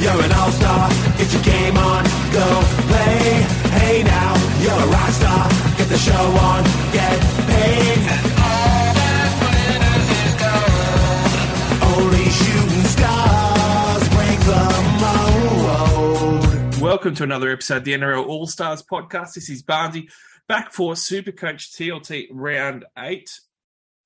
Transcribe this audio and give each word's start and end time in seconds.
you're 0.00 0.20
an 0.22 0.32
all-star. 0.32 0.88
Get 1.18 1.32
your 1.32 1.42
game 1.42 1.76
on, 1.76 2.04
go 2.32 2.46
play. 2.88 3.42
Hey 3.78 4.02
now, 4.02 4.34
you're 4.60 4.72
a 4.72 4.86
rock 4.86 5.10
star. 5.10 5.48
Get 5.76 5.88
the 5.88 5.98
show 5.98 6.12
on, 6.12 6.64
get 6.92 7.20
paid. 7.46 7.98
And 7.98 8.32
all 8.40 8.94
that 8.98 9.30
glitters 9.40 10.08
is 10.24 10.34
gold. 10.42 11.98
Only 11.98 12.26
shooting 12.30 12.86
stars 12.94 14.08
break 14.14 14.40
the 14.50 14.62
mold. 15.02 16.80
Welcome 16.80 17.14
to 17.16 17.22
another 17.22 17.50
episode 17.50 17.78
of 17.78 17.84
the 17.84 17.92
NRL 17.92 18.26
All 18.26 18.46
Stars 18.46 18.82
podcast. 18.82 19.34
This 19.34 19.48
is 19.48 19.62
Barnesy 19.62 20.08
back 20.48 20.72
for 20.72 20.94
Supercoach 20.94 21.72
TLT 21.72 22.28
round 22.30 22.84
eight. 22.98 23.30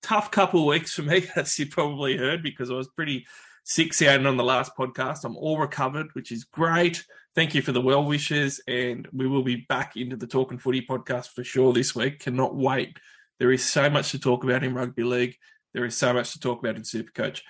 Tough 0.02 0.30
couple 0.30 0.60
of 0.60 0.66
weeks 0.66 0.94
for 0.94 1.02
me, 1.02 1.26
as 1.36 1.58
you 1.58 1.66
probably 1.66 2.16
heard, 2.16 2.42
because 2.42 2.70
I 2.70 2.74
was 2.74 2.88
pretty 2.88 3.26
sick 3.68 3.92
sounding 3.92 4.26
on 4.26 4.38
the 4.38 4.44
last 4.44 4.72
podcast. 4.74 5.24
I'm 5.24 5.36
all 5.36 5.58
recovered, 5.58 6.08
which 6.14 6.32
is 6.32 6.44
great. 6.44 7.04
Thank 7.34 7.54
you 7.54 7.60
for 7.60 7.72
the 7.72 7.82
well 7.82 8.04
wishes, 8.04 8.60
and 8.66 9.06
we 9.12 9.28
will 9.28 9.42
be 9.42 9.66
back 9.68 9.94
into 9.96 10.16
the 10.16 10.26
Talking 10.26 10.58
Footy 10.58 10.80
podcast 10.80 11.28
for 11.28 11.44
sure 11.44 11.74
this 11.74 11.94
week. 11.94 12.20
Cannot 12.20 12.56
wait. 12.56 12.98
There 13.38 13.52
is 13.52 13.62
so 13.62 13.90
much 13.90 14.10
to 14.12 14.18
talk 14.18 14.42
about 14.42 14.64
in 14.64 14.74
rugby 14.74 15.04
league. 15.04 15.36
There 15.74 15.84
is 15.84 15.96
so 15.96 16.14
much 16.14 16.32
to 16.32 16.40
talk 16.40 16.60
about 16.60 16.76
in 16.76 16.82
Supercoach. 16.82 17.42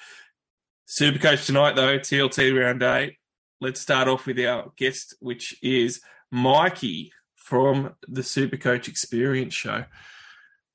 Supercoach 0.89 1.47
tonight, 1.47 1.77
though, 1.77 2.01
TLT 2.01 2.61
round 2.61 2.83
eight. 2.83 3.15
Let's 3.61 3.81
start 3.81 4.09
off 4.09 4.27
with 4.27 4.41
our 4.41 4.73
guest, 4.77 5.15
which 5.21 5.57
is 5.63 6.01
Mikey 6.33 7.13
from 7.37 7.95
the 8.09 8.23
Supercoach 8.23 8.89
Experience 8.89 9.55
Show. 9.55 9.85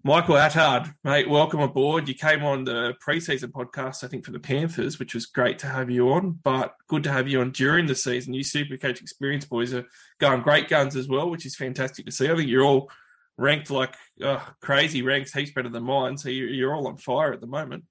Michael 0.05 0.35
Attard, 0.35 0.93
mate, 1.05 1.29
welcome 1.29 1.61
aboard. 1.61 2.09
You 2.09 2.13
came 2.13 2.43
on 2.43 2.65
the 2.65 2.93
preseason 3.01 3.51
podcast, 3.51 4.03
I 4.03 4.09
think, 4.09 4.25
for 4.25 4.31
the 4.31 4.39
Panthers, 4.39 4.99
which 4.99 5.13
was 5.13 5.25
great 5.25 5.59
to 5.59 5.67
have 5.67 5.89
you 5.89 6.11
on, 6.11 6.39
but 6.43 6.75
good 6.89 7.03
to 7.03 7.11
have 7.11 7.29
you 7.29 7.39
on 7.39 7.51
during 7.51 7.85
the 7.85 7.95
season. 7.95 8.33
You 8.33 8.43
Supercoach 8.43 8.99
Experience 8.99 9.45
boys 9.45 9.73
are 9.73 9.85
going 10.19 10.41
great 10.41 10.67
guns 10.67 10.97
as 10.97 11.07
well, 11.07 11.29
which 11.29 11.45
is 11.45 11.55
fantastic 11.55 12.05
to 12.05 12.11
see. 12.11 12.29
I 12.29 12.35
think 12.35 12.49
you're 12.49 12.65
all 12.65 12.91
ranked 13.37 13.71
like 13.71 13.95
crazy 14.61 15.03
ranks, 15.03 15.31
heaps 15.31 15.51
better 15.51 15.69
than 15.69 15.83
mine. 15.83 16.17
So 16.17 16.27
you're 16.27 16.75
all 16.75 16.87
on 16.87 16.97
fire 16.97 17.31
at 17.31 17.39
the 17.39 17.47
moment. 17.47 17.85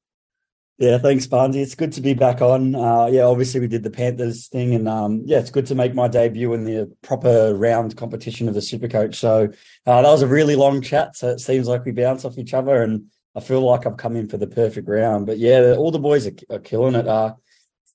Yeah, 0.82 0.98
thanks, 0.98 1.28
Barnesy. 1.28 1.62
It's 1.62 1.76
good 1.76 1.92
to 1.92 2.00
be 2.00 2.12
back 2.12 2.42
on. 2.42 2.74
Uh, 2.74 3.06
yeah, 3.06 3.22
obviously 3.22 3.60
we 3.60 3.68
did 3.68 3.84
the 3.84 3.90
Panthers 3.90 4.48
thing, 4.48 4.74
and 4.74 4.88
um, 4.88 5.22
yeah, 5.24 5.38
it's 5.38 5.52
good 5.52 5.66
to 5.66 5.76
make 5.76 5.94
my 5.94 6.08
debut 6.08 6.54
in 6.54 6.64
the 6.64 6.92
proper 7.02 7.54
round 7.54 7.96
competition 7.96 8.48
of 8.48 8.54
the 8.54 8.60
Supercoach. 8.60 9.14
So 9.14 9.44
uh, 9.86 10.02
that 10.02 10.10
was 10.10 10.22
a 10.22 10.26
really 10.26 10.56
long 10.56 10.82
chat. 10.82 11.14
So 11.16 11.28
it 11.28 11.38
seems 11.38 11.68
like 11.68 11.84
we 11.84 11.92
bounce 11.92 12.24
off 12.24 12.36
each 12.36 12.52
other, 12.52 12.82
and 12.82 13.04
I 13.36 13.38
feel 13.38 13.60
like 13.60 13.86
I've 13.86 13.96
come 13.96 14.16
in 14.16 14.28
for 14.28 14.38
the 14.38 14.48
perfect 14.48 14.88
round. 14.88 15.26
But 15.26 15.38
yeah, 15.38 15.76
all 15.78 15.92
the 15.92 16.00
boys 16.00 16.26
are, 16.26 16.34
are 16.50 16.58
killing 16.58 16.96
it. 16.96 17.06
Uh, 17.06 17.34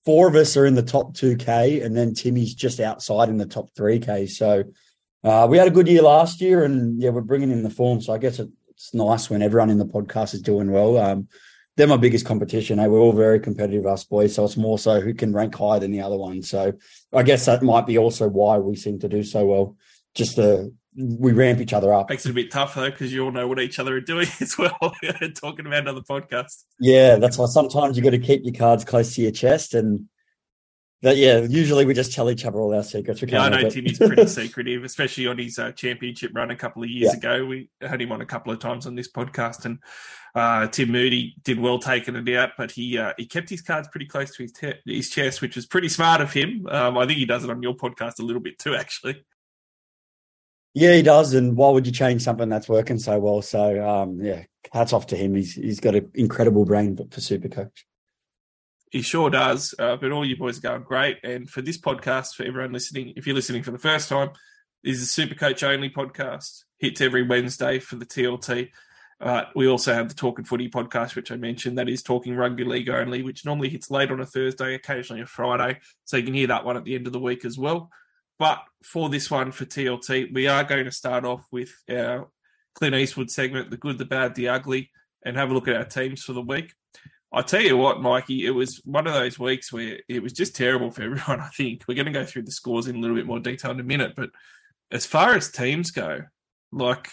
four 0.05 0.29
of 0.29 0.35
us 0.35 0.55
are 0.55 0.65
in 0.65 0.75
the 0.75 0.81
top 0.81 1.13
two 1.13 1.35
K, 1.35 1.81
and 1.81 1.93
then 1.93 2.13
Timmy's 2.13 2.55
just 2.55 2.79
outside 2.79 3.27
in 3.27 3.35
the 3.35 3.45
top 3.45 3.67
three 3.75 3.99
K. 3.99 4.27
So 4.27 4.63
uh, 5.25 5.45
we 5.49 5.57
had 5.57 5.67
a 5.67 5.71
good 5.71 5.89
year 5.89 6.03
last 6.03 6.39
year, 6.39 6.63
and 6.63 7.01
yeah, 7.01 7.09
we're 7.09 7.19
bringing 7.19 7.51
in 7.51 7.63
the 7.63 7.69
form. 7.69 7.99
So 7.99 8.13
I 8.13 8.17
guess 8.17 8.39
it's 8.69 8.93
nice 8.93 9.29
when 9.29 9.41
everyone 9.41 9.71
in 9.71 9.77
the 9.77 9.85
podcast 9.85 10.33
is 10.33 10.41
doing 10.41 10.71
well. 10.71 10.97
Um, 10.97 11.27
they're 11.77 11.87
my 11.87 11.95
biggest 11.95 12.25
competition. 12.25 12.79
Eh? 12.79 12.87
We're 12.87 12.99
all 12.99 13.13
very 13.13 13.39
competitive, 13.39 13.85
us 13.85 14.03
boys. 14.03 14.35
So 14.35 14.43
it's 14.43 14.57
more 14.57 14.79
so 14.79 14.99
who 14.99 15.13
can 15.13 15.31
rank 15.31 15.55
higher 15.55 15.79
than 15.79 15.91
the 15.91 16.01
other 16.01 16.17
one. 16.17 16.41
So 16.41 16.73
I 17.13 17.23
guess 17.23 17.45
that 17.45 17.61
might 17.61 17.85
be 17.85 17.99
also 17.99 18.27
why 18.27 18.57
we 18.57 18.75
seem 18.75 18.99
to 18.99 19.07
do 19.07 19.23
so 19.23 19.45
well. 19.45 19.77
Just 20.15 20.35
the 20.35 20.73
we 20.95 21.31
ramp 21.31 21.61
each 21.61 21.73
other 21.73 21.93
up. 21.93 22.09
Makes 22.09 22.25
it 22.25 22.31
a 22.31 22.33
bit 22.33 22.49
tough 22.49 22.73
though, 22.73 22.89
because 22.89 23.13
you 23.13 23.23
all 23.23 23.31
know 23.31 23.47
what 23.47 23.59
each 23.59 23.77
other 23.77 23.95
are 23.95 24.01
doing 24.01 24.27
as 24.41 24.57
well. 24.57 24.75
Talking 25.35 25.67
about 25.67 25.81
another 25.83 26.01
podcast. 26.01 26.63
Yeah, 26.79 27.17
that's 27.17 27.37
why 27.37 27.45
sometimes 27.45 27.95
you 27.95 28.03
got 28.03 28.09
to 28.09 28.19
keep 28.19 28.41
your 28.43 28.55
cards 28.55 28.83
close 28.83 29.13
to 29.15 29.21
your 29.21 29.31
chest 29.31 29.75
and 29.75 30.07
but 31.01 31.17
yeah, 31.17 31.41
usually 31.41 31.85
we 31.85 31.93
just 31.93 32.11
tell 32.11 32.29
each 32.31 32.43
other 32.43 32.59
all 32.59 32.73
our 32.73 32.81
secrets. 32.81 33.21
yeah, 33.21 33.43
I 33.43 33.49
know 33.49 33.69
Timmy's 33.69 33.99
pretty 33.99 34.25
secretive, 34.27 34.83
especially 34.83 35.27
on 35.27 35.37
his 35.37 35.59
uh, 35.59 35.71
championship 35.71 36.31
run 36.33 36.49
a 36.49 36.55
couple 36.55 36.81
of 36.81 36.89
years 36.89 37.11
yeah. 37.13 37.17
ago. 37.17 37.45
We 37.45 37.69
had 37.81 38.01
him 38.01 38.11
on 38.11 38.21
a 38.21 38.25
couple 38.25 38.51
of 38.51 38.57
times 38.57 38.87
on 38.87 38.95
this 38.95 39.11
podcast, 39.11 39.65
and 39.65 39.77
uh, 40.37 40.67
Tim 40.67 40.91
Moody 40.91 41.35
did 41.43 41.59
well 41.59 41.79
taking 41.79 42.15
it 42.15 42.35
out, 42.35 42.51
but 42.57 42.71
he 42.71 42.97
uh, 42.97 43.13
he 43.17 43.25
kept 43.25 43.49
his 43.49 43.61
cards 43.61 43.87
pretty 43.87 44.05
close 44.05 44.35
to 44.35 44.43
his 44.43 44.51
te- 44.51 44.79
his 44.85 45.09
chest, 45.09 45.41
which 45.41 45.55
was 45.55 45.65
pretty 45.65 45.89
smart 45.89 46.21
of 46.21 46.31
him. 46.31 46.67
Um, 46.69 46.97
I 46.97 47.07
think 47.07 47.17
he 47.17 47.25
does 47.25 47.43
it 47.43 47.49
on 47.49 47.63
your 47.63 47.75
podcast 47.75 48.19
a 48.19 48.23
little 48.23 48.41
bit 48.41 48.59
too, 48.59 48.75
actually. 48.75 49.25
Yeah, 50.75 50.93
he 50.93 51.01
does. 51.01 51.33
And 51.33 51.57
why 51.57 51.71
would 51.71 51.87
you 51.87 51.91
change 51.91 52.21
something 52.21 52.49
that's 52.49 52.69
working 52.69 52.99
so 52.99 53.17
well? 53.17 53.41
So 53.41 53.83
um, 53.83 54.21
yeah, 54.21 54.43
hats 54.71 54.93
off 54.93 55.07
to 55.07 55.15
him. 55.15 55.33
He's 55.33 55.55
he's 55.55 55.79
got 55.79 55.95
an 55.95 56.11
incredible 56.13 56.65
brain 56.65 56.95
for 57.09 57.19
super 57.19 57.49
coach. 57.49 57.87
He 58.91 59.01
sure 59.01 59.31
does. 59.31 59.73
Uh, 59.79 59.95
but 59.95 60.11
all 60.11 60.23
you 60.23 60.37
boys 60.37 60.59
are 60.59 60.61
going 60.61 60.83
great. 60.83 61.17
And 61.23 61.49
for 61.49 61.63
this 61.63 61.79
podcast, 61.79 62.35
for 62.35 62.43
everyone 62.43 62.73
listening, 62.73 63.13
if 63.15 63.25
you're 63.25 63.35
listening 63.35 63.63
for 63.63 63.71
the 63.71 63.79
first 63.79 64.07
time, 64.07 64.29
this 64.83 64.97
is 64.97 65.03
a 65.03 65.07
super 65.07 65.35
coach 65.35 65.63
only 65.63 65.89
podcast. 65.89 66.63
Hits 66.77 67.01
every 67.01 67.23
Wednesday 67.23 67.79
for 67.79 67.95
the 67.95 68.05
TLT. 68.05 68.69
Uh, 69.19 69.45
we 69.55 69.67
also 69.67 69.93
have 69.93 70.09
the 70.09 70.15
Talking 70.15 70.45
Footy 70.45 70.69
podcast, 70.69 71.15
which 71.15 71.31
I 71.31 71.37
mentioned. 71.37 71.77
That 71.77 71.89
is 71.89 72.03
Talking 72.03 72.35
Rugby 72.35 72.63
League 72.63 72.89
only, 72.89 73.23
which 73.23 73.45
normally 73.45 73.69
hits 73.69 73.89
late 73.89 74.11
on 74.11 74.19
a 74.19 74.25
Thursday, 74.25 74.75
occasionally 74.75 75.21
a 75.23 75.25
Friday. 75.25 75.79
So 76.05 76.17
you 76.17 76.23
can 76.23 76.35
hear 76.35 76.47
that 76.47 76.65
one 76.65 76.77
at 76.77 76.83
the 76.83 76.95
end 76.95 77.07
of 77.07 77.13
the 77.13 77.19
week 77.19 77.43
as 77.43 77.57
well. 77.57 77.89
But 78.37 78.59
for 78.83 79.09
this 79.09 79.31
one 79.31 79.51
for 79.51 79.65
TLT, 79.65 80.33
we 80.33 80.47
are 80.47 80.63
going 80.63 80.85
to 80.85 80.91
start 80.91 81.25
off 81.25 81.45
with 81.51 81.71
our 81.89 82.29
Clint 82.75 82.95
Eastwood 82.95 83.31
segment, 83.31 83.71
the 83.71 83.77
good, 83.77 83.97
the 83.97 84.05
bad, 84.05 84.35
the 84.35 84.49
ugly, 84.49 84.91
and 85.25 85.35
have 85.35 85.49
a 85.49 85.53
look 85.53 85.67
at 85.67 85.75
our 85.75 85.85
teams 85.85 86.23
for 86.23 86.33
the 86.33 86.41
week. 86.41 86.73
I 87.33 87.41
tell 87.41 87.61
you 87.61 87.75
what, 87.75 88.01
Mikey, 88.01 88.45
it 88.45 88.51
was 88.51 88.79
one 88.85 89.07
of 89.07 89.13
those 89.13 89.39
weeks 89.39 89.73
where 89.73 89.99
it 90.07 90.21
was 90.21 90.33
just 90.33 90.55
terrible 90.55 90.91
for 90.91 91.01
everyone. 91.03 91.41
I 91.41 91.49
think 91.49 91.83
we're 91.87 91.95
going 91.95 92.05
to 92.05 92.11
go 92.11 92.23
through 92.23 92.43
the 92.43 92.51
scores 92.51 92.87
in 92.87 92.95
a 92.95 92.99
little 92.99 93.15
bit 93.15 93.25
more 93.25 93.39
detail 93.39 93.71
in 93.71 93.79
a 93.79 93.83
minute, 93.83 94.13
but 94.15 94.29
as 94.91 95.05
far 95.07 95.33
as 95.33 95.51
teams 95.51 95.89
go, 95.89 96.21
like 96.71 97.09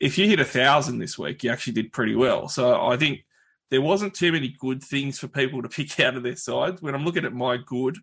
if 0.00 0.18
you 0.18 0.26
hit 0.28 0.40
a 0.40 0.44
thousand 0.44 0.98
this 0.98 1.18
week, 1.18 1.42
you 1.42 1.50
actually 1.50 1.74
did 1.74 1.92
pretty 1.92 2.14
well. 2.14 2.48
So 2.48 2.84
I 2.84 2.96
think 2.96 3.24
there 3.70 3.80
wasn't 3.80 4.14
too 4.14 4.32
many 4.32 4.54
good 4.58 4.82
things 4.82 5.18
for 5.18 5.28
people 5.28 5.62
to 5.62 5.68
pick 5.70 5.98
out 6.00 6.16
of 6.16 6.22
their 6.22 6.36
sides. 6.36 6.82
When 6.82 6.94
I'm 6.94 7.04
looking 7.04 7.24
at 7.24 7.32
my 7.32 7.56
good, 7.56 7.98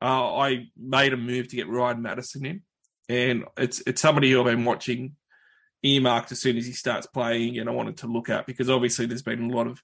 uh, 0.00 0.36
I 0.36 0.66
made 0.76 1.12
a 1.12 1.16
move 1.16 1.48
to 1.48 1.56
get 1.56 1.68
Ryan 1.68 2.02
Matterson 2.02 2.46
in, 2.46 2.62
and 3.08 3.44
it's 3.56 3.82
it's 3.86 4.00
somebody 4.00 4.30
who 4.30 4.40
I've 4.40 4.46
been 4.46 4.64
watching 4.64 5.16
earmarked 5.82 6.32
as 6.32 6.40
soon 6.40 6.56
as 6.56 6.66
he 6.66 6.72
starts 6.72 7.06
playing, 7.06 7.58
and 7.58 7.68
I 7.68 7.72
wanted 7.72 7.98
to 7.98 8.06
look 8.06 8.28
at 8.28 8.46
because 8.46 8.70
obviously 8.70 9.06
there's 9.06 9.22
been 9.22 9.50
a 9.50 9.56
lot 9.56 9.66
of 9.66 9.82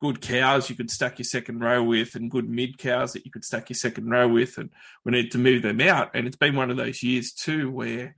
good 0.00 0.20
cows 0.20 0.68
you 0.68 0.76
could 0.76 0.90
stack 0.90 1.18
your 1.18 1.24
second 1.24 1.60
row 1.60 1.82
with 1.82 2.14
and 2.14 2.30
good 2.30 2.48
mid 2.48 2.76
cows 2.78 3.12
that 3.12 3.24
you 3.24 3.30
could 3.30 3.44
stack 3.44 3.70
your 3.70 3.76
second 3.76 4.10
row 4.10 4.28
with 4.28 4.58
and 4.58 4.70
we 5.04 5.12
need 5.12 5.30
to 5.30 5.38
move 5.38 5.62
them 5.62 5.80
out 5.80 6.10
and 6.12 6.26
it's 6.26 6.36
been 6.36 6.54
one 6.54 6.70
of 6.70 6.76
those 6.76 7.02
years 7.02 7.32
too 7.32 7.70
where 7.70 8.14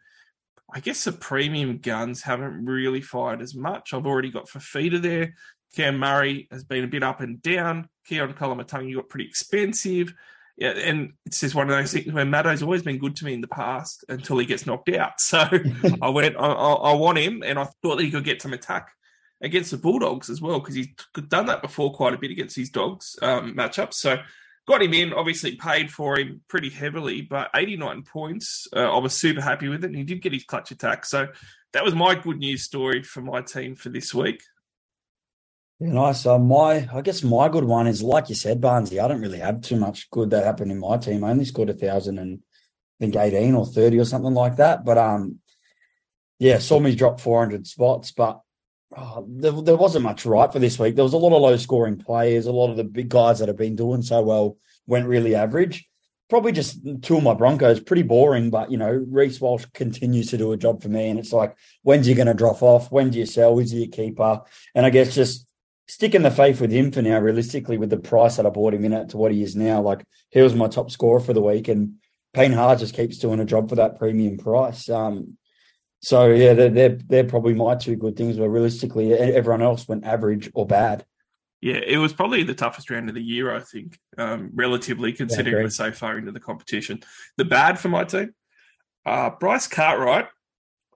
I 0.73 0.81
guess 0.81 1.05
the 1.05 1.13
premium 1.13 1.79
guns 1.79 2.23
haven't 2.23 2.67
really 2.67 3.01
fired 3.01 3.41
as 3.41 3.55
much. 3.55 3.95
I've 3.95 4.07
already 4.07 4.31
got 4.31 4.49
Fifita 4.49 5.01
there. 5.01 5.35
Cam 5.75 5.99
Murray 5.99 6.49
has 6.51 6.65
been 6.65 6.85
a 6.85 6.89
bit 6.89 7.03
up 7.03 7.21
and 7.21 7.41
down. 7.41 7.89
Keaon 8.09 8.35
Koloamatangi 8.37 8.95
got 8.95 9.09
pretty 9.09 9.27
expensive. 9.27 10.15
Yeah, 10.57 10.71
and 10.71 11.13
it's 11.25 11.41
just 11.41 11.55
one 11.55 11.71
of 11.71 11.77
those 11.77 11.93
things 11.93 12.13
where 12.13 12.25
Maddo's 12.25 12.63
always 12.63 12.83
been 12.83 12.99
good 12.99 13.15
to 13.17 13.25
me 13.25 13.33
in 13.33 13.41
the 13.41 13.49
past 13.49 14.05
until 14.09 14.39
he 14.39 14.47
gets 14.47 14.67
knocked 14.67 14.89
out. 14.91 15.13
So 15.21 15.39
I 16.03 16.09
went, 16.09 16.37
I, 16.37 16.47
I, 16.47 16.95
want 16.95 17.19
him, 17.19 17.43
and 17.45 17.59
I 17.59 17.69
thought 17.83 17.97
that 17.97 18.05
he 18.05 18.11
could 18.11 18.25
get 18.25 18.43
some 18.43 18.53
attack 18.53 18.91
against 19.41 19.71
the 19.71 19.77
Bulldogs 19.77 20.29
as 20.29 20.41
well 20.41 20.59
because 20.59 20.75
he's 20.75 20.89
done 21.29 21.47
that 21.47 21.63
before 21.63 21.95
quite 21.95 22.15
a 22.15 22.19
bit 22.19 22.33
against 22.33 22.57
his 22.57 22.71
dogs 22.71 23.17
um, 23.23 23.55
matchups. 23.55 23.95
So 23.95 24.19
got 24.69 24.83
him 24.83 24.93
in, 24.93 25.15
obviously 25.15 25.57
paid 25.57 25.91
for 25.91 26.19
him 26.19 26.43
pretty 26.47 26.69
heavily, 26.69 27.23
but 27.23 27.51
89 27.57 28.03
points. 28.03 28.69
Uh, 28.77 28.81
I 28.81 28.99
was 28.99 29.15
super 29.15 29.41
happy 29.41 29.67
with 29.69 29.83
it. 29.83 29.89
And 29.89 29.97
he 29.97 30.05
did 30.05 30.21
get 30.21 30.35
his 30.35 30.45
clutch 30.45 30.71
attack. 30.71 31.07
So 31.07 31.29
that 31.73 31.85
was 31.85 31.95
my 31.95 32.15
good 32.15 32.37
news 32.37 32.65
story 32.65 33.03
for 33.03 33.23
my 33.23 33.41
team 33.41 33.75
for 33.75 33.89
this 33.89 34.13
week. 34.13 34.43
Yeah, 35.81 35.93
nice. 35.93 36.27
Uh, 36.27 36.39
my, 36.39 36.87
I 36.93 37.01
guess 37.01 37.23
my 37.23 37.49
good 37.49 37.65
one 37.65 37.87
is 37.87 38.03
like 38.03 38.29
you 38.29 38.35
said, 38.35 38.61
Barnesy. 38.61 39.03
I 39.03 39.09
don't 39.09 39.23
really 39.23 39.39
have 39.39 39.63
too 39.63 39.77
much 39.77 40.11
good 40.11 40.31
that 40.31 40.45
happened 40.45 40.71
in 40.71 40.79
my 40.79 40.99
team. 40.99 41.25
I 41.25 41.31
only 41.31 41.47
scored 41.47 41.71
a 41.71 41.75
thousand 41.75 42.19
and 42.19 42.41
I 43.01 43.05
think 43.05 43.17
eighteen 43.17 43.55
or 43.55 43.65
thirty 43.65 43.99
or 43.99 44.05
something 44.05 44.35
like 44.35 44.57
that. 44.57 44.85
But 44.85 44.99
um, 44.99 45.39
yeah, 46.39 46.59
saw 46.59 46.79
me 46.79 46.95
drop 46.95 47.21
four 47.21 47.39
hundred 47.39 47.67
spots, 47.67 48.11
but 48.11 48.41
oh, 48.97 49.27
there, 49.29 49.53
there, 49.53 49.77
wasn't 49.77 50.05
much 50.05 50.25
right 50.25 50.53
for 50.53 50.59
this 50.59 50.79
week. 50.79 50.95
There 50.95 51.05
was 51.05 51.13
a 51.13 51.19
lot 51.19 51.35
of 51.35 51.43
low 51.43 51.57
scoring 51.57 51.97
players. 51.97 52.47
A 52.47 52.53
lot 52.53 52.71
of 52.71 52.77
the 52.77 52.85
big 52.85 53.09
guys 53.09 53.39
that 53.39 53.49
have 53.49 53.57
been 53.57 53.77
doing 53.77 54.03
so 54.03 54.23
well 54.23 54.57
went 54.87 55.07
really 55.07 55.35
average. 55.35 55.89
Probably 56.31 56.53
just 56.53 56.81
two 57.03 57.17
of 57.17 57.23
my 57.23 57.33
Broncos, 57.33 57.81
pretty 57.81 58.03
boring, 58.03 58.51
but 58.51 58.71
you 58.71 58.77
know, 58.77 59.05
Reece 59.09 59.41
Walsh 59.41 59.65
continues 59.73 60.29
to 60.31 60.37
do 60.37 60.53
a 60.53 60.59
job 60.59 60.83
for 60.83 60.89
me. 60.89 61.09
And 61.09 61.19
it's 61.19 61.33
like, 61.33 61.57
when's 61.83 62.07
he 62.07 62.15
going 62.15 62.27
to 62.27 62.35
drop 62.35 62.63
off? 62.63 62.93
When 62.93 63.11
do 63.11 63.19
you 63.19 63.25
sell? 63.27 63.59
Is 63.59 63.71
he 63.71 63.85
a 63.85 63.89
keeper? 63.89 64.43
And 64.75 64.85
I 64.85 64.91
guess 64.91 65.15
just 65.15 65.47
sticking 65.87 66.23
the 66.23 66.31
faith 66.31 66.61
with 66.61 66.71
him 66.71 66.93
for 66.93 67.01
now, 67.01 67.19
realistically, 67.19 67.79
with 67.79 67.89
the 67.89 67.97
price 67.97 68.37
that 68.37 68.45
I 68.45 68.51
bought 68.51 68.75
him 68.75 68.85
in 68.85 68.93
at 68.93 69.11
to 69.11 69.17
what 69.17 69.33
he 69.33 69.43
is 69.43 69.57
now. 69.57 69.81
Like, 69.81 70.05
he 70.31 70.43
was 70.43 70.55
my 70.55 70.69
top 70.69 70.91
scorer 70.91 71.21
for 71.21 71.33
the 71.33 71.41
week. 71.41 71.69
And 71.69 71.95
Payne 72.35 72.53
Haas 72.53 72.81
just 72.81 72.95
keeps 72.95 73.17
doing 73.17 73.41
a 73.41 73.47
job 73.47 73.71
for 73.71 73.77
that 73.77 73.99
premium 73.99 74.37
price. 74.37 74.91
Um, 74.91 75.38
so 76.01 76.29
yeah, 76.29 76.55
they're, 76.55 76.71
they're 76.71 76.99
they're 77.07 77.25
probably 77.25 77.55
my 77.55 77.75
two 77.75 77.97
good 77.97 78.17
things. 78.17 78.39
Where 78.39 78.49
realistically, 78.49 79.15
everyone 79.15 79.63
else 79.63 79.89
went 79.89 80.05
average 80.05 80.51
or 80.55 80.67
bad. 80.67 81.05
Yeah, 81.61 81.81
it 81.85 81.99
was 81.99 82.13
probably 82.13 82.45
the 82.45 82.55
toughest 82.55 82.89
round 82.89 83.09
of 83.09 83.17
the 83.17 83.23
year, 83.23 83.55
I 83.55 83.61
think, 83.61 83.99
um, 84.17 84.51
relatively 84.55 85.13
considering 85.13 85.55
agree. 85.55 85.65
we're 85.65 85.71
so 85.71 85.91
far 85.91 86.17
into 86.17 86.31
the 86.31 86.39
competition. 86.39 87.01
The 87.37 87.45
bad 87.45 87.81
for 87.81 87.89
my 87.89 88.05
team, 88.05 88.33
uh, 89.05 89.31
Bryce 89.41 89.67
Cartwright, 89.67 90.29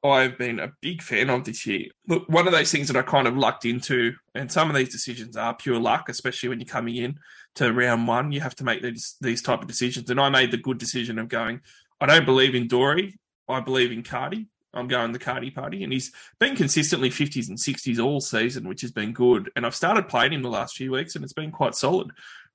I've 0.04 0.38
been 0.38 0.60
a 0.60 0.72
big 0.80 1.02
fan 1.02 1.30
of 1.30 1.44
this 1.44 1.66
year. 1.66 1.86
Look, 2.08 2.28
one 2.28 2.46
of 2.46 2.52
those 2.52 2.70
things 2.70 2.88
that 2.88 2.96
I 2.96 3.02
kind 3.02 3.26
of 3.26 3.36
lucked 3.36 3.64
into, 3.64 4.14
and 4.34 4.50
some 4.50 4.68
of 4.68 4.76
these 4.76 4.88
decisions 4.88 5.36
are 5.36 5.54
pure 5.54 5.80
luck, 5.80 6.08
especially 6.08 6.48
when 6.48 6.60
you're 6.60 6.66
coming 6.66 6.96
in 6.96 7.18
to 7.56 7.72
round 7.72 8.06
one. 8.06 8.30
You 8.30 8.40
have 8.40 8.56
to 8.56 8.64
make 8.64 8.82
these 8.82 9.16
these 9.20 9.42
type 9.42 9.62
of 9.62 9.68
decisions, 9.68 10.10
and 10.10 10.20
I 10.20 10.28
made 10.28 10.52
the 10.52 10.58
good 10.58 10.78
decision 10.78 11.18
of 11.18 11.28
going. 11.28 11.60
I 12.00 12.06
don't 12.06 12.26
believe 12.26 12.54
in 12.54 12.68
Dory. 12.68 13.18
I 13.48 13.60
believe 13.60 13.92
in 13.92 14.02
Cardi. 14.02 14.48
I'm 14.74 14.88
going 14.88 15.12
the 15.12 15.18
Cardi 15.18 15.50
party, 15.50 15.84
and 15.84 15.92
he's 15.92 16.12
been 16.38 16.56
consistently 16.56 17.10
50s 17.10 17.48
and 17.48 17.58
60s 17.58 18.02
all 18.02 18.20
season, 18.20 18.68
which 18.68 18.80
has 18.82 18.90
been 18.90 19.12
good. 19.12 19.50
And 19.54 19.66
I've 19.66 19.74
started 19.74 20.08
playing 20.08 20.32
him 20.32 20.42
the 20.42 20.48
last 20.48 20.76
few 20.76 20.92
weeks, 20.92 21.14
and 21.14 21.24
it's 21.24 21.32
been 21.34 21.50
quite 21.50 21.74
solid. 21.74 22.10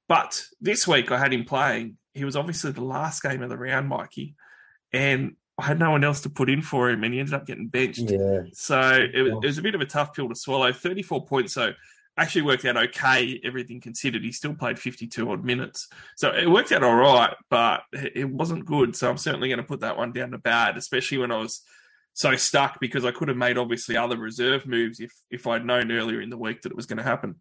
But 0.09 0.43
this 0.61 0.87
week 0.87 1.11
I 1.11 1.17
had 1.19 1.33
him 1.33 1.45
playing. 1.45 1.97
He 2.13 2.23
was 2.25 2.35
obviously 2.35 2.71
the 2.71 2.83
last 2.83 3.21
game 3.21 3.41
of 3.43 3.49
the 3.49 3.57
round, 3.57 3.87
Mikey, 3.89 4.35
and 4.91 5.35
I 5.59 5.65
had 5.65 5.79
no 5.79 5.91
one 5.91 6.03
else 6.03 6.21
to 6.21 6.29
put 6.29 6.49
in 6.49 6.61
for 6.61 6.89
him, 6.89 7.03
and 7.03 7.13
he 7.13 7.19
ended 7.19 7.33
up 7.33 7.45
getting 7.45 7.67
benched. 7.67 7.99
Yeah. 8.09 8.41
So 8.53 8.79
it, 9.13 9.21
was- 9.21 9.43
it 9.43 9.47
was 9.47 9.57
a 9.57 9.61
bit 9.63 9.75
of 9.75 9.81
a 9.81 9.85
tough 9.85 10.15
pill 10.15 10.29
to 10.29 10.35
swallow. 10.35 10.71
34 10.71 11.25
points, 11.25 11.53
so 11.53 11.71
actually 12.19 12.41
worked 12.41 12.65
out 12.65 12.77
okay, 12.77 13.39
everything 13.43 13.79
considered. 13.79 14.23
He 14.23 14.31
still 14.31 14.55
played 14.55 14.79
52 14.79 15.29
odd 15.31 15.43
minutes. 15.45 15.87
So 16.15 16.31
it 16.31 16.49
worked 16.49 16.71
out 16.71 16.83
all 16.83 16.95
right, 16.95 17.33
but 17.49 17.81
it 17.93 18.13
it 18.15 18.29
wasn't 18.29 18.65
good. 18.65 18.95
So 18.95 19.09
I'm 19.09 19.17
certainly 19.17 19.49
going 19.49 19.59
to 19.59 19.63
put 19.63 19.81
that 19.81 19.97
one 19.97 20.13
down 20.13 20.31
to 20.31 20.37
bad, 20.39 20.77
especially 20.77 21.19
when 21.19 21.31
I 21.31 21.37
was 21.37 21.61
so 22.17 22.35
stuck 22.35 22.79
because 22.79 23.05
I 23.05 23.11
could 23.11 23.27
have 23.27 23.37
made 23.37 23.59
obviously 23.59 23.95
other 23.95 24.17
reserve 24.17 24.65
moves 24.65 24.99
if 24.99 25.13
if 25.29 25.45
I'd 25.45 25.63
known 25.63 25.91
earlier 25.91 26.19
in 26.19 26.31
the 26.31 26.37
week 26.37 26.63
that 26.63 26.71
it 26.71 26.75
was 26.75 26.87
going 26.87 26.97
to 26.97 27.03
happen. 27.03 27.35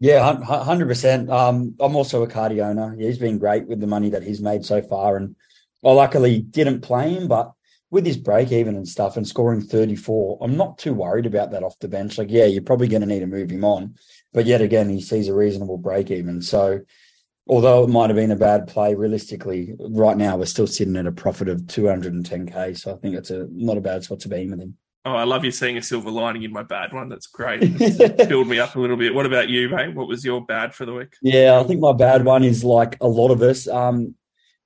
Yeah, 0.00 0.24
hun- 0.24 0.42
hun- 0.42 0.64
hundred 0.64 0.88
percent. 0.88 1.30
Um, 1.30 1.76
I'm 1.78 1.94
also 1.94 2.24
a 2.24 2.26
Cardi 2.26 2.60
owner. 2.60 2.96
Yeah, 2.98 3.06
he's 3.06 3.18
been 3.18 3.38
great 3.38 3.68
with 3.68 3.78
the 3.78 3.86
money 3.86 4.10
that 4.10 4.24
he's 4.24 4.40
made 4.40 4.64
so 4.64 4.82
far, 4.82 5.16
and 5.16 5.36
I 5.84 5.92
luckily 5.92 6.40
didn't 6.40 6.80
play 6.80 7.10
him, 7.10 7.28
but 7.28 7.52
with 7.92 8.04
his 8.04 8.16
break 8.16 8.50
even 8.50 8.74
and 8.74 8.86
stuff 8.86 9.16
and 9.16 9.26
scoring 9.26 9.60
34, 9.60 10.38
I'm 10.40 10.56
not 10.56 10.76
too 10.76 10.92
worried 10.92 11.24
about 11.24 11.52
that 11.52 11.62
off 11.62 11.78
the 11.78 11.86
bench. 11.86 12.18
Like, 12.18 12.30
yeah, 12.30 12.46
you're 12.46 12.62
probably 12.62 12.88
going 12.88 13.00
to 13.02 13.06
need 13.06 13.20
to 13.20 13.26
move 13.28 13.50
him 13.50 13.64
on, 13.64 13.94
but 14.32 14.44
yet 14.44 14.60
again, 14.60 14.88
he 14.88 15.00
sees 15.00 15.28
a 15.28 15.34
reasonable 15.34 15.78
break 15.78 16.10
even. 16.10 16.42
So, 16.42 16.80
although 17.48 17.84
it 17.84 17.88
might 17.88 18.10
have 18.10 18.16
been 18.16 18.30
a 18.30 18.36
bad 18.36 18.66
play, 18.66 18.94
realistically, 18.94 19.74
right 19.78 20.16
now 20.16 20.36
we're 20.36 20.46
still 20.46 20.66
sitting 20.66 20.96
at 20.96 21.06
a 21.06 21.12
profit 21.12 21.48
of 21.48 21.62
210k. 21.62 22.78
So 22.78 22.92
I 22.92 22.96
think 22.98 23.16
it's 23.16 23.30
a 23.30 23.48
not 23.50 23.76
a 23.76 23.80
bad 23.80 24.04
spot 24.04 24.20
to 24.20 24.28
be 24.28 24.42
in 24.42 24.50
with 24.50 24.60
him. 24.60 24.76
Oh, 25.04 25.12
I 25.12 25.24
love 25.24 25.44
you 25.44 25.50
seeing 25.50 25.78
a 25.78 25.82
silver 25.82 26.10
lining 26.10 26.42
in 26.42 26.52
my 26.52 26.62
bad 26.62 26.92
one. 26.92 27.08
That's 27.08 27.26
great. 27.26 27.62
It's 27.80 28.26
Build 28.26 28.48
me 28.48 28.58
up 28.58 28.76
a 28.76 28.80
little 28.80 28.96
bit. 28.96 29.14
What 29.14 29.26
about 29.26 29.48
you, 29.48 29.68
mate? 29.70 29.94
What 29.94 30.08
was 30.08 30.24
your 30.24 30.44
bad 30.44 30.74
for 30.74 30.84
the 30.84 30.92
week? 30.92 31.14
Yeah, 31.22 31.58
I 31.58 31.62
think 31.64 31.80
my 31.80 31.92
bad 31.92 32.24
one 32.24 32.44
is 32.44 32.62
like 32.62 32.98
a 33.00 33.08
lot 33.08 33.30
of 33.30 33.40
us. 33.40 33.66
Um, 33.66 34.14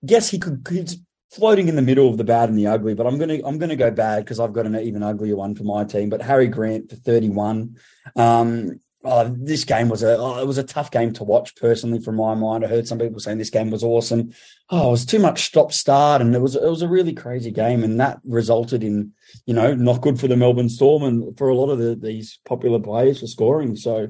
guess 0.04 0.30
he 0.30 0.38
could 0.38 0.66
he's 0.68 0.98
floating 1.30 1.68
in 1.68 1.76
the 1.76 1.82
middle 1.82 2.08
of 2.08 2.16
the 2.16 2.24
bad 2.24 2.48
and 2.48 2.58
the 2.58 2.66
ugly, 2.66 2.94
but 2.94 3.06
I'm 3.06 3.18
gonna 3.18 3.38
I'm 3.44 3.58
gonna 3.58 3.76
go 3.76 3.90
bad 3.90 4.24
because 4.24 4.40
I've 4.40 4.52
got 4.52 4.66
an 4.66 4.76
even 4.76 5.02
uglier 5.02 5.36
one 5.36 5.54
for 5.54 5.64
my 5.64 5.84
team. 5.84 6.08
But 6.08 6.22
Harry 6.22 6.48
Grant 6.48 6.90
for 6.90 6.96
31. 6.96 7.76
Um, 8.16 8.80
oh, 9.04 9.34
this 9.36 9.64
game 9.64 9.88
was 9.88 10.02
a 10.02 10.16
oh, 10.16 10.40
it 10.40 10.46
was 10.46 10.58
a 10.58 10.62
tough 10.62 10.90
game 10.90 11.12
to 11.14 11.24
watch 11.24 11.56
personally 11.56 12.00
from 12.00 12.16
my 12.16 12.34
mind. 12.34 12.64
I 12.64 12.68
heard 12.68 12.86
some 12.86 12.98
people 12.98 13.20
saying 13.20 13.38
this 13.38 13.50
game 13.50 13.70
was 13.70 13.84
awesome. 13.84 14.32
Oh, 14.70 14.88
it 14.88 14.90
was 14.92 15.06
too 15.06 15.18
much 15.18 15.44
stop 15.44 15.72
start, 15.72 16.20
and 16.20 16.34
it 16.34 16.40
was 16.40 16.56
it 16.56 16.68
was 16.68 16.82
a 16.82 16.88
really 16.88 17.12
crazy 17.12 17.50
game, 17.50 17.84
and 17.84 18.00
that 18.00 18.20
resulted 18.24 18.82
in 18.82 19.12
you 19.46 19.54
know 19.54 19.74
not 19.74 20.00
good 20.00 20.20
for 20.20 20.28
the 20.28 20.36
Melbourne 20.36 20.68
Storm 20.68 21.02
and 21.02 21.36
for 21.36 21.48
a 21.48 21.54
lot 21.54 21.70
of 21.70 21.78
the, 21.78 21.94
these 21.94 22.38
popular 22.44 22.78
players 22.78 23.20
for 23.20 23.26
scoring. 23.26 23.76
So 23.76 24.08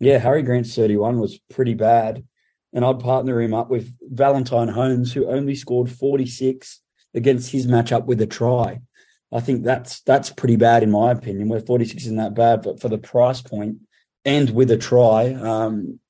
yeah, 0.00 0.18
Harry 0.18 0.42
Grant's 0.42 0.74
31 0.74 1.20
was 1.20 1.38
pretty 1.50 1.74
bad 1.74 2.24
and 2.74 2.84
I'd 2.84 2.98
partner 2.98 3.40
him 3.40 3.54
up 3.54 3.70
with 3.70 3.94
Valentine 4.02 4.68
Holmes, 4.68 5.12
who 5.12 5.30
only 5.30 5.54
scored 5.54 5.88
46 5.88 6.80
against 7.14 7.52
his 7.52 7.68
matchup 7.68 8.04
with 8.06 8.20
a 8.20 8.26
try. 8.26 8.80
I 9.32 9.40
think 9.40 9.64
that's 9.64 10.00
that's 10.00 10.30
pretty 10.30 10.56
bad 10.56 10.82
in 10.82 10.90
my 10.90 11.12
opinion. 11.12 11.48
Where 11.48 11.60
46 11.60 12.02
isn't 12.04 12.16
that 12.16 12.34
bad, 12.34 12.62
but 12.62 12.80
for 12.80 12.88
the 12.88 12.98
price 12.98 13.40
point 13.40 13.78
and 14.24 14.50
with 14.50 14.70
a 14.70 14.76
try, 14.76 15.32
um, 15.34 16.00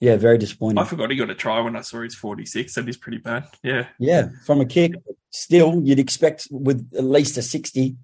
yeah, 0.00 0.16
very 0.16 0.38
disappointing. 0.38 0.78
I 0.78 0.84
forgot 0.84 1.10
he 1.10 1.16
got 1.16 1.30
a 1.30 1.34
try 1.34 1.60
when 1.60 1.76
I 1.76 1.82
saw 1.82 2.02
his 2.02 2.14
46. 2.14 2.74
That 2.74 2.88
is 2.88 2.96
pretty 2.96 3.18
bad. 3.18 3.44
Yeah. 3.62 3.86
yeah, 3.98 4.28
from 4.46 4.60
a 4.60 4.64
kick, 4.66 4.92
still 5.30 5.80
you'd 5.84 5.98
expect 5.98 6.48
with 6.50 6.90
at 6.96 7.04
least 7.04 7.36
a 7.36 7.42
60, 7.42 7.96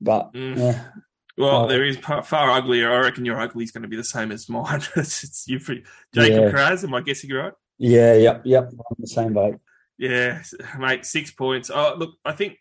but 0.00 0.32
Mm. 0.32 0.58
yeah, 0.58 0.84
Well, 1.38 1.64
Oh. 1.64 1.68
there 1.68 1.84
is 1.84 1.96
far, 1.98 2.22
far 2.22 2.50
uglier. 2.50 2.92
I 2.92 2.98
reckon 2.98 3.24
your 3.24 3.40
ugly 3.40 3.64
is 3.64 3.70
going 3.70 3.82
to 3.82 3.88
be 3.88 3.96
the 3.96 4.04
same 4.04 4.30
as 4.32 4.48
mine. 4.48 4.82
it's, 4.96 5.22
it's 5.24 5.48
you, 5.48 5.58
Jacob 5.58 5.84
Yeah. 6.14 6.50
Kiraz. 6.50 6.84
Am 6.84 6.94
I 6.94 7.00
guessing 7.00 7.30
you're 7.30 7.42
right? 7.44 7.52
yeah, 7.78 8.14
yep, 8.14 8.42
yep, 8.44 8.64
I'm 8.68 8.96
the 8.98 9.06
same 9.06 9.32
boat. 9.32 9.58
Yeah, 9.96 10.42
mate, 10.78 11.06
six 11.06 11.30
points. 11.30 11.70
Oh, 11.72 11.94
look, 11.96 12.14
I 12.24 12.32
think 12.32 12.56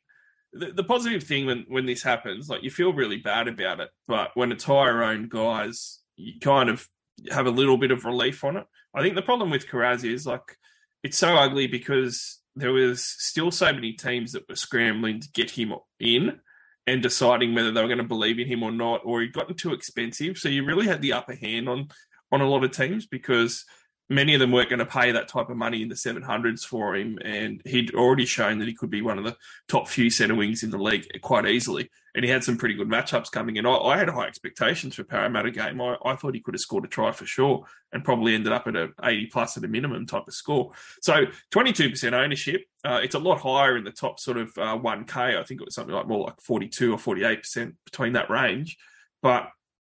the, 0.54 0.72
the 0.72 0.84
positive 0.84 1.24
thing 1.24 1.46
when, 1.46 1.66
when 1.68 1.86
this 1.86 2.04
happens, 2.04 2.50
like 2.50 2.64
you 2.64 2.70
feel 2.70 2.94
really 2.94 3.18
bad 3.18 3.48
about 3.48 3.80
it, 3.80 3.90
but 4.08 4.32
when 4.36 4.52
a 4.52 4.56
owned 5.04 5.30
guys, 5.30 5.99
you 6.20 6.40
kind 6.40 6.70
of 6.70 6.88
have 7.32 7.48
a 7.48 7.52
little 7.52 7.78
bit 7.78 7.92
of 7.92 8.06
relief 8.06 8.44
on 8.44 8.58
it. 8.58 8.66
I 8.94 9.02
think 9.02 9.16
the 9.16 9.22
problem 9.22 9.50
with 9.50 9.68
Kiraz 9.68 10.04
is 10.04 10.26
like 10.26 10.58
it's 11.04 11.18
so 11.18 11.36
ugly 11.36 11.68
because 11.68 12.40
there 12.56 12.74
was 12.74 13.04
still 13.04 13.52
so 13.52 13.72
many 13.72 13.94
teams 13.94 14.34
that 14.34 14.48
were 14.50 14.56
scrambling 14.56 15.22
to 15.22 15.30
get 15.34 15.52
him 15.52 15.74
in 16.00 16.40
and 16.86 17.02
deciding 17.02 17.54
whether 17.54 17.72
they 17.72 17.82
were 17.82 17.88
going 17.88 18.00
to 18.00 18.04
believe 18.04 18.40
in 18.40 18.48
him 18.48 18.64
or 18.64 18.72
not, 18.72 19.02
or 19.06 19.22
he'd 19.22 19.34
gotten 19.34 19.56
too 19.56 19.74
expensive. 19.74 20.38
So 20.38 20.50
you 20.50 20.66
really 20.66 20.88
had 20.88 21.02
the 21.02 21.14
upper 21.14 21.36
hand 21.36 21.70
on 21.70 21.90
on 22.32 22.42
a 22.42 22.50
lot 22.50 22.64
of 22.64 22.72
teams 22.72 23.08
because 23.08 23.66
many 24.10 24.34
of 24.34 24.40
them 24.40 24.52
weren't 24.52 24.70
going 24.70 24.80
to 24.80 24.86
pay 24.86 25.12
that 25.12 25.28
type 25.28 25.50
of 25.50 25.58
money 25.58 25.84
in 25.84 25.88
the 25.88 25.96
700s 25.96 26.66
for 26.66 26.96
him. 26.96 27.20
And 27.24 27.62
he'd 27.66 27.94
already 27.94 28.26
shown 28.26 28.58
that 28.60 28.68
he 28.68 28.74
could 28.74 28.90
be 28.90 29.04
one 29.04 29.20
of 29.20 29.24
the 29.24 29.38
top 29.68 29.88
few 29.88 30.10
centre 30.10 30.36
wings 30.36 30.64
in 30.64 30.72
the 30.72 30.80
league 30.80 31.08
quite 31.22 31.46
easily. 31.46 31.90
And 32.16 32.26
he 32.26 32.32
had 32.32 32.44
some 32.44 32.58
pretty 32.58 32.74
good 32.74 32.90
matchups 32.90 33.32
coming 33.32 33.58
in. 33.58 33.68
I, 33.68 33.76
I 33.76 33.98
had 33.98 34.10
high 34.10 34.26
expectations 34.26 34.96
for 34.96 35.04
Parramatta 35.04 35.52
game. 35.52 35.80
I, 35.80 35.96
I 36.04 36.16
thought 36.16 36.34
he 36.34 36.42
could 36.42 36.56
have 36.56 36.62
scored 36.62 36.86
a 36.86 36.88
try 36.88 37.12
for 37.12 37.28
sure 37.28 37.66
and 37.94 38.04
probably 38.04 38.34
ended 38.34 38.52
up 38.52 38.66
at 38.68 38.76
a 38.76 38.90
80 39.04 39.28
plus 39.28 39.58
at 39.58 39.64
a 39.64 39.68
minimum 39.68 40.08
type 40.08 40.28
of 40.28 40.34
score. 40.34 40.72
So 41.02 41.26
22% 41.52 42.14
ownership. 42.14 42.66
Uh, 42.84 43.00
it's 43.04 43.16
a 43.16 43.20
lot 43.20 43.40
higher 43.40 43.78
in 43.78 43.84
the 43.84 43.92
top 43.92 44.20
sort 44.20 44.38
of 44.38 44.50
uh, 44.58 44.78
1K. 44.78 45.38
I 45.38 45.44
think 45.44 45.62
it 45.62 45.66
was 45.66 45.76
something 45.76 45.94
like 45.94 46.08
more 46.08 46.26
like 46.26 46.42
42 46.42 46.94
or 46.94 46.98
48% 46.98 47.76
between 47.86 48.14
that 48.14 48.32
range. 48.32 48.78
But 49.22 49.50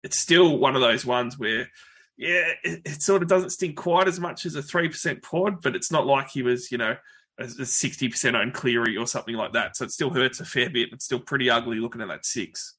it's 0.04 0.20
still 0.20 0.58
one 0.58 0.76
of 0.76 0.82
those 0.82 1.04
ones 1.04 1.36
where 1.38 1.68
yeah, 2.16 2.52
it, 2.62 2.82
it 2.84 3.02
sort 3.02 3.22
of 3.22 3.28
doesn't 3.28 3.50
sting 3.50 3.74
quite 3.74 4.08
as 4.08 4.20
much 4.20 4.46
as 4.46 4.54
a 4.54 4.62
three 4.62 4.88
percent 4.88 5.22
pod, 5.22 5.60
but 5.62 5.74
it's 5.74 5.90
not 5.90 6.06
like 6.06 6.30
he 6.30 6.42
was, 6.42 6.70
you 6.70 6.78
know, 6.78 6.96
a 7.38 7.48
sixty 7.48 8.08
percent 8.08 8.36
owned 8.36 8.54
Cleary 8.54 8.96
or 8.96 9.06
something 9.06 9.34
like 9.34 9.52
that. 9.52 9.76
So 9.76 9.84
it 9.84 9.90
still 9.90 10.10
hurts 10.10 10.40
a 10.40 10.44
fair 10.44 10.70
bit. 10.70 10.90
It's 10.92 11.04
still 11.04 11.20
pretty 11.20 11.50
ugly 11.50 11.78
looking 11.78 12.00
at 12.00 12.08
that 12.08 12.24
six. 12.24 12.74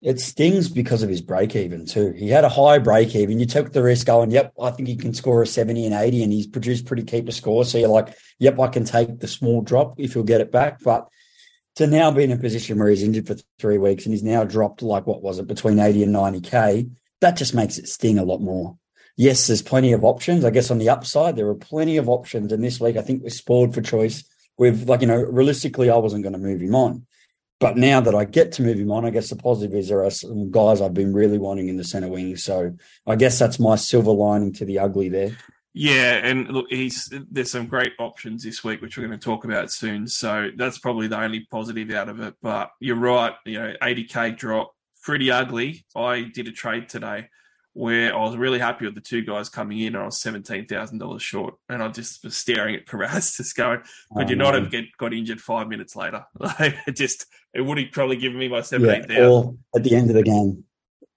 It 0.00 0.20
stings 0.20 0.68
because 0.68 1.02
of 1.02 1.08
his 1.08 1.20
break 1.20 1.56
even 1.56 1.84
too. 1.84 2.12
He 2.12 2.28
had 2.28 2.44
a 2.44 2.48
high 2.48 2.78
break 2.78 3.16
even. 3.16 3.40
You 3.40 3.46
took 3.46 3.72
the 3.72 3.82
risk 3.82 4.06
going, 4.06 4.30
yep, 4.30 4.52
I 4.60 4.70
think 4.70 4.88
he 4.88 4.94
can 4.94 5.12
score 5.12 5.42
a 5.42 5.46
70 5.46 5.86
and 5.86 5.94
80, 5.94 6.22
and 6.22 6.32
he's 6.32 6.46
produced 6.46 6.86
pretty 6.86 7.02
keeper 7.02 7.32
scores. 7.32 7.72
So 7.72 7.78
you're 7.78 7.88
like, 7.88 8.14
yep, 8.38 8.60
I 8.60 8.68
can 8.68 8.84
take 8.84 9.18
the 9.18 9.26
small 9.26 9.60
drop 9.60 9.98
if 9.98 10.12
he'll 10.12 10.22
get 10.22 10.40
it 10.40 10.52
back. 10.52 10.80
But 10.84 11.08
to 11.76 11.88
now 11.88 12.12
be 12.12 12.22
in 12.22 12.30
a 12.30 12.36
position 12.36 12.78
where 12.78 12.88
he's 12.88 13.02
injured 13.02 13.26
for 13.26 13.36
three 13.58 13.78
weeks 13.78 14.04
and 14.04 14.12
he's 14.12 14.22
now 14.22 14.44
dropped 14.44 14.82
like 14.82 15.06
what 15.06 15.22
was 15.22 15.40
it, 15.40 15.48
between 15.48 15.80
80 15.80 16.04
and 16.04 16.14
90K, 16.14 16.90
that 17.20 17.36
just 17.36 17.54
makes 17.54 17.78
it 17.78 17.88
sting 17.88 18.18
a 18.18 18.24
lot 18.24 18.40
more. 18.40 18.76
Yes, 19.16 19.46
there's 19.46 19.62
plenty 19.62 19.92
of 19.92 20.04
options. 20.04 20.44
I 20.44 20.50
guess 20.50 20.70
on 20.70 20.78
the 20.78 20.90
upside, 20.90 21.34
there 21.34 21.48
are 21.48 21.54
plenty 21.54 21.96
of 21.96 22.08
options. 22.08 22.52
And 22.52 22.62
this 22.62 22.80
week, 22.80 22.96
I 22.96 23.02
think 23.02 23.22
we're 23.22 23.30
spoiled 23.30 23.74
for 23.74 23.82
choice. 23.82 24.24
With 24.56 24.88
like, 24.88 25.00
you 25.00 25.06
know, 25.06 25.20
realistically, 25.20 25.88
I 25.88 25.96
wasn't 25.96 26.24
going 26.24 26.32
to 26.32 26.38
move 26.38 26.60
him 26.60 26.74
on. 26.74 27.06
But 27.60 27.76
now 27.76 28.00
that 28.00 28.14
I 28.14 28.24
get 28.24 28.52
to 28.52 28.62
move 28.62 28.78
him 28.78 28.92
on, 28.92 29.04
I 29.04 29.10
guess 29.10 29.30
the 29.30 29.36
positive 29.36 29.76
is 29.76 29.88
there 29.88 30.04
are 30.04 30.10
some 30.10 30.50
guys 30.50 30.80
I've 30.80 30.94
been 30.94 31.12
really 31.12 31.38
wanting 31.38 31.68
in 31.68 31.76
the 31.76 31.84
centre 31.84 32.08
wing. 32.08 32.36
So 32.36 32.76
I 33.06 33.16
guess 33.16 33.38
that's 33.38 33.58
my 33.58 33.74
silver 33.76 34.12
lining 34.12 34.52
to 34.54 34.64
the 34.64 34.78
ugly 34.78 35.08
there. 35.08 35.36
Yeah, 35.74 36.14
and 36.24 36.48
look, 36.48 36.66
he's 36.70 37.12
there's 37.30 37.52
some 37.52 37.66
great 37.66 37.92
options 37.98 38.42
this 38.42 38.64
week, 38.64 38.80
which 38.80 38.96
we're 38.96 39.06
going 39.06 39.18
to 39.18 39.24
talk 39.24 39.44
about 39.44 39.70
soon. 39.70 40.06
So 40.08 40.50
that's 40.56 40.78
probably 40.78 41.08
the 41.08 41.20
only 41.20 41.46
positive 41.50 41.90
out 41.90 42.08
of 42.08 42.20
it. 42.20 42.34
But 42.42 42.70
you're 42.80 42.96
right, 42.96 43.34
you 43.44 43.60
know, 43.60 43.74
80k 43.82 44.36
drop, 44.36 44.72
pretty 45.02 45.30
ugly. 45.30 45.84
I 45.96 46.22
did 46.34 46.48
a 46.48 46.52
trade 46.52 46.88
today 46.88 47.28
where 47.74 48.12
I 48.16 48.18
was 48.24 48.36
really 48.36 48.58
happy 48.58 48.86
with 48.86 48.94
the 48.96 49.00
two 49.00 49.22
guys 49.22 49.48
coming 49.48 49.78
in, 49.80 49.94
and 49.94 50.02
I 50.02 50.06
was 50.06 50.20
seventeen 50.20 50.66
thousand 50.66 50.98
dollars 50.98 51.22
short, 51.22 51.54
and 51.68 51.82
I 51.82 51.88
just 51.88 52.24
was 52.24 52.36
staring 52.36 52.74
at 52.74 52.86
Kiraz, 52.86 53.36
just 53.36 53.56
going, 53.56 53.80
"Could 54.16 54.26
Oh, 54.26 54.30
you 54.30 54.36
not 54.36 54.54
no. 54.54 54.60
have 54.62 54.70
get, 54.70 54.84
got 54.98 55.12
injured 55.14 55.40
five 55.40 55.68
minutes 55.68 55.94
later?" 55.96 56.24
Like, 56.38 56.76
it 56.86 56.96
just 56.96 57.26
it 57.54 57.60
would 57.60 57.78
have 57.78 57.92
probably 57.92 58.16
given 58.16 58.38
me 58.38 58.48
my 58.48 58.56
Yeah, 58.56 58.62
seventeen 58.62 59.02
thousand, 59.04 59.24
or 59.24 59.54
at 59.76 59.84
the 59.84 59.94
end 59.94 60.10
of 60.10 60.16
the 60.16 60.22
game 60.22 60.64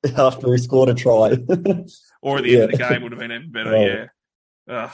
after 0.18 0.52
he 0.52 0.58
scored 0.60 0.90
a 0.90 0.94
try. 0.94 1.32
or 2.22 2.38
at 2.38 2.44
the 2.44 2.54
end 2.62 2.64
of 2.66 2.72
the 2.72 2.78
game 2.78 3.02
would 3.04 3.12
have 3.12 3.20
been 3.20 3.32
even 3.32 3.52
better. 3.52 3.76
Oh. 3.76 3.86
Yeah, 3.86 4.08
uh, 4.74 4.90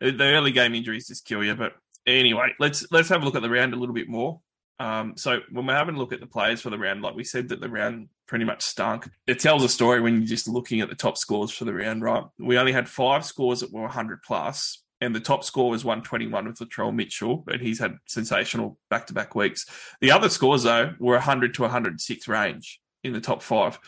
the 0.00 0.24
early 0.24 0.50
game 0.50 0.74
injuries 0.74 1.06
just 1.08 1.24
kill 1.24 1.44
you. 1.44 1.54
But 1.54 1.74
anyway, 2.06 2.54
let's 2.58 2.86
let's 2.90 3.08
have 3.10 3.22
a 3.22 3.24
look 3.24 3.36
at 3.36 3.42
the 3.42 3.50
round 3.50 3.74
a 3.74 3.76
little 3.76 3.94
bit 3.94 4.08
more. 4.08 4.40
Um, 4.78 5.14
so 5.16 5.40
when 5.50 5.66
we're 5.66 5.74
having 5.74 5.94
a 5.94 5.98
look 5.98 6.12
at 6.12 6.20
the 6.20 6.26
players 6.26 6.60
for 6.60 6.70
the 6.70 6.78
round, 6.78 7.02
like 7.02 7.14
we 7.14 7.24
said 7.24 7.48
that 7.48 7.60
the 7.60 7.68
round 7.68 8.08
pretty 8.26 8.44
much 8.44 8.62
stunk. 8.62 9.08
It 9.26 9.38
tells 9.38 9.62
a 9.62 9.68
story 9.68 10.00
when 10.00 10.14
you're 10.14 10.26
just 10.26 10.48
looking 10.48 10.80
at 10.80 10.88
the 10.88 10.94
top 10.94 11.16
scores 11.16 11.50
for 11.50 11.64
the 11.64 11.74
round, 11.74 12.02
right? 12.02 12.24
We 12.38 12.58
only 12.58 12.72
had 12.72 12.88
five 12.88 13.24
scores 13.24 13.60
that 13.60 13.72
were 13.72 13.82
100 13.82 14.22
plus, 14.22 14.82
and 15.00 15.14
the 15.14 15.20
top 15.20 15.44
score 15.44 15.70
was 15.70 15.84
121 15.84 16.46
with 16.46 16.58
Latrell 16.58 16.94
Mitchell, 16.94 17.44
and 17.46 17.60
he's 17.60 17.78
had 17.78 17.98
sensational 18.06 18.78
back-to-back 18.90 19.34
weeks. 19.34 19.66
The 20.00 20.10
other 20.10 20.28
scores 20.28 20.64
though 20.64 20.94
were 20.98 21.14
100 21.14 21.54
to 21.54 21.62
106 21.62 22.28
range 22.28 22.80
in 23.04 23.12
the 23.12 23.20
top 23.20 23.42
five. 23.42 23.78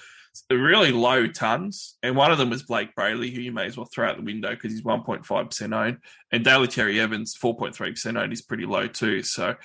really 0.50 0.92
low 0.92 1.26
tons, 1.26 1.96
and 2.02 2.14
one 2.14 2.30
of 2.30 2.38
them 2.38 2.50
was 2.50 2.62
Blake 2.62 2.94
Brailey, 2.94 3.34
who 3.34 3.40
you 3.40 3.52
may 3.52 3.66
as 3.66 3.76
well 3.76 3.88
throw 3.92 4.08
out 4.08 4.16
the 4.16 4.22
window 4.22 4.50
because 4.50 4.72
he's 4.72 4.82
1.5% 4.82 5.74
owned, 5.74 5.98
and 6.30 6.44
Daly 6.44 6.68
Cherry-Evans 6.68 7.36
4.3% 7.36 8.20
owned 8.20 8.32
is 8.32 8.42
pretty 8.42 8.66
low 8.66 8.86
too. 8.86 9.22
So 9.22 9.56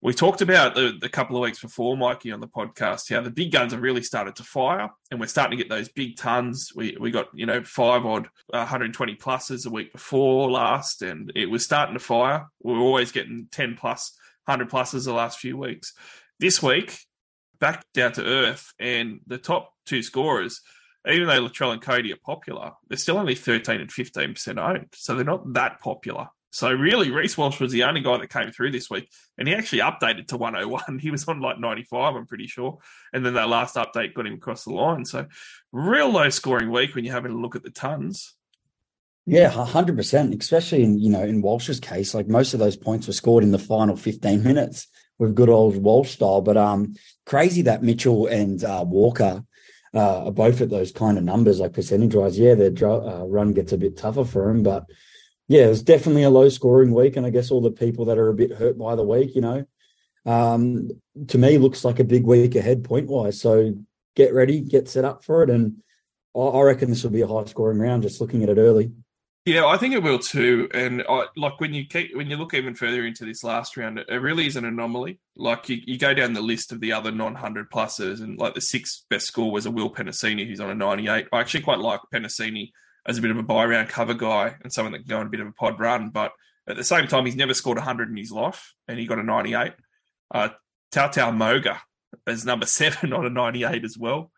we 0.00 0.14
talked 0.14 0.42
about 0.42 0.76
the, 0.76 0.96
the 1.00 1.08
couple 1.08 1.36
of 1.36 1.42
weeks 1.42 1.60
before, 1.60 1.96
Mikey, 1.96 2.30
on 2.30 2.38
the 2.40 2.46
podcast, 2.46 3.12
how 3.12 3.20
the 3.20 3.30
big 3.30 3.50
guns 3.50 3.72
have 3.72 3.82
really 3.82 4.02
started 4.02 4.36
to 4.36 4.44
fire, 4.44 4.90
and 5.10 5.18
we're 5.18 5.26
starting 5.26 5.58
to 5.58 5.62
get 5.62 5.68
those 5.68 5.88
big 5.88 6.16
tons. 6.16 6.70
We 6.74 6.96
we 7.00 7.10
got 7.10 7.28
you 7.34 7.46
know 7.46 7.64
five 7.64 8.06
odd, 8.06 8.28
120 8.48 9.16
pluses 9.16 9.66
a 9.66 9.70
week 9.70 9.92
before 9.92 10.50
last, 10.50 11.02
and 11.02 11.32
it 11.34 11.50
was 11.50 11.64
starting 11.64 11.94
to 11.94 12.00
fire. 12.00 12.46
We 12.62 12.74
are 12.74 12.78
always 12.78 13.10
getting 13.10 13.48
10 13.50 13.76
plus, 13.76 14.16
100 14.44 14.70
pluses 14.70 15.04
the 15.04 15.12
last 15.12 15.40
few 15.40 15.56
weeks. 15.56 15.92
This 16.38 16.62
week, 16.62 16.96
back 17.58 17.84
down 17.92 18.12
to 18.12 18.24
earth, 18.24 18.72
and 18.78 19.20
the 19.26 19.38
top 19.38 19.72
two 19.84 20.04
scorers, 20.04 20.60
even 21.08 21.26
though 21.26 21.42
Latrell 21.48 21.72
and 21.72 21.82
Cody 21.82 22.12
are 22.12 22.18
popular, 22.24 22.70
they're 22.88 22.98
still 22.98 23.18
only 23.18 23.34
13 23.34 23.80
and 23.80 23.90
15 23.90 24.34
percent 24.34 24.58
owned, 24.60 24.86
so 24.94 25.16
they're 25.16 25.24
not 25.24 25.54
that 25.54 25.80
popular. 25.80 26.28
So 26.50 26.72
really, 26.72 27.10
Reece 27.10 27.36
Walsh 27.36 27.60
was 27.60 27.72
the 27.72 27.84
only 27.84 28.00
guy 28.00 28.16
that 28.18 28.30
came 28.30 28.50
through 28.50 28.70
this 28.70 28.88
week, 28.88 29.10
and 29.36 29.46
he 29.46 29.54
actually 29.54 29.80
updated 29.80 30.28
to 30.28 30.36
101. 30.38 30.98
He 30.98 31.10
was 31.10 31.28
on 31.28 31.40
like 31.40 31.58
95, 31.58 32.14
I'm 32.14 32.26
pretty 32.26 32.46
sure, 32.46 32.78
and 33.12 33.24
then 33.24 33.34
that 33.34 33.48
last 33.48 33.76
update 33.76 34.14
got 34.14 34.26
him 34.26 34.34
across 34.34 34.64
the 34.64 34.72
line. 34.72 35.04
So 35.04 35.26
real 35.72 36.10
low 36.10 36.30
scoring 36.30 36.70
week 36.70 36.94
when 36.94 37.04
you're 37.04 37.14
having 37.14 37.32
a 37.32 37.38
look 37.38 37.54
at 37.54 37.62
the 37.62 37.70
tons. 37.70 38.34
Yeah, 39.26 39.50
hundred 39.50 39.96
percent. 39.96 40.34
Especially 40.40 40.82
in 40.82 40.98
you 40.98 41.10
know 41.10 41.22
in 41.22 41.42
Walsh's 41.42 41.80
case, 41.80 42.14
like 42.14 42.28
most 42.28 42.54
of 42.54 42.60
those 42.60 42.76
points 42.76 43.06
were 43.06 43.12
scored 43.12 43.44
in 43.44 43.52
the 43.52 43.58
final 43.58 43.94
15 43.94 44.42
minutes 44.42 44.86
with 45.18 45.34
good 45.34 45.50
old 45.50 45.76
Walsh 45.76 46.12
style. 46.12 46.40
But 46.40 46.56
um, 46.56 46.94
crazy 47.26 47.60
that 47.62 47.82
Mitchell 47.82 48.26
and 48.26 48.64
uh, 48.64 48.86
Walker 48.86 49.44
uh, 49.94 50.24
are 50.24 50.32
both 50.32 50.62
at 50.62 50.70
those 50.70 50.92
kind 50.92 51.18
of 51.18 51.24
numbers, 51.24 51.60
like 51.60 51.74
percentage 51.74 52.14
wise. 52.14 52.38
Yeah, 52.38 52.54
their 52.54 52.72
uh, 52.90 53.24
run 53.24 53.52
gets 53.52 53.72
a 53.72 53.76
bit 53.76 53.98
tougher 53.98 54.24
for 54.24 54.48
him, 54.48 54.62
but 54.62 54.86
yeah, 55.48 55.64
it 55.64 55.68
was 55.70 55.82
definitely 55.82 56.22
a 56.22 56.30
low 56.30 56.48
scoring 56.50 56.92
week. 56.92 57.16
And 57.16 57.26
I 57.26 57.30
guess 57.30 57.50
all 57.50 57.62
the 57.62 57.70
people 57.70 58.04
that 58.06 58.18
are 58.18 58.28
a 58.28 58.34
bit 58.34 58.52
hurt 58.52 58.78
by 58.78 58.94
the 58.94 59.02
week, 59.02 59.34
you 59.34 59.40
know, 59.40 59.64
um, 60.26 60.90
to 61.28 61.38
me 61.38 61.56
looks 61.56 61.84
like 61.84 61.98
a 61.98 62.04
big 62.04 62.24
week 62.24 62.54
ahead 62.54 62.84
point 62.84 63.08
wise. 63.08 63.40
So 63.40 63.74
get 64.14 64.34
ready, 64.34 64.60
get 64.60 64.88
set 64.88 65.06
up 65.06 65.24
for 65.24 65.42
it. 65.42 65.50
And 65.50 65.78
I, 66.36 66.40
I 66.40 66.62
reckon 66.62 66.90
this 66.90 67.02
will 67.02 67.10
be 67.10 67.22
a 67.22 67.26
high 67.26 67.46
scoring 67.46 67.78
round 67.78 68.02
just 68.02 68.20
looking 68.20 68.42
at 68.42 68.50
it 68.50 68.58
early. 68.58 68.92
Yeah, 69.46 69.64
I 69.64 69.78
think 69.78 69.94
it 69.94 70.02
will 70.02 70.18
too. 70.18 70.68
And 70.74 71.02
I, 71.08 71.24
like 71.34 71.58
when 71.58 71.72
you 71.72 71.86
keep, 71.86 72.14
when 72.14 72.28
you 72.28 72.36
look 72.36 72.52
even 72.52 72.74
further 72.74 73.06
into 73.06 73.24
this 73.24 73.42
last 73.42 73.78
round, 73.78 73.98
it 73.98 74.20
really 74.20 74.46
is 74.46 74.56
an 74.56 74.66
anomaly. 74.66 75.20
Like 75.36 75.70
you, 75.70 75.78
you 75.86 75.96
go 75.96 76.12
down 76.12 76.34
the 76.34 76.42
list 76.42 76.70
of 76.70 76.80
the 76.80 76.92
other 76.92 77.10
non 77.10 77.34
hundred 77.34 77.70
pluses, 77.70 78.20
and 78.20 78.38
like 78.38 78.54
the 78.54 78.60
sixth 78.60 79.06
best 79.08 79.26
score 79.26 79.50
was 79.50 79.64
a 79.64 79.70
Will 79.70 79.88
Penisini, 79.88 80.46
who's 80.46 80.60
on 80.60 80.68
a 80.68 80.74
ninety 80.74 81.08
eight. 81.08 81.28
I 81.32 81.40
actually 81.40 81.62
quite 81.62 81.78
like 81.78 82.00
Penisini 82.12 82.72
as 83.08 83.18
a 83.18 83.22
bit 83.22 83.30
of 83.30 83.38
a 83.38 83.42
buy 83.42 83.64
round 83.64 83.88
cover 83.88 84.14
guy 84.14 84.54
and 84.62 84.72
someone 84.72 84.92
that 84.92 84.98
can 84.98 85.08
go 85.08 85.18
on 85.18 85.26
a 85.26 85.30
bit 85.30 85.40
of 85.40 85.46
a 85.48 85.52
pod 85.52 85.80
run. 85.80 86.10
But 86.10 86.32
at 86.68 86.76
the 86.76 86.84
same 86.84 87.08
time, 87.08 87.24
he's 87.24 87.34
never 87.34 87.54
scored 87.54 87.78
100 87.78 88.10
in 88.10 88.16
his 88.16 88.30
life, 88.30 88.74
and 88.86 88.98
he 88.98 89.06
got 89.06 89.18
a 89.18 89.22
98. 89.22 89.72
Uh, 90.32 90.50
Tautau 90.92 91.34
Moga 91.34 91.80
is 92.26 92.44
number 92.44 92.66
seven 92.66 93.12
on 93.14 93.24
a 93.24 93.30
98 93.30 93.84
as 93.84 93.96
well. 93.98 94.30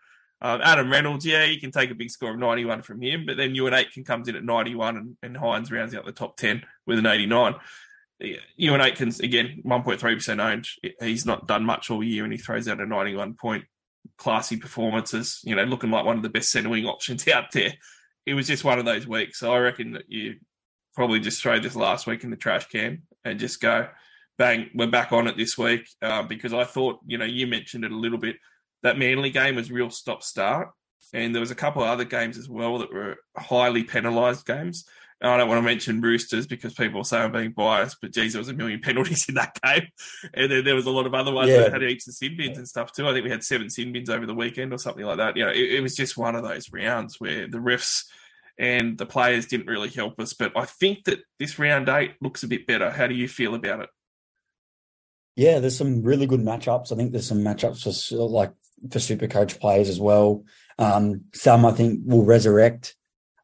Um, 0.42 0.60
Adam 0.62 0.90
Reynolds, 0.90 1.26
yeah, 1.26 1.44
you 1.44 1.60
can 1.60 1.72
take 1.72 1.90
a 1.90 1.94
big 1.94 2.10
score 2.10 2.30
of 2.30 2.38
91 2.38 2.82
from 2.82 3.02
him, 3.02 3.26
but 3.26 3.36
then 3.36 3.54
Euan 3.54 3.72
Aitken 3.72 4.04
comes 4.04 4.26
in 4.26 4.36
at 4.36 4.44
91 4.44 4.96
and, 4.96 5.16
and 5.22 5.36
Hynes 5.36 5.70
rounds 5.70 5.94
out 5.94 6.06
the 6.06 6.12
top 6.12 6.38
10 6.38 6.62
with 6.86 6.98
an 6.98 7.04
89. 7.04 7.56
Euan 8.22 8.80
Aitken's, 8.80 9.20
again, 9.20 9.62
1.3% 9.66 10.42
owned. 10.42 10.66
He's 11.00 11.26
not 11.26 11.46
done 11.46 11.64
much 11.64 11.90
all 11.90 12.02
year 12.02 12.24
and 12.24 12.32
he 12.32 12.38
throws 12.38 12.68
out 12.68 12.80
a 12.80 12.86
91 12.86 13.34
point 13.34 13.64
classy 14.16 14.56
performances, 14.56 15.40
you 15.44 15.54
know, 15.54 15.64
looking 15.64 15.90
like 15.90 16.06
one 16.06 16.16
of 16.16 16.22
the 16.22 16.30
best 16.30 16.50
centre 16.50 16.70
wing 16.70 16.86
options 16.86 17.26
out 17.28 17.52
there 17.52 17.74
it 18.30 18.34
was 18.34 18.46
just 18.46 18.62
one 18.62 18.78
of 18.78 18.84
those 18.84 19.08
weeks. 19.08 19.40
So 19.40 19.52
I 19.52 19.58
reckon 19.58 19.92
that 19.94 20.04
you 20.08 20.36
probably 20.94 21.18
just 21.18 21.42
throw 21.42 21.58
this 21.58 21.74
last 21.74 22.06
week 22.06 22.22
in 22.22 22.30
the 22.30 22.36
trash 22.36 22.68
can 22.68 23.02
and 23.24 23.40
just 23.40 23.60
go, 23.60 23.88
bang, 24.38 24.70
we're 24.72 24.86
back 24.86 25.10
on 25.10 25.26
it 25.26 25.36
this 25.36 25.58
week. 25.58 25.88
Uh, 26.00 26.22
because 26.22 26.54
I 26.54 26.62
thought, 26.62 27.00
you 27.04 27.18
know, 27.18 27.24
you 27.24 27.48
mentioned 27.48 27.84
it 27.84 27.90
a 27.90 27.96
little 27.96 28.18
bit. 28.18 28.36
That 28.84 28.98
Manly 28.98 29.30
game 29.30 29.56
was 29.56 29.72
real 29.72 29.90
stop 29.90 30.22
start. 30.22 30.68
And 31.12 31.34
there 31.34 31.40
was 31.40 31.50
a 31.50 31.56
couple 31.56 31.82
of 31.82 31.88
other 31.88 32.04
games 32.04 32.38
as 32.38 32.48
well 32.48 32.78
that 32.78 32.92
were 32.92 33.16
highly 33.36 33.82
penalised 33.82 34.46
games. 34.46 34.84
And 35.20 35.30
I 35.30 35.36
don't 35.36 35.48
want 35.48 35.58
to 35.58 35.62
mention 35.62 36.00
Roosters 36.00 36.46
because 36.46 36.72
people 36.72 37.04
say 37.04 37.18
I'm 37.18 37.32
being 37.32 37.52
biased, 37.52 37.98
but 38.00 38.12
geez, 38.12 38.32
there 38.32 38.40
was 38.40 38.48
a 38.48 38.54
million 38.54 38.80
penalties 38.80 39.28
in 39.28 39.34
that 39.34 39.58
game. 39.62 39.88
And 40.32 40.50
then 40.50 40.64
there 40.64 40.74
was 40.74 40.86
a 40.86 40.90
lot 40.90 41.06
of 41.06 41.14
other 41.14 41.32
ones 41.32 41.50
yeah. 41.50 41.58
that 41.58 41.72
had 41.72 41.82
heaps 41.82 42.08
of 42.08 42.14
sin 42.14 42.36
bins 42.38 42.56
and 42.56 42.66
stuff 42.66 42.92
too. 42.92 43.06
I 43.06 43.12
think 43.12 43.24
we 43.24 43.30
had 43.30 43.44
seven 43.44 43.68
sin 43.68 43.92
bins 43.92 44.08
over 44.08 44.24
the 44.24 44.34
weekend 44.34 44.72
or 44.72 44.78
something 44.78 45.04
like 45.04 45.18
that. 45.18 45.36
You 45.36 45.44
know, 45.44 45.50
it, 45.50 45.74
it 45.74 45.82
was 45.82 45.94
just 45.94 46.16
one 46.16 46.36
of 46.36 46.42
those 46.42 46.72
rounds 46.72 47.20
where 47.20 47.46
the 47.46 47.58
refs 47.58 48.04
and 48.58 48.96
the 48.96 49.06
players 49.06 49.46
didn't 49.46 49.66
really 49.66 49.88
help 49.88 50.18
us. 50.20 50.32
But 50.32 50.52
I 50.56 50.64
think 50.64 51.04
that 51.04 51.20
this 51.38 51.58
round 51.58 51.88
eight 51.88 52.12
looks 52.20 52.42
a 52.42 52.48
bit 52.48 52.66
better. 52.66 52.90
How 52.90 53.06
do 53.06 53.14
you 53.14 53.28
feel 53.28 53.54
about 53.54 53.80
it? 53.80 53.90
Yeah, 55.36 55.58
there's 55.58 55.76
some 55.76 56.02
really 56.02 56.26
good 56.26 56.40
matchups. 56.40 56.92
I 56.92 56.96
think 56.96 57.12
there's 57.12 57.26
some 57.26 57.40
matchups 57.40 58.08
for 58.08 58.16
like 58.16 58.52
for 58.90 59.00
super 59.00 59.26
coach 59.26 59.60
players 59.60 59.88
as 59.88 60.00
well. 60.00 60.44
Um, 60.78 61.24
some 61.34 61.64
I 61.66 61.72
think 61.72 62.00
will 62.04 62.24
resurrect. 62.24 62.96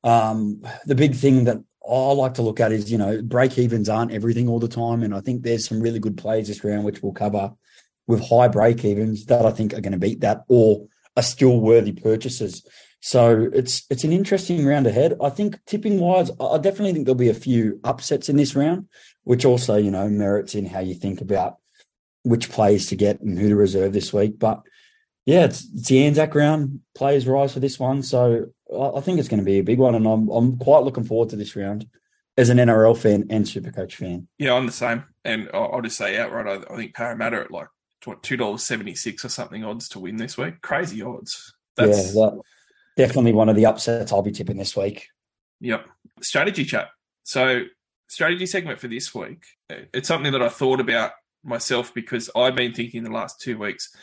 Um, 0.07 0.63
the 0.87 0.95
big 0.95 1.15
thing 1.15 1.45
that 1.45 1.59
I 1.89 2.13
like 2.13 2.35
to 2.35 2.43
look 2.43 2.61
at 2.61 2.73
is, 2.73 2.91
you 2.91 2.99
know, 2.99 3.21
break 3.23 3.59
evens 3.59 3.89
aren't 3.89 4.13
everything 4.13 4.49
all 4.49 4.61
the 4.61 4.69
time. 4.69 5.03
And 5.03 5.15
I 5.15 5.21
think 5.21 5.43
there's 5.43 5.69
some 5.69 5.81
really 5.81 5.99
good 5.99 6.17
plays 6.17 6.49
this 6.49 6.65
round, 6.65 6.85
which 6.85 7.03
we'll 7.03 7.13
cover 7.13 7.53
with 8.07 8.27
high 8.29 8.49
break 8.49 8.85
evens 8.85 9.27
that 9.27 9.45
I 9.45 9.51
think 9.51 9.75
are 9.75 9.81
going 9.81 9.93
to 9.93 9.99
beat 9.99 10.21
that 10.21 10.45
or 10.49 10.87
are 11.17 11.23
still 11.23 11.61
worthy 11.61 11.93
purchases. 11.93 12.67
So 13.01 13.51
it's 13.53 13.85
it's 13.91 14.05
an 14.05 14.13
interesting 14.13 14.65
round 14.65 14.87
ahead. 14.87 15.17
I 15.23 15.29
think 15.29 15.59
tipping 15.67 16.01
wise, 16.01 16.31
I 16.41 16.59
definitely 16.59 16.93
think 16.93 17.07
there'll 17.07 17.17
be 17.17 17.29
a 17.29 17.35
few 17.35 17.79
upsets 17.85 18.29
in 18.29 18.37
this 18.37 18.57
round, 18.57 18.89
which 19.25 19.45
also 19.45 19.77
you 19.77 19.91
know 19.91 20.09
merits 20.09 20.55
in 20.55 20.67
how 20.67 20.81
you 20.81 20.95
think 20.95 21.21
about 21.21 21.57
which 22.23 22.51
players 22.51 22.87
to 22.87 22.97
get 22.97 23.21
and 23.21 23.39
who 23.39 23.49
to 23.49 23.57
reserve 23.57 23.93
this 23.93 24.13
week. 24.13 24.39
But 24.39 24.63
yeah, 25.25 25.45
it's, 25.45 25.69
it's 25.73 25.89
the 25.89 26.05
Anzac 26.05 26.35
round. 26.35 26.81
Players 26.95 27.29
rise 27.29 27.53
for 27.53 27.61
this 27.61 27.79
one, 27.79 28.03
so 28.03 28.47
I 28.75 29.01
think 29.01 29.19
it's 29.19 29.29
going 29.29 29.41
to 29.41 29.45
be 29.45 29.59
a 29.59 29.65
big 29.65 29.79
one, 29.79 29.95
and 29.95 30.07
I'm 30.07 30.29
I'm 30.29 30.59
quite 30.59 30.83
looking 30.83 31.05
forward 31.05 31.31
to 31.31 31.37
this 31.37 31.55
round 31.55 31.87
as 32.37 32.51
an 32.51 32.59
NRL 32.59 32.97
fan 32.97 33.27
and 33.31 33.45
Supercoach 33.45 33.95
fan. 33.95 34.29
Yeah, 34.39 34.55
I'm 34.55 34.67
the 34.67 34.73
same, 34.73 35.05
and 35.25 35.49
I'll 35.55 35.81
just 35.83 35.97
say 35.97 36.19
outright, 36.19 36.65
I, 36.71 36.77
think 36.77 36.95
Parramatta 36.95 37.43
at 37.43 37.51
like 37.51 37.69
what 38.05 38.23
two 38.23 38.37
dollars 38.37 38.65
seventy 38.65 38.95
six 38.95 39.25
or 39.25 39.29
something 39.29 39.65
odds 39.65 39.89
to 39.91 40.01
win 40.01 40.17
this 40.17 40.37
week. 40.37 40.61
Crazy 40.63 41.03
odds. 41.03 41.55
That's, 41.77 42.15
yeah, 42.15 42.23
that, 42.23 42.41
definitely 42.97 43.33
one 43.33 43.49
of 43.49 43.57
the 43.57 43.67
upsets 43.67 44.13
I'll 44.13 44.23
be 44.23 44.33
tipping 44.33 44.57
this 44.57 44.77
week. 44.77 45.09
Yep. 45.61 45.87
Strategy 46.23 46.65
chat. 46.65 46.89
So, 47.23 47.65
strategy 48.09 48.47
segment 48.47 48.81
for 48.81 48.89
this 48.89 49.15
week. 49.15 49.45
It's 49.69 50.09
something 50.09 50.33
that 50.33 50.43
I 50.43 50.49
thought 50.49 50.81
about 50.81 51.13
myself 51.45 51.95
because 51.95 52.31
I've 52.35 52.57
been 52.57 52.73
thinking 52.73 53.05
the 53.05 53.11
last 53.11 53.41
two 53.41 53.59
weeks. 53.59 53.95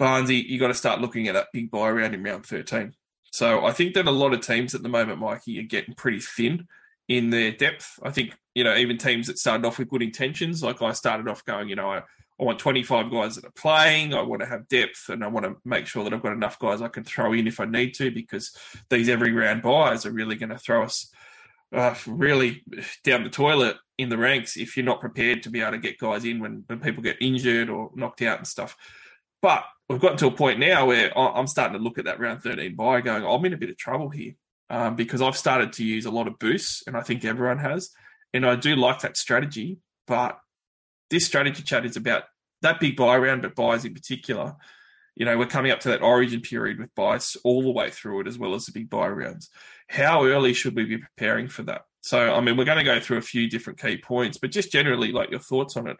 Barnesy, 0.00 0.44
you 0.44 0.58
got 0.58 0.68
to 0.68 0.74
start 0.74 1.00
looking 1.00 1.28
at 1.28 1.34
that 1.34 1.48
big 1.52 1.70
buy 1.70 1.90
round 1.90 2.14
in 2.14 2.22
round 2.22 2.46
13. 2.46 2.94
So 3.32 3.64
I 3.64 3.72
think 3.72 3.94
that 3.94 4.06
a 4.06 4.10
lot 4.10 4.34
of 4.34 4.40
teams 4.40 4.74
at 4.74 4.82
the 4.82 4.90
moment, 4.90 5.18
Mikey, 5.18 5.58
are 5.58 5.64
getting 5.64 5.94
pretty 5.94 6.20
thin 6.20 6.68
in 7.08 7.30
their 7.30 7.50
depth. 7.50 7.98
I 8.02 8.10
think, 8.10 8.36
you 8.54 8.62
know, 8.62 8.76
even 8.76 8.98
teams 8.98 9.26
that 9.26 9.38
started 9.38 9.66
off 9.66 9.78
with 9.78 9.88
good 9.88 10.02
intentions, 10.02 10.62
like 10.62 10.82
I 10.82 10.92
started 10.92 11.28
off 11.28 11.44
going, 11.46 11.70
you 11.70 11.76
know, 11.76 11.90
I, 11.90 12.02
I 12.38 12.44
want 12.44 12.58
25 12.58 13.10
guys 13.10 13.36
that 13.36 13.46
are 13.46 13.52
playing. 13.52 14.12
I 14.12 14.20
want 14.20 14.42
to 14.42 14.48
have 14.48 14.68
depth 14.68 15.08
and 15.08 15.24
I 15.24 15.28
want 15.28 15.46
to 15.46 15.56
make 15.64 15.86
sure 15.86 16.04
that 16.04 16.12
I've 16.12 16.22
got 16.22 16.32
enough 16.32 16.58
guys 16.58 16.82
I 16.82 16.88
can 16.88 17.04
throw 17.04 17.32
in 17.32 17.46
if 17.46 17.58
I 17.58 17.64
need 17.64 17.94
to 17.94 18.10
because 18.10 18.54
these 18.90 19.08
every 19.08 19.32
round 19.32 19.62
buys 19.62 20.04
are 20.04 20.12
really 20.12 20.36
going 20.36 20.50
to 20.50 20.58
throw 20.58 20.82
us 20.82 21.10
uh, 21.72 21.94
really 22.06 22.62
down 23.02 23.24
the 23.24 23.30
toilet 23.30 23.78
in 23.96 24.10
the 24.10 24.18
ranks 24.18 24.58
if 24.58 24.76
you're 24.76 24.84
not 24.84 25.00
prepared 25.00 25.42
to 25.44 25.50
be 25.50 25.62
able 25.62 25.72
to 25.72 25.78
get 25.78 25.98
guys 25.98 26.26
in 26.26 26.38
when, 26.38 26.64
when 26.66 26.80
people 26.80 27.02
get 27.02 27.16
injured 27.22 27.70
or 27.70 27.90
knocked 27.94 28.20
out 28.20 28.36
and 28.36 28.46
stuff. 28.46 28.76
But 29.40 29.64
we've 29.88 30.00
gotten 30.00 30.18
to 30.18 30.26
a 30.26 30.32
point 30.32 30.58
now 30.58 30.86
where 30.86 31.16
I'm 31.16 31.46
starting 31.46 31.76
to 31.76 31.82
look 31.82 31.98
at 31.98 32.06
that 32.06 32.20
round 32.20 32.42
13 32.42 32.76
buy 32.76 33.00
going, 33.00 33.24
I'm 33.24 33.44
in 33.44 33.52
a 33.52 33.58
bit 33.58 33.70
of 33.70 33.76
trouble 33.76 34.08
here 34.08 34.34
um, 34.70 34.96
because 34.96 35.20
I've 35.20 35.36
started 35.36 35.72
to 35.74 35.84
use 35.84 36.06
a 36.06 36.10
lot 36.10 36.26
of 36.26 36.38
boosts 36.38 36.82
and 36.86 36.96
I 36.96 37.02
think 37.02 37.24
everyone 37.24 37.58
has. 37.58 37.90
And 38.32 38.46
I 38.46 38.56
do 38.56 38.74
like 38.74 39.00
that 39.00 39.16
strategy, 39.16 39.78
but 40.06 40.38
this 41.10 41.26
strategy 41.26 41.62
chat 41.62 41.84
is 41.84 41.96
about 41.96 42.24
that 42.62 42.80
big 42.80 42.96
buy 42.96 43.16
round, 43.18 43.42
but 43.42 43.54
buys 43.54 43.84
in 43.84 43.92
particular. 43.92 44.56
You 45.14 45.26
know, 45.26 45.36
we're 45.36 45.46
coming 45.46 45.70
up 45.70 45.80
to 45.80 45.90
that 45.90 46.00
origin 46.00 46.40
period 46.40 46.78
with 46.78 46.94
buys 46.94 47.36
all 47.44 47.62
the 47.62 47.70
way 47.70 47.90
through 47.90 48.20
it, 48.20 48.26
as 48.26 48.38
well 48.38 48.54
as 48.54 48.64
the 48.64 48.72
big 48.72 48.88
buy 48.88 49.08
rounds. 49.08 49.50
How 49.88 50.24
early 50.24 50.54
should 50.54 50.74
we 50.74 50.86
be 50.86 50.98
preparing 50.98 51.48
for 51.48 51.64
that? 51.64 51.82
So, 52.00 52.34
I 52.34 52.40
mean, 52.40 52.56
we're 52.56 52.64
going 52.64 52.78
to 52.78 52.84
go 52.84 52.98
through 52.98 53.18
a 53.18 53.22
few 53.22 53.50
different 53.50 53.78
key 53.78 53.98
points, 53.98 54.38
but 54.38 54.50
just 54.50 54.72
generally, 54.72 55.12
like 55.12 55.30
your 55.30 55.40
thoughts 55.40 55.76
on 55.76 55.86
it. 55.86 55.98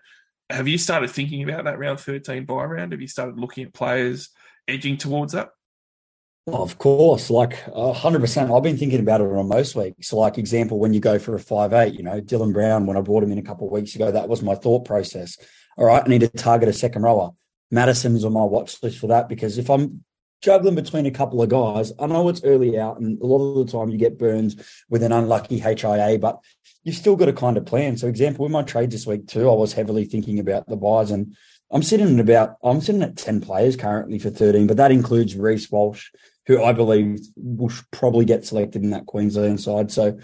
Have 0.53 0.69
you 0.69 0.79
started 0.79 1.11
thinking 1.11 1.43
about 1.49 1.65
that 1.65 1.79
round 1.79 2.01
13 2.01 2.45
buy 2.45 2.65
round? 2.65 2.93
Have 2.93 3.01
you 3.01 3.09
started 3.09 3.39
looking 3.39 3.65
at 3.65 3.73
players 3.73 4.31
edging 4.69 4.97
towards 4.97 5.33
that? 5.33 5.51
Of 6.49 6.77
course, 6.77 7.31
like 7.31 7.63
hundred 7.73 8.19
percent. 8.19 8.51
I've 8.51 8.65
been 8.65 8.77
thinking 8.77 8.99
about 8.99 9.21
it 9.21 9.29
on 9.29 9.49
most 9.49 9.77
weeks. 9.77 10.09
So, 10.09 10.19
like 10.19 10.39
example, 10.39 10.81
when 10.81 10.93
you 10.93 10.99
go 10.99 11.21
for 11.21 11.37
a 11.37 11.39
five 11.39 11.73
eight, 11.73 11.95
you 11.95 12.03
know, 12.03 12.21
Dylan 12.21 12.53
Brown, 12.53 12.85
when 12.85 12.97
I 12.97 13.01
brought 13.01 13.23
him 13.23 13.31
in 13.31 13.39
a 13.39 13.43
couple 13.43 13.69
of 13.69 13.73
weeks 13.73 13.95
ago, 13.95 14.11
that 14.11 14.29
was 14.29 14.43
my 14.43 14.57
thought 14.57 14.85
process. 14.85 15.39
All 15.77 15.87
right, 15.87 16.03
I 16.05 16.09
need 16.09 16.23
to 16.23 16.29
target 16.29 16.69
a 16.69 16.73
second 16.73 17.03
rower. 17.03 17.31
Matterson's 17.71 18.25
on 18.25 18.33
my 18.33 18.43
watch 18.43 18.83
list 18.83 18.99
for 18.99 19.07
that 19.07 19.29
because 19.29 19.57
if 19.57 19.71
I'm 19.71 20.05
juggling 20.43 20.75
between 20.75 21.07
a 21.07 21.11
couple 21.11 21.41
of 21.41 21.49
guys, 21.49 21.93
I 21.99 22.07
know 22.07 22.29
it's 22.29 22.45
early 22.45 22.79
out, 22.79 23.01
and 23.01 23.21
a 23.21 23.27
lot 23.27 23.61
of 23.61 23.67
the 23.67 23.73
time 23.73 23.89
you 23.89 23.97
get 23.97 24.19
burns 24.19 24.57
with 24.91 25.03
an 25.03 25.13
unlucky 25.13 25.59
HIA, 25.59 26.19
but 26.19 26.41
you've 26.83 26.97
still 26.97 27.17
got 27.17 27.27
to 27.27 27.33
kind 27.33 27.57
of 27.57 27.65
plan. 27.65 27.97
So, 27.97 28.09
example, 28.09 28.45
with 28.45 28.53
my 28.53 28.63
trade 28.63 28.91
this 28.91 29.07
week 29.07 29.27
too, 29.29 29.49
I 29.49 29.55
was 29.55 29.73
heavily 29.73 30.05
thinking 30.05 30.39
about 30.39 30.69
the 30.69 30.77
buys, 30.77 31.11
and 31.11 31.37
I'm 31.71 31.83
sitting 31.83 32.19
at 32.19 32.21
about 32.21 32.57
I'm 32.63 32.81
sitting 32.81 33.03
at 33.03 33.17
ten 33.17 33.41
players 33.41 33.77
currently 33.77 34.19
for 34.19 34.31
thirteen, 34.31 34.67
but 34.67 34.77
that 34.77 34.93
includes 34.93 35.37
Reece 35.37 35.71
Walsh, 35.71 36.11
who 36.47 36.63
I 36.63 36.73
believe 36.73 37.21
will 37.37 37.73
probably 37.93 38.25
get 38.25 38.45
selected 38.45 38.83
in 38.83 38.91
that 38.91 39.07
Queensland 39.07 39.61
side. 39.61 39.91
So 39.91 40.19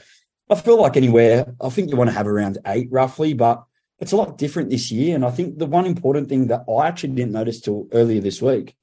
I 0.50 0.54
feel 0.56 0.80
like 0.80 0.96
anywhere, 0.96 1.54
I 1.60 1.68
think 1.70 1.90
you 1.90 1.96
want 1.96 2.10
to 2.10 2.16
have 2.16 2.26
around 2.26 2.58
eight 2.66 2.88
roughly, 2.90 3.34
but 3.34 3.64
it's 4.00 4.12
a 4.12 4.16
lot 4.16 4.38
different 4.38 4.70
this 4.70 4.90
year. 4.90 5.14
And 5.14 5.24
I 5.24 5.30
think 5.30 5.58
the 5.58 5.66
one 5.66 5.86
important 5.86 6.28
thing 6.28 6.48
that 6.48 6.64
I 6.68 6.86
actually 6.86 7.14
didn't 7.14 7.32
notice 7.32 7.60
till 7.60 7.88
earlier 7.92 8.20
this 8.20 8.40
week 8.40 8.74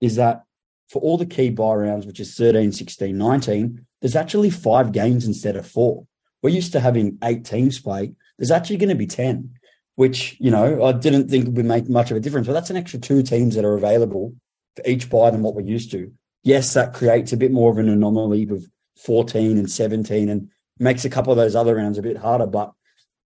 is 0.00 0.16
that 0.16 0.44
for 0.88 1.00
all 1.02 1.18
the 1.18 1.26
key 1.26 1.50
buy 1.50 1.74
rounds, 1.74 2.06
which 2.06 2.20
is 2.20 2.34
13, 2.34 2.72
16, 2.72 3.16
19, 3.16 3.86
there's 4.00 4.16
actually 4.16 4.50
five 4.50 4.92
games 4.92 5.26
instead 5.26 5.56
of 5.56 5.66
four. 5.66 6.06
We're 6.42 6.50
used 6.50 6.72
to 6.72 6.80
having 6.80 7.18
eight 7.22 7.44
teams 7.44 7.80
play. 7.80 8.12
There's 8.38 8.50
actually 8.50 8.76
going 8.76 8.90
to 8.90 8.94
be 8.94 9.06
10, 9.06 9.50
which, 9.94 10.36
you 10.40 10.50
know, 10.50 10.84
I 10.84 10.92
didn't 10.92 11.28
think 11.28 11.56
would 11.56 11.64
make 11.64 11.88
much 11.88 12.10
of 12.10 12.16
a 12.16 12.20
difference, 12.20 12.46
but 12.46 12.52
that's 12.52 12.70
an 12.70 12.76
extra 12.76 13.00
two 13.00 13.22
teams 13.22 13.54
that 13.54 13.64
are 13.64 13.74
available 13.74 14.34
for 14.76 14.82
each 14.86 15.08
buy 15.08 15.30
than 15.30 15.42
what 15.42 15.54
we're 15.54 15.62
used 15.62 15.90
to 15.92 16.12
yes, 16.44 16.74
that 16.74 16.94
creates 16.94 17.32
a 17.32 17.36
bit 17.36 17.50
more 17.50 17.72
of 17.72 17.78
an 17.78 17.88
anomaly 17.88 18.46
with 18.46 18.70
14 18.98 19.58
and 19.58 19.68
17 19.68 20.28
and 20.28 20.50
makes 20.78 21.04
a 21.04 21.10
couple 21.10 21.32
of 21.32 21.36
those 21.36 21.56
other 21.56 21.74
rounds 21.74 21.98
a 21.98 22.02
bit 22.02 22.18
harder. 22.18 22.46
But 22.46 22.72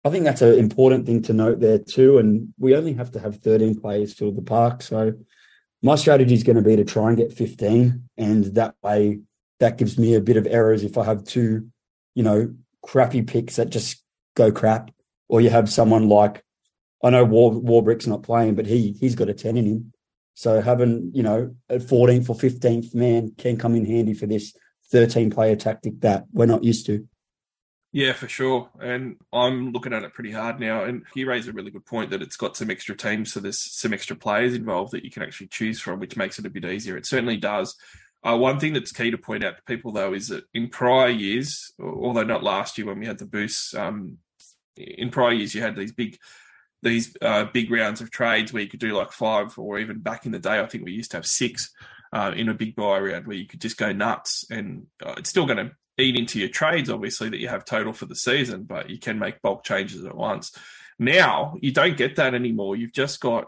I 0.05 0.11
think 0.11 0.25
that's 0.25 0.41
an 0.41 0.55
important 0.55 1.05
thing 1.05 1.21
to 1.23 1.35
note 1.35 1.61
there 1.61 1.79
too. 1.79 2.19
And 2.19 2.55
we 2.59 2.75
only 2.75 2.95
have 2.95 3.11
to 3.12 3.21
have 3.21 3.37
13 3.37 3.81
players 3.81 4.15
fill 4.15 4.33
the 4.33 4.41
park. 4.41 4.81
So 4.81 5.12
my 5.83 5.95
strategy 5.95 6.35
is 6.35 6.43
going 6.43 6.57
to 6.57 6.63
be 6.63 6.77
to 6.77 6.85
try 6.85 7.09
and 7.09 7.17
get 7.17 7.33
15. 7.33 8.09
And 8.17 8.45
that 8.57 8.75
way, 8.83 9.21
that 9.61 9.79
gives 9.79 9.99
me 9.99 10.15
a 10.15 10.21
bit 10.21 10.37
of 10.37 10.47
errors 10.47 10.85
if 10.85 10.99
I 10.99 11.05
have 11.05 11.25
two, 11.25 11.69
you 12.15 12.23
know, 12.23 12.55
crappy 12.83 13.23
picks 13.23 13.57
that 13.57 13.71
just 13.71 14.03
go 14.35 14.51
crap. 14.51 14.91
Or 15.29 15.41
you 15.41 15.51
have 15.51 15.71
someone 15.71 16.09
like, 16.09 16.43
I 17.03 17.11
know 17.11 17.25
War, 17.25 17.53
Warbrick's 17.53 18.07
not 18.07 18.23
playing, 18.23 18.55
but 18.55 18.67
he 18.67 18.93
he's 18.93 19.15
got 19.15 19.29
a 19.29 19.35
10 19.35 19.57
in 19.57 19.67
him. 19.67 19.93
So 20.35 20.61
having, 20.61 21.11
you 21.15 21.23
know, 21.23 21.55
a 21.69 21.79
14th 21.79 22.31
or 22.31 22.37
15th 22.37 22.95
man 22.95 23.33
can 23.37 23.57
come 23.57 23.75
in 23.75 23.85
handy 23.85 24.15
for 24.15 24.27
this 24.27 24.55
13 24.91 25.31
player 25.31 25.57
tactic 25.57 26.01
that 26.01 26.25
we're 26.33 26.47
not 26.47 26.65
used 26.65 26.87
to. 26.87 27.07
Yeah, 27.92 28.12
for 28.12 28.28
sure. 28.28 28.68
And 28.80 29.16
I'm 29.33 29.73
looking 29.73 29.95
at 29.95 30.02
it 30.02 30.12
pretty 30.12 30.30
hard 30.30 30.61
now. 30.61 30.85
And 30.85 31.04
he 31.14 31.25
raised 31.25 31.49
a 31.49 31.52
really 31.52 31.71
good 31.71 31.87
point 31.87 32.11
that 32.11 32.21
it's 32.21 32.37
got 32.37 32.57
some 32.57 32.71
extra 32.71 32.97
teams, 32.97 33.33
so 33.33 33.40
there's 33.40 33.61
some 33.61 33.95
extra 33.95 34.14
players 34.14 34.54
involved 34.54 34.92
that 34.92 35.04
you 35.04 35.11
can 35.11 35.23
actually 35.23 35.47
choose 35.47 35.80
from, 35.80 35.99
which 35.99 36.16
makes 36.16 36.38
it 36.38 36.45
a 36.47 36.50
bit 36.50 36.66
easier. 36.66 36.97
It 36.97 37.07
certainly 37.07 37.38
does. 37.38 37.75
Uh, 38.23 38.37
one 38.37 38.59
thing 38.59 38.73
that's 38.73 38.92
key 38.92 39.11
to 39.11 39.18
point 39.18 39.45
out 39.45 39.57
to 39.57 39.62
people, 39.62 39.92
though, 39.92 40.12
is 40.12 40.28
that 40.28 40.45
in 40.52 40.68
prior 40.68 41.09
years, 41.09 41.73
although 41.80 42.25
not 42.25 42.42
last 42.42 42.76
year 42.76 42.87
when 42.87 42.99
we 42.99 43.07
had 43.07 43.18
the 43.18 43.26
boosts, 43.26 43.75
um, 43.75 44.18
in 44.76 45.11
prior 45.11 45.33
years 45.33 45.54
you 45.54 45.62
had 45.62 45.76
these 45.76 45.92
big 45.92 46.18
these 46.80 47.16
uh, 47.23 47.45
big 47.52 47.73
rounds 47.73 48.00
of 48.00 48.09
trades 48.09 48.52
where 48.52 48.62
you 48.62 48.68
could 48.68 48.78
do 48.80 48.97
like 48.97 49.11
five, 49.11 49.59
or 49.59 49.78
even 49.78 49.99
back 49.99 50.26
in 50.26 50.33
the 50.33 50.38
day, 50.38 50.61
I 50.61 50.66
think 50.66 50.85
we 50.85 50.92
used 50.92 51.11
to 51.12 51.16
have 51.16 51.26
six 51.26 51.73
uh, 52.12 52.33
in 52.37 52.49
a 52.49 52.54
big 52.54 52.76
buy 52.76 53.00
round 53.00 53.26
where 53.26 53.37
you 53.37 53.47
could 53.47 53.61
just 53.61 53.76
go 53.76 53.92
nuts, 53.92 54.45
and 54.50 54.87
uh, 55.04 55.14
it's 55.16 55.30
still 55.30 55.47
going 55.47 55.57
to 55.57 55.73
eat 55.99 56.17
into 56.17 56.38
your 56.38 56.49
trades, 56.49 56.90
obviously, 56.90 57.28
that 57.28 57.40
you 57.40 57.49
have 57.49 57.64
total 57.64 57.93
for 57.93 58.07
the 58.07 58.17
season, 58.17 58.64
but 58.64 58.90
you 58.90 58.99
can 58.99 59.19
make 59.19 59.43
bulk 59.43 59.64
changes 59.64 60.05
at 60.05 60.17
once. 60.17 60.57
Now 60.99 61.57
you 61.61 61.73
don't 61.73 61.97
get 61.97 62.17
that 62.17 62.35
anymore. 62.35 62.76
You've 62.76 62.93
just 62.93 63.20
got 63.20 63.46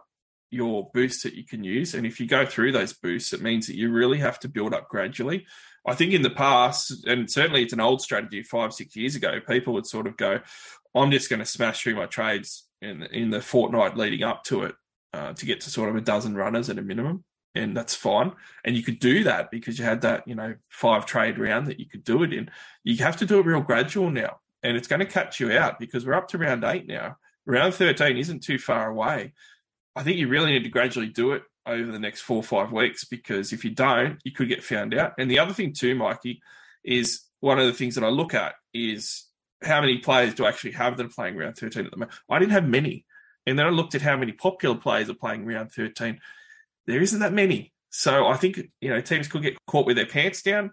your 0.51 0.91
boosts 0.93 1.23
that 1.23 1.35
you 1.35 1.45
can 1.45 1.63
use, 1.63 1.95
and 1.95 2.07
if 2.07 2.21
you 2.21 2.27
go 2.27 2.45
through 2.45 2.73
those 2.73 2.93
boosts, 2.93 3.33
it 3.33 3.43
means 3.43 3.67
that 3.67 3.77
you 3.77 3.91
really 3.91 4.19
have 4.19 4.39
to 4.41 4.49
build 4.49 4.75
up 4.75 4.89
gradually. 4.89 5.47
I 5.87 5.95
think 5.95 6.13
in 6.13 6.23
the 6.23 6.31
past, 6.31 7.07
and 7.07 7.31
certainly 7.31 7.63
it's 7.63 7.73
an 7.73 7.81
old 7.81 8.03
strategy 8.03 8.43
five, 8.43 8.75
six 8.75 8.97
years 8.97 9.15
ago, 9.15 9.41
people 9.41 9.73
would 9.75 9.87
sort 9.87 10.07
of 10.07 10.17
go, 10.17 10.41
I'm 10.95 11.11
just 11.11 11.31
going 11.31 11.41
to 11.41 11.47
smash 11.47 11.83
through 11.83 11.95
my 11.95 12.07
trades 12.07 12.67
in 12.83 13.03
in 13.05 13.31
the 13.31 13.41
fortnight 13.41 13.97
leading 13.97 14.23
up 14.23 14.45
to 14.45 14.65
it 14.65 14.75
uh, 15.13 15.33
to 15.35 15.47
get 15.47 15.61
to 15.63 15.71
sort 15.71 15.89
of 15.89 15.97
a 15.97 16.01
dozen 16.01 16.35
runners 16.35 16.69
at 16.69 16.79
a 16.79 16.83
minimum, 16.83 17.25
and 17.55 17.77
that's 17.77 17.95
fine. 17.95 18.33
And 18.65 18.77
you 18.77 18.83
could 18.83 18.99
do 18.99 19.25
that 19.25 19.51
because 19.51 19.79
you 19.79 19.85
had 19.85 20.03
that 20.03 20.27
you 20.27 20.35
know 20.35 20.55
five 20.69 21.07
trade 21.07 21.39
round 21.39 21.67
that 21.67 21.81
you 21.81 21.87
could 21.87 22.05
do 22.05 22.23
it 22.23 22.33
in. 22.33 22.51
You 22.85 22.97
have 22.99 23.17
to 23.19 23.27
do 23.27 23.39
it 23.39 23.47
real 23.47 23.61
gradual 23.61 24.11
now, 24.11 24.41
and 24.63 24.77
it's 24.77 24.89
going 24.89 25.01
to 25.01 25.07
catch 25.07 25.41
you 25.41 25.53
out 25.53 25.79
because 25.79 26.07
we're 26.07 26.15
up 26.15 26.29
to 26.29 26.39
round 26.39 26.65
eight 26.65 26.87
now. 26.87 27.17
Round 27.47 27.75
thirteen 27.75 28.17
isn't 28.17 28.43
too 28.43 28.59
far 28.59 28.91
away. 28.91 29.33
I 29.97 30.03
think 30.03 30.19
you 30.19 30.29
really 30.29 30.53
need 30.53 30.65
to 30.65 30.71
gradually 30.71 31.09
do 31.09 31.33
it 31.33 31.43
over 31.67 31.91
the 31.91 31.99
next 31.99 32.21
four 32.23 32.39
or 32.39 32.43
five 32.43 32.73
weeks 32.73 33.05
because 33.05 33.53
if 33.53 33.65
you 33.65 33.71
don't, 33.71 34.19
you 34.25 34.33
could 34.33 34.49
get 34.49 34.63
found 34.63 34.95
out. 34.95 35.15
And 35.19 35.31
the 35.31 35.39
other 35.39 35.53
thing 35.53 35.73
too, 35.73 35.95
Mikey, 35.95 36.41
is 36.85 37.23
one 37.41 37.59
of 37.59 37.67
the 37.67 37.73
things 37.73 37.95
that 37.97 38.05
I 38.05 38.09
look 38.09 38.35
at 38.35 38.55
is 38.73 39.27
how 39.63 39.81
many 39.81 39.99
players 39.99 40.35
do 40.35 40.45
I 40.45 40.49
actually 40.49 40.73
have 40.73 40.97
that 40.97 41.07
are 41.07 41.11
playing 41.11 41.37
round 41.37 41.57
13 41.57 41.85
at 41.85 41.91
the 41.91 41.97
moment? 41.97 42.17
I 42.29 42.39
didn't 42.39 42.53
have 42.53 42.69
many. 42.69 43.05
And 43.47 43.59
then 43.59 43.67
I 43.67 43.71
looked 43.71 43.95
at 43.95 44.03
how 44.03 44.17
many 44.17 44.33
popular 44.33 44.77
players 44.77 45.11
are 45.11 45.15
playing 45.15 45.47
round 45.47 45.73
13. 45.73 46.21
There 46.91 47.03
isn't 47.03 47.21
that 47.21 47.33
many. 47.33 47.73
So 47.91 48.27
I 48.27 48.37
think, 48.37 48.61
you 48.81 48.91
know, 48.91 49.01
teams 49.01 49.29
could 49.29 49.43
get 49.43 49.57
caught 49.67 49.87
with 49.87 49.97
their 49.97 50.07
pants 50.07 50.43
down. 50.43 50.73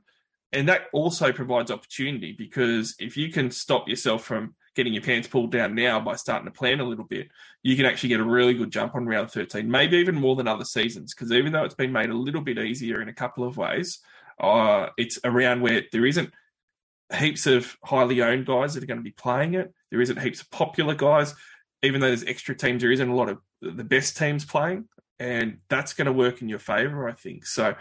And 0.53 0.69
that 0.69 0.83
also 0.93 1.33
provides 1.33 1.71
opportunity 1.71 2.33
because 2.37 2.95
if 2.99 3.17
you 3.17 3.31
can 3.31 3.51
stop 3.51 3.87
yourself 3.87 4.23
from 4.23 4.55
getting 4.75 4.93
your 4.93 5.03
pants 5.03 5.27
pulled 5.27 5.51
down 5.51 5.75
now 5.75 5.99
by 5.99 6.15
starting 6.15 6.45
to 6.45 6.57
plan 6.57 6.79
a 6.79 6.85
little 6.85 7.03
bit, 7.03 7.29
you 7.63 7.75
can 7.75 7.85
actually 7.85 8.09
get 8.09 8.19
a 8.19 8.23
really 8.23 8.53
good 8.53 8.71
jump 8.71 8.95
on 8.95 9.05
round 9.05 9.29
13, 9.29 9.69
maybe 9.69 9.97
even 9.97 10.15
more 10.15 10.35
than 10.35 10.47
other 10.47 10.63
seasons. 10.63 11.13
Because 11.13 11.31
even 11.31 11.51
though 11.51 11.65
it's 11.65 11.75
been 11.75 11.91
made 11.91 12.09
a 12.09 12.17
little 12.17 12.41
bit 12.41 12.59
easier 12.59 13.01
in 13.01 13.09
a 13.09 13.13
couple 13.13 13.43
of 13.43 13.57
ways, 13.57 13.99
uh, 14.39 14.87
it's 14.97 15.19
around 15.23 15.61
where 15.61 15.83
there 15.91 16.05
isn't 16.05 16.31
heaps 17.15 17.47
of 17.47 17.75
highly 17.83 18.21
owned 18.21 18.45
guys 18.45 18.73
that 18.73 18.83
are 18.83 18.87
going 18.87 18.99
to 18.99 19.03
be 19.03 19.11
playing 19.11 19.55
it. 19.55 19.73
There 19.91 20.01
isn't 20.01 20.21
heaps 20.21 20.41
of 20.41 20.51
popular 20.51 20.95
guys, 20.95 21.33
even 21.83 21.99
though 21.99 22.07
there's 22.07 22.23
extra 22.23 22.55
teams. 22.55 22.81
There 22.81 22.91
isn't 22.91 23.09
a 23.09 23.15
lot 23.15 23.29
of 23.29 23.39
the 23.61 23.83
best 23.83 24.17
teams 24.17 24.45
playing, 24.45 24.87
and 25.19 25.59
that's 25.69 25.93
going 25.93 26.05
to 26.05 26.13
work 26.13 26.41
in 26.41 26.49
your 26.49 26.59
favour, 26.59 27.07
I 27.07 27.13
think. 27.13 27.45
So 27.45 27.75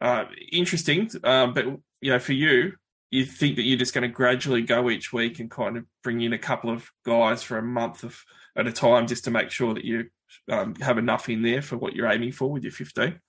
uh, 0.00 0.24
interesting, 0.50 1.10
um, 1.24 1.52
but 1.54 1.66
you 2.00 2.12
know, 2.12 2.18
for 2.18 2.32
you, 2.32 2.72
you 3.10 3.24
think 3.24 3.56
that 3.56 3.62
you're 3.62 3.78
just 3.78 3.92
going 3.92 4.02
to 4.02 4.08
gradually 4.08 4.62
go 4.62 4.88
each 4.88 5.12
week 5.12 5.40
and 5.40 5.50
kind 5.50 5.76
of 5.76 5.84
bring 6.02 6.20
in 6.20 6.32
a 6.32 6.38
couple 6.38 6.70
of 6.70 6.90
guys 7.04 7.42
for 7.42 7.58
a 7.58 7.62
month 7.62 8.04
of 8.04 8.24
at 8.56 8.66
a 8.66 8.72
time, 8.72 9.06
just 9.06 9.24
to 9.24 9.30
make 9.30 9.50
sure 9.50 9.74
that 9.74 9.84
you 9.84 10.06
um, 10.48 10.74
have 10.76 10.98
enough 10.98 11.28
in 11.28 11.42
there 11.42 11.62
for 11.62 11.76
what 11.76 11.94
you're 11.94 12.10
aiming 12.10 12.32
for 12.32 12.50
with 12.50 12.62
your 12.62 12.72
15. 12.72 13.20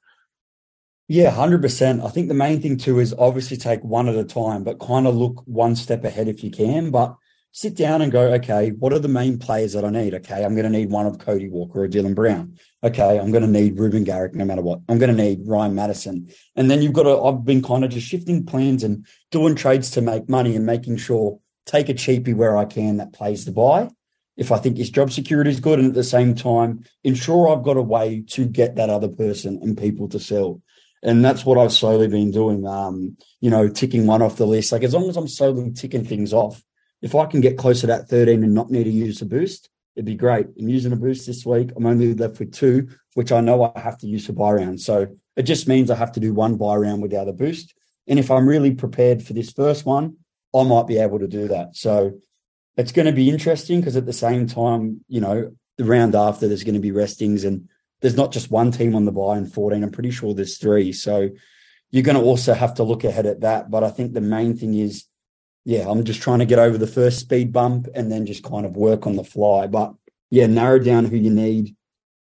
Yeah, 1.08 1.32
100%. 1.36 2.06
I 2.06 2.10
think 2.10 2.28
the 2.28 2.34
main 2.34 2.62
thing 2.62 2.78
too 2.78 3.00
is 3.00 3.14
obviously 3.18 3.58
take 3.58 3.84
one 3.84 4.08
at 4.08 4.16
a 4.16 4.24
time, 4.24 4.64
but 4.64 4.80
kind 4.80 5.08
of 5.08 5.16
look 5.16 5.44
one 5.46 5.76
step 5.76 6.06
ahead 6.06 6.28
if 6.28 6.44
you 6.44 6.52
can. 6.52 6.90
But 6.90 7.16
sit 7.52 7.76
down 7.76 8.02
and 8.02 8.12
go, 8.12 8.34
okay, 8.34 8.70
what 8.70 8.94
are 8.94 9.00
the 9.00 9.08
main 9.08 9.38
players 9.38 9.74
that 9.74 9.84
I 9.84 9.90
need? 9.90 10.14
Okay, 10.14 10.44
I'm 10.44 10.56
going 10.56 10.72
to 10.72 10.78
need 10.78 10.90
one 10.90 11.06
of 11.06 11.20
Cody 11.20 11.50
Walker 11.50 11.84
or 11.84 11.88
Dylan 11.88 12.16
Brown. 12.16 12.58
Okay, 12.84 13.20
I'm 13.20 13.32
going 13.32 13.44
to 13.44 13.50
need 13.50 13.78
Reuben 13.78 14.04
Garrick 14.04 14.34
no 14.34 14.46
matter 14.46 14.62
what. 14.62 14.80
I'm 14.88 15.00
going 15.00 15.16
to 15.16 15.24
need 15.24 15.42
Ryan 15.46 15.76
Matterson. 15.76 16.30
And 16.56 16.72
then 16.72 16.82
you've 16.82 16.94
got 16.94 17.04
to, 17.04 17.22
I've 17.22 17.44
been 17.44 17.62
kind 17.62 17.84
of 17.84 17.92
just 17.92 18.08
shifting 18.08 18.46
plans 18.46 18.84
and 18.84 19.06
doing 19.32 19.56
trades 19.56 19.92
to 19.92 20.02
make 20.02 20.30
money 20.30 20.56
and 20.56 20.66
making 20.66 20.98
sure 20.98 21.40
take 21.66 21.90
a 21.90 21.94
cheapie 21.94 22.36
where 22.36 22.58
I 22.58 22.66
can 22.66 22.98
that 22.98 23.14
plays 23.14 23.46
the 23.46 23.52
buy. 23.52 23.90
If 24.38 24.52
I 24.52 24.58
think 24.58 24.78
his 24.78 24.90
job 24.90 25.12
security 25.12 25.50
is 25.50 25.60
good 25.60 25.78
and 25.78 25.90
at 25.90 25.94
the 25.94 26.04
same 26.04 26.36
time 26.36 26.86
ensure 27.04 27.50
I've 27.50 27.64
got 27.64 27.78
a 27.78 27.82
way 27.82 28.24
to 28.30 28.46
get 28.46 28.76
that 28.76 28.90
other 28.90 29.10
person 29.10 29.60
and 29.62 29.78
people 29.78 30.08
to 30.10 30.20
sell. 30.20 30.62
And 31.04 31.24
that's 31.26 31.46
what 31.46 31.58
I've 31.58 31.74
slowly 31.74 32.08
been 32.08 32.32
doing. 32.32 32.66
Um, 32.66 33.18
you 33.42 33.50
know, 33.50 33.68
ticking 33.68 34.08
one 34.08 34.22
off 34.22 34.38
the 34.38 34.48
list. 34.48 34.72
Like 34.72 34.84
as 34.84 34.94
long 34.94 35.10
as 35.10 35.18
I'm 35.18 35.28
slowly 35.28 35.72
ticking 35.72 36.06
things 36.06 36.32
off, 36.32 36.64
if 37.02 37.16
I 37.16 37.26
can 37.26 37.42
get 37.42 37.58
closer 37.58 37.82
to 37.82 37.88
that 37.88 38.08
13 38.08 38.44
and 38.44 38.54
not 38.54 38.70
need 38.70 38.84
to 38.86 38.92
use 38.92 39.22
a 39.22 39.26
boost, 39.26 39.70
it'd 39.96 40.06
be 40.06 40.16
great. 40.16 40.48
I'm 40.60 40.70
using 40.70 40.94
a 40.94 40.98
boost 40.98 41.28
this 41.28 41.46
week. 41.46 41.72
I'm 41.76 41.86
only 41.86 42.14
left 42.14 42.40
with 42.40 42.54
two, 42.54 42.90
which 43.16 43.32
I 43.32 43.42
know 43.42 43.72
I 43.76 43.80
have 43.80 43.98
to 44.00 44.08
use 44.08 44.26
for 44.26 44.34
buy 44.34 44.54
round. 44.54 44.80
So 44.80 45.08
it 45.36 45.44
just 45.44 45.68
means 45.68 45.90
I 45.90 45.96
have 45.96 46.12
to 46.14 46.20
do 46.20 46.34
one 46.34 46.58
buy 46.58 46.76
round 46.76 47.02
without 47.02 47.28
a 47.28 47.34
boost. 47.34 47.74
And 48.08 48.20
if 48.20 48.32
I'm 48.32 48.48
really 48.48 48.74
prepared 48.74 49.24
for 49.24 49.34
this 49.34 49.52
first 49.52 49.86
one, 49.86 50.18
I 50.56 50.64
might 50.64 50.88
be 50.88 50.98
able 50.98 51.20
to 51.20 51.28
do 51.28 51.48
that. 51.48 51.76
So 51.76 52.20
it's 52.78 52.92
going 52.92 53.06
to 53.06 53.12
be 53.12 53.30
interesting 53.30 53.80
because 53.80 53.96
at 53.96 54.06
the 54.06 54.14
same 54.14 54.48
time, 54.48 55.04
you 55.08 55.22
know, 55.22 55.56
the 55.78 55.86
round 55.86 56.16
after 56.16 56.48
there's 56.48 56.64
going 56.64 56.76
to 56.76 56.82
be 56.82 56.92
restings 56.92 57.44
and 57.44 57.70
there's 58.02 58.18
not 58.18 58.32
just 58.32 58.52
one 58.52 58.72
team 58.72 58.96
on 58.96 59.06
the 59.06 59.12
buy 59.12 59.38
in 59.38 59.46
14. 59.46 59.84
I'm 59.84 59.92
pretty 59.92 60.12
sure 60.12 60.34
there's 60.34 60.58
three. 60.58 60.92
So 60.92 61.30
you're 61.92 62.04
going 62.04 62.18
to 62.18 62.24
also 62.24 62.54
have 62.54 62.76
to 62.76 62.84
look 62.84 63.04
ahead 63.04 63.26
at 63.26 63.42
that. 63.42 63.70
But 63.70 63.84
I 63.84 63.90
think 63.90 64.14
the 64.14 64.22
main 64.22 64.58
thing 64.58 64.74
is, 64.74 65.06
yeah, 65.66 65.90
I'm 65.90 66.04
just 66.04 66.22
trying 66.22 66.40
to 66.40 66.46
get 66.46 66.60
over 66.60 66.78
the 66.78 66.88
first 66.88 67.20
speed 67.20 67.52
bump 67.54 67.88
and 67.94 68.12
then 68.12 68.26
just 68.26 68.44
kind 68.44 68.66
of 68.66 68.76
work 68.76 69.06
on 69.06 69.16
the 69.16 69.24
fly. 69.24 69.68
But 69.68 69.94
yeah, 70.30 70.48
narrow 70.48 70.80
down 70.80 71.06
who 71.06 71.18
you 71.18 71.30
need, 71.30 71.76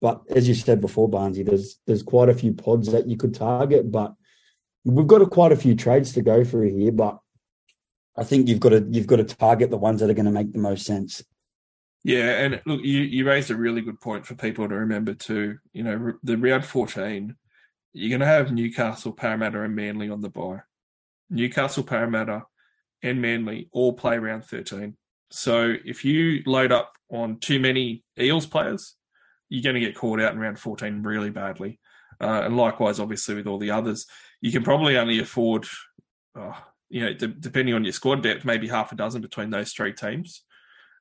But 0.02 0.22
as 0.30 0.48
you 0.48 0.54
said 0.54 0.82
before, 0.82 1.10
Barnesy, 1.10 1.44
there's 1.46 1.80
there's 1.88 2.04
quite 2.04 2.30
a 2.30 2.34
few 2.36 2.54
pods 2.54 2.92
that 2.92 3.08
you 3.08 3.18
could 3.18 3.34
target, 3.34 3.92
but 3.92 4.14
we've 4.84 5.08
got 5.08 5.22
a, 5.22 5.26
quite 5.26 5.52
a 5.52 5.56
few 5.56 5.76
trades 5.76 6.14
to 6.14 6.22
go 6.22 6.44
through 6.44 6.78
here. 6.78 6.92
But 6.92 7.20
I 8.16 8.24
think 8.24 8.48
you've 8.48 8.60
got 8.60 8.70
to 8.70 8.86
you've 8.90 9.08
got 9.08 9.18
to 9.18 9.24
target 9.24 9.72
the 9.72 9.78
ones 9.78 10.02
that 10.02 10.10
are 10.10 10.14
going 10.14 10.26
to 10.26 10.32
make 10.32 10.52
the 10.52 10.60
most 10.60 10.86
sense. 10.86 11.24
Yeah, 12.04 12.44
and 12.44 12.62
look, 12.68 12.82
you, 12.84 13.00
you 13.00 13.26
raised 13.26 13.50
a 13.50 13.56
really 13.56 13.82
good 13.82 14.00
point 14.00 14.28
for 14.28 14.36
people 14.36 14.70
to 14.70 14.76
remember 14.76 15.16
too. 15.16 15.58
You 15.74 15.84
know, 15.84 16.14
the 16.22 16.38
round 16.38 16.64
14, 16.64 17.36
you're 17.94 18.10
going 18.10 18.20
to 18.20 18.28
have 18.28 18.52
Newcastle, 18.52 19.12
Parramatta, 19.12 19.64
and 19.64 19.76
Manly 19.76 20.12
on 20.12 20.22
the 20.22 20.30
buy. 20.30 20.60
Newcastle, 21.32 21.84
Parramatta, 21.84 22.44
and 23.06 23.22
Manly 23.22 23.70
all 23.72 23.94
play 23.94 24.18
round 24.18 24.44
13. 24.44 24.98
So 25.32 25.76
if 25.86 26.04
you 26.04 26.42
load 26.46 26.72
up 26.72 26.94
on 27.10 27.40
too 27.40 27.60
many 27.60 28.04
Eels 28.20 28.48
players, 28.48 28.96
you're 29.48 29.64
going 29.64 29.76
to 29.76 29.86
get 29.86 29.96
caught 29.96 30.20
out 30.20 30.34
in 30.34 30.40
round 30.40 30.60
14 30.60 31.04
really 31.04 31.30
badly. 31.30 31.80
Uh, 32.20 32.42
and 32.46 32.58
likewise, 32.58 33.00
obviously, 33.00 33.36
with 33.36 33.48
all 33.48 33.60
the 33.60 33.72
others, 33.72 34.08
you 34.42 34.52
can 34.52 34.64
probably 34.64 34.98
only 34.98 35.20
afford, 35.20 35.68
uh, 36.40 36.54
you 36.90 37.02
know, 37.02 37.14
de- 37.14 37.28
depending 37.28 37.76
on 37.76 37.84
your 37.84 37.94
squad 37.94 38.24
depth, 38.24 38.44
maybe 38.44 38.68
half 38.68 38.92
a 38.92 38.96
dozen 38.96 39.22
between 39.22 39.52
those 39.52 39.72
three 39.72 39.94
teams. 39.94 40.44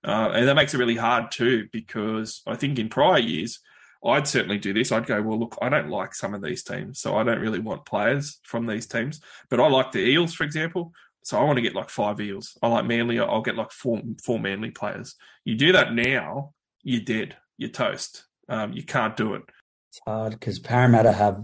Uh, 0.05 0.31
and 0.35 0.47
that 0.47 0.57
makes 0.57 0.75
it 0.75 0.79
really 0.79 0.97
hard 0.97 1.31
too, 1.31 1.69
because 1.73 2.43
I 2.47 2.57
think 2.57 2.79
in 2.79 2.91
prior 2.91 3.19
years, 3.19 3.61
I'd 4.05 4.29
certainly 4.29 4.59
do 4.59 4.75
this. 4.75 4.93
I'd 4.93 5.07
go, 5.07 5.23
well, 5.23 5.39
look, 5.39 5.57
I 5.63 5.71
don't 5.71 5.89
like 5.89 6.15
some 6.15 6.35
of 6.35 6.43
these 6.43 6.63
teams, 6.63 7.01
so 7.01 7.17
I 7.17 7.25
don't 7.25 7.41
really 7.41 7.61
want 7.61 7.87
players 7.87 8.39
from 8.43 8.67
these 8.67 8.87
teams. 8.87 9.21
But 9.49 9.61
I 9.61 9.69
like 9.69 9.93
the 9.93 10.07
Eels, 10.07 10.35
for 10.35 10.45
example. 10.45 10.93
So 11.25 11.39
I 11.39 11.43
want 11.43 11.57
to 11.57 11.63
get 11.63 11.75
like 11.75 11.89
five 11.89 12.21
Eels. 12.21 12.57
I 12.63 12.69
like 12.69 12.85
Manly. 12.85 13.19
I'll 13.19 13.43
get 13.43 13.57
like 13.57 13.73
four 13.73 14.01
four 14.23 14.39
Manly 14.39 14.71
players. 14.71 15.17
You 15.45 15.57
do 15.57 15.73
that 15.73 15.95
now, 15.95 16.53
you're 16.83 17.01
dead. 17.01 17.37
You're 17.57 17.71
toast. 17.71 18.25
Um, 18.49 18.75
you 18.75 18.83
can't 18.83 19.17
do 19.17 19.35
it. 19.35 19.43
It's 19.91 20.01
hard 20.07 20.33
because 20.33 20.59
Parramatta 20.59 21.13
have 21.13 21.43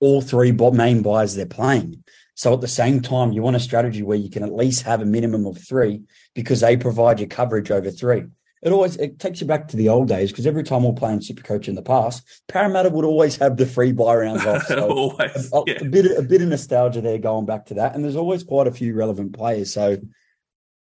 all 0.00 0.20
three 0.20 0.50
main 0.52 1.02
buys 1.02 1.36
they're 1.36 1.46
playing. 1.46 2.02
So 2.34 2.52
at 2.52 2.60
the 2.60 2.68
same 2.68 3.00
time, 3.00 3.30
you 3.32 3.42
want 3.42 3.56
a 3.56 3.60
strategy 3.60 4.02
where 4.02 4.18
you 4.18 4.28
can 4.28 4.42
at 4.42 4.52
least 4.52 4.82
have 4.82 5.00
a 5.00 5.06
minimum 5.06 5.46
of 5.46 5.58
three 5.58 6.02
because 6.34 6.60
they 6.60 6.76
provide 6.76 7.20
you 7.20 7.28
coverage 7.28 7.70
over 7.70 7.90
three. 7.90 8.24
It 8.64 8.72
always 8.72 8.96
it 8.96 9.18
takes 9.18 9.42
you 9.42 9.46
back 9.46 9.68
to 9.68 9.76
the 9.76 9.90
old 9.90 10.08
days 10.08 10.30
because 10.30 10.46
every 10.46 10.62
time 10.62 10.84
we're 10.84 10.94
playing 10.94 11.20
Supercoach 11.20 11.68
in 11.68 11.74
the 11.74 11.82
past, 11.82 12.24
Parramatta 12.48 12.88
would 12.88 13.04
always 13.04 13.36
have 13.36 13.58
the 13.58 13.66
free 13.66 13.92
buy 13.92 14.16
rounds 14.16 14.44
off. 14.46 14.64
So 14.68 14.88
always, 14.88 15.52
a, 15.52 15.62
yeah. 15.66 15.74
a 15.80 15.84
bit 15.84 16.18
a 16.18 16.22
bit 16.22 16.40
of 16.40 16.48
nostalgia 16.48 17.02
there 17.02 17.18
going 17.18 17.44
back 17.44 17.66
to 17.66 17.74
that, 17.74 17.94
and 17.94 18.02
there's 18.02 18.16
always 18.16 18.42
quite 18.42 18.66
a 18.66 18.72
few 18.72 18.94
relevant 18.94 19.34
players. 19.34 19.72
So 19.72 19.98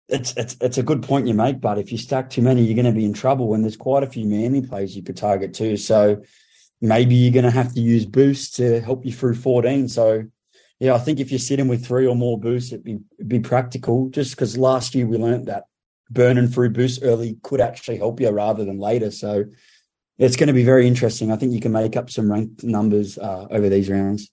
it's 0.08 0.34
it's 0.38 0.56
it's 0.62 0.78
a 0.78 0.84
good 0.84 1.04
point 1.04 1.28
you 1.28 1.34
make, 1.34 1.60
but 1.60 1.78
if 1.78 1.91
you 1.91 1.98
stack 1.98 2.30
too 2.30 2.41
many, 2.41 2.63
you're 2.63 2.82
going 2.82 2.93
to 2.93 2.98
be 2.98 3.06
in 3.06 3.13
trouble. 3.13 3.50
When 3.50 3.62
there's 3.62 3.76
quite 3.76 4.04
a 4.04 4.08
few 4.08 4.26
Manly 4.26 4.62
players 4.62 4.96
you 4.96 5.04
could 5.04 5.17
target 5.17 5.54
too, 5.54 5.76
so 5.76 6.24
maybe 6.80 7.15
you're 7.15 7.34
going 7.34 7.46
to 7.46 7.52
have 7.52 7.74
to 7.74 7.82
use 7.82 8.06
boost 8.06 8.56
to 8.58 8.80
help 8.82 9.06
you 9.06 9.12
through 9.12 9.36
14. 9.36 9.88
So 9.89 10.26
yeah, 10.80 10.93
I 10.93 11.00
think 11.00 11.19
if 11.19 11.32
you're 11.32 11.39
sitting 11.39 11.67
with 11.69 11.86
three 11.86 12.06
or 12.06 12.15
more 12.15 12.38
boosts, 12.39 12.74
it'd 12.74 12.84
be, 12.84 13.00
it'd 13.17 13.30
be 13.30 13.39
practical. 13.39 14.10
Just 14.10 14.32
because 14.32 14.58
last 14.58 14.93
year 14.93 15.08
we 15.08 15.17
learned 15.17 15.48
that 15.48 15.63
burning 16.13 16.47
through 16.47 16.69
boosts 16.71 17.02
early 17.04 17.38
could 17.43 17.62
actually 17.62 17.97
help 17.97 18.19
you 18.19 18.30
rather 18.30 18.65
than 18.65 18.80
later. 18.80 19.12
So 19.12 19.45
it's 20.17 20.36
going 20.36 20.47
to 20.47 20.54
be 20.54 20.63
very 20.63 20.88
interesting. 20.88 21.32
I 21.32 21.36
think 21.36 21.54
you 21.54 21.60
can 21.60 21.71
make 21.71 21.95
up 21.95 22.10
some 22.10 22.32
ranked 22.32 22.63
numbers 22.63 23.17
uh, 23.17 23.47
over 23.49 23.69
these 23.69 23.89
rounds. 23.89 24.30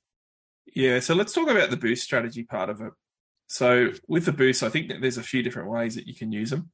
Yeah, 0.75 1.01
so 1.01 1.15
let's 1.15 1.33
talk 1.33 1.49
about 1.49 1.71
the 1.71 1.77
boost 1.77 2.05
strategy 2.05 2.45
part 2.45 2.71
of 2.71 2.81
it. 2.81 2.93
So 3.49 3.91
with 4.07 4.27
the 4.27 4.33
boost, 4.33 4.63
I 4.63 4.69
think 4.69 4.89
that 4.89 5.01
there's 5.01 5.19
a 5.19 5.23
few 5.23 5.43
different 5.43 5.71
ways 5.71 5.97
that 5.97 6.07
you 6.07 6.15
can 6.15 6.31
use 6.31 6.51
them. 6.51 6.71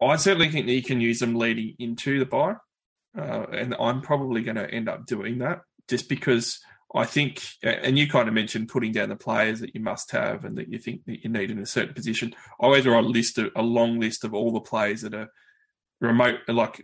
I 0.00 0.16
certainly 0.16 0.48
think 0.48 0.66
that 0.66 0.72
you 0.72 0.82
can 0.82 1.00
use 1.00 1.20
them 1.20 1.34
leading 1.34 1.74
into 1.78 2.18
the 2.18 2.26
buy, 2.26 2.54
uh, 3.16 3.46
and 3.52 3.76
I'm 3.78 4.00
probably 4.00 4.42
going 4.42 4.56
to 4.56 4.68
end 4.68 4.88
up 4.88 5.06
doing 5.06 5.38
that 5.38 5.60
just 5.88 6.08
because 6.08 6.60
I 6.94 7.04
think, 7.04 7.42
and 7.62 7.98
you 7.98 8.08
kind 8.08 8.28
of 8.28 8.34
mentioned 8.34 8.68
putting 8.68 8.92
down 8.92 9.08
the 9.08 9.16
players 9.16 9.60
that 9.60 9.74
you 9.74 9.80
must 9.80 10.10
have 10.10 10.44
and 10.44 10.58
that 10.58 10.68
you 10.68 10.78
think 10.78 11.04
that 11.06 11.24
you 11.24 11.30
need 11.30 11.50
in 11.50 11.58
a 11.58 11.66
certain 11.66 11.94
position. 11.94 12.34
I 12.60 12.66
always 12.66 12.86
write 12.86 13.04
a 13.04 13.08
list, 13.08 13.38
of, 13.38 13.50
a 13.56 13.62
long 13.62 13.98
list 13.98 14.24
of 14.24 14.34
all 14.34 14.52
the 14.52 14.60
players 14.60 15.00
that 15.00 15.14
are 15.14 15.28
remote, 16.00 16.40
like 16.48 16.82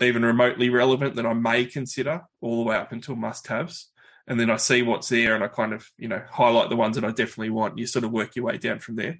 even 0.00 0.24
remotely 0.24 0.70
relevant 0.70 1.16
that 1.16 1.26
I 1.26 1.32
may 1.32 1.64
consider 1.64 2.22
all 2.40 2.62
the 2.62 2.68
way 2.68 2.76
up 2.76 2.92
until 2.92 3.16
must 3.16 3.48
haves. 3.48 3.90
And 4.28 4.38
then 4.38 4.50
I 4.50 4.56
see 4.56 4.82
what's 4.82 5.08
there 5.08 5.34
and 5.34 5.42
I 5.42 5.48
kind 5.48 5.72
of, 5.72 5.90
you 5.98 6.06
know, 6.06 6.22
highlight 6.30 6.68
the 6.68 6.76
ones 6.76 6.94
that 6.94 7.04
I 7.04 7.10
definitely 7.10 7.50
want. 7.50 7.78
You 7.78 7.86
sort 7.86 8.04
of 8.04 8.12
work 8.12 8.36
your 8.36 8.44
way 8.44 8.58
down 8.58 8.78
from 8.78 8.94
there. 8.94 9.18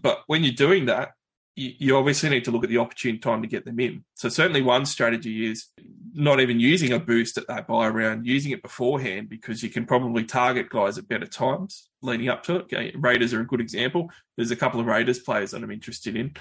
But 0.00 0.22
when 0.26 0.44
you're 0.44 0.52
doing 0.54 0.86
that, 0.86 1.10
you, 1.58 1.96
obviously 1.96 2.30
need 2.30 2.44
to 2.44 2.50
look 2.50 2.64
at 2.64 2.70
the 2.70 2.78
opportune 2.78 3.20
time 3.20 3.42
to 3.42 3.48
get 3.48 3.64
them 3.64 3.80
in. 3.80 4.04
So 4.14 4.28
certainly 4.28 4.62
one 4.62 4.86
strategy 4.86 5.50
is 5.50 5.66
not 6.14 6.40
even 6.40 6.60
using 6.60 6.92
a 6.92 7.00
boost 7.00 7.36
at 7.36 7.48
that 7.48 7.66
buy 7.66 7.88
round, 7.88 8.26
using 8.26 8.52
it 8.52 8.62
beforehand 8.62 9.28
because 9.28 9.62
you 9.62 9.68
can 9.68 9.84
probably 9.84 10.24
target 10.24 10.68
guys 10.68 10.98
at 10.98 11.08
better 11.08 11.26
times 11.26 11.88
leading 12.02 12.28
up 12.28 12.44
to 12.44 12.64
it. 12.68 12.94
Raiders 12.96 13.34
are 13.34 13.40
a 13.40 13.46
good 13.46 13.60
example. 13.60 14.10
There's 14.36 14.50
a 14.50 14.56
couple 14.56 14.80
of 14.80 14.86
Raiders 14.86 15.18
players 15.18 15.50
that 15.50 15.62
I'm 15.62 15.70
interested 15.70 16.16
in. 16.16 16.34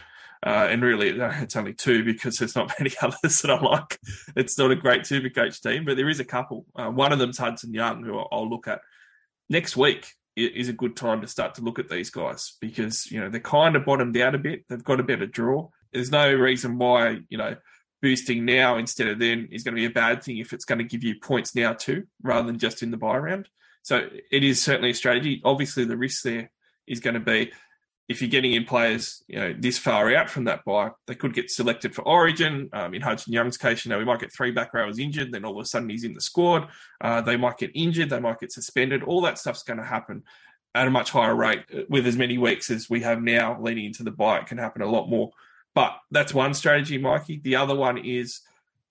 Uh, 0.45 0.67
and 0.69 0.83
really, 0.83 1.19
uh, 1.19 1.31
it's 1.41 1.55
only 1.55 1.73
two 1.73 2.03
because 2.03 2.37
there's 2.37 2.55
not 2.55 2.71
many 2.79 2.93
others 3.01 3.41
that 3.41 3.51
I 3.51 3.59
like. 3.59 3.99
It's 4.35 4.57
not 4.57 4.71
a 4.71 4.75
great 4.75 5.07
super 5.07 5.29
coach 5.29 5.61
team, 5.61 5.83
but 5.83 5.97
there 5.97 6.09
is 6.09 6.19
a 6.19 6.25
couple. 6.25 6.65
Uh, 6.75 6.89
one 6.89 7.11
of 7.11 7.19
them's 7.19 7.39
Hudson 7.39 7.73
Young, 7.73 8.03
who 8.03 8.19
I'll 8.19 8.49
look 8.49 8.67
at 8.67 8.81
next 9.49 9.75
week 9.75 10.13
is 10.37 10.69
a 10.69 10.73
good 10.73 10.95
time 10.95 11.21
to 11.21 11.27
start 11.27 11.55
to 11.55 11.61
look 11.61 11.79
at 11.79 11.89
these 11.89 12.09
guys 12.09 12.57
because 12.61 13.09
you 13.11 13.19
know 13.19 13.29
they're 13.29 13.39
kind 13.39 13.75
of 13.75 13.85
bottomed 13.85 14.17
out 14.17 14.35
a 14.35 14.39
bit. 14.39 14.65
They've 14.69 14.83
got 14.83 14.99
a 14.99 15.03
better 15.03 15.25
draw. 15.25 15.69
There's 15.91 16.11
no 16.11 16.31
reason 16.33 16.77
why 16.77 17.19
you 17.29 17.37
know 17.37 17.55
boosting 18.01 18.45
now 18.45 18.77
instead 18.77 19.07
of 19.07 19.19
then 19.19 19.49
is 19.51 19.63
going 19.63 19.75
to 19.75 19.81
be 19.81 19.85
a 19.85 19.89
bad 19.89 20.23
thing 20.23 20.37
if 20.37 20.53
it's 20.53 20.65
going 20.65 20.77
to 20.77 20.85
give 20.85 21.03
you 21.03 21.15
points 21.19 21.55
now 21.55 21.73
too, 21.73 22.05
rather 22.21 22.45
than 22.45 22.59
just 22.59 22.83
in 22.83 22.91
the 22.91 22.97
buy 22.97 23.17
round. 23.17 23.49
So 23.81 24.07
it 24.31 24.43
is 24.43 24.61
certainly 24.61 24.91
a 24.91 24.95
strategy. 24.95 25.41
Obviously, 25.43 25.85
the 25.85 25.97
risk 25.97 26.23
there 26.23 26.51
is 26.85 26.99
going 26.99 27.15
to 27.15 27.19
be 27.19 27.51
if 28.07 28.21
you're 28.21 28.29
getting 28.29 28.53
in 28.53 28.63
players, 28.63 29.23
you 29.27 29.37
know, 29.37 29.53
this 29.57 29.77
far 29.77 30.13
out 30.15 30.29
from 30.29 30.45
that 30.45 30.63
buy, 30.63 30.91
they 31.07 31.15
could 31.15 31.33
get 31.33 31.51
selected 31.51 31.93
for 31.93 32.03
Origin. 32.03 32.69
Um, 32.71 32.93
in 32.93 33.01
Hudson 33.01 33.33
Young's 33.33 33.57
case, 33.57 33.83
you 33.83 33.89
know, 33.89 33.97
we 33.97 34.05
might 34.05 34.21
get 34.21 34.33
three 34.33 34.51
back 34.51 34.73
rowers 34.73 34.97
injured, 34.97 35.33
then 35.33 35.43
all 35.43 35.59
of 35.59 35.63
a 35.63 35.67
sudden 35.67 35.89
he's 35.89 36.05
in 36.05 36.13
the 36.13 36.21
squad. 36.21 36.69
Uh, 37.01 37.21
they 37.21 37.35
might 37.35 37.57
get 37.57 37.71
injured, 37.73 38.09
they 38.09 38.19
might 38.19 38.39
get 38.39 38.53
suspended. 38.53 39.03
All 39.03 39.21
that 39.21 39.37
stuff's 39.37 39.63
going 39.63 39.79
to 39.79 39.85
happen 39.85 40.23
at 40.73 40.87
a 40.87 40.91
much 40.91 41.11
higher 41.11 41.35
rate. 41.35 41.63
With 41.89 42.07
as 42.07 42.15
many 42.15 42.37
weeks 42.37 42.71
as 42.71 42.89
we 42.89 43.01
have 43.01 43.21
now 43.21 43.61
leading 43.61 43.85
into 43.85 44.03
the 44.03 44.11
buy, 44.11 44.39
it 44.39 44.47
can 44.47 44.57
happen 44.57 44.81
a 44.81 44.89
lot 44.89 45.09
more. 45.09 45.31
But 45.75 45.97
that's 46.09 46.33
one 46.33 46.53
strategy, 46.53 46.97
Mikey. 46.97 47.41
The 47.43 47.57
other 47.57 47.75
one 47.75 47.97
is 47.97 48.39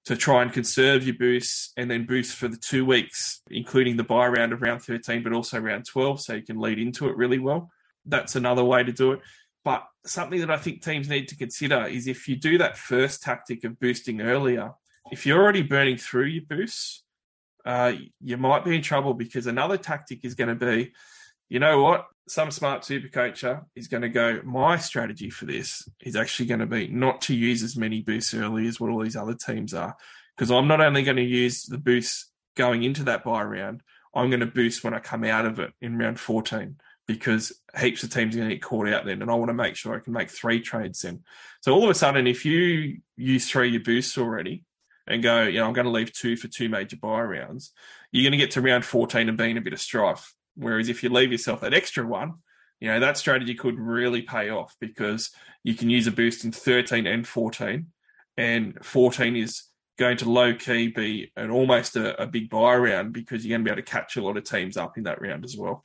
to 0.04 0.14
try 0.14 0.42
and 0.42 0.52
conserve 0.52 1.04
your 1.04 1.16
boosts 1.16 1.72
and 1.78 1.90
then 1.90 2.04
boost 2.04 2.36
for 2.36 2.48
the 2.48 2.56
two 2.58 2.84
weeks, 2.84 3.40
including 3.50 3.96
the 3.96 4.04
buy 4.04 4.28
round 4.28 4.52
of 4.52 4.60
round 4.60 4.82
13, 4.82 5.22
but 5.22 5.32
also 5.32 5.58
round 5.58 5.86
12, 5.86 6.20
so 6.20 6.34
you 6.34 6.42
can 6.42 6.60
lead 6.60 6.78
into 6.78 7.08
it 7.08 7.16
really 7.16 7.38
well 7.38 7.70
that's 8.06 8.36
another 8.36 8.64
way 8.64 8.82
to 8.84 8.92
do 8.92 9.12
it. 9.12 9.20
But 9.64 9.84
something 10.04 10.38
that 10.40 10.50
I 10.50 10.58
think 10.58 10.82
teams 10.82 11.08
need 11.08 11.28
to 11.28 11.36
consider 11.36 11.86
is 11.86 12.06
if 12.06 12.28
you 12.28 12.36
do 12.36 12.58
that 12.58 12.78
first 12.78 13.22
tactic 13.22 13.64
of 13.64 13.80
boosting 13.80 14.20
earlier, 14.20 14.72
if 15.10 15.26
you're 15.26 15.42
already 15.42 15.62
burning 15.62 15.96
through 15.96 16.26
your 16.26 16.44
boosts, 16.48 17.02
uh, 17.64 17.92
you 18.20 18.36
might 18.36 18.64
be 18.64 18.76
in 18.76 18.82
trouble 18.82 19.12
because 19.12 19.48
another 19.48 19.76
tactic 19.76 20.24
is 20.24 20.36
going 20.36 20.56
to 20.56 20.66
be, 20.66 20.92
you 21.48 21.58
know 21.58 21.82
what? 21.82 22.06
Some 22.28 22.52
smart 22.52 22.84
super 22.84 23.08
coacher 23.08 23.66
is 23.74 23.88
going 23.88 24.02
to 24.02 24.08
go, 24.08 24.40
my 24.44 24.76
strategy 24.76 25.30
for 25.30 25.46
this 25.46 25.88
is 26.00 26.14
actually 26.14 26.46
going 26.46 26.60
to 26.60 26.66
be 26.66 26.86
not 26.86 27.20
to 27.22 27.34
use 27.34 27.64
as 27.64 27.76
many 27.76 28.02
boosts 28.02 28.34
early 28.34 28.68
as 28.68 28.80
what 28.80 28.90
all 28.90 29.02
these 29.02 29.16
other 29.16 29.34
teams 29.34 29.74
are. 29.74 29.96
Because 30.36 30.50
I'm 30.50 30.68
not 30.68 30.80
only 30.80 31.02
going 31.02 31.16
to 31.16 31.22
use 31.22 31.64
the 31.64 31.78
boosts 31.78 32.30
going 32.56 32.84
into 32.84 33.02
that 33.04 33.24
buy 33.24 33.42
round, 33.42 33.82
I'm 34.14 34.30
going 34.30 34.40
to 34.40 34.46
boost 34.46 34.84
when 34.84 34.94
I 34.94 35.00
come 35.00 35.24
out 35.24 35.46
of 35.46 35.58
it 35.58 35.72
in 35.80 35.98
round 35.98 36.20
14 36.20 36.76
because 37.06 37.52
heaps 37.78 38.02
of 38.02 38.10
teams 38.10 38.34
are 38.34 38.38
going 38.38 38.48
to 38.48 38.54
get 38.56 38.62
caught 38.62 38.88
out 38.88 39.04
then, 39.04 39.22
and 39.22 39.30
I 39.30 39.34
want 39.34 39.48
to 39.48 39.54
make 39.54 39.76
sure 39.76 39.94
I 39.94 40.00
can 40.00 40.12
make 40.12 40.30
three 40.30 40.60
trades 40.60 41.02
then. 41.02 41.22
So 41.60 41.72
all 41.72 41.84
of 41.84 41.90
a 41.90 41.94
sudden, 41.94 42.26
if 42.26 42.44
you 42.44 42.98
use 43.16 43.48
three 43.48 43.70
your 43.70 43.82
boosts 43.82 44.18
already 44.18 44.64
and 45.06 45.22
go, 45.22 45.42
you 45.42 45.60
know, 45.60 45.66
I'm 45.66 45.72
going 45.72 45.86
to 45.86 45.90
leave 45.92 46.12
two 46.12 46.36
for 46.36 46.48
two 46.48 46.68
major 46.68 46.96
buy 46.96 47.22
rounds, 47.22 47.72
you're 48.10 48.24
going 48.24 48.38
to 48.38 48.44
get 48.44 48.52
to 48.52 48.60
round 48.60 48.84
14 48.84 49.28
and 49.28 49.38
being 49.38 49.56
a 49.56 49.60
bit 49.60 49.72
of 49.72 49.80
strife. 49.80 50.34
Whereas 50.56 50.88
if 50.88 51.02
you 51.02 51.10
leave 51.10 51.32
yourself 51.32 51.60
that 51.60 51.74
extra 51.74 52.04
one, 52.06 52.34
you 52.80 52.88
know, 52.88 53.00
that 53.00 53.16
strategy 53.16 53.54
could 53.54 53.78
really 53.78 54.22
pay 54.22 54.50
off 54.50 54.74
because 54.80 55.30
you 55.62 55.74
can 55.74 55.90
use 55.90 56.06
a 56.06 56.12
boost 56.12 56.44
in 56.44 56.52
13 56.52 57.06
and 57.06 57.26
14, 57.26 57.86
and 58.36 58.84
14 58.84 59.36
is 59.36 59.64
going 59.98 60.16
to 60.18 60.30
low 60.30 60.54
key 60.54 60.88
be 60.88 61.32
an 61.36 61.50
almost 61.50 61.96
a, 61.96 62.20
a 62.22 62.26
big 62.26 62.50
buy 62.50 62.76
round 62.76 63.12
because 63.12 63.44
you're 63.44 63.56
going 63.56 63.64
to 63.64 63.68
be 63.68 63.72
able 63.72 63.82
to 63.82 63.90
catch 63.90 64.16
a 64.16 64.22
lot 64.22 64.36
of 64.36 64.44
teams 64.44 64.76
up 64.76 64.98
in 64.98 65.04
that 65.04 65.20
round 65.20 65.44
as 65.44 65.56
well. 65.56 65.84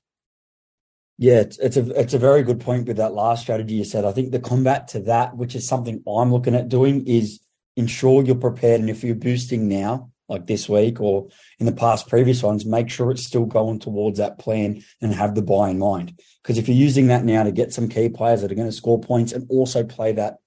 Yeah, 1.22 1.42
it's, 1.42 1.60
it's 1.60 1.78
a 1.78 2.00
it's 2.00 2.16
a 2.16 2.18
very 2.18 2.42
good 2.42 2.62
point 2.62 2.88
with 2.88 2.98
that 2.98 3.14
last 3.14 3.44
strategy 3.44 3.76
you 3.76 3.84
said. 3.84 4.06
I 4.06 4.12
think 4.12 4.32
the 4.32 4.40
combat 4.40 4.88
to 4.88 5.02
that, 5.02 5.38
which 5.38 5.54
is 5.54 5.68
something 5.68 6.02
I'm 6.08 6.32
looking 6.32 6.56
at 6.56 6.68
doing, 6.68 7.06
is 7.06 7.40
ensure 7.76 8.24
you're 8.24 8.34
prepared. 8.34 8.82
And 8.82 8.90
if 8.90 9.04
you're 9.04 9.14
boosting 9.14 9.68
now, 9.68 10.10
like 10.28 10.48
this 10.48 10.68
week 10.68 11.00
or 11.00 11.28
in 11.60 11.68
the 11.68 11.74
past 11.74 12.10
previous 12.10 12.42
ones, 12.42 12.66
make 12.66 12.90
sure 12.90 13.12
it's 13.12 13.24
still 13.24 13.46
going 13.46 13.78
towards 13.78 14.18
that 14.18 14.40
plan 14.40 14.82
and 15.00 15.14
have 15.14 15.36
the 15.36 15.44
buy 15.44 15.70
in 15.70 15.78
mind. 15.78 16.20
Because 16.42 16.58
if 16.58 16.68
you're 16.68 16.76
using 16.76 17.06
that 17.08 17.24
now 17.24 17.44
to 17.44 17.52
get 17.52 17.72
some 17.72 17.88
key 17.88 18.10
players 18.10 18.42
that 18.42 18.52
are 18.52 18.56
going 18.56 18.68
to 18.68 18.76
score 18.76 19.00
points 19.00 19.32
and 19.32 19.46
also 19.48 19.84
play 19.84 20.14
that 20.14 20.38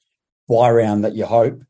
buy 0.49 0.73
round 0.73 1.05
that 1.05 1.15
you 1.15 1.25
hope, 1.25 1.63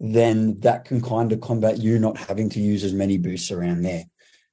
then 0.00 0.58
that 0.60 0.86
can 0.86 1.02
kind 1.02 1.30
of 1.30 1.42
combat 1.42 1.76
you 1.76 1.98
not 1.98 2.16
having 2.16 2.48
to 2.48 2.60
use 2.60 2.84
as 2.84 2.94
many 2.94 3.18
boosts 3.18 3.50
around 3.50 3.82
there. 3.82 4.04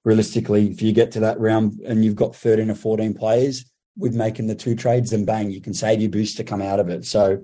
Realistically, 0.03 0.69
if 0.69 0.81
you 0.81 0.91
get 0.91 1.11
to 1.11 1.21
that 1.21 1.39
round 1.39 1.79
and 1.85 2.03
you've 2.03 2.17
got 2.17 2.35
13 2.35 2.69
or 2.69 2.75
14 2.75 3.13
players 3.13 3.63
with 3.97 4.15
making 4.15 4.47
the 4.47 4.55
two 4.55 4.75
trades, 4.75 5.11
then 5.11 5.25
bang, 5.25 5.51
you 5.51 5.61
can 5.61 5.73
save 5.73 6.01
your 6.01 6.09
boost 6.09 6.37
to 6.37 6.43
come 6.43 6.61
out 6.61 6.79
of 6.79 6.89
it. 6.89 7.05
So, 7.05 7.41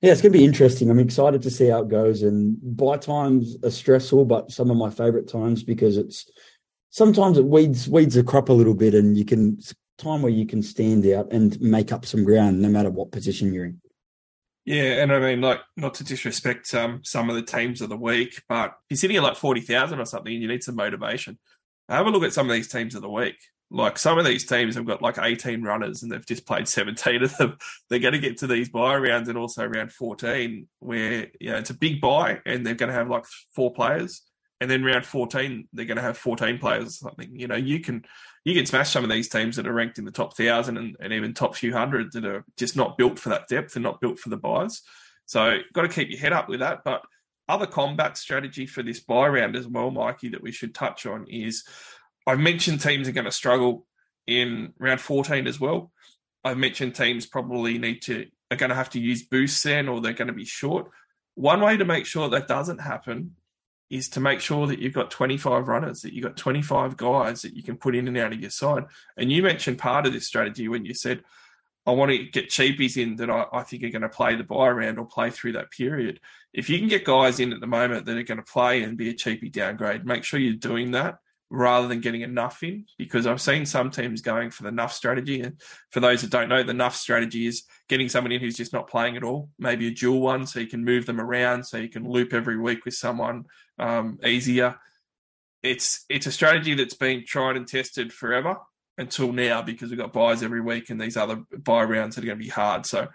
yeah, 0.00 0.12
it's 0.12 0.22
going 0.22 0.32
to 0.32 0.38
be 0.38 0.44
interesting. 0.44 0.90
I'm 0.90 0.98
excited 0.98 1.42
to 1.42 1.50
see 1.50 1.68
how 1.68 1.82
it 1.82 1.88
goes. 1.88 2.22
And 2.22 2.56
buy 2.76 2.96
times 2.96 3.56
are 3.62 3.70
stressful, 3.70 4.24
but 4.24 4.50
some 4.50 4.70
of 4.70 4.76
my 4.76 4.90
favorite 4.90 5.28
times 5.28 5.62
because 5.62 5.96
it's 5.98 6.30
sometimes 6.90 7.38
it 7.38 7.44
weeds 7.44 7.88
weeds 7.88 8.14
the 8.14 8.24
crop 8.24 8.48
a 8.48 8.52
little 8.54 8.74
bit, 8.74 8.94
and 8.94 9.16
you 9.16 9.24
can 9.24 9.58
time 9.98 10.22
where 10.22 10.32
you 10.32 10.46
can 10.46 10.62
stand 10.62 11.06
out 11.06 11.30
and 11.32 11.60
make 11.60 11.92
up 11.92 12.06
some 12.06 12.24
ground 12.24 12.60
no 12.60 12.68
matter 12.68 12.90
what 12.90 13.12
position 13.12 13.52
you're 13.52 13.66
in. 13.66 13.80
Yeah, 14.64 15.02
and 15.02 15.12
I 15.12 15.18
mean, 15.18 15.40
like, 15.40 15.60
not 15.76 15.94
to 15.94 16.04
disrespect 16.04 16.72
um, 16.74 17.00
some 17.02 17.30
of 17.30 17.36
the 17.36 17.42
teams 17.42 17.80
of 17.80 17.88
the 17.88 17.96
week, 17.96 18.42
but 18.48 18.74
if 18.88 18.90
you're 18.90 18.96
sitting 18.98 19.16
at 19.16 19.22
like 19.22 19.36
40,000 19.36 19.98
or 19.98 20.04
something 20.04 20.32
and 20.32 20.42
you 20.42 20.48
need 20.48 20.62
some 20.62 20.76
motivation, 20.76 21.38
have 21.88 22.06
a 22.06 22.10
look 22.10 22.22
at 22.22 22.32
some 22.32 22.48
of 22.48 22.54
these 22.54 22.68
teams 22.68 22.94
of 22.94 23.02
the 23.02 23.10
week. 23.10 23.36
Like, 23.70 23.98
some 23.98 24.18
of 24.18 24.24
these 24.24 24.46
teams 24.46 24.74
have 24.74 24.86
got 24.86 25.02
like 25.02 25.18
18 25.18 25.62
runners 25.62 26.02
and 26.02 26.10
they've 26.10 26.26
just 26.26 26.46
played 26.46 26.66
17 26.66 27.22
of 27.22 27.36
them. 27.36 27.58
They're 27.88 28.00
going 28.00 28.14
to 28.14 28.18
get 28.18 28.38
to 28.38 28.46
these 28.46 28.68
buy 28.68 28.96
rounds 28.96 29.28
and 29.28 29.38
also 29.38 29.64
round 29.64 29.92
14, 29.92 30.66
where, 30.80 31.28
you 31.40 31.50
know, 31.50 31.58
it's 31.58 31.70
a 31.70 31.74
big 31.74 32.00
buy 32.00 32.40
and 32.44 32.66
they're 32.66 32.74
going 32.74 32.88
to 32.88 32.94
have 32.94 33.08
like 33.08 33.24
four 33.54 33.72
players. 33.72 34.22
And 34.60 34.70
then 34.70 34.84
round 34.84 35.06
14, 35.06 35.68
they're 35.72 35.86
going 35.86 35.96
to 35.96 36.02
have 36.02 36.18
14 36.18 36.58
players 36.58 36.86
or 36.86 37.08
something. 37.08 37.30
You 37.32 37.46
know, 37.46 37.56
you 37.56 37.80
can 37.80 38.04
you 38.44 38.54
can 38.54 38.66
smash 38.66 38.90
some 38.90 39.04
of 39.04 39.10
these 39.10 39.28
teams 39.28 39.56
that 39.56 39.66
are 39.66 39.72
ranked 39.72 39.98
in 39.98 40.04
the 40.04 40.10
top 40.10 40.36
thousand 40.36 40.76
and, 40.76 40.96
and 41.00 41.12
even 41.12 41.32
top 41.32 41.56
few 41.56 41.72
hundred 41.72 42.12
that 42.12 42.24
are 42.24 42.44
just 42.56 42.76
not 42.76 42.98
built 42.98 43.18
for 43.18 43.30
that 43.30 43.48
depth 43.48 43.76
and 43.76 43.82
not 43.82 44.00
built 44.00 44.18
for 44.18 44.28
the 44.28 44.36
buys. 44.36 44.82
So 45.26 45.58
got 45.72 45.82
to 45.82 45.88
keep 45.88 46.10
your 46.10 46.18
head 46.18 46.32
up 46.32 46.48
with 46.48 46.60
that. 46.60 46.80
But 46.84 47.02
other 47.48 47.66
combat 47.66 48.16
strategy 48.16 48.66
for 48.66 48.82
this 48.82 49.00
buy 49.00 49.28
round 49.28 49.56
as 49.56 49.66
well, 49.66 49.90
Mikey, 49.90 50.30
that 50.30 50.42
we 50.42 50.52
should 50.52 50.74
touch 50.74 51.06
on 51.06 51.26
is 51.28 51.64
I 52.30 52.36
mentioned 52.36 52.80
teams 52.80 53.08
are 53.08 53.12
going 53.12 53.24
to 53.24 53.32
struggle 53.32 53.86
in 54.24 54.72
round 54.78 55.00
14 55.00 55.48
as 55.48 55.58
well. 55.58 55.90
I've 56.44 56.58
mentioned 56.58 56.94
teams 56.94 57.26
probably 57.26 57.76
need 57.76 58.02
to 58.02 58.26
are 58.52 58.56
going 58.56 58.70
to 58.70 58.76
have 58.76 58.90
to 58.90 59.00
use 59.00 59.24
boosts 59.24 59.64
then 59.64 59.88
or 59.88 60.00
they're 60.00 60.12
going 60.12 60.28
to 60.28 60.34
be 60.34 60.44
short. 60.44 60.90
One 61.34 61.60
way 61.60 61.76
to 61.76 61.84
make 61.84 62.06
sure 62.06 62.28
that 62.28 62.46
doesn't 62.46 62.78
happen 62.78 63.34
is 63.88 64.08
to 64.10 64.20
make 64.20 64.40
sure 64.40 64.68
that 64.68 64.78
you've 64.78 64.94
got 64.94 65.10
25 65.10 65.66
runners, 65.66 66.02
that 66.02 66.12
you've 66.12 66.24
got 66.24 66.36
25 66.36 66.96
guys 66.96 67.42
that 67.42 67.54
you 67.54 67.64
can 67.64 67.76
put 67.76 67.96
in 67.96 68.06
and 68.06 68.16
out 68.16 68.32
of 68.32 68.40
your 68.40 68.50
side. 68.50 68.84
And 69.16 69.32
you 69.32 69.42
mentioned 69.42 69.78
part 69.78 70.06
of 70.06 70.12
this 70.12 70.28
strategy 70.28 70.68
when 70.68 70.84
you 70.84 70.94
said, 70.94 71.24
I 71.84 71.90
want 71.92 72.12
to 72.12 72.24
get 72.24 72.50
cheapies 72.50 72.96
in 72.96 73.16
that 73.16 73.30
I, 73.30 73.46
I 73.52 73.62
think 73.64 73.82
are 73.82 73.90
going 73.90 74.02
to 74.02 74.08
play 74.08 74.36
the 74.36 74.44
buy 74.44 74.68
round 74.68 75.00
or 75.00 75.06
play 75.06 75.30
through 75.30 75.52
that 75.52 75.72
period. 75.72 76.20
If 76.52 76.70
you 76.70 76.78
can 76.78 76.88
get 76.88 77.04
guys 77.04 77.40
in 77.40 77.52
at 77.52 77.60
the 77.60 77.66
moment 77.66 78.06
that 78.06 78.16
are 78.16 78.22
going 78.22 78.38
to 78.38 78.52
play 78.52 78.84
and 78.84 78.96
be 78.96 79.10
a 79.10 79.14
cheapie 79.14 79.50
downgrade, 79.50 80.06
make 80.06 80.22
sure 80.22 80.38
you're 80.38 80.54
doing 80.54 80.92
that 80.92 81.18
rather 81.50 81.88
than 81.88 82.00
getting 82.00 82.20
enough 82.20 82.62
in 82.62 82.86
because 82.96 83.26
I've 83.26 83.40
seen 83.40 83.66
some 83.66 83.90
teams 83.90 84.22
going 84.22 84.50
for 84.50 84.62
the 84.62 84.70
nuff 84.70 84.92
strategy. 84.92 85.40
And 85.40 85.60
for 85.90 85.98
those 85.98 86.22
that 86.22 86.30
don't 86.30 86.48
know, 86.48 86.62
the 86.62 86.72
nuff 86.72 86.94
strategy 86.94 87.46
is 87.46 87.64
getting 87.88 88.08
someone 88.08 88.32
in 88.32 88.40
who's 88.40 88.56
just 88.56 88.72
not 88.72 88.88
playing 88.88 89.16
at 89.16 89.24
all, 89.24 89.50
maybe 89.58 89.88
a 89.88 89.90
dual 89.90 90.20
one, 90.20 90.46
so 90.46 90.60
you 90.60 90.68
can 90.68 90.84
move 90.84 91.06
them 91.06 91.20
around, 91.20 91.64
so 91.64 91.76
you 91.76 91.88
can 91.88 92.08
loop 92.08 92.32
every 92.32 92.56
week 92.56 92.84
with 92.84 92.94
someone 92.94 93.46
um, 93.78 94.18
easier. 94.24 94.76
It's 95.62 96.04
it's 96.08 96.26
a 96.26 96.32
strategy 96.32 96.74
that's 96.74 96.94
been 96.94 97.24
tried 97.26 97.56
and 97.56 97.66
tested 97.66 98.12
forever 98.12 98.56
until 98.96 99.32
now 99.32 99.60
because 99.60 99.90
we've 99.90 99.98
got 99.98 100.12
buys 100.12 100.42
every 100.42 100.60
week 100.60 100.88
and 100.88 101.00
these 101.00 101.16
other 101.16 101.42
buy 101.58 101.82
rounds 101.82 102.14
that 102.14 102.24
are 102.24 102.26
going 102.26 102.38
to 102.38 102.44
be 102.44 102.50
hard. 102.50 102.86
So 102.86 103.08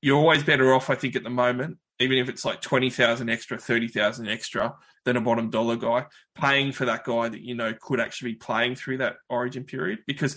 you're 0.00 0.18
always 0.18 0.42
better 0.42 0.72
off, 0.72 0.90
I 0.90 0.94
think, 0.94 1.16
at 1.16 1.22
the 1.22 1.30
moment 1.30 1.78
even 2.00 2.18
if 2.18 2.28
it's 2.28 2.44
like 2.44 2.60
20,000 2.60 3.30
extra, 3.30 3.58
30,000 3.58 4.28
extra 4.28 4.74
than 5.04 5.16
a 5.16 5.20
bottom 5.20 5.50
dollar 5.50 5.76
guy, 5.76 6.06
paying 6.34 6.72
for 6.72 6.86
that 6.86 7.04
guy 7.04 7.28
that 7.28 7.40
you 7.40 7.54
know 7.54 7.72
could 7.80 8.00
actually 8.00 8.32
be 8.32 8.38
playing 8.38 8.74
through 8.74 8.98
that 8.98 9.16
origin 9.28 9.64
period 9.64 10.00
because 10.06 10.36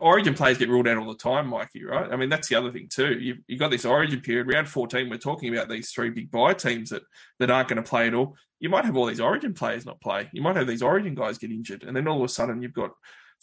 origin 0.00 0.34
players 0.34 0.56
get 0.56 0.68
ruled 0.68 0.88
out 0.88 0.96
all 0.96 1.08
the 1.08 1.18
time, 1.18 1.48
Mikey, 1.48 1.84
right? 1.84 2.10
I 2.10 2.16
mean, 2.16 2.28
that's 2.28 2.48
the 2.48 2.54
other 2.54 2.72
thing 2.72 2.88
too. 2.90 3.18
You've, 3.18 3.38
you've 3.46 3.60
got 3.60 3.70
this 3.70 3.84
origin 3.84 4.20
period, 4.20 4.52
round 4.52 4.68
14, 4.68 5.10
we're 5.10 5.18
talking 5.18 5.54
about 5.54 5.68
these 5.68 5.90
three 5.90 6.10
big 6.10 6.30
buy 6.30 6.54
teams 6.54 6.90
that, 6.90 7.02
that 7.38 7.50
aren't 7.50 7.68
going 7.68 7.82
to 7.82 7.88
play 7.88 8.06
at 8.06 8.14
all. 8.14 8.36
You 8.60 8.70
might 8.70 8.84
have 8.84 8.96
all 8.96 9.06
these 9.06 9.20
origin 9.20 9.52
players 9.52 9.84
not 9.84 10.00
play. 10.00 10.30
You 10.32 10.40
might 10.40 10.56
have 10.56 10.66
these 10.66 10.82
origin 10.82 11.14
guys 11.14 11.38
get 11.38 11.50
injured. 11.50 11.82
And 11.82 11.94
then 11.94 12.08
all 12.08 12.18
of 12.18 12.24
a 12.24 12.28
sudden 12.28 12.62
you've 12.62 12.72
got 12.72 12.92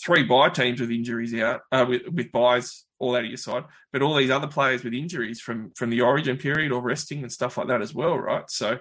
three 0.04 0.24
buy 0.24 0.50
teams 0.50 0.82
with 0.82 0.90
injuries 0.90 1.34
out, 1.36 1.62
uh, 1.72 1.86
with, 1.88 2.02
with 2.12 2.32
buys 2.32 2.86
all 3.02 3.16
out 3.16 3.24
of 3.24 3.30
your 3.30 3.38
side, 3.38 3.64
but 3.92 4.02
all 4.02 4.16
these 4.16 4.30
other 4.30 4.48
players 4.48 4.84
with 4.84 4.94
injuries 4.94 5.42
from 5.42 5.72
from 5.76 5.90
the 5.90 6.02
origin 6.02 6.38
period 6.38 6.72
or 6.72 6.82
resting 6.82 7.24
and 7.24 7.32
stuff 7.32 7.58
like 7.58 7.68
that 7.68 7.82
as 7.82 7.94
well, 7.94 8.18
right? 8.18 8.50
So 8.50 8.78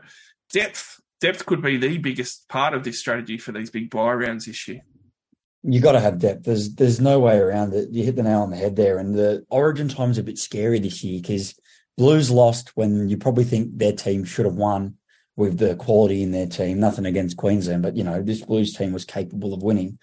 depth 0.52 1.00
depth 1.20 1.46
could 1.46 1.62
be 1.62 1.76
the 1.76 1.98
biggest 1.98 2.48
part 2.48 2.74
of 2.74 2.84
this 2.84 2.98
strategy 2.98 3.38
for 3.38 3.52
these 3.52 3.70
big 3.70 3.90
buy 3.90 4.12
rounds 4.12 4.46
this 4.46 4.68
year. 4.68 4.82
You 5.62 5.80
got 5.80 5.92
to 5.92 6.00
have 6.00 6.18
depth. 6.18 6.44
There's 6.44 6.74
there's 6.74 7.00
no 7.00 7.18
way 7.18 7.38
around 7.38 7.74
it. 7.74 7.90
You 7.90 8.04
hit 8.04 8.16
the 8.16 8.22
nail 8.22 8.42
on 8.42 8.50
the 8.50 8.56
head 8.56 8.76
there. 8.76 8.98
And 8.98 9.14
the 9.14 9.44
origin 9.50 9.88
time's 9.88 10.18
a 10.18 10.22
bit 10.22 10.38
scary 10.38 10.78
this 10.78 11.02
year 11.02 11.20
because 11.20 11.54
Blues 11.98 12.30
lost 12.30 12.76
when 12.76 13.08
you 13.08 13.16
probably 13.16 13.44
think 13.44 13.76
their 13.76 13.92
team 13.92 14.24
should 14.24 14.46
have 14.46 14.54
won 14.54 14.96
with 15.36 15.58
the 15.58 15.76
quality 15.76 16.22
in 16.22 16.32
their 16.32 16.46
team. 16.46 16.80
Nothing 16.80 17.06
against 17.06 17.36
Queensland, 17.36 17.82
but 17.82 17.96
you 17.96 18.04
know 18.04 18.22
this 18.22 18.42
Blues 18.42 18.74
team 18.74 18.92
was 18.92 19.04
capable 19.04 19.52
of 19.52 19.62
winning. 19.62 19.98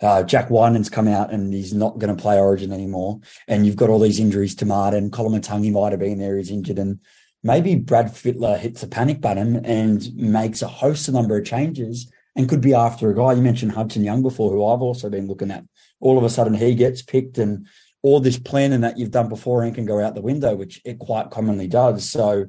Uh, 0.00 0.22
Jack 0.22 0.48
Wighton's 0.50 0.88
come 0.88 1.08
out 1.08 1.32
and 1.32 1.52
he's 1.52 1.74
not 1.74 1.98
going 1.98 2.14
to 2.14 2.20
play 2.20 2.38
Origin 2.38 2.72
anymore. 2.72 3.20
And 3.48 3.66
you've 3.66 3.76
got 3.76 3.90
all 3.90 3.98
these 3.98 4.20
injuries 4.20 4.54
to 4.56 4.66
Martin. 4.66 5.10
Koloamatangi 5.10 5.72
might 5.72 5.92
have 5.92 6.00
been 6.00 6.18
there. 6.18 6.36
He's 6.36 6.50
injured. 6.50 6.78
And 6.78 7.00
maybe 7.42 7.74
Brad 7.74 8.06
Fittler 8.06 8.58
hits 8.58 8.82
a 8.82 8.88
panic 8.88 9.20
button 9.20 9.64
and 9.64 10.14
makes 10.14 10.62
a 10.62 10.68
host 10.68 11.08
of 11.08 11.14
number 11.14 11.36
of 11.36 11.44
changes 11.44 12.10
and 12.36 12.48
could 12.48 12.60
be 12.60 12.74
after 12.74 13.10
a 13.10 13.14
guy. 13.14 13.32
You 13.32 13.42
mentioned 13.42 13.72
Hudson 13.72 14.04
Young 14.04 14.22
before, 14.22 14.52
who 14.52 14.64
I've 14.64 14.82
also 14.82 15.10
been 15.10 15.26
looking 15.26 15.50
at. 15.50 15.64
All 16.00 16.16
of 16.16 16.24
a 16.24 16.30
sudden 16.30 16.54
he 16.54 16.76
gets 16.76 17.02
picked 17.02 17.38
and 17.38 17.66
all 18.02 18.20
this 18.20 18.38
planning 18.38 18.82
that 18.82 18.96
you've 18.96 19.10
done 19.10 19.28
beforehand 19.28 19.74
can 19.74 19.84
go 19.84 20.00
out 20.00 20.14
the 20.14 20.20
window, 20.22 20.54
which 20.54 20.80
it 20.84 21.00
quite 21.00 21.30
commonly 21.30 21.66
does. 21.66 22.08
So 22.08 22.46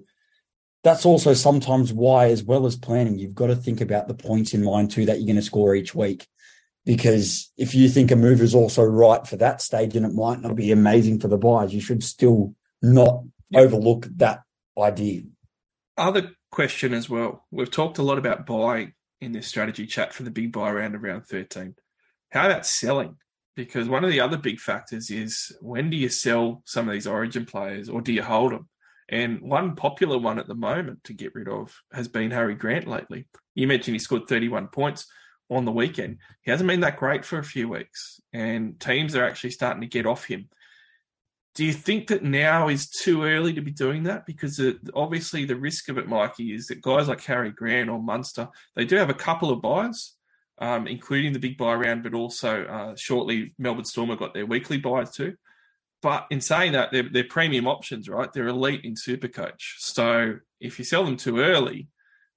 that's 0.84 1.06
also 1.08 1.34
sometimes 1.34 1.92
why, 1.92 2.28
as 2.28 2.44
well 2.44 2.68
as 2.68 2.76
planning, 2.76 3.18
you've 3.18 3.34
got 3.34 3.48
to 3.48 3.56
think 3.56 3.82
about 3.82 4.08
the 4.08 4.14
points 4.14 4.54
in 4.54 4.64
mind 4.64 4.92
too 4.92 5.08
that 5.08 5.18
you're 5.18 5.26
going 5.26 5.36
to 5.38 5.42
score 5.42 5.74
each 5.74 5.96
week 5.96 6.28
because 6.89 7.52
if 7.56 7.75
you 7.75 7.88
think 7.88 8.10
a 8.10 8.15
move 8.15 8.41
is 8.41 8.56
also 8.56 8.82
right 8.82 9.28
for 9.28 9.36
that 9.36 9.62
stage 9.62 9.95
and 9.95 10.08
it 10.08 10.12
might 10.12 10.41
not 10.41 10.56
be 10.56 10.71
amazing 10.71 11.19
for 11.19 11.28
the 11.28 11.38
buyers, 11.38 11.71
you 11.71 11.80
should 11.80 12.04
still 12.04 12.56
not 12.82 13.25
yep. 13.52 13.62
overlook 13.62 14.08
that 14.15 14.41
idea. 14.75 15.21
Other 15.99 16.32
question 16.49 16.95
as 16.95 17.08
well. 17.08 17.45
We've 17.52 17.69
talked 17.69 17.99
a 17.99 18.02
lot 18.02 18.17
about 18.17 18.47
buying 18.47 18.93
in 19.21 19.34
this 19.34 19.47
strategy 19.47 19.86
chat 19.86 20.15
for 20.15 20.23
the 20.23 20.32
big 20.32 20.52
buy 20.52 20.71
round 20.71 20.95
of 20.95 21.04
round 21.04 21.28
13. 21.28 21.75
How 22.32 22.47
about 22.47 22.65
selling? 22.65 23.17
Because 23.56 23.88
one 23.88 24.04
of 24.04 24.10
the 24.10 24.21
other 24.21 24.38
big 24.38 24.60
factors 24.60 25.12
is 25.12 25.56
when 25.62 25.91
do 25.91 25.97
you 25.97 26.10
sell 26.10 26.63
some 26.65 26.88
of 26.88 26.93
these 26.93 27.06
origin 27.06 27.45
players 27.45 27.88
or 27.88 28.02
do 28.02 28.12
you 28.12 28.23
hold 28.23 28.52
them? 28.52 28.67
And 29.08 29.41
one 29.41 29.75
popular 29.75 30.17
one 30.17 30.39
at 30.39 30.47
the 30.47 30.56
moment 30.56 31.04
to 31.04 31.13
get 31.13 31.36
rid 31.36 31.49
of 31.49 31.71
has 31.93 32.08
been 32.08 32.32
Harry 32.32 32.56
Grant 32.56 32.88
lately. 32.88 33.28
You 33.54 33.67
mentioned 33.67 33.93
he 33.93 33.99
scored 33.99 34.28
31 34.28 34.69
points 34.69 35.06
on 35.50 35.66
the 35.66 35.72
weekend. 35.72 36.18
He 36.42 36.52
hasn't 36.52 36.68
been 36.68 36.82
that 36.82 36.98
great 36.98 37.26
for 37.26 37.40
a 37.40 37.44
few 37.44 37.70
weeks, 37.70 38.20
and 38.34 38.80
teams 38.80 39.16
are 39.16 39.26
actually 39.26 39.52
starting 39.52 39.82
to 39.82 39.88
get 39.88 40.06
off 40.06 40.26
him. 40.26 40.50
Do 41.56 41.66
you 41.66 41.74
think 41.74 42.08
that 42.08 42.24
now 42.24 42.70
is 42.70 42.90
too 42.90 43.24
early 43.24 43.54
to 43.54 43.62
be 43.62 43.72
doing 43.72 44.04
that? 44.04 44.26
Because 44.26 44.60
it, 44.60 44.78
obviously 44.94 45.46
the 45.46 45.56
risk 45.56 45.90
of 45.90 45.98
it, 45.98 46.08
Mikey, 46.08 46.54
is 46.54 46.68
that 46.68 46.82
guys 46.82 47.08
like 47.08 47.24
Harry 47.24 47.52
Grant 47.52 47.90
or 47.90 48.02
Munster, 48.02 48.48
they 48.76 48.86
do 48.86 48.96
have 48.96 49.10
a 49.10 49.16
couple 49.16 49.50
of 49.50 49.62
buys, 49.62 50.14
um, 50.60 50.88
including 50.88 51.34
the 51.34 51.40
big 51.40 51.58
buy 51.58 51.74
round, 51.74 52.04
but 52.04 52.14
also 52.14 52.64
uh, 52.66 52.96
shortly 52.96 53.54
Melbourne 53.58 53.86
Storm 53.86 54.10
have 54.10 54.20
got 54.20 54.34
their 54.34 54.46
weekly 54.46 54.78
buys 54.78 55.12
too. 55.12 55.36
But 56.02 56.28
in 56.30 56.40
saying 56.40 56.74
that, 56.74 56.92
they're, 56.92 57.10
they're 57.12 57.24
premium 57.26 57.68
options, 57.68 58.08
right? 58.08 58.32
They're 58.32 58.48
elite 58.48 58.86
in 58.86 58.94
Supercoach. 58.94 59.80
So 59.80 60.36
if 60.62 60.80
you 60.80 60.86
sell 60.86 61.04
them 61.04 61.18
too 61.18 61.40
early, 61.40 61.90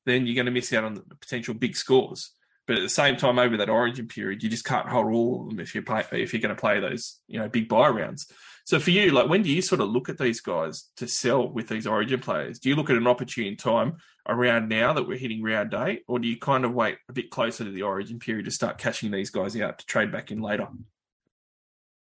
then 0.04 0.26
you're 0.26 0.34
going 0.34 0.46
to 0.46 0.52
miss 0.52 0.72
out 0.72 0.84
on 0.84 0.94
the 0.94 1.14
potential 1.20 1.54
big 1.54 1.76
scores. 1.76 2.32
But 2.66 2.76
at 2.76 2.82
the 2.82 2.88
same 2.88 3.16
time, 3.16 3.38
over 3.38 3.56
that 3.56 3.68
origin 3.68 4.06
period, 4.06 4.42
you 4.42 4.48
just 4.48 4.64
can't 4.64 4.88
hold 4.88 5.12
all 5.12 5.42
of 5.42 5.48
them 5.48 5.60
if 5.60 5.74
you 5.74 5.82
play 5.82 6.04
if 6.12 6.32
you're 6.32 6.42
going 6.42 6.54
to 6.54 6.60
play 6.60 6.80
those 6.80 7.20
you 7.26 7.38
know 7.38 7.48
big 7.48 7.68
buy 7.68 7.88
rounds. 7.88 8.30
So 8.64 8.78
for 8.78 8.90
you, 8.90 9.10
like 9.10 9.28
when 9.28 9.42
do 9.42 9.50
you 9.50 9.60
sort 9.60 9.80
of 9.80 9.88
look 9.88 10.08
at 10.08 10.18
these 10.18 10.40
guys 10.40 10.88
to 10.96 11.08
sell 11.08 11.48
with 11.48 11.68
these 11.68 11.86
origin 11.86 12.20
players? 12.20 12.60
Do 12.60 12.68
you 12.68 12.76
look 12.76 12.90
at 12.90 12.96
an 12.96 13.08
opportune 13.08 13.56
time 13.56 13.96
around 14.28 14.68
now 14.68 14.92
that 14.92 15.08
we're 15.08 15.18
hitting 15.18 15.42
round 15.42 15.74
eight, 15.74 16.04
or 16.06 16.18
do 16.18 16.28
you 16.28 16.38
kind 16.38 16.64
of 16.64 16.72
wait 16.72 16.98
a 17.08 17.12
bit 17.12 17.30
closer 17.30 17.64
to 17.64 17.70
the 17.70 17.82
origin 17.82 18.20
period 18.20 18.44
to 18.44 18.52
start 18.52 18.78
cashing 18.78 19.10
these 19.10 19.30
guys 19.30 19.60
out 19.60 19.78
to 19.78 19.86
trade 19.86 20.12
back 20.12 20.30
in 20.30 20.40
later? 20.40 20.68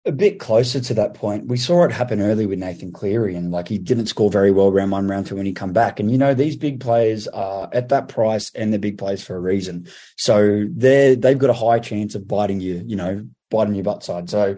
A 0.08 0.12
bit 0.12 0.40
closer 0.40 0.80
to 0.80 0.94
that 0.96 1.14
point. 1.14 1.48
We 1.48 1.58
saw 1.58 1.84
it 1.84 1.92
happen 1.92 2.22
early 2.22 2.46
with 2.46 2.60
Nathan 2.60 2.92
Cleary, 2.92 3.36
and 3.36 3.52
like 3.52 3.68
he 3.68 3.78
didn't 3.78 4.08
score 4.08 4.32
very 4.32 4.52
well 4.52 4.72
round 4.72 4.92
one, 4.92 5.08
round 5.08 5.28
two 5.28 5.36
when 5.36 5.46
he 5.46 5.54
come 5.54 5.74
back. 5.74 6.00
And 6.00 6.10
you 6.10 6.18
know 6.18 6.34
these 6.34 6.56
big 6.56 6.80
players 6.80 7.28
are 7.28 7.70
at 7.74 7.90
that 7.90 8.08
price, 8.08 8.52
and 8.56 8.72
they're 8.72 8.80
big 8.80 8.98
players 8.98 9.24
for 9.24 9.36
a 9.36 9.40
reason. 9.40 9.88
So 10.16 10.66
they 10.74 11.16
they've 11.16 11.38
got 11.38 11.50
a 11.50 11.54
high 11.54 11.80
chance 11.80 12.16
of 12.16 12.28
biting 12.28 12.62
you, 12.62 12.82
you 12.86 12.96
know, 12.96 13.28
biting 13.52 13.76
your 13.76 13.84
butt 13.84 14.04
side. 14.04 14.30
So 14.30 14.58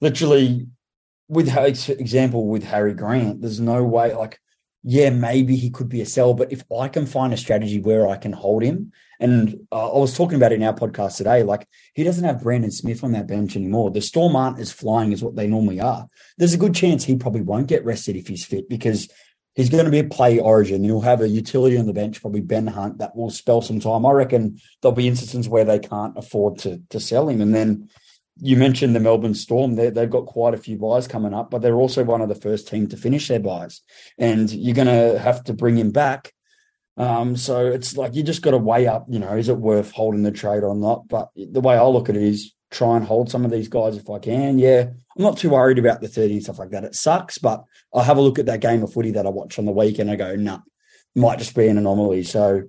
literally, 0.00 0.66
with 1.28 1.48
example 1.88 2.46
with 2.46 2.64
Harry 2.64 2.94
Grant, 2.94 3.40
there's 3.40 3.60
no 3.60 3.82
way 3.82 4.14
like 4.14 4.38
yeah, 4.82 5.10
maybe 5.10 5.56
he 5.56 5.70
could 5.70 5.88
be 5.88 6.00
a 6.00 6.06
sell. 6.06 6.34
But 6.34 6.52
if 6.52 6.64
I 6.72 6.88
can 6.88 7.06
find 7.06 7.32
a 7.32 7.36
strategy 7.36 7.80
where 7.80 8.08
I 8.08 8.16
can 8.16 8.32
hold 8.32 8.62
him, 8.62 8.92
and 9.18 9.66
uh, 9.70 9.92
I 9.92 9.98
was 9.98 10.16
talking 10.16 10.36
about 10.36 10.52
it 10.52 10.56
in 10.56 10.62
our 10.62 10.74
podcast 10.74 11.18
today, 11.18 11.42
like 11.42 11.68
he 11.94 12.02
doesn't 12.02 12.24
have 12.24 12.42
Brandon 12.42 12.70
Smith 12.70 13.04
on 13.04 13.12
that 13.12 13.26
bench 13.26 13.56
anymore. 13.56 13.90
The 13.90 14.00
Storm 14.00 14.34
aren't 14.34 14.58
as 14.58 14.72
flying 14.72 15.12
as 15.12 15.22
what 15.22 15.36
they 15.36 15.46
normally 15.46 15.80
are. 15.80 16.06
There's 16.38 16.54
a 16.54 16.58
good 16.58 16.74
chance 16.74 17.04
he 17.04 17.16
probably 17.16 17.42
won't 17.42 17.66
get 17.66 17.84
rested 17.84 18.16
if 18.16 18.28
he's 18.28 18.46
fit 18.46 18.68
because 18.70 19.10
he's 19.54 19.68
going 19.68 19.84
to 19.84 19.90
be 19.90 19.98
a 19.98 20.04
play 20.04 20.38
origin. 20.38 20.82
He'll 20.82 21.02
have 21.02 21.20
a 21.20 21.28
utility 21.28 21.76
on 21.76 21.86
the 21.86 21.92
bench, 21.92 22.22
probably 22.22 22.40
Ben 22.40 22.66
Hunt, 22.66 22.98
that 22.98 23.14
will 23.14 23.30
spell 23.30 23.60
some 23.60 23.80
time. 23.80 24.06
I 24.06 24.12
reckon 24.12 24.58
there'll 24.80 24.94
be 24.94 25.08
instances 25.08 25.48
where 25.48 25.66
they 25.66 25.78
can't 25.78 26.16
afford 26.16 26.58
to 26.60 26.80
to 26.88 26.98
sell 26.98 27.28
him. 27.28 27.42
And 27.42 27.54
then 27.54 27.90
you 28.40 28.56
mentioned 28.56 28.94
the 28.94 29.00
Melbourne 29.00 29.34
Storm. 29.34 29.76
they 29.76 29.84
have 29.84 30.10
got 30.10 30.26
quite 30.26 30.54
a 30.54 30.58
few 30.58 30.76
buys 30.76 31.06
coming 31.06 31.34
up, 31.34 31.50
but 31.50 31.62
they're 31.62 31.74
also 31.74 32.04
one 32.04 32.22
of 32.22 32.28
the 32.28 32.34
first 32.34 32.68
team 32.68 32.88
to 32.88 32.96
finish 32.96 33.28
their 33.28 33.40
buys. 33.40 33.82
And 34.18 34.50
you're 34.50 34.74
going 34.74 34.88
to 34.88 35.18
have 35.18 35.44
to 35.44 35.52
bring 35.52 35.76
him 35.76 35.90
back. 35.90 36.32
Um, 36.96 37.36
so 37.36 37.66
it's 37.66 37.96
like 37.96 38.14
you 38.14 38.22
just 38.22 38.42
got 38.42 38.50
to 38.52 38.58
weigh 38.58 38.86
up, 38.86 39.06
you 39.08 39.18
know, 39.18 39.36
is 39.36 39.48
it 39.48 39.56
worth 39.56 39.90
holding 39.92 40.22
the 40.22 40.30
trade 40.30 40.62
or 40.62 40.74
not? 40.74 41.08
But 41.08 41.28
the 41.36 41.60
way 41.60 41.76
I 41.76 41.84
look 41.84 42.08
at 42.08 42.16
it 42.16 42.22
is 42.22 42.54
try 42.70 42.96
and 42.96 43.04
hold 43.04 43.30
some 43.30 43.44
of 43.44 43.50
these 43.50 43.68
guys 43.68 43.96
if 43.96 44.08
I 44.08 44.18
can. 44.18 44.58
Yeah, 44.58 44.82
I'm 44.82 45.22
not 45.22 45.38
too 45.38 45.50
worried 45.50 45.78
about 45.78 46.00
the 46.00 46.08
30 46.08 46.34
and 46.34 46.42
stuff 46.42 46.58
like 46.58 46.70
that. 46.70 46.84
It 46.84 46.94
sucks, 46.94 47.38
but 47.38 47.64
I'll 47.92 48.02
have 48.02 48.16
a 48.16 48.22
look 48.22 48.38
at 48.38 48.46
that 48.46 48.60
game 48.60 48.82
of 48.82 48.92
footy 48.92 49.10
that 49.12 49.26
I 49.26 49.30
watch 49.30 49.58
on 49.58 49.66
the 49.66 49.72
weekend. 49.72 50.10
I 50.10 50.16
go, 50.16 50.36
nah, 50.36 50.60
might 51.14 51.38
just 51.38 51.54
be 51.54 51.68
an 51.68 51.78
anomaly. 51.78 52.22
So 52.24 52.62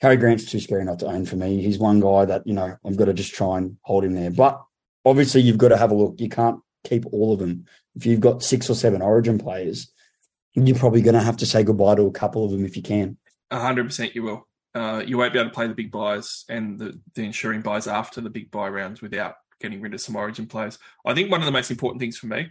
Harry 0.00 0.16
Grant's 0.16 0.50
too 0.50 0.60
scary 0.60 0.84
not 0.84 0.98
to 1.00 1.06
own 1.06 1.24
for 1.24 1.36
me. 1.36 1.62
He's 1.62 1.78
one 1.78 2.00
guy 2.00 2.24
that, 2.24 2.46
you 2.46 2.54
know, 2.54 2.76
I've 2.86 2.96
got 2.96 3.06
to 3.06 3.14
just 3.14 3.34
try 3.34 3.58
and 3.58 3.76
hold 3.82 4.04
him 4.04 4.14
there. 4.14 4.30
But 4.30 4.62
obviously 5.08 5.40
you've 5.40 5.58
got 5.58 5.68
to 5.68 5.76
have 5.76 5.90
a 5.90 5.94
look. 5.94 6.20
You 6.20 6.28
can't 6.28 6.60
keep 6.84 7.06
all 7.06 7.32
of 7.32 7.40
them. 7.40 7.66
If 7.96 8.06
you've 8.06 8.20
got 8.20 8.42
six 8.42 8.70
or 8.70 8.74
seven 8.74 9.02
origin 9.02 9.38
players, 9.38 9.92
you're 10.54 10.76
probably 10.76 11.02
going 11.02 11.14
to 11.14 11.22
have 11.22 11.38
to 11.38 11.46
say 11.46 11.62
goodbye 11.62 11.96
to 11.96 12.06
a 12.06 12.12
couple 12.12 12.44
of 12.44 12.50
them 12.50 12.64
if 12.64 12.76
you 12.76 12.82
can. 12.82 13.16
hundred 13.50 13.84
percent, 13.84 14.14
you 14.14 14.22
will. 14.22 14.46
Uh, 14.74 15.02
you 15.04 15.18
won't 15.18 15.32
be 15.32 15.38
able 15.38 15.50
to 15.50 15.54
play 15.54 15.66
the 15.66 15.74
big 15.74 15.90
buys 15.90 16.44
and 16.48 16.78
the, 16.78 17.00
the 17.14 17.24
ensuring 17.24 17.62
buys 17.62 17.86
after 17.86 18.20
the 18.20 18.30
big 18.30 18.50
buy 18.50 18.68
rounds 18.68 19.00
without 19.00 19.34
getting 19.60 19.80
rid 19.80 19.94
of 19.94 20.00
some 20.00 20.14
origin 20.14 20.46
players. 20.46 20.78
I 21.04 21.14
think 21.14 21.30
one 21.30 21.40
of 21.40 21.46
the 21.46 21.52
most 21.52 21.70
important 21.70 22.00
things 22.00 22.18
for 22.18 22.26
me 22.26 22.50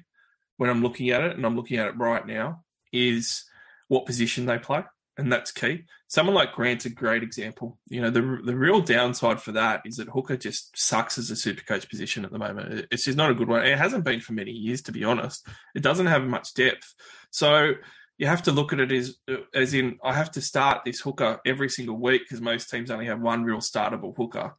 when 0.57 0.69
I'm 0.69 0.81
looking 0.81 1.11
at 1.11 1.21
it, 1.21 1.35
and 1.35 1.45
I'm 1.45 1.55
looking 1.55 1.77
at 1.77 1.87
it 1.87 1.97
right 1.97 2.25
now, 2.25 2.63
is 2.91 3.45
what 3.87 4.05
position 4.05 4.45
they 4.45 4.57
play 4.57 4.83
and 5.17 5.31
that's 5.31 5.51
key. 5.51 5.85
Someone 6.07 6.35
like 6.35 6.53
Grant's 6.53 6.85
a 6.85 6.89
great 6.89 7.23
example. 7.23 7.77
You 7.87 8.01
know, 8.01 8.09
the 8.09 8.39
the 8.43 8.55
real 8.55 8.81
downside 8.81 9.41
for 9.41 9.51
that 9.53 9.81
is 9.85 9.97
that 9.97 10.09
hooker 10.09 10.37
just 10.37 10.77
sucks 10.77 11.17
as 11.17 11.31
a 11.31 11.35
super 11.35 11.63
coach 11.63 11.89
position 11.89 12.23
at 12.23 12.31
the 12.31 12.39
moment. 12.39 12.87
It's 12.91 13.05
just 13.05 13.17
not 13.17 13.31
a 13.31 13.35
good 13.35 13.47
one. 13.47 13.65
It 13.65 13.77
hasn't 13.77 14.03
been 14.03 14.21
for 14.21 14.33
many 14.33 14.51
years, 14.51 14.83
to 14.83 14.91
be 14.91 15.03
honest. 15.03 15.45
It 15.75 15.81
doesn't 15.81 16.05
have 16.05 16.23
much 16.23 16.53
depth. 16.53 16.93
So 17.31 17.73
you 18.17 18.27
have 18.27 18.43
to 18.43 18.51
look 18.51 18.73
at 18.73 18.79
it 18.79 18.91
as 18.91 19.17
as 19.53 19.73
in 19.73 19.97
I 20.03 20.13
have 20.13 20.31
to 20.31 20.41
start 20.41 20.83
this 20.85 20.99
hooker 20.99 21.39
every 21.45 21.69
single 21.69 21.97
week 21.97 22.23
because 22.23 22.41
most 22.41 22.69
teams 22.69 22.91
only 22.91 23.07
have 23.07 23.19
one 23.19 23.43
real 23.43 23.57
startable 23.57 24.15
hooker. 24.15 24.55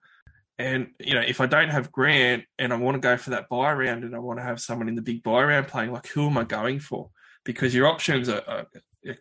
And 0.59 0.88
you 0.99 1.14
know, 1.14 1.21
if 1.21 1.40
I 1.40 1.47
don't 1.47 1.71
have 1.71 1.92
Grant 1.92 2.44
and 2.59 2.73
I 2.73 2.77
want 2.77 2.97
to 2.97 3.01
go 3.01 3.16
for 3.16 3.31
that 3.31 3.49
buy 3.49 3.73
round 3.73 4.03
and 4.03 4.14
I 4.14 4.18
want 4.18 4.40
to 4.40 4.44
have 4.44 4.61
someone 4.61 4.88
in 4.88 4.97
the 4.97 5.03
big 5.03 5.23
buy 5.23 5.44
round 5.44 5.68
playing, 5.68 5.92
like 5.92 6.09
who 6.09 6.27
am 6.27 6.37
I 6.37 6.44
going 6.44 6.81
for? 6.81 7.11
Because 7.44 7.75
your 7.75 7.87
options 7.87 8.29
are, 8.29 8.42
are 8.47 8.66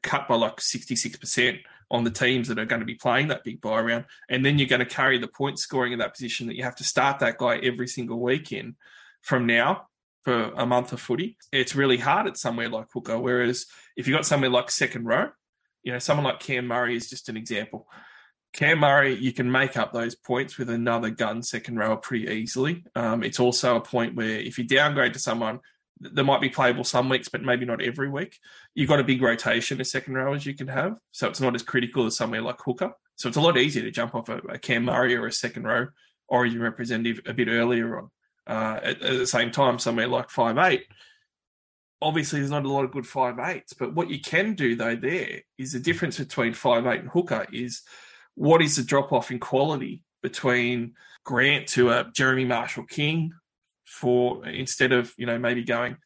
cut 0.02 0.28
by 0.28 0.36
like 0.36 0.58
66% 0.58 1.60
on 1.90 2.04
the 2.04 2.12
teams 2.12 2.48
that 2.48 2.60
are 2.60 2.66
going 2.66 2.82
to 2.82 2.86
be 2.86 2.96
playing 2.96 3.30
that 3.30 3.44
big 3.44 3.62
buy 3.62 3.80
round. 3.80 4.06
And 4.30 4.46
then 4.46 4.58
you're 4.58 4.68
going 4.68 4.80
to 4.80 4.86
carry 4.86 5.18
the 5.18 5.28
point 5.28 5.60
scoring 5.60 5.94
in 5.94 6.00
that 6.00 6.14
position 6.14 6.48
that 6.48 6.56
you 6.56 6.64
have 6.64 6.76
to 6.78 6.84
start 6.84 7.20
that 7.20 7.38
guy 7.38 7.58
every 7.58 7.88
single 7.88 8.20
week 8.20 8.52
in 8.52 8.76
from 9.22 9.46
now 9.46 9.88
for 10.24 10.52
a 10.56 10.66
month 10.66 10.92
of 10.92 11.00
footy. 11.00 11.38
It's 11.52 11.76
really 11.76 11.98
hard 11.98 12.28
at 12.28 12.38
somewhere 12.38 12.70
like 12.70 12.88
Hooker. 12.94 13.18
Whereas 13.18 13.66
if 13.96 14.08
you've 14.08 14.18
got 14.18 14.26
somewhere 14.26 14.50
like 14.50 14.70
second 14.70 15.06
row, 15.06 15.30
you 15.84 15.94
know, 15.94 16.00
someone 16.00 16.26
like 16.26 16.42
Cam 16.42 16.68
Murray 16.68 16.98
is 16.98 17.10
just 17.10 17.30
an 17.30 17.38
example. 17.38 17.88
Cam 18.54 18.80
Murray, 18.80 19.16
you 19.16 19.32
can 19.32 19.50
make 19.50 19.78
up 19.78 19.94
those 19.94 20.16
points 20.16 20.58
with 20.58 20.70
another 20.70 21.10
gun 21.10 21.44
second 21.44 21.78
rower 21.78 21.96
pretty 21.96 22.28
easily. 22.28 22.84
Um, 22.96 23.24
it's 23.24 23.40
also 23.40 23.76
a 23.76 23.82
point 23.82 24.16
where 24.16 24.40
if 24.40 24.58
you 24.58 24.66
downgrade 24.66 25.14
to 25.14 25.20
someone 25.20 25.60
they 26.00 26.24
might 26.24 26.42
be 26.42 26.50
playable 26.50 26.84
some 26.84 27.10
weeks, 27.10 27.30
but 27.30 27.42
maybe 27.44 27.66
not 27.66 27.82
every 27.82 28.10
week. 28.10 28.38
You've 28.76 28.90
got 28.90 29.00
a 29.00 29.04
big 29.04 29.22
rotation 29.22 29.80
of 29.80 29.88
second 29.88 30.14
rowers 30.14 30.46
you 30.46 30.54
can 30.54 30.68
have, 30.68 30.98
so 31.12 31.28
it's 31.28 31.42
not 31.42 31.56
as 31.56 31.64
critical 31.64 32.06
as 32.06 32.16
somewhere 32.16 32.42
like 32.42 32.62
Hooker. 32.62 32.94
So 33.16 33.28
it's 33.28 33.38
a 33.38 33.42
lot 33.42 33.58
easier 33.58 33.84
to 33.84 33.92
jump 33.92 34.14
off 34.14 34.30
a, 34.30 34.38
a 34.50 34.60
Cam 34.60 34.86
Murray 34.86 35.16
or 35.16 35.26
a 35.26 35.32
second 35.32 35.64
row 35.64 35.88
origin 36.30 36.62
representative 36.62 37.22
a 37.26 37.34
bit 37.34 37.48
earlier 37.48 38.00
on. 38.00 38.10
Uh, 38.46 38.80
at, 38.82 39.02
at, 39.02 39.18
the 39.18 39.28
same 39.28 39.52
time, 39.52 39.80
somewhere 39.80 40.08
like 40.08 40.30
five 40.30 40.58
eight. 40.58 40.86
Obviously, 42.02 42.40
there's 42.40 42.52
not 42.52 42.66
a 42.66 42.72
lot 42.72 42.86
of 42.86 42.92
good 42.92 43.08
five 43.08 43.40
eights, 43.40 43.74
but 43.74 43.94
what 43.94 44.10
you 44.10 44.22
can 44.22 44.54
do 44.54 44.76
though 44.76 44.96
there 44.96 45.42
is 45.58 45.74
the 45.74 45.80
difference 45.80 46.18
between 46.18 46.54
five 46.54 46.86
eight 46.86 47.02
and 47.02 47.10
Hooker 47.10 47.46
is 47.52 47.82
what 48.36 48.62
is 48.62 48.76
the 48.76 48.84
drop 48.84 49.12
off 49.12 49.32
in 49.32 49.40
quality 49.40 50.04
between 50.22 50.94
Grant 51.26 51.68
to 51.70 51.90
a 51.90 52.10
Jeremy 52.14 52.46
Marshall 52.46 52.86
King 52.86 53.34
for 53.88 54.46
instead 54.46 54.92
of 54.92 55.14
you 55.18 55.26
know 55.26 55.40
maybe 55.40 55.64
going 55.64 55.98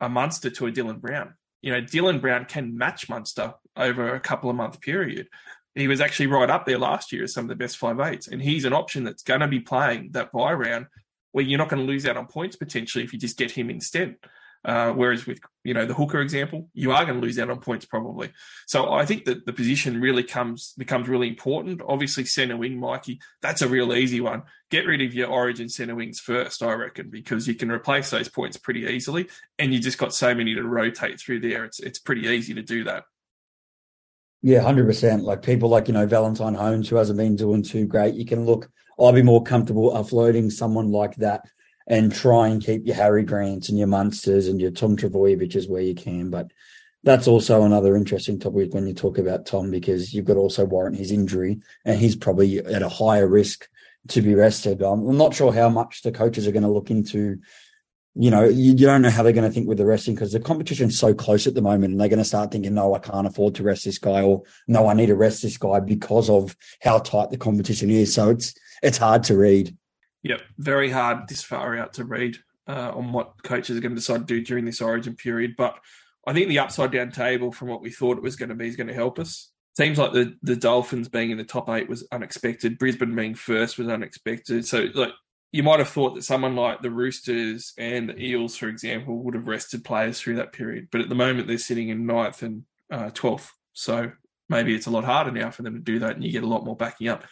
a 0.00 0.08
Munster 0.08 0.50
to 0.50 0.66
a 0.66 0.72
Dylan 0.72 1.00
Brown. 1.00 1.34
You 1.60 1.72
know, 1.72 1.80
Dylan 1.80 2.20
Brown 2.20 2.44
can 2.44 2.76
match 2.76 3.08
Munster 3.08 3.54
over 3.76 4.14
a 4.14 4.20
couple 4.20 4.48
of 4.48 4.56
month 4.56 4.80
period. 4.80 5.28
He 5.74 5.88
was 5.88 6.00
actually 6.00 6.28
right 6.28 6.48
up 6.48 6.66
there 6.66 6.78
last 6.78 7.12
year 7.12 7.24
as 7.24 7.34
some 7.34 7.44
of 7.44 7.48
the 7.48 7.56
best 7.56 7.76
five 7.76 8.00
eights, 8.00 8.28
and 8.28 8.40
he's 8.40 8.64
an 8.64 8.72
option 8.72 9.04
that's 9.04 9.22
going 9.22 9.40
to 9.40 9.48
be 9.48 9.60
playing 9.60 10.10
that 10.12 10.32
buy 10.32 10.52
round 10.52 10.86
where 11.32 11.44
you're 11.44 11.58
not 11.58 11.68
going 11.68 11.84
to 11.84 11.86
lose 11.86 12.06
out 12.06 12.16
on 12.16 12.26
points 12.26 12.56
potentially 12.56 13.04
if 13.04 13.12
you 13.12 13.18
just 13.18 13.36
get 13.36 13.50
him 13.50 13.70
instead. 13.70 14.16
Uh, 14.64 14.92
whereas 14.92 15.24
with 15.24 15.38
you 15.62 15.72
know 15.72 15.86
the 15.86 15.94
hooker 15.94 16.20
example, 16.20 16.68
you 16.74 16.90
are 16.90 17.04
going 17.04 17.20
to 17.20 17.24
lose 17.24 17.38
out 17.38 17.50
on 17.50 17.60
points 17.60 17.86
probably. 17.86 18.32
So 18.66 18.92
I 18.92 19.06
think 19.06 19.24
that 19.26 19.46
the 19.46 19.52
position 19.52 20.00
really 20.00 20.24
comes 20.24 20.74
becomes 20.76 21.08
really 21.08 21.28
important. 21.28 21.80
Obviously, 21.86 22.24
centre 22.24 22.56
wing, 22.56 22.78
Mikey, 22.78 23.20
that's 23.40 23.62
a 23.62 23.68
real 23.68 23.94
easy 23.94 24.20
one. 24.20 24.42
Get 24.70 24.86
rid 24.86 25.00
of 25.00 25.14
your 25.14 25.28
origin 25.28 25.68
centre 25.68 25.94
wings 25.94 26.18
first, 26.18 26.62
I 26.62 26.72
reckon, 26.72 27.08
because 27.08 27.46
you 27.46 27.54
can 27.54 27.70
replace 27.70 28.10
those 28.10 28.28
points 28.28 28.56
pretty 28.56 28.80
easily, 28.86 29.28
and 29.58 29.72
you 29.72 29.78
just 29.78 29.98
got 29.98 30.12
so 30.12 30.34
many 30.34 30.54
to 30.54 30.62
rotate 30.62 31.20
through 31.20 31.40
there. 31.40 31.64
It's 31.64 31.78
it's 31.78 32.00
pretty 32.00 32.26
easy 32.28 32.54
to 32.54 32.62
do 32.62 32.84
that. 32.84 33.04
Yeah, 34.42 34.60
hundred 34.60 34.86
percent. 34.86 35.22
Like 35.22 35.42
people 35.42 35.68
like 35.68 35.86
you 35.86 35.94
know 35.94 36.06
Valentine 36.06 36.54
Holmes, 36.54 36.88
who 36.88 36.96
hasn't 36.96 37.18
been 37.18 37.36
doing 37.36 37.62
too 37.62 37.86
great. 37.86 38.14
You 38.14 38.24
can 38.24 38.44
look. 38.44 38.68
I'll 38.98 39.12
be 39.12 39.22
more 39.22 39.44
comfortable 39.44 39.92
offloading 39.92 40.50
someone 40.50 40.90
like 40.90 41.14
that 41.16 41.42
and 41.88 42.14
try 42.14 42.48
and 42.48 42.62
keep 42.62 42.86
your 42.86 42.94
Harry 42.96 43.24
Grants 43.24 43.70
and 43.70 43.78
your 43.78 43.88
Munsters 43.88 44.46
and 44.46 44.60
your 44.60 44.70
Tom 44.70 44.96
Trbojeviches 44.96 45.68
where 45.68 45.82
you 45.82 45.94
can. 45.94 46.28
But 46.28 46.52
that's 47.02 47.26
also 47.26 47.62
another 47.62 47.96
interesting 47.96 48.38
topic 48.38 48.74
when 48.74 48.86
you 48.86 48.92
talk 48.92 49.16
about 49.16 49.46
Tom 49.46 49.70
because 49.70 50.12
you've 50.12 50.26
got 50.26 50.36
also 50.36 50.66
warrant 50.66 50.98
his 50.98 51.10
injury 51.10 51.60
and 51.86 51.98
he's 51.98 52.14
probably 52.14 52.58
at 52.58 52.82
a 52.82 52.88
higher 52.88 53.26
risk 53.26 53.66
to 54.08 54.20
be 54.20 54.34
rested. 54.34 54.82
Um, 54.82 55.06
I'm 55.06 55.16
not 55.16 55.34
sure 55.34 55.52
how 55.52 55.70
much 55.70 56.02
the 56.02 56.12
coaches 56.12 56.46
are 56.46 56.52
going 56.52 56.62
to 56.62 56.68
look 56.68 56.90
into. 56.90 57.38
You 58.14 58.30
know, 58.30 58.44
you, 58.44 58.72
you 58.72 58.86
don't 58.86 59.02
know 59.02 59.10
how 59.10 59.22
they're 59.22 59.32
going 59.32 59.48
to 59.48 59.52
think 59.52 59.68
with 59.68 59.78
the 59.78 59.86
resting 59.86 60.14
because 60.14 60.32
the 60.32 60.40
competition's 60.40 60.98
so 60.98 61.14
close 61.14 61.46
at 61.46 61.54
the 61.54 61.62
moment, 61.62 61.92
and 61.92 62.00
they're 62.00 62.08
going 62.08 62.18
to 62.18 62.24
start 62.24 62.50
thinking, 62.50 62.74
"No, 62.74 62.94
I 62.94 62.98
can't 62.98 63.26
afford 63.26 63.54
to 63.56 63.62
rest 63.62 63.84
this 63.84 63.98
guy," 63.98 64.22
or 64.22 64.42
"No, 64.66 64.88
I 64.88 64.94
need 64.94 65.06
to 65.06 65.14
rest 65.14 65.42
this 65.42 65.56
guy 65.56 65.78
because 65.78 66.28
of 66.28 66.56
how 66.80 66.98
tight 66.98 67.30
the 67.30 67.36
competition 67.36 67.90
is." 67.90 68.12
So 68.12 68.30
it's 68.30 68.54
it's 68.82 68.98
hard 68.98 69.22
to 69.24 69.36
read. 69.36 69.76
Yep, 70.22 70.42
very 70.58 70.90
hard 70.90 71.28
this 71.28 71.42
far 71.42 71.76
out 71.76 71.94
to 71.94 72.04
read 72.04 72.36
uh, 72.66 72.92
on 72.94 73.12
what 73.12 73.42
coaches 73.42 73.76
are 73.76 73.80
going 73.80 73.92
to 73.92 74.00
decide 74.00 74.26
to 74.26 74.34
do 74.34 74.44
during 74.44 74.64
this 74.64 74.82
origin 74.82 75.14
period. 75.14 75.54
But 75.56 75.78
I 76.26 76.32
think 76.32 76.48
the 76.48 76.58
upside 76.58 76.92
down 76.92 77.10
table 77.10 77.52
from 77.52 77.68
what 77.68 77.80
we 77.80 77.90
thought 77.90 78.18
it 78.18 78.22
was 78.22 78.36
going 78.36 78.50
to 78.50 78.54
be 78.54 78.68
is 78.68 78.76
going 78.76 78.88
to 78.88 78.94
help 78.94 79.18
us. 79.18 79.50
Seems 79.76 79.96
like 79.96 80.12
the, 80.12 80.36
the 80.42 80.56
Dolphins 80.56 81.08
being 81.08 81.30
in 81.30 81.38
the 81.38 81.44
top 81.44 81.68
eight 81.68 81.88
was 81.88 82.06
unexpected. 82.10 82.78
Brisbane 82.78 83.14
being 83.14 83.34
first 83.34 83.78
was 83.78 83.88
unexpected. 83.88 84.66
So, 84.66 84.88
like, 84.94 85.12
you 85.52 85.62
might 85.62 85.78
have 85.78 85.88
thought 85.88 86.16
that 86.16 86.24
someone 86.24 86.56
like 86.56 86.82
the 86.82 86.90
Roosters 86.90 87.72
and 87.78 88.08
the 88.08 88.20
Eels, 88.20 88.56
for 88.56 88.68
example, 88.68 89.22
would 89.22 89.34
have 89.34 89.46
rested 89.46 89.84
players 89.84 90.20
through 90.20 90.36
that 90.36 90.52
period. 90.52 90.88
But 90.90 91.00
at 91.00 91.08
the 91.08 91.14
moment, 91.14 91.46
they're 91.46 91.58
sitting 91.58 91.88
in 91.88 92.06
ninth 92.06 92.42
and 92.42 92.64
uh, 92.90 93.10
12th. 93.10 93.48
So 93.72 94.10
maybe 94.48 94.74
it's 94.74 94.86
a 94.86 94.90
lot 94.90 95.04
harder 95.04 95.30
now 95.30 95.50
for 95.50 95.62
them 95.62 95.74
to 95.74 95.80
do 95.80 96.00
that 96.00 96.16
and 96.16 96.24
you 96.24 96.32
get 96.32 96.42
a 96.42 96.48
lot 96.48 96.64
more 96.64 96.76
backing 96.76 97.08
up 97.08 97.24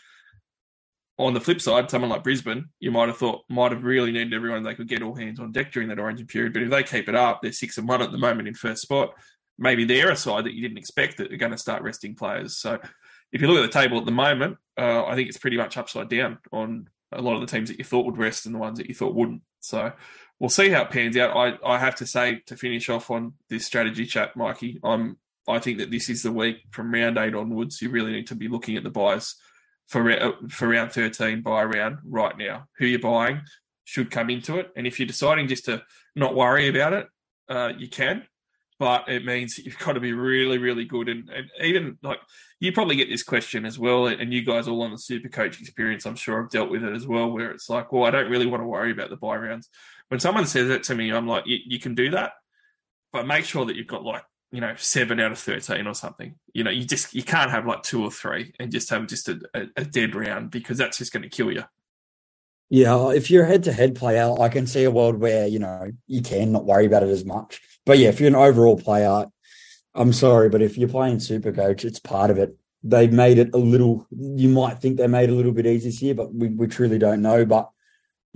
on 1.18 1.34
the 1.34 1.40
flip 1.40 1.60
side, 1.60 1.90
someone 1.90 2.10
like 2.10 2.24
Brisbane, 2.24 2.68
you 2.78 2.90
might 2.90 3.08
have 3.08 3.16
thought 3.16 3.44
might 3.48 3.72
have 3.72 3.84
really 3.84 4.12
needed 4.12 4.34
everyone 4.34 4.62
they 4.62 4.74
could 4.74 4.88
get 4.88 5.02
all 5.02 5.14
hands 5.14 5.40
on 5.40 5.52
deck 5.52 5.72
during 5.72 5.88
that 5.88 5.98
origin 5.98 6.26
period. 6.26 6.52
But 6.52 6.62
if 6.62 6.70
they 6.70 6.82
keep 6.82 7.08
it 7.08 7.14
up, 7.14 7.40
they're 7.42 7.52
six 7.52 7.78
and 7.78 7.88
one 7.88 8.02
at 8.02 8.12
the 8.12 8.18
moment 8.18 8.48
in 8.48 8.54
first 8.54 8.82
spot. 8.82 9.14
Maybe 9.58 9.84
they're 9.84 10.10
a 10.10 10.16
side 10.16 10.44
that 10.44 10.52
you 10.52 10.60
didn't 10.60 10.78
expect 10.78 11.16
that 11.16 11.32
are 11.32 11.38
going 11.38 11.52
to 11.52 11.58
start 11.58 11.82
resting 11.82 12.14
players. 12.14 12.58
So 12.58 12.78
if 13.32 13.40
you 13.40 13.48
look 13.48 13.64
at 13.64 13.72
the 13.72 13.80
table 13.80 13.98
at 13.98 14.04
the 14.04 14.12
moment, 14.12 14.58
uh, 14.78 15.06
I 15.06 15.14
think 15.14 15.28
it's 15.28 15.38
pretty 15.38 15.56
much 15.56 15.78
upside 15.78 16.10
down 16.10 16.38
on 16.52 16.90
a 17.12 17.22
lot 17.22 17.36
of 17.36 17.40
the 17.40 17.46
teams 17.46 17.70
that 17.70 17.78
you 17.78 17.84
thought 17.84 18.04
would 18.04 18.18
rest 18.18 18.44
and 18.44 18.54
the 18.54 18.58
ones 18.58 18.78
that 18.78 18.88
you 18.88 18.94
thought 18.94 19.14
wouldn't. 19.14 19.40
So 19.60 19.92
we'll 20.38 20.50
see 20.50 20.68
how 20.68 20.82
it 20.82 20.90
pans 20.90 21.16
out. 21.16 21.34
I, 21.34 21.56
I 21.66 21.78
have 21.78 21.94
to 21.96 22.06
say 22.06 22.42
to 22.46 22.56
finish 22.56 22.90
off 22.90 23.10
on 23.10 23.34
this 23.48 23.64
strategy 23.64 24.04
chat, 24.04 24.36
Mikey, 24.36 24.80
I'm 24.84 25.16
I 25.48 25.60
think 25.60 25.78
that 25.78 25.92
this 25.92 26.10
is 26.10 26.24
the 26.24 26.32
week 26.32 26.56
from 26.72 26.92
round 26.92 27.18
eight 27.18 27.34
onwards. 27.34 27.80
You 27.80 27.90
really 27.90 28.12
need 28.12 28.26
to 28.26 28.34
be 28.34 28.48
looking 28.48 28.76
at 28.76 28.82
the 28.82 28.90
buys 28.90 29.36
for 29.88 30.34
for 30.48 30.68
round 30.68 30.92
13 30.92 31.42
buy 31.42 31.64
round 31.64 31.98
right 32.04 32.36
now. 32.36 32.66
Who 32.78 32.86
you're 32.86 32.98
buying 32.98 33.42
should 33.84 34.10
come 34.10 34.30
into 34.30 34.58
it, 34.58 34.70
and 34.76 34.86
if 34.86 34.98
you're 34.98 35.06
deciding 35.06 35.48
just 35.48 35.66
to 35.66 35.82
not 36.14 36.34
worry 36.34 36.68
about 36.68 36.92
it, 36.92 37.08
uh, 37.48 37.72
you 37.76 37.88
can. 37.88 38.24
but 38.78 39.08
it 39.08 39.24
means 39.24 39.56
you've 39.56 39.78
got 39.78 39.94
to 39.94 40.00
be 40.00 40.12
really, 40.12 40.58
really 40.58 40.84
good. 40.84 41.08
And, 41.08 41.30
and, 41.30 41.48
even 41.62 41.96
like 42.02 42.18
you 42.60 42.72
probably 42.72 42.96
get 42.96 43.08
this 43.08 43.22
question 43.22 43.64
as 43.64 43.78
well, 43.78 44.06
and 44.06 44.32
you 44.34 44.44
guys 44.44 44.68
all 44.68 44.82
on 44.82 44.90
the 44.90 44.98
super 44.98 45.28
coach 45.28 45.60
experience, 45.60 46.04
I'm 46.04 46.16
sure 46.16 46.42
I've 46.42 46.50
dealt 46.50 46.70
with 46.70 46.84
it 46.84 46.94
as 46.94 47.06
well, 47.06 47.30
where 47.30 47.50
it's 47.50 47.70
like, 47.70 47.92
well, 47.92 48.04
I 48.04 48.10
don't 48.10 48.30
really 48.30 48.46
want 48.46 48.62
to 48.62 48.66
worry 48.66 48.90
about 48.90 49.10
the 49.10 49.16
buy 49.16 49.36
rounds. 49.36 49.68
When 50.08 50.20
someone 50.20 50.46
says 50.46 50.68
that 50.68 50.82
to 50.84 50.94
me, 50.94 51.10
I'm 51.10 51.26
like, 51.26 51.44
you 51.46 51.80
can 51.80 51.94
do 51.94 52.10
that, 52.10 52.32
but 53.12 53.26
make 53.26 53.44
sure 53.44 53.64
that 53.64 53.76
you've 53.76 53.86
got 53.86 54.04
like 54.04 54.24
you 54.52 54.60
know 54.60 54.74
seven 54.76 55.18
out 55.20 55.32
of 55.32 55.38
13 55.38 55.86
or 55.86 55.94
something 55.94 56.34
you 56.54 56.62
know 56.62 56.70
you 56.70 56.84
just 56.84 57.14
you 57.14 57.22
can't 57.22 57.50
have 57.50 57.66
like 57.66 57.82
two 57.82 58.02
or 58.02 58.10
three 58.10 58.52
and 58.60 58.70
just 58.70 58.90
have 58.90 59.06
just 59.06 59.28
a, 59.28 59.40
a, 59.54 59.66
a 59.76 59.84
dead 59.84 60.14
round 60.14 60.50
because 60.50 60.78
that's 60.78 60.98
just 60.98 61.12
going 61.12 61.22
to 61.22 61.28
kill 61.28 61.52
you 61.52 61.64
yeah, 62.68 63.10
if 63.10 63.30
you're 63.30 63.44
head 63.44 63.62
to 63.64 63.72
head 63.72 63.94
player, 63.94 64.34
I 64.40 64.48
can 64.48 64.66
see 64.66 64.84
a 64.84 64.90
world 64.90 65.20
where, 65.20 65.46
you 65.46 65.58
know, 65.58 65.90
you 66.08 66.20
can 66.20 66.50
not 66.50 66.64
worry 66.64 66.86
about 66.86 67.04
it 67.04 67.10
as 67.10 67.24
much. 67.24 67.60
But 67.84 67.98
yeah, 67.98 68.08
if 68.08 68.18
you're 68.18 68.28
an 68.28 68.34
overall 68.34 68.76
player, 68.76 69.26
I'm 69.94 70.12
sorry, 70.12 70.48
but 70.48 70.62
if 70.62 70.76
you're 70.76 70.88
playing 70.88 71.20
super 71.20 71.52
coach, 71.52 71.84
it's 71.84 72.00
part 72.00 72.30
of 72.30 72.38
it. 72.38 72.56
They've 72.82 73.12
made 73.12 73.38
it 73.38 73.54
a 73.54 73.58
little, 73.58 74.06
you 74.10 74.48
might 74.48 74.78
think 74.78 74.96
they 74.96 75.06
made 75.06 75.28
it 75.30 75.32
a 75.32 75.36
little 75.36 75.52
bit 75.52 75.66
easier 75.66 75.90
this 75.90 76.02
year, 76.02 76.14
but 76.14 76.34
we, 76.34 76.48
we 76.48 76.66
truly 76.66 76.98
don't 76.98 77.22
know. 77.22 77.44
But 77.44 77.70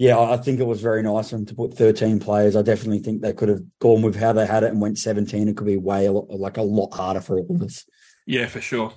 yeah, 0.01 0.19
I 0.19 0.39
think 0.39 0.61
it 0.61 0.67
was 0.67 0.81
very 0.81 1.03
nice 1.03 1.31
of 1.31 1.41
them 1.41 1.47
to 1.47 1.55
put 1.55 1.75
13 1.75 2.21
players. 2.21 2.57
I 2.57 2.63
definitely 2.63 3.01
think 3.01 3.21
they 3.21 3.35
could 3.35 3.51
have 3.51 3.61
gone 3.81 4.01
with 4.01 4.17
how 4.17 4.33
they 4.33 4.47
had 4.47 4.63
it 4.63 4.71
and 4.71 4.81
went 4.81 4.97
17. 4.97 5.47
It 5.47 5.59
could 5.59 5.67
be 5.67 5.77
way 5.77 6.09
like 6.09 6.57
a 6.57 6.63
lot 6.63 6.95
harder 6.95 7.21
for 7.21 7.39
all 7.39 7.55
of 7.55 7.61
us. 7.61 7.85
Yeah, 8.27 8.47
for 8.47 8.63
sure. 8.63 8.95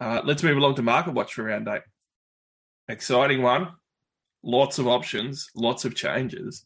Uh, 0.00 0.22
let's 0.24 0.42
move 0.42 0.56
along 0.56 0.76
to 0.76 0.82
market 0.82 1.12
watch 1.12 1.34
for 1.34 1.42
round 1.42 1.68
eight. 1.68 1.82
Exciting 2.88 3.42
one 3.42 3.68
lots 4.42 4.78
of 4.78 4.88
options, 4.88 5.50
lots 5.54 5.84
of 5.84 5.94
changes. 5.94 6.64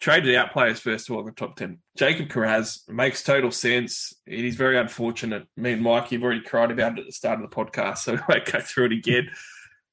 Traded 0.00 0.34
out 0.34 0.50
players 0.50 0.80
first 0.80 1.08
of 1.08 1.14
all 1.14 1.20
in 1.20 1.26
the 1.26 1.32
top 1.32 1.54
10. 1.54 1.78
Jacob 1.96 2.28
Kiraz 2.28 2.88
makes 2.88 3.22
total 3.22 3.52
sense. 3.52 4.12
It 4.26 4.44
is 4.44 4.56
very 4.56 4.78
unfortunate. 4.78 5.46
Me 5.56 5.74
and 5.74 5.82
Mike, 5.82 6.10
you've 6.10 6.24
already 6.24 6.40
cried 6.40 6.72
about 6.72 6.98
it 6.98 7.02
at 7.02 7.06
the 7.06 7.12
start 7.12 7.40
of 7.40 7.48
the 7.48 7.54
podcast, 7.54 7.98
so 7.98 8.14
I 8.16 8.22
won't 8.28 8.50
go 8.50 8.58
through 8.58 8.86
it 8.86 8.92
again. 8.92 9.30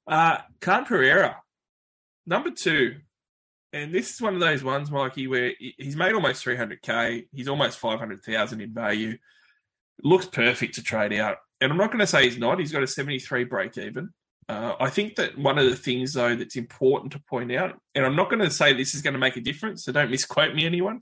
Uh, 0.07 0.37
Khan 0.61 0.85
Pereira, 0.85 1.35
number 2.27 2.51
two. 2.51 2.97
And 3.73 3.93
this 3.93 4.13
is 4.13 4.21
one 4.21 4.33
of 4.33 4.39
those 4.39 4.63
ones, 4.63 4.91
Mikey, 4.91 5.27
where 5.27 5.53
he's 5.59 5.95
made 5.95 6.13
almost 6.13 6.45
300K. 6.45 7.27
He's 7.31 7.47
almost 7.47 7.79
500,000 7.79 8.61
in 8.61 8.73
value. 8.73 9.17
Looks 10.03 10.25
perfect 10.25 10.75
to 10.75 10.83
trade 10.83 11.13
out. 11.13 11.37
And 11.59 11.71
I'm 11.71 11.77
not 11.77 11.87
going 11.87 11.99
to 11.99 12.07
say 12.07 12.23
he's 12.23 12.37
not. 12.37 12.59
He's 12.59 12.71
got 12.71 12.83
a 12.83 12.87
73 12.87 13.43
break 13.45 13.77
even. 13.77 14.13
Uh, 14.47 14.75
I 14.79 14.89
think 14.89 15.15
that 15.15 15.37
one 15.37 15.57
of 15.57 15.65
the 15.65 15.75
things, 15.75 16.13
though, 16.13 16.35
that's 16.35 16.55
important 16.55 17.11
to 17.13 17.19
point 17.19 17.51
out, 17.51 17.79
and 17.93 18.05
I'm 18.05 18.15
not 18.15 18.29
going 18.29 18.41
to 18.41 18.49
say 18.49 18.71
this 18.71 18.95
is 18.95 19.01
going 19.01 19.13
to 19.13 19.19
make 19.19 19.35
a 19.35 19.41
difference, 19.41 19.83
so 19.83 19.91
don't 19.91 20.09
misquote 20.09 20.55
me, 20.55 20.65
anyone, 20.65 21.01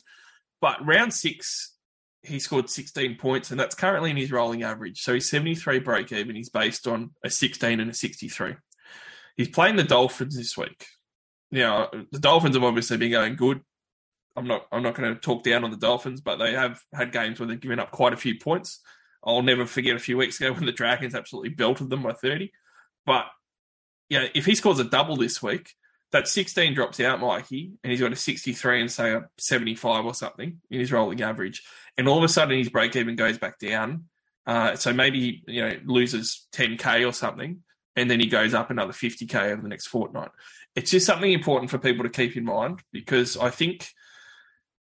but 0.61 0.83
round 0.83 1.13
six, 1.13 1.75
he 2.23 2.39
scored 2.39 2.71
16 2.71 3.17
points, 3.17 3.51
and 3.51 3.59
that's 3.59 3.75
currently 3.75 4.09
in 4.09 4.17
his 4.17 4.31
rolling 4.31 4.63
average. 4.63 5.01
So 5.01 5.13
he's 5.13 5.29
73 5.29 5.79
break 5.79 6.11
even. 6.11 6.35
He's 6.35 6.49
based 6.49 6.87
on 6.87 7.11
a 7.23 7.29
16 7.29 7.79
and 7.79 7.91
a 7.91 7.93
63. 7.93 8.55
He's 9.37 9.49
playing 9.49 9.75
the 9.75 9.83
Dolphins 9.83 10.35
this 10.35 10.57
week. 10.57 10.87
Now, 11.55 11.89
the 12.11 12.19
Dolphins 12.19 12.55
have 12.55 12.65
obviously 12.65 12.97
been 12.97 13.11
going 13.11 13.37
good. 13.37 13.61
I'm 14.35 14.45
not. 14.45 14.65
I'm 14.73 14.83
not 14.83 14.93
going 14.93 15.13
to 15.13 15.19
talk 15.19 15.43
down 15.43 15.63
on 15.63 15.71
the 15.71 15.77
Dolphins, 15.77 16.19
but 16.19 16.35
they 16.35 16.51
have 16.51 16.81
had 16.93 17.13
games 17.13 17.39
where 17.39 17.47
they've 17.47 17.59
given 17.59 17.79
up 17.79 17.91
quite 17.91 18.11
a 18.11 18.17
few 18.17 18.37
points. 18.37 18.81
I'll 19.23 19.41
never 19.41 19.65
forget 19.65 19.95
a 19.95 19.99
few 19.99 20.17
weeks 20.17 20.39
ago 20.39 20.51
when 20.53 20.65
the 20.65 20.73
Dragons 20.73 21.15
absolutely 21.15 21.51
belted 21.51 21.89
them 21.89 22.03
by 22.03 22.11
30. 22.11 22.51
But 23.05 23.27
yeah, 24.09 24.27
if 24.35 24.45
he 24.45 24.53
scores 24.53 24.79
a 24.79 24.83
double 24.83 25.15
this 25.15 25.41
week, 25.41 25.71
that 26.11 26.27
16 26.27 26.73
drops 26.73 26.99
out, 26.99 27.21
Mikey, 27.21 27.71
and 27.81 27.91
he's 27.91 28.01
got 28.01 28.11
a 28.11 28.17
63 28.17 28.81
and 28.81 28.91
say 28.91 29.13
a 29.13 29.29
75 29.37 30.05
or 30.05 30.13
something 30.13 30.59
in 30.69 30.79
his 30.81 30.91
rolling 30.91 31.21
average. 31.21 31.63
And 31.97 32.09
all 32.09 32.17
of 32.17 32.23
a 32.25 32.27
sudden 32.27 32.57
his 32.57 32.69
break 32.69 32.97
even 32.97 33.15
goes 33.15 33.37
back 33.37 33.59
down. 33.59 34.09
Uh, 34.45 34.75
so 34.75 34.91
maybe 34.91 35.41
you 35.47 35.61
know 35.61 35.79
loses 35.85 36.47
10k 36.51 37.07
or 37.07 37.13
something, 37.13 37.63
and 37.95 38.11
then 38.11 38.19
he 38.19 38.27
goes 38.27 38.53
up 38.53 38.69
another 38.69 38.91
50k 38.91 39.51
over 39.51 39.61
the 39.61 39.69
next 39.69 39.87
fortnight. 39.87 40.31
It's 40.75 40.91
just 40.91 41.05
something 41.05 41.31
important 41.31 41.71
for 41.71 41.77
people 41.77 42.03
to 42.03 42.09
keep 42.09 42.35
in 42.35 42.45
mind 42.45 42.81
because 42.91 43.37
I 43.37 43.49
think 43.49 43.87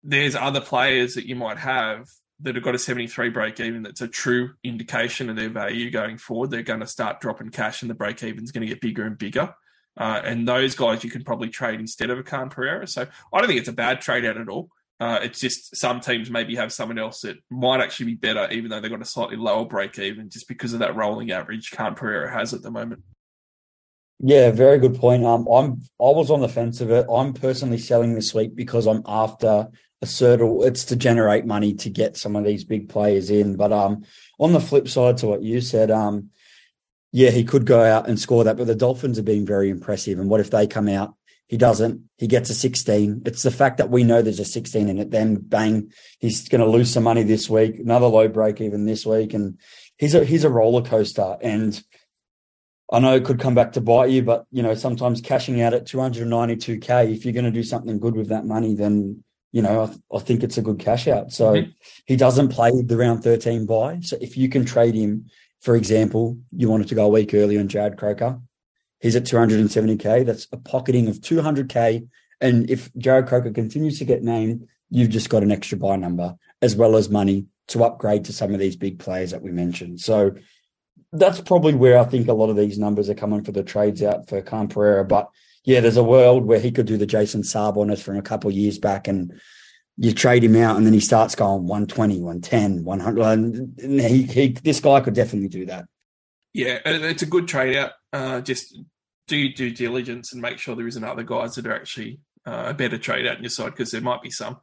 there's 0.04 0.36
other 0.36 0.62
players 0.62 1.16
that 1.16 1.26
you 1.26 1.36
might 1.36 1.58
have 1.58 2.08
that 2.42 2.56
have 2.56 2.64
got 2.64 2.76
a 2.76 2.80
73 2.80 3.30
break 3.30 3.60
even 3.60 3.84
that's 3.84 4.02
a 4.02 4.08
true 4.08 4.52
indication 4.64 5.30
of 5.30 5.36
their 5.36 5.50
value 5.50 5.92
going 5.92 6.18
forward, 6.18 6.52
they're 6.52 6.62
going 6.62 6.80
to 6.80 6.88
start 6.88 7.20
dropping 7.20 7.50
cash 7.50 7.82
and 7.82 7.90
the 7.90 7.96
break 7.96 8.24
even 8.24 8.44
is 8.44 8.52
going 8.52 8.66
to 8.66 8.74
get 8.74 8.82
bigger 8.82 9.06
and 9.06 9.18
bigger. 9.18 9.54
Uh, 9.98 10.22
and 10.24 10.48
those 10.48 10.76
guys 10.76 11.04
you 11.04 11.10
can 11.10 11.24
probably 11.24 11.50
trade 11.50 11.80
instead 11.80 12.10
of 12.10 12.18
a 12.18 12.24
Khan 12.24 12.50
Pereira. 12.50 12.88
So 12.88 13.06
I 13.34 13.40
don't 13.40 13.48
think 13.48 13.60
it's 13.60 13.70
a 13.70 13.74
bad 13.74 14.00
trade 14.00 14.26
out 14.26 14.38
at 14.38 14.48
all. 14.48 14.70
Uh, 15.00 15.20
it's 15.22 15.40
just 15.40 15.76
some 15.76 16.02
teams 16.02 16.30
maybe 16.30 16.56
have 16.56 16.74
someone 16.74 17.00
else 17.00 17.22
that 17.22 17.38
might 17.50 17.82
actually 17.82 18.08
be 18.08 18.16
better, 18.16 18.50
even 18.52 18.70
though 18.70 18.80
they've 18.82 18.92
got 18.92 19.02
a 19.02 19.06
slightly 19.06 19.38
lower 19.38 19.66
break 19.66 19.98
even, 19.98 20.30
just 20.30 20.48
because 20.48 20.74
of 20.74 20.80
that 20.80 20.96
rolling 20.96 21.32
average 21.32 21.72
Khan 21.72 21.96
Pereira 21.96 22.32
has 22.32 22.54
at 22.54 22.62
the 22.62 22.72
moment. 22.72 23.04
Yeah, 24.20 24.52
very 24.52 24.80
good 24.80 24.96
point. 24.96 25.26
Um, 25.26 25.48
I'm 25.48 25.82
I 26.00 26.12
was 26.12 26.30
on 26.30 26.42
the 26.42 26.50
fence 26.50 26.82
of 26.82 26.92
it. 26.92 27.06
I'm 27.10 27.34
personally 27.34 27.78
selling 27.78 28.14
this 28.14 28.34
week 28.34 28.54
because 28.54 28.86
I'm 28.86 29.02
after 29.06 29.70
a 30.02 30.06
certain 30.06 30.60
it's 30.64 30.86
to 30.86 30.96
generate 30.96 31.46
money 31.46 31.74
to 31.76 31.90
get 31.90 32.18
some 32.18 32.36
of 32.36 32.44
these 32.44 32.66
big 32.66 32.90
players 32.90 33.30
in. 33.30 33.56
But 33.56 33.72
um, 33.72 34.04
on 34.38 34.52
the 34.52 34.60
flip 34.60 34.90
side 34.90 35.18
to 35.18 35.28
what 35.28 35.42
you 35.42 35.62
said, 35.62 35.90
um, 35.90 36.32
yeah, 37.12 37.30
he 37.30 37.46
could 37.46 37.66
go 37.66 37.82
out 37.82 38.08
and 38.08 38.20
score 38.20 38.44
that, 38.44 38.58
but 38.58 38.68
the 38.68 38.76
Dolphins 38.76 39.18
are 39.18 39.24
being 39.24 39.46
very 39.46 39.70
impressive. 39.70 40.20
And 40.20 40.30
what 40.30 40.42
if 40.42 40.52
they 40.52 40.68
come 40.68 40.90
out? 40.90 41.16
He 41.48 41.58
doesn't. 41.58 42.04
He 42.18 42.28
gets 42.28 42.52
a 42.52 42.54
16. 42.54 43.24
It's 43.26 43.42
the 43.42 43.50
fact 43.50 43.78
that 43.78 43.90
we 43.90 44.04
know 44.04 44.22
there's 44.22 44.40
a 44.40 44.46
16 44.46 44.88
in 44.88 45.00
it. 45.00 45.10
Then 45.10 45.36
bang, 45.36 45.92
he's 46.20 46.48
going 46.48 46.62
to 46.62 46.68
lose 46.68 46.92
some 46.92 47.04
money 47.04 47.24
this 47.24 47.50
week. 47.50 47.80
Another 47.80 48.06
low 48.06 48.28
break 48.28 48.62
even 48.62 48.86
this 48.86 49.04
week, 49.06 49.34
and 49.34 49.58
he's 49.98 50.14
a 50.14 50.24
he's 50.24 50.44
a 50.44 50.50
roller 50.50 50.84
coaster. 50.84 51.38
And 51.42 51.82
I 52.92 53.00
know 53.00 53.16
it 53.16 53.24
could 53.24 53.40
come 53.40 53.54
back 53.54 53.74
to 53.74 53.82
bite 53.82 54.10
you, 54.10 54.24
but 54.24 54.46
you 54.52 54.64
know 54.64 54.74
sometimes 54.74 55.22
cashing 55.22 55.62
out 55.62 55.74
at 55.74 55.86
292k, 55.86 57.14
if 57.14 57.24
you're 57.24 57.34
going 57.34 57.46
to 57.46 57.52
do 57.52 57.64
something 57.64 58.00
good 58.00 58.16
with 58.16 58.30
that 58.30 58.46
money, 58.46 58.74
then 58.76 59.24
you 59.52 59.62
know, 59.62 59.84
I, 59.84 60.16
I, 60.16 60.20
think 60.20 60.44
it's 60.44 60.58
a 60.58 60.62
good 60.62 60.80
cash 60.80 61.08
out. 61.08 61.32
So 61.32 61.54
mm-hmm. 61.54 61.72
he 62.06 62.16
doesn't 62.16 62.50
play 62.50 62.72
the 62.82 62.98
round 62.98 63.24
13 63.24 63.66
buy. 63.66 64.00
So 64.02 64.18
if 64.22 64.38
you 64.38 64.50
can 64.50 64.66
trade 64.66 64.94
him, 64.94 65.30
for 65.62 65.76
example, 65.76 66.38
you 66.52 66.70
wanted 66.70 66.88
to 66.90 66.96
go 66.96 67.06
a 67.06 67.10
week 67.10 67.34
earlier 67.34 67.60
on 67.60 67.68
Jarrod 67.68 67.98
Croker, 67.98 68.40
he's 69.00 69.16
at 69.16 69.24
270K. 69.24 70.26
That's 70.26 70.48
a 70.52 70.58
pocketing 70.58 71.08
of 71.08 71.20
200K. 71.20 72.08
And 72.42 72.70
if 72.70 72.94
Jarrod 72.94 73.28
Croker 73.28 73.52
continues 73.52 73.98
to 74.00 74.06
get 74.06 74.24
named, 74.24 74.68
you've 74.90 75.10
just 75.10 75.30
got 75.30 75.44
an 75.44 75.52
extra 75.52 75.78
buy 75.78 75.96
number 75.96 76.36
as 76.62 76.76
well 76.76 76.96
as 76.96 77.10
money 77.10 77.48
to 77.68 77.84
upgrade 77.84 78.26
to 78.26 78.34
some 78.34 78.54
of 78.54 78.60
these 78.60 78.76
big 78.76 79.00
players 79.00 79.32
that 79.32 79.42
we 79.42 79.52
mentioned. 79.52 80.00
So 80.00 80.36
that's 81.12 81.42
probably 81.42 81.74
where 81.74 81.98
I 81.98 82.06
think 82.06 82.28
a 82.28 82.34
lot 82.34 82.50
of 82.50 82.56
these 82.56 82.78
numbers 82.78 83.10
are 83.10 83.16
coming 83.16 83.44
for 83.44 83.52
the 83.52 83.64
trades 83.64 84.04
out 84.04 84.30
for 84.30 84.42
Khan 84.42 84.68
Pereira. 84.68 85.06
But 85.06 85.30
yeah, 85.66 85.80
there's 85.80 85.98
a 85.98 86.04
world 86.04 86.46
where 86.46 86.60
he 86.60 86.72
could 86.72 86.86
do 86.86 86.98
the 86.98 87.06
Jason 87.06 87.42
Saab 87.42 87.78
on 87.78 87.92
us 87.92 88.02
from 88.02 88.18
a 88.18 88.22
couple 88.22 88.50
of 88.50 88.56
years 88.56 88.78
back 88.78 89.08
and 89.08 89.40
you 89.98 90.14
trade 90.14 90.44
him 90.44 90.56
out 90.56 90.78
and 90.78 90.86
then 90.86 90.94
he 90.94 91.00
starts 91.00 91.36
going 91.36 91.68
120, 91.68 92.22
110, 92.22 92.84
100. 92.84 93.22
And 93.24 94.00
he, 94.00 94.24
he, 94.24 94.48
this 94.50 94.80
guy 94.80 95.02
could 95.02 95.14
definitely 95.14 95.50
do 95.50 95.66
that. 95.66 95.86
Yeah, 96.54 96.80
it's 96.86 97.22
a 97.22 97.28
good 97.28 97.48
trade 97.48 97.76
out. 97.76 97.92
Uh, 98.12 98.42
just 98.42 98.78
do 99.28 99.54
due 99.54 99.72
diligence 99.72 100.34
and 100.34 100.42
make 100.42 100.58
sure 100.58 100.76
there 100.76 100.88
isn't 100.88 101.04
other 101.04 101.24
guys 101.24 101.56
that 101.56 101.68
are 101.68 101.76
actually 101.76 102.20
uh, 102.46 102.66
a 102.68 102.74
better 102.74 102.98
trade 102.98 103.28
out 103.28 103.38
on 103.38 103.44
your 103.44 103.50
side 103.50 103.72
because 103.72 103.92
there 103.92 104.02
might 104.02 104.22
be 104.22 104.32
some. 104.32 104.58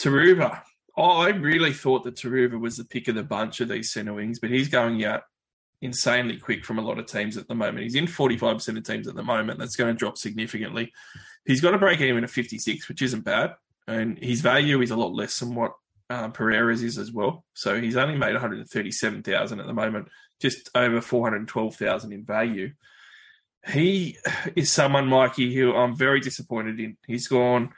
Turuva. 0.00 0.62
Oh, 1.02 1.22
I 1.22 1.30
really 1.30 1.72
thought 1.72 2.04
that 2.04 2.16
Turuva 2.16 2.60
was 2.60 2.76
the 2.76 2.84
pick 2.84 3.08
of 3.08 3.14
the 3.14 3.22
bunch 3.22 3.60
of 3.60 3.70
these 3.70 3.90
centre 3.90 4.12
wings, 4.12 4.38
but 4.38 4.50
he's 4.50 4.68
going 4.68 5.02
out 5.02 5.22
insanely 5.80 6.36
quick 6.36 6.62
from 6.62 6.78
a 6.78 6.82
lot 6.82 6.98
of 6.98 7.06
teams 7.06 7.38
at 7.38 7.48
the 7.48 7.54
moment. 7.54 7.84
He's 7.84 7.94
in 7.94 8.04
45% 8.04 8.76
of 8.76 8.84
teams 8.84 9.08
at 9.08 9.14
the 9.14 9.22
moment. 9.22 9.58
That's 9.58 9.76
going 9.76 9.94
to 9.94 9.98
drop 9.98 10.18
significantly. 10.18 10.92
He's 11.46 11.62
got 11.62 11.72
a 11.72 11.78
break 11.78 12.02
even 12.02 12.22
at 12.22 12.28
56, 12.28 12.86
which 12.86 13.00
isn't 13.00 13.24
bad. 13.24 13.54
And 13.88 14.18
his 14.18 14.42
value 14.42 14.82
is 14.82 14.90
a 14.90 14.96
lot 14.96 15.14
less 15.14 15.38
than 15.38 15.54
what 15.54 15.72
uh, 16.10 16.28
Pereira's 16.28 16.82
is 16.82 16.98
as 16.98 17.10
well. 17.10 17.46
So 17.54 17.80
he's 17.80 17.96
only 17.96 18.18
made 18.18 18.32
137,000 18.32 19.58
at 19.58 19.66
the 19.66 19.72
moment, 19.72 20.08
just 20.38 20.68
over 20.74 21.00
412,000 21.00 22.12
in 22.12 22.26
value. 22.26 22.72
He 23.66 24.18
is 24.54 24.70
someone, 24.70 25.06
Mikey, 25.06 25.54
who 25.54 25.74
I'm 25.74 25.96
very 25.96 26.20
disappointed 26.20 26.78
in. 26.78 26.98
He's 27.06 27.26
gone 27.26 27.72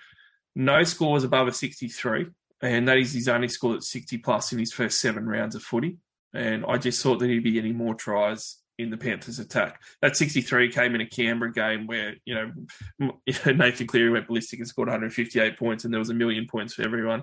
no 0.56 0.82
scores 0.82 1.24
above 1.24 1.46
a 1.48 1.52
63, 1.52 2.26
and 2.62 2.88
that 2.88 2.96
is 2.96 3.12
his 3.12 3.28
only 3.28 3.48
score 3.48 3.74
at 3.74 3.82
60 3.82 4.18
plus 4.18 4.52
in 4.52 4.58
his 4.58 4.72
first 4.72 5.00
seven 5.00 5.26
rounds 5.26 5.54
of 5.54 5.62
footy 5.62 5.98
and 6.34 6.64
I 6.66 6.78
just 6.78 7.02
thought 7.02 7.18
that 7.18 7.28
he'd 7.28 7.44
be 7.44 7.52
getting 7.52 7.76
more 7.76 7.94
tries 7.94 8.58
in 8.78 8.90
the 8.90 8.96
Panthers' 8.96 9.38
attack. 9.38 9.82
That 10.00 10.16
63 10.16 10.72
came 10.72 10.94
in 10.94 11.00
a 11.00 11.06
Canberra 11.06 11.52
game 11.52 11.86
where, 11.86 12.14
you 12.24 12.34
know, 12.34 12.52
Nathan 13.46 13.86
Cleary 13.86 14.10
went 14.10 14.28
ballistic 14.28 14.58
and 14.58 14.68
scored 14.68 14.88
158 14.88 15.58
points, 15.58 15.84
and 15.84 15.92
there 15.92 15.98
was 15.98 16.10
a 16.10 16.14
million 16.14 16.46
points 16.46 16.74
for 16.74 16.82
everyone. 16.82 17.22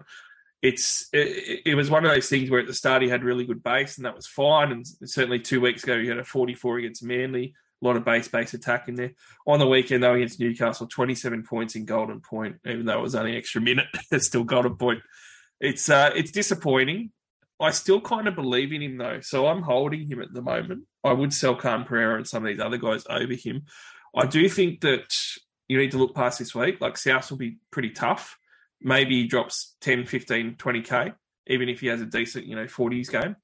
It's 0.62 1.08
it, 1.14 1.62
it, 1.66 1.76
was 1.76 1.90
one 1.90 2.06
of 2.06 2.12
those 2.12 2.28
things 2.28 2.50
where 2.50 2.60
at 2.60 2.68
the 2.68 2.74
start 2.74 3.02
he 3.02 3.10
had 3.10 3.24
really 3.24 3.46
good 3.46 3.64
base, 3.64 3.98
and 3.98 4.06
that 4.06 4.16
was 4.16 4.28
fine. 4.28 4.72
And 4.72 4.86
certainly 5.06 5.40
two 5.40 5.62
weeks 5.62 5.84
ago 5.84 6.00
he 6.00 6.08
had 6.08 6.20
a 6.20 6.24
44 6.24 6.80
against 6.80 7.04
Manly, 7.04 7.54
a 7.82 7.86
lot 7.86 7.96
of 7.96 8.04
base 8.04 8.28
base 8.28 8.54
attack 8.54 8.90
in 8.90 8.96
there. 8.96 9.14
On 9.48 9.58
the 9.58 9.68
weekend 9.68 10.04
though 10.04 10.16
against 10.16 10.40
Newcastle, 10.40 10.86
27 10.86 11.44
points 11.44 11.76
in 11.76 11.86
Golden 11.86 12.20
Point, 12.20 12.58
even 12.66 12.86
though 12.86 13.00
it 13.00 13.04
was 13.04 13.16
only 13.16 13.32
an 13.32 13.38
extra 13.38 13.62
minute, 13.62 13.88
still 14.20 14.44
Golden 14.44 14.76
Point. 14.76 15.02
It's 15.60 15.89
uh, 15.89 16.12
it's 16.16 16.32
disappointing. 16.32 17.12
I 17.60 17.72
still 17.72 17.99
kind 17.99 18.28
of 18.28 18.36
believe 18.36 18.72
in 18.72 18.82
him 18.82 18.97
though, 18.97 19.20
so 19.20 19.47
I'm 19.47 19.62
holding 19.62 20.07
him 20.07 20.22
at 20.22 20.34
the 20.34 20.41
moment. 20.41 20.84
I 21.03 21.12
would 21.12 21.34
sell 21.34 21.55
Khan 21.55 21.84
Pereira 21.84 22.18
and 22.18 22.28
some 22.28 22.45
of 22.45 22.49
these 22.49 22.62
other 22.62 22.78
guys 22.78 23.03
over 23.10 23.34
him. 23.34 23.64
I 24.16 24.26
do 24.26 24.47
think 24.47 24.82
that 24.82 25.14
you 25.68 25.78
need 25.78 25.91
to 25.91 25.97
look 25.97 26.16
past 26.16 26.39
this 26.39 26.55
week. 26.55 26.80
Like 26.80 26.97
South 26.97 27.30
will 27.30 27.38
be 27.38 27.57
pretty 27.72 27.91
tough. 27.91 28.38
Maybe 28.82 29.22
he 29.22 29.28
drops 29.28 29.76
10, 29.82 30.05
15, 30.05 30.55
20k, 30.55 31.14
even 31.47 31.68
if 31.68 31.82
he 31.82 31.88
has 31.88 32.01
a 32.01 32.05
decent, 32.05 32.45
you 32.45 32.55
know, 32.55 32.66
40s 32.66 33.12
game. 33.12 33.36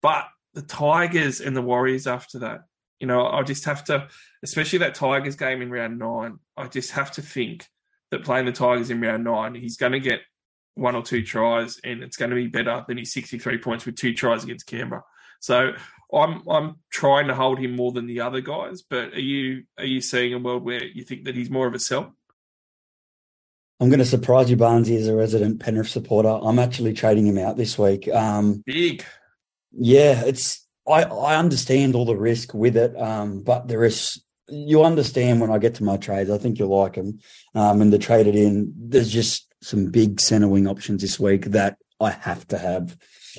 But 0.00 0.24
the 0.54 0.62
Tigers 0.62 1.40
and 1.40 1.54
the 1.54 1.62
Warriors 1.62 2.06
after 2.06 2.38
that, 2.40 2.60
you 2.98 3.06
know, 3.06 3.26
I 3.26 3.42
just 3.42 3.66
have 3.66 3.84
to, 3.84 4.08
especially 4.42 4.80
that 4.80 4.94
Tigers 4.94 5.36
game 5.36 5.62
in 5.62 5.70
round 5.70 5.98
nine, 5.98 6.38
I 6.56 6.66
just 6.66 6.92
have 6.92 7.12
to 7.12 7.22
think 7.22 7.66
that 8.10 8.24
playing 8.24 8.46
the 8.46 8.52
Tigers 8.52 8.90
in 8.90 9.00
round 9.00 9.24
nine, 9.24 9.54
he's 9.54 9.76
going 9.76 9.92
to 9.92 10.00
get 10.00 10.20
one 10.78 10.94
or 10.94 11.02
two 11.02 11.22
tries, 11.22 11.78
and 11.84 12.02
it's 12.02 12.16
going 12.16 12.30
to 12.30 12.36
be 12.36 12.46
better 12.46 12.84
than 12.86 12.98
his 12.98 13.12
63 13.12 13.58
points 13.58 13.84
with 13.84 13.96
two 13.96 14.14
tries 14.14 14.44
against 14.44 14.66
Canberra. 14.66 15.04
So 15.40 15.72
I'm 16.12 16.48
I'm 16.48 16.76
trying 16.90 17.28
to 17.28 17.34
hold 17.34 17.58
him 17.58 17.76
more 17.76 17.92
than 17.92 18.06
the 18.06 18.20
other 18.20 18.40
guys. 18.40 18.82
But 18.82 19.12
are 19.12 19.20
you 19.20 19.64
are 19.76 19.84
you 19.84 20.00
seeing 20.00 20.34
a 20.34 20.38
world 20.38 20.64
where 20.64 20.84
you 20.84 21.04
think 21.04 21.24
that 21.24 21.34
he's 21.34 21.50
more 21.50 21.66
of 21.66 21.74
a 21.74 21.78
sell? 21.78 22.14
I'm 23.80 23.90
going 23.90 24.00
to 24.00 24.04
surprise 24.04 24.50
you, 24.50 24.56
Barnesy, 24.56 24.96
as 24.96 25.06
a 25.06 25.14
resident 25.14 25.60
Penrith 25.60 25.88
supporter. 25.88 26.28
I'm 26.28 26.58
actually 26.58 26.94
trading 26.94 27.26
him 27.26 27.38
out 27.38 27.56
this 27.56 27.78
week. 27.78 28.08
Um, 28.08 28.62
Big. 28.66 29.04
Yeah, 29.72 30.24
it's 30.24 30.66
I, 30.88 31.04
I 31.04 31.36
understand 31.36 31.94
all 31.94 32.04
the 32.04 32.16
risk 32.16 32.54
with 32.54 32.76
it, 32.76 32.98
um, 33.00 33.42
but 33.42 33.68
there 33.68 33.84
is 33.84 34.22
you 34.48 34.82
understand 34.82 35.40
when 35.40 35.50
I 35.50 35.58
get 35.58 35.74
to 35.76 35.84
my 35.84 35.98
trades. 35.98 36.30
I 36.30 36.38
think 36.38 36.58
you'll 36.58 36.76
like 36.76 36.94
them, 36.94 37.20
um, 37.54 37.82
and 37.82 37.92
the 37.92 37.98
traded 37.98 38.34
in. 38.34 38.72
There's 38.76 39.10
just 39.10 39.47
some 39.62 39.90
big 39.90 40.20
centre 40.20 40.48
wing 40.48 40.66
options 40.66 41.02
this 41.02 41.18
week 41.18 41.46
that 41.46 41.76
I 42.00 42.10
have 42.10 42.46
to 42.48 42.58
have, 42.58 42.96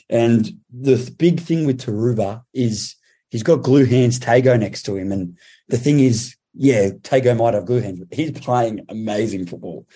and 0.09 0.51
the 0.71 0.97
th- 0.97 1.17
big 1.17 1.39
thing 1.39 1.65
with 1.65 1.81
Turuva 1.81 2.43
is 2.53 2.95
he's 3.29 3.43
got 3.43 3.63
glue 3.63 3.85
hands 3.85 4.19
Tago 4.19 4.59
next 4.59 4.83
to 4.83 4.95
him, 4.95 5.11
and 5.11 5.37
the 5.67 5.77
thing 5.77 5.99
is, 5.99 6.35
yeah, 6.53 6.89
Tago 6.89 7.37
might 7.37 7.53
have 7.53 7.65
glue 7.65 7.81
hands, 7.81 7.99
but 7.99 8.13
he's 8.13 8.31
playing 8.31 8.85
amazing 8.89 9.45
football. 9.45 9.87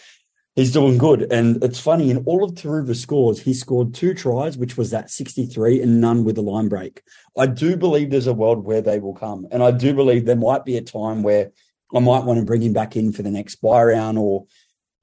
He's 0.56 0.72
doing 0.72 1.00
good. 1.00 1.32
And 1.32 1.64
it's 1.64 1.80
funny, 1.80 2.12
in 2.12 2.18
all 2.26 2.44
of 2.44 2.52
Turuva's 2.52 3.02
scores, 3.02 3.42
he 3.42 3.56
scored 3.56 3.96
two 3.96 4.14
tries, 4.14 4.56
which 4.56 4.78
was 4.78 4.92
that 4.92 5.10
63, 5.10 5.82
and 5.82 6.00
none 6.00 6.24
with 6.24 6.38
a 6.38 6.42
line 6.42 6.70
break. 6.70 7.02
I 7.36 7.48
do 7.48 7.76
believe 7.76 8.12
there's 8.12 8.28
a 8.28 8.34
world 8.34 8.64
where 8.64 8.82
they 8.82 9.00
will 9.00 9.16
come. 9.16 9.48
And 9.50 9.64
I 9.64 9.72
do 9.72 9.96
believe 9.96 10.26
there 10.26 10.36
might 10.36 10.64
be 10.64 10.78
a 10.78 10.82
time 10.82 11.24
where 11.24 11.52
I 11.96 12.00
might 12.00 12.24
want 12.24 12.40
to 12.40 12.46
bring 12.46 12.62
him 12.62 12.74
back 12.74 12.96
in 12.96 13.12
for 13.12 13.24
the 13.24 13.32
next 13.32 13.56
buy 13.58 13.84
round, 13.84 14.20
or 14.20 14.46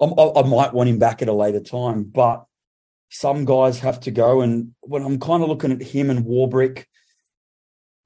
I, 0.00 0.40
I 0.40 0.42
might 0.42 0.72
want 0.72 0.88
him 0.88 0.98
back 0.98 1.22
at 1.22 1.28
a 1.28 1.32
later 1.32 1.60
time. 1.60 2.04
But 2.04 2.44
some 3.10 3.44
guys 3.44 3.80
have 3.80 4.00
to 4.00 4.10
go. 4.10 4.40
And 4.40 4.74
when 4.80 5.02
I'm 5.04 5.18
kind 5.18 5.42
of 5.42 5.48
looking 5.48 5.72
at 5.72 5.82
him 5.82 6.10
and 6.10 6.24
Warbrick, 6.24 6.84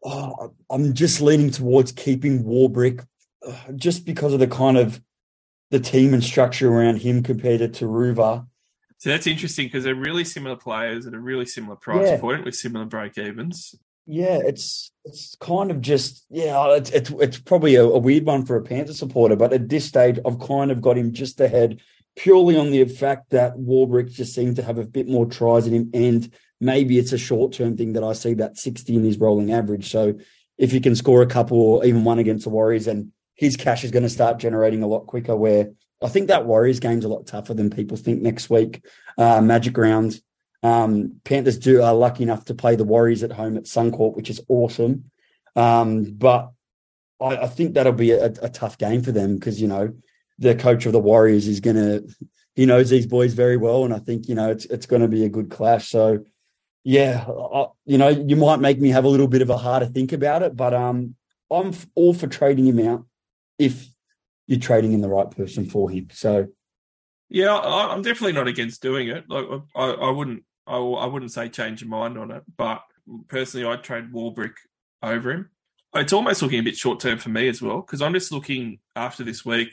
oh, 0.04 0.52
I'm 0.70 0.94
just 0.94 1.20
leaning 1.20 1.50
towards 1.50 1.92
keeping 1.92 2.44
Warbrick 2.44 3.06
uh, 3.46 3.72
just 3.76 4.06
because 4.06 4.32
of 4.32 4.40
the 4.40 4.46
kind 4.46 4.76
of 4.76 5.00
the 5.70 5.80
team 5.80 6.14
and 6.14 6.22
structure 6.22 6.72
around 6.72 7.02
him 7.02 7.22
compared 7.22 7.60
to 7.60 7.68
Turuva. 7.68 8.46
So 8.98 9.10
that's 9.10 9.26
interesting 9.26 9.66
because 9.66 9.84
they're 9.84 9.94
really 9.94 10.24
similar 10.24 10.56
players 10.56 11.06
at 11.06 11.14
a 11.14 11.18
really 11.18 11.46
similar 11.46 11.76
price 11.76 12.08
Yeah. 12.08 12.20
point 12.20 12.44
with 12.44 12.54
similar 12.54 12.86
break 12.86 13.18
evens. 13.18 13.74
Yeah, 14.06 14.38
it's 14.44 14.92
it's 15.04 15.34
kind 15.40 15.70
of 15.70 15.80
just 15.80 16.26
yeah, 16.28 16.74
it's 16.74 16.90
it's, 16.90 17.10
it's 17.10 17.38
probably 17.38 17.76
a, 17.76 17.84
a 17.84 17.98
weird 17.98 18.26
one 18.26 18.44
for 18.44 18.56
a 18.56 18.62
Panther 18.62 18.92
supporter, 18.92 19.36
but 19.36 19.52
at 19.52 19.68
this 19.68 19.86
stage, 19.86 20.18
I've 20.26 20.38
kind 20.38 20.70
of 20.70 20.82
got 20.82 20.98
him 20.98 21.12
just 21.12 21.40
ahead 21.40 21.80
purely 22.16 22.56
on 22.56 22.70
the 22.70 22.84
fact 22.84 23.30
that 23.30 23.56
Warbrick 23.56 24.12
just 24.12 24.34
seemed 24.34 24.56
to 24.56 24.62
have 24.62 24.78
a 24.78 24.84
bit 24.84 25.08
more 25.08 25.26
tries 25.26 25.66
in 25.66 25.72
him, 25.72 25.90
and 25.94 26.30
maybe 26.60 26.98
it's 26.98 27.12
a 27.12 27.18
short 27.18 27.52
term 27.54 27.76
thing 27.76 27.94
that 27.94 28.04
I 28.04 28.12
see 28.12 28.34
that 28.34 28.58
sixty 28.58 28.94
in 28.94 29.04
his 29.04 29.18
rolling 29.18 29.52
average. 29.52 29.90
So 29.90 30.18
if 30.58 30.70
he 30.70 30.80
can 30.80 30.94
score 30.94 31.22
a 31.22 31.26
couple 31.26 31.58
or 31.58 31.84
even 31.84 32.04
one 32.04 32.18
against 32.18 32.44
the 32.44 32.50
Warriors, 32.50 32.86
and 32.86 33.10
his 33.34 33.56
cash 33.56 33.84
is 33.84 33.90
going 33.90 34.02
to 34.04 34.10
start 34.10 34.38
generating 34.38 34.82
a 34.82 34.86
lot 34.86 35.06
quicker. 35.06 35.34
Where 35.34 35.70
I 36.02 36.08
think 36.08 36.28
that 36.28 36.44
Warriors 36.44 36.78
game's 36.78 37.06
a 37.06 37.08
lot 37.08 37.26
tougher 37.26 37.54
than 37.54 37.70
people 37.70 37.96
think 37.96 38.20
next 38.20 38.50
week. 38.50 38.84
Uh, 39.16 39.40
Magic 39.40 39.78
round. 39.78 40.20
Um, 40.64 41.20
Panthers 41.24 41.58
do 41.58 41.82
are 41.82 41.94
lucky 41.94 42.22
enough 42.24 42.46
to 42.46 42.54
play 42.54 42.74
the 42.74 42.84
Warriors 42.84 43.22
at 43.22 43.30
home 43.30 43.56
at 43.56 43.64
Suncorp, 43.64 44.16
which 44.16 44.30
is 44.30 44.40
awesome. 44.48 45.10
Um, 45.54 46.04
but 46.04 46.50
I, 47.20 47.36
I 47.36 47.46
think 47.46 47.74
that'll 47.74 47.92
be 47.92 48.12
a, 48.12 48.26
a 48.42 48.48
tough 48.48 48.78
game 48.78 49.02
for 49.02 49.12
them 49.12 49.36
because 49.36 49.60
you 49.60 49.68
know 49.68 49.94
the 50.38 50.54
coach 50.54 50.86
of 50.86 50.92
the 50.92 50.98
Warriors 50.98 51.46
is 51.46 51.60
going 51.60 51.76
to 51.76 52.08
he 52.54 52.66
knows 52.66 52.88
these 52.88 53.06
boys 53.06 53.34
very 53.34 53.56
well, 53.56 53.84
and 53.84 53.92
I 53.92 53.98
think 53.98 54.28
you 54.28 54.34
know 54.34 54.50
it's 54.50 54.64
it's 54.66 54.86
going 54.86 55.02
to 55.02 55.08
be 55.08 55.24
a 55.24 55.28
good 55.28 55.50
clash. 55.50 55.88
So 55.88 56.24
yeah, 56.82 57.24
I, 57.28 57.66
you 57.84 57.98
know 57.98 58.08
you 58.08 58.36
might 58.36 58.60
make 58.60 58.80
me 58.80 58.88
have 58.90 59.04
a 59.04 59.08
little 59.08 59.28
bit 59.28 59.42
of 59.42 59.50
a 59.50 59.56
harder 59.56 59.86
think 59.86 60.12
about 60.12 60.42
it, 60.42 60.56
but 60.56 60.72
um, 60.72 61.14
I'm 61.50 61.72
all 61.94 62.14
for 62.14 62.26
trading 62.26 62.66
him 62.66 62.80
out 62.80 63.04
if 63.58 63.88
you're 64.46 64.60
trading 64.60 64.92
in 64.92 65.00
the 65.00 65.08
right 65.08 65.30
person 65.30 65.66
for 65.66 65.90
him. 65.90 66.08
So 66.12 66.48
Yeah, 67.28 67.54
I, 67.54 67.92
I'm 67.92 68.02
definitely 68.02 68.32
not 68.32 68.48
against 68.48 68.82
doing 68.82 69.08
it. 69.08 69.28
Like 69.28 69.46
I, 69.74 69.90
I 69.90 70.10
wouldn't, 70.10 70.44
I, 70.66 70.76
I 70.76 71.06
wouldn't 71.06 71.32
say 71.32 71.48
change 71.48 71.82
your 71.82 71.90
mind 71.90 72.18
on 72.18 72.30
it. 72.30 72.42
But 72.56 72.82
personally, 73.28 73.66
I'd 73.66 73.82
trade 73.82 74.12
Warbrick 74.12 74.54
over 75.02 75.30
him. 75.30 75.50
It's 75.94 76.12
almost 76.12 76.42
looking 76.42 76.58
a 76.58 76.62
bit 76.62 76.76
short 76.76 77.00
term 77.00 77.18
for 77.18 77.28
me 77.28 77.48
as 77.48 77.62
well 77.62 77.80
because 77.80 78.02
I'm 78.02 78.14
just 78.14 78.32
looking 78.32 78.80
after 78.96 79.22
this 79.22 79.44
week 79.44 79.68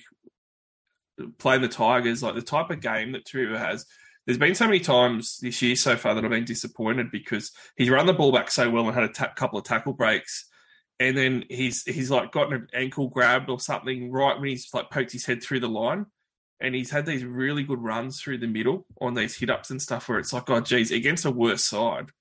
playing 1.37 1.61
the 1.61 1.67
Tigers, 1.67 2.23
like 2.23 2.35
the 2.35 2.41
type 2.41 2.69
of 2.69 2.81
game 2.81 3.11
that 3.13 3.25
Turuva 3.25 3.57
has. 3.57 3.85
There's 4.25 4.37
been 4.37 4.55
so 4.55 4.65
many 4.65 4.79
times 4.79 5.39
this 5.41 5.61
year 5.61 5.75
so 5.75 5.95
far 5.95 6.13
that 6.13 6.23
I've 6.23 6.29
been 6.29 6.45
disappointed 6.45 7.11
because 7.11 7.51
he's 7.75 7.89
run 7.89 8.05
the 8.05 8.13
ball 8.13 8.31
back 8.31 8.51
so 8.51 8.69
well 8.69 8.85
and 8.85 8.93
had 8.93 9.03
a 9.03 9.09
ta- 9.09 9.33
couple 9.35 9.57
of 9.57 9.65
tackle 9.65 9.93
breaks, 9.93 10.47
and 10.99 11.17
then 11.17 11.43
he's 11.49 11.83
he's 11.83 12.11
like 12.11 12.31
gotten 12.31 12.53
an 12.53 12.67
ankle 12.73 13.07
grabbed 13.09 13.49
or 13.49 13.59
something 13.59 14.11
right 14.11 14.39
when 14.39 14.49
he's 14.49 14.69
like 14.73 14.91
poked 14.91 15.11
his 15.11 15.25
head 15.25 15.41
through 15.41 15.61
the 15.61 15.67
line, 15.67 16.05
and 16.61 16.75
he's 16.75 16.91
had 16.91 17.05
these 17.05 17.25
really 17.25 17.63
good 17.63 17.81
runs 17.81 18.21
through 18.21 18.37
the 18.37 18.47
middle 18.47 18.85
on 18.99 19.13
these 19.13 19.37
hit 19.37 19.49
ups 19.49 19.71
and 19.71 19.81
stuff 19.81 20.07
where 20.07 20.19
it's 20.19 20.33
like, 20.33 20.49
oh 20.49 20.61
geez, 20.61 20.91
against 20.91 21.25
a 21.25 21.31
worse 21.31 21.63
side, 21.63 22.11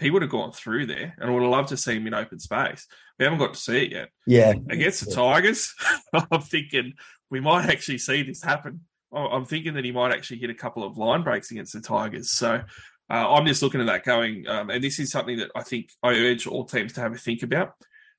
he 0.00 0.10
would 0.10 0.22
have 0.22 0.30
gone 0.30 0.52
through 0.52 0.86
there, 0.86 1.14
and 1.18 1.30
I 1.30 1.32
would 1.32 1.42
have 1.42 1.50
loved 1.50 1.68
to 1.68 1.76
see 1.76 1.96
him 1.96 2.06
in 2.06 2.14
open 2.14 2.40
space. 2.40 2.86
We 3.18 3.24
haven't 3.24 3.38
got 3.38 3.54
to 3.54 3.60
see 3.60 3.84
it 3.84 3.92
yet 3.92 4.08
yeah, 4.26 4.54
against 4.70 5.04
the 5.04 5.14
Tigers. 5.14 5.74
I'm 6.14 6.40
thinking 6.40 6.94
we 7.30 7.40
might 7.40 7.68
actually 7.68 7.98
see 7.98 8.22
this 8.22 8.42
happen. 8.42 8.80
I'm 9.12 9.44
thinking 9.44 9.74
that 9.74 9.84
he 9.84 9.92
might 9.92 10.14
actually 10.14 10.38
hit 10.38 10.50
a 10.50 10.54
couple 10.54 10.84
of 10.84 10.96
line 10.96 11.22
breaks 11.22 11.50
against 11.50 11.72
the 11.72 11.80
Tigers. 11.80 12.30
So 12.30 12.62
uh, 13.10 13.34
I'm 13.34 13.46
just 13.46 13.62
looking 13.62 13.80
at 13.80 13.88
that 13.88 14.04
going, 14.04 14.46
um, 14.48 14.70
and 14.70 14.82
this 14.82 14.98
is 14.98 15.10
something 15.10 15.38
that 15.38 15.50
I 15.54 15.62
think 15.62 15.90
I 16.02 16.14
urge 16.14 16.46
all 16.46 16.64
teams 16.64 16.92
to 16.94 17.00
have 17.00 17.12
a 17.12 17.18
think 17.18 17.42
about. 17.42 17.74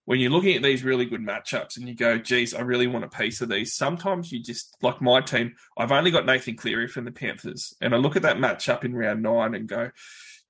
When 0.06 0.20
you're 0.20 0.32
looking 0.32 0.56
at 0.56 0.64
these 0.64 0.84
really 0.84 1.06
good 1.06 1.22
matchups 1.22 1.78
and 1.78 1.88
you 1.88 1.96
go, 1.96 2.18
geez, 2.18 2.54
I 2.54 2.62
really 2.62 2.88
want 2.88 3.06
a 3.06 3.10
piece 3.10 3.42
of 3.42 3.50
these, 3.50 3.74
sometimes 3.74 4.32
you 4.32 4.42
just, 4.42 4.76
like 4.82 5.02
my 5.02 5.22
team, 5.22 5.56
I've 5.78 5.92
only 5.92 6.12
got 6.12 6.26
Nathan 6.26 6.56
Cleary 6.56 6.88
from 6.88 7.06
the 7.06 7.12
Panthers. 7.12 7.76
And 7.82 7.94
I 7.94 7.98
look 7.98 8.16
at 8.16 8.24
that 8.24 8.38
matchup 8.38 8.84
in 8.84 8.96
round 8.96 9.22
nine 9.22 9.54
and 9.54 9.68
go, 9.68 9.92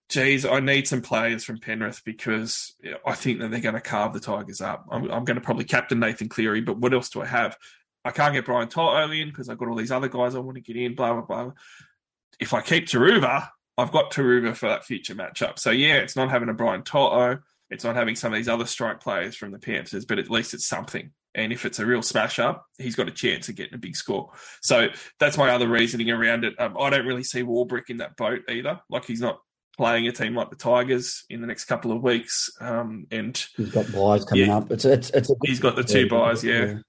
geez, 0.09 0.45
I 0.45 0.61
need 0.61 0.87
some 0.87 1.01
players 1.01 1.43
from 1.43 1.59
Penrith 1.59 2.01
because 2.05 2.73
I 3.05 3.13
think 3.13 3.39
that 3.39 3.51
they're 3.51 3.59
going 3.59 3.75
to 3.75 3.81
carve 3.81 4.13
the 4.13 4.19
Tigers 4.19 4.61
up. 4.61 4.85
I'm, 4.89 5.11
I'm 5.11 5.25
going 5.25 5.35
to 5.35 5.41
probably 5.41 5.65
captain 5.65 5.99
Nathan 5.99 6.29
Cleary, 6.29 6.61
but 6.61 6.77
what 6.77 6.93
else 6.93 7.09
do 7.09 7.21
I 7.21 7.25
have? 7.25 7.57
I 8.03 8.11
can't 8.11 8.33
get 8.33 8.45
Brian 8.45 8.67
To'o 8.67 9.11
in 9.11 9.27
because 9.27 9.47
I've 9.47 9.57
got 9.57 9.67
all 9.67 9.75
these 9.75 9.91
other 9.91 10.09
guys 10.09 10.33
I 10.33 10.39
want 10.39 10.55
to 10.55 10.61
get 10.61 10.75
in, 10.75 10.95
blah, 10.95 11.13
blah, 11.13 11.21
blah. 11.21 11.51
If 12.39 12.53
I 12.53 12.61
keep 12.61 12.87
Turuva, 12.87 13.49
I've 13.77 13.91
got 13.91 14.11
Turuva 14.11 14.55
for 14.55 14.69
that 14.69 14.85
future 14.85 15.13
matchup. 15.13 15.59
So, 15.59 15.71
yeah, 15.71 15.97
it's 15.97 16.15
not 16.15 16.29
having 16.29 16.49
a 16.49 16.53
Brian 16.53 16.83
To'o. 16.83 17.39
It's 17.71 17.83
not 17.83 17.95
having 17.95 18.15
some 18.15 18.33
of 18.33 18.37
these 18.37 18.49
other 18.49 18.65
strike 18.65 18.99
players 18.99 19.35
from 19.35 19.51
the 19.51 19.59
Panthers, 19.59 20.05
but 20.05 20.19
at 20.19 20.29
least 20.29 20.53
it's 20.53 20.67
something. 20.67 21.11
And 21.33 21.53
if 21.53 21.65
it's 21.65 21.79
a 21.79 21.85
real 21.85 22.01
smash 22.01 22.37
up, 22.37 22.65
he's 22.77 22.95
got 22.95 23.07
a 23.07 23.11
chance 23.11 23.47
of 23.47 23.55
getting 23.55 23.73
a 23.73 23.77
big 23.77 23.95
score. 23.95 24.31
So 24.61 24.89
that's 25.19 25.37
my 25.37 25.49
other 25.51 25.67
reasoning 25.69 26.11
around 26.11 26.43
it. 26.43 26.59
Um, 26.59 26.75
I 26.77 26.89
don't 26.89 27.05
really 27.07 27.23
see 27.23 27.41
Warbrick 27.41 27.89
in 27.89 27.97
that 27.97 28.17
boat 28.17 28.41
either. 28.49 28.81
Like 28.89 29.05
he's 29.05 29.21
not 29.21 29.39
playing 29.77 30.05
a 30.07 30.11
team 30.11 30.35
like 30.35 30.49
the 30.49 30.57
Tigers 30.57 31.23
in 31.29 31.39
the 31.39 31.47
next 31.47 31.65
couple 31.65 31.93
of 31.93 32.03
weeks. 32.03 32.49
Um, 32.59 33.07
and 33.11 33.41
he's 33.55 33.71
got 33.71 33.89
buys 33.93 34.25
coming 34.25 34.47
Yeah. 34.47 34.57
up. 34.57 34.71
It's 34.71 34.83
it's 34.83 35.09
it's 35.11 35.29
a 35.29 35.35
good 35.35 35.47
he's 35.49 35.61
got 35.61 35.77
the 35.77 35.83
two 35.85 36.09
buys, 36.09 36.43
yeah. 36.43 36.79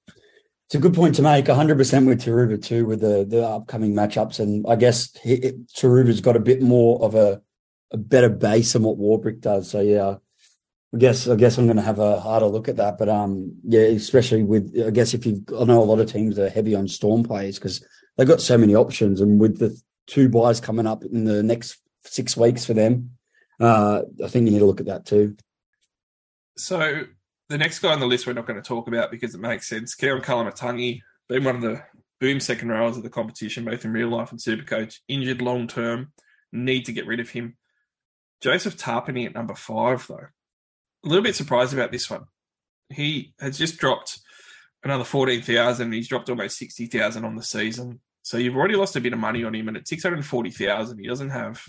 It's 0.66 0.74
a 0.74 0.78
good 0.78 0.94
point 0.94 1.14
to 1.16 1.22
make. 1.22 1.44
100% 1.44 2.06
with 2.06 2.22
Turuva 2.22 2.60
too, 2.60 2.84
with 2.86 3.00
the 3.00 3.24
the 3.24 3.46
upcoming 3.46 3.94
matchups, 3.94 4.40
and 4.40 4.66
I 4.66 4.74
guess 4.74 5.08
Turuva's 5.12 6.20
got 6.20 6.34
a 6.34 6.40
bit 6.40 6.62
more 6.62 7.00
of 7.04 7.14
a 7.14 7.40
a 7.92 7.96
better 7.96 8.30
base 8.30 8.72
than 8.72 8.82
what 8.82 8.98
Warbrick 8.98 9.40
does. 9.40 9.70
So 9.70 9.80
yeah, 9.80 10.16
I 10.94 10.98
guess 10.98 11.26
I 11.26 11.36
guess 11.36 11.56
I'm 11.56 11.66
going 11.66 11.76
to 11.76 11.82
have 11.82 11.98
a 11.98 12.20
harder 12.20 12.46
look 12.46 12.68
at 12.68 12.76
that. 12.76 12.98
But 12.98 13.08
um, 13.08 13.54
yeah, 13.64 13.80
especially 13.80 14.42
with 14.42 14.74
I 14.86 14.90
guess 14.90 15.14
if 15.14 15.24
you 15.24 15.42
I 15.58 15.64
know 15.64 15.82
a 15.82 15.84
lot 15.84 16.00
of 16.00 16.12
teams 16.12 16.38
are 16.38 16.50
heavy 16.50 16.74
on 16.74 16.88
Storm 16.88 17.22
players 17.22 17.58
because 17.58 17.84
they've 18.16 18.28
got 18.28 18.40
so 18.40 18.58
many 18.58 18.74
options, 18.74 19.20
and 19.20 19.40
with 19.40 19.58
the 19.58 19.80
two 20.06 20.28
buys 20.28 20.60
coming 20.60 20.86
up 20.86 21.04
in 21.04 21.24
the 21.24 21.42
next 21.42 21.78
six 22.04 22.36
weeks 22.36 22.64
for 22.64 22.74
them, 22.74 23.12
uh, 23.58 24.02
I 24.22 24.28
think 24.28 24.46
you 24.46 24.52
need 24.52 24.58
to 24.58 24.66
look 24.66 24.80
at 24.80 24.86
that 24.86 25.06
too. 25.06 25.36
So 26.56 27.04
the 27.48 27.58
next 27.58 27.78
guy 27.78 27.92
on 27.92 28.00
the 28.00 28.06
list 28.06 28.26
we're 28.26 28.34
not 28.34 28.46
going 28.46 28.60
to 28.60 28.66
talk 28.66 28.88
about 28.88 29.10
because 29.10 29.34
it 29.34 29.40
makes 29.40 29.68
sense. 29.68 29.94
Kieran 29.94 30.22
Koloamatangi, 30.22 31.00
been 31.28 31.44
one 31.44 31.56
of 31.56 31.62
the 31.62 31.82
boom 32.20 32.38
second 32.38 32.68
rowers 32.68 32.96
of 32.96 33.02
the 33.02 33.10
competition, 33.10 33.64
both 33.64 33.84
in 33.84 33.92
real 33.92 34.08
life 34.08 34.30
and 34.30 34.40
Supercoach, 34.40 34.98
injured 35.08 35.40
long 35.40 35.66
term. 35.66 36.12
Need 36.52 36.84
to 36.84 36.92
get 36.92 37.06
rid 37.06 37.20
of 37.20 37.30
him. 37.30 37.56
Joseph 38.42 38.76
Tapine 38.76 39.26
at 39.26 39.34
number 39.34 39.54
five, 39.54 40.06
though. 40.06 40.26
A 41.04 41.08
little 41.08 41.24
bit 41.24 41.34
surprised 41.34 41.72
about 41.72 41.92
this 41.92 42.08
one. 42.08 42.24
He 42.88 43.34
has 43.40 43.58
just 43.58 43.78
dropped 43.78 44.20
another 44.84 45.04
14,000. 45.04 45.92
He's 45.92 46.08
dropped 46.08 46.30
almost 46.30 46.58
60,000 46.58 47.24
on 47.24 47.36
the 47.36 47.42
season. 47.42 48.00
So 48.22 48.36
you've 48.36 48.56
already 48.56 48.76
lost 48.76 48.96
a 48.96 49.00
bit 49.00 49.12
of 49.12 49.18
money 49.18 49.44
on 49.44 49.54
him. 49.54 49.68
And 49.68 49.76
at 49.76 49.88
640,000, 49.88 50.98
he 50.98 51.06
doesn't 51.08 51.30
have, 51.30 51.62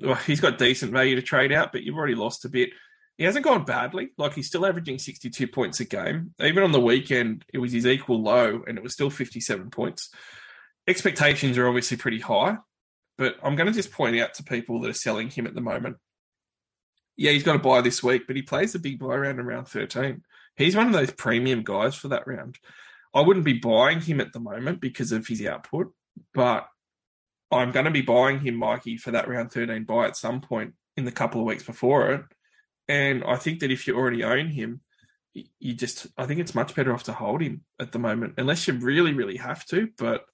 well, 0.00 0.14
he's 0.26 0.40
got 0.40 0.58
decent 0.58 0.92
value 0.92 1.14
to 1.14 1.22
trade 1.22 1.52
out, 1.52 1.72
but 1.72 1.82
you've 1.82 1.96
already 1.96 2.14
lost 2.14 2.44
a 2.44 2.48
bit. 2.48 2.70
He 3.16 3.24
hasn't 3.24 3.44
gone 3.44 3.64
badly. 3.64 4.10
Like 4.18 4.34
he's 4.34 4.48
still 4.48 4.66
averaging 4.66 4.98
62 4.98 5.46
points 5.48 5.80
a 5.80 5.84
game. 5.84 6.34
Even 6.40 6.64
on 6.64 6.72
the 6.72 6.80
weekend, 6.80 7.44
it 7.52 7.58
was 7.58 7.72
his 7.72 7.86
equal 7.86 8.22
low 8.22 8.62
and 8.66 8.76
it 8.76 8.82
was 8.82 8.92
still 8.92 9.10
57 9.10 9.70
points. 9.70 10.10
Expectations 10.88 11.56
are 11.58 11.66
obviously 11.66 11.96
pretty 11.96 12.20
high, 12.20 12.58
but 13.18 13.36
I'm 13.42 13.56
going 13.56 13.66
to 13.66 13.72
just 13.72 13.90
point 13.90 14.18
out 14.20 14.34
to 14.34 14.44
people 14.44 14.80
that 14.80 14.90
are 14.90 14.94
selling 14.94 15.30
him 15.30 15.46
at 15.46 15.54
the 15.54 15.60
moment. 15.60 15.96
Yeah, 17.16 17.32
he's 17.32 17.42
got 17.42 17.56
a 17.56 17.60
buy 17.60 17.80
this 17.80 18.02
week, 18.02 18.26
but 18.26 18.36
he 18.36 18.42
plays 18.42 18.72
the 18.72 18.78
big 18.78 18.98
buy 18.98 19.16
round 19.16 19.40
in 19.40 19.46
round 19.46 19.68
13. 19.68 20.22
He's 20.56 20.76
one 20.76 20.86
of 20.86 20.92
those 20.92 21.10
premium 21.12 21.62
guys 21.62 21.94
for 21.94 22.08
that 22.08 22.26
round. 22.26 22.58
I 23.14 23.22
wouldn't 23.22 23.44
be 23.44 23.54
buying 23.54 24.00
him 24.00 24.20
at 24.20 24.32
the 24.32 24.40
moment 24.40 24.80
because 24.80 25.12
of 25.12 25.26
his 25.26 25.44
output, 25.44 25.92
but 26.34 26.68
I'm 27.50 27.72
going 27.72 27.84
to 27.84 27.90
be 27.90 28.02
buying 28.02 28.40
him, 28.40 28.56
Mikey, 28.56 28.96
for 28.96 29.12
that 29.12 29.28
round 29.28 29.52
13 29.52 29.84
buy 29.84 30.06
at 30.06 30.16
some 30.16 30.40
point 30.40 30.74
in 30.96 31.04
the 31.04 31.12
couple 31.12 31.40
of 31.40 31.46
weeks 31.46 31.62
before 31.62 32.12
it. 32.12 32.24
And 32.88 33.24
I 33.24 33.36
think 33.36 33.60
that 33.60 33.70
if 33.70 33.86
you 33.86 33.96
already 33.96 34.24
own 34.24 34.48
him, 34.48 34.80
you 35.34 35.74
just, 35.74 36.06
I 36.16 36.26
think 36.26 36.40
it's 36.40 36.54
much 36.54 36.74
better 36.74 36.92
off 36.92 37.04
to 37.04 37.12
hold 37.12 37.42
him 37.42 37.62
at 37.78 37.92
the 37.92 37.98
moment, 37.98 38.34
unless 38.38 38.66
you 38.66 38.74
really, 38.74 39.12
really 39.12 39.36
have 39.36 39.64
to. 39.66 39.88
But 39.98 40.24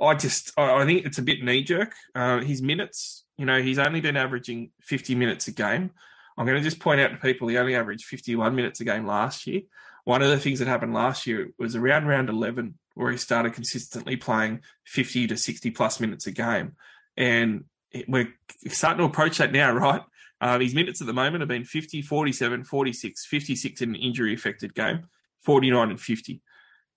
I 0.00 0.14
just, 0.14 0.52
I 0.56 0.84
think 0.86 1.04
it's 1.04 1.18
a 1.18 1.22
bit 1.22 1.42
knee 1.42 1.62
jerk. 1.62 1.94
Uh, 2.14 2.40
his 2.40 2.62
minutes, 2.62 3.24
you 3.40 3.46
know, 3.46 3.62
he's 3.62 3.78
only 3.78 4.02
been 4.02 4.18
averaging 4.18 4.70
50 4.82 5.14
minutes 5.14 5.48
a 5.48 5.52
game. 5.52 5.92
I'm 6.36 6.44
going 6.44 6.58
to 6.58 6.62
just 6.62 6.78
point 6.78 7.00
out 7.00 7.08
to 7.08 7.16
people 7.16 7.48
he 7.48 7.56
only 7.56 7.74
averaged 7.74 8.04
51 8.04 8.54
minutes 8.54 8.80
a 8.80 8.84
game 8.84 9.06
last 9.06 9.46
year. 9.46 9.62
One 10.04 10.20
of 10.20 10.28
the 10.28 10.38
things 10.38 10.58
that 10.58 10.68
happened 10.68 10.92
last 10.92 11.26
year 11.26 11.48
was 11.58 11.74
around 11.74 12.06
round 12.06 12.28
11, 12.28 12.74
where 12.96 13.10
he 13.10 13.16
started 13.16 13.54
consistently 13.54 14.16
playing 14.16 14.60
50 14.84 15.28
to 15.28 15.38
60 15.38 15.70
plus 15.70 16.00
minutes 16.00 16.26
a 16.26 16.32
game. 16.32 16.76
And 17.16 17.64
we're 18.06 18.28
starting 18.68 18.98
to 18.98 19.04
approach 19.04 19.38
that 19.38 19.52
now, 19.52 19.72
right? 19.74 20.02
Uh, 20.38 20.58
his 20.58 20.74
minutes 20.74 21.00
at 21.00 21.06
the 21.06 21.14
moment 21.14 21.40
have 21.40 21.48
been 21.48 21.64
50, 21.64 22.02
47, 22.02 22.64
46, 22.64 23.24
56 23.24 23.80
in 23.80 23.88
an 23.88 23.94
injury 23.94 24.34
affected 24.34 24.74
game, 24.74 25.06
49 25.46 25.88
and 25.88 26.00
50. 26.00 26.42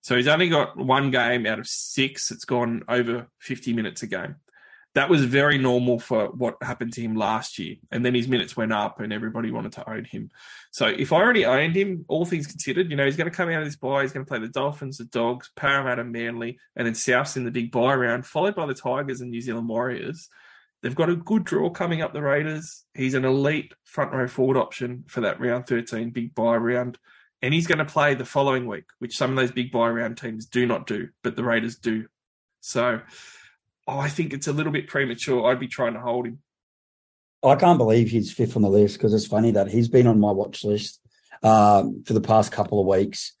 So 0.02 0.14
he's 0.14 0.28
only 0.28 0.50
got 0.50 0.76
one 0.76 1.10
game 1.10 1.46
out 1.46 1.58
of 1.58 1.66
six 1.66 2.28
that's 2.28 2.44
gone 2.44 2.82
over 2.86 3.28
50 3.38 3.72
minutes 3.72 4.02
a 4.02 4.08
game. 4.08 4.36
That 4.94 5.10
was 5.10 5.24
very 5.24 5.58
normal 5.58 5.98
for 5.98 6.28
what 6.28 6.56
happened 6.62 6.92
to 6.92 7.00
him 7.00 7.16
last 7.16 7.58
year. 7.58 7.76
And 7.90 8.06
then 8.06 8.14
his 8.14 8.28
minutes 8.28 8.56
went 8.56 8.72
up 8.72 9.00
and 9.00 9.12
everybody 9.12 9.50
wanted 9.50 9.72
to 9.72 9.90
own 9.90 10.04
him. 10.04 10.30
So 10.70 10.86
if 10.86 11.12
I 11.12 11.16
already 11.16 11.44
owned 11.44 11.74
him, 11.74 12.04
all 12.06 12.24
things 12.24 12.46
considered, 12.46 12.90
you 12.90 12.96
know, 12.96 13.04
he's 13.04 13.16
going 13.16 13.28
to 13.28 13.36
come 13.36 13.48
out 13.48 13.60
of 13.60 13.64
this 13.64 13.76
buy. 13.76 14.02
He's 14.02 14.12
going 14.12 14.24
to 14.24 14.28
play 14.28 14.38
the 14.38 14.48
Dolphins, 14.48 14.98
the 14.98 15.04
Dogs, 15.04 15.50
Parramatta, 15.56 16.04
Manly, 16.04 16.58
and 16.76 16.86
then 16.86 16.94
Souths 16.94 17.36
in 17.36 17.44
the 17.44 17.50
big 17.50 17.72
buy 17.72 17.94
round, 17.94 18.24
followed 18.24 18.54
by 18.54 18.66
the 18.66 18.74
Tigers 18.74 19.20
and 19.20 19.30
New 19.30 19.40
Zealand 19.40 19.68
Warriors. 19.68 20.28
They've 20.84 20.94
got 20.94 21.08
a 21.08 21.16
good 21.16 21.44
draw 21.44 21.70
coming 21.70 22.02
up 22.02 22.12
the 22.12 22.22
Raiders. 22.22 22.84
He's 22.94 23.14
an 23.14 23.24
elite 23.24 23.72
front 23.84 24.12
row 24.12 24.28
forward 24.28 24.58
option 24.58 25.04
for 25.08 25.22
that 25.22 25.40
round 25.40 25.66
13 25.66 26.10
big 26.10 26.34
buy 26.34 26.56
round. 26.56 26.98
And 27.40 27.52
he's 27.52 27.66
going 27.66 27.78
to 27.78 27.84
play 27.84 28.14
the 28.14 28.24
following 28.24 28.66
week, 28.66 28.84
which 28.98 29.16
some 29.16 29.30
of 29.30 29.36
those 29.36 29.50
big 29.50 29.72
buy 29.72 29.88
round 29.88 30.18
teams 30.18 30.46
do 30.46 30.66
not 30.66 30.86
do, 30.86 31.08
but 31.22 31.36
the 31.36 31.42
Raiders 31.42 31.76
do. 31.76 32.06
So 32.60 33.00
oh, 33.86 33.98
I 33.98 34.08
think 34.08 34.32
it's 34.32 34.46
a 34.46 34.52
little 34.52 34.72
bit 34.72 34.88
premature. 34.88 35.46
I'd 35.46 35.60
be 35.60 35.68
trying 35.68 35.94
to 35.94 36.00
hold 36.00 36.26
him. 36.26 36.40
I 37.42 37.56
can't 37.56 37.78
believe 37.78 38.08
he's 38.08 38.32
fifth 38.32 38.56
on 38.56 38.62
the 38.62 38.70
list 38.70 38.96
because 38.96 39.12
it's 39.12 39.26
funny 39.26 39.50
that 39.50 39.68
he's 39.68 39.88
been 39.88 40.06
on 40.06 40.18
my 40.18 40.30
watch 40.30 40.64
list 40.64 41.00
um, 41.42 42.02
for 42.06 42.14
the 42.14 42.20
past 42.20 42.52
couple 42.52 42.80
of 42.80 42.86
weeks. 42.86 43.32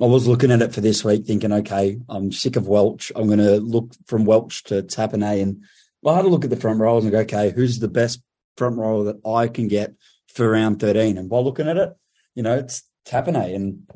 I 0.00 0.04
was 0.04 0.26
looking 0.26 0.50
at 0.50 0.60
it 0.60 0.74
for 0.74 0.82
this 0.82 1.02
week, 1.02 1.24
thinking, 1.24 1.52
okay, 1.52 1.98
I'm 2.08 2.30
sick 2.30 2.56
of 2.56 2.68
Welch. 2.68 3.10
I'm 3.16 3.28
going 3.28 3.38
to 3.38 3.56
look 3.58 3.94
from 4.06 4.26
Welch 4.26 4.62
to 4.64 4.82
Tapine 4.82 5.40
and 5.40 5.64
I 6.06 6.14
had 6.14 6.26
a 6.26 6.28
look 6.28 6.44
at 6.44 6.50
the 6.50 6.56
front 6.56 6.80
rows 6.80 7.04
and 7.04 7.12
go, 7.12 7.20
okay, 7.20 7.50
who's 7.50 7.78
the 7.78 7.88
best 7.88 8.22
front 8.58 8.76
row 8.76 9.04
that 9.04 9.16
I 9.26 9.48
can 9.48 9.68
get 9.68 9.94
for 10.28 10.50
round 10.50 10.80
13? 10.80 11.16
And 11.16 11.30
while 11.30 11.42
looking 11.42 11.66
at 11.66 11.78
it, 11.78 11.96
you 12.34 12.42
know, 12.42 12.56
it's 12.58 12.82
Tapine 13.06 13.54
and 13.54 13.90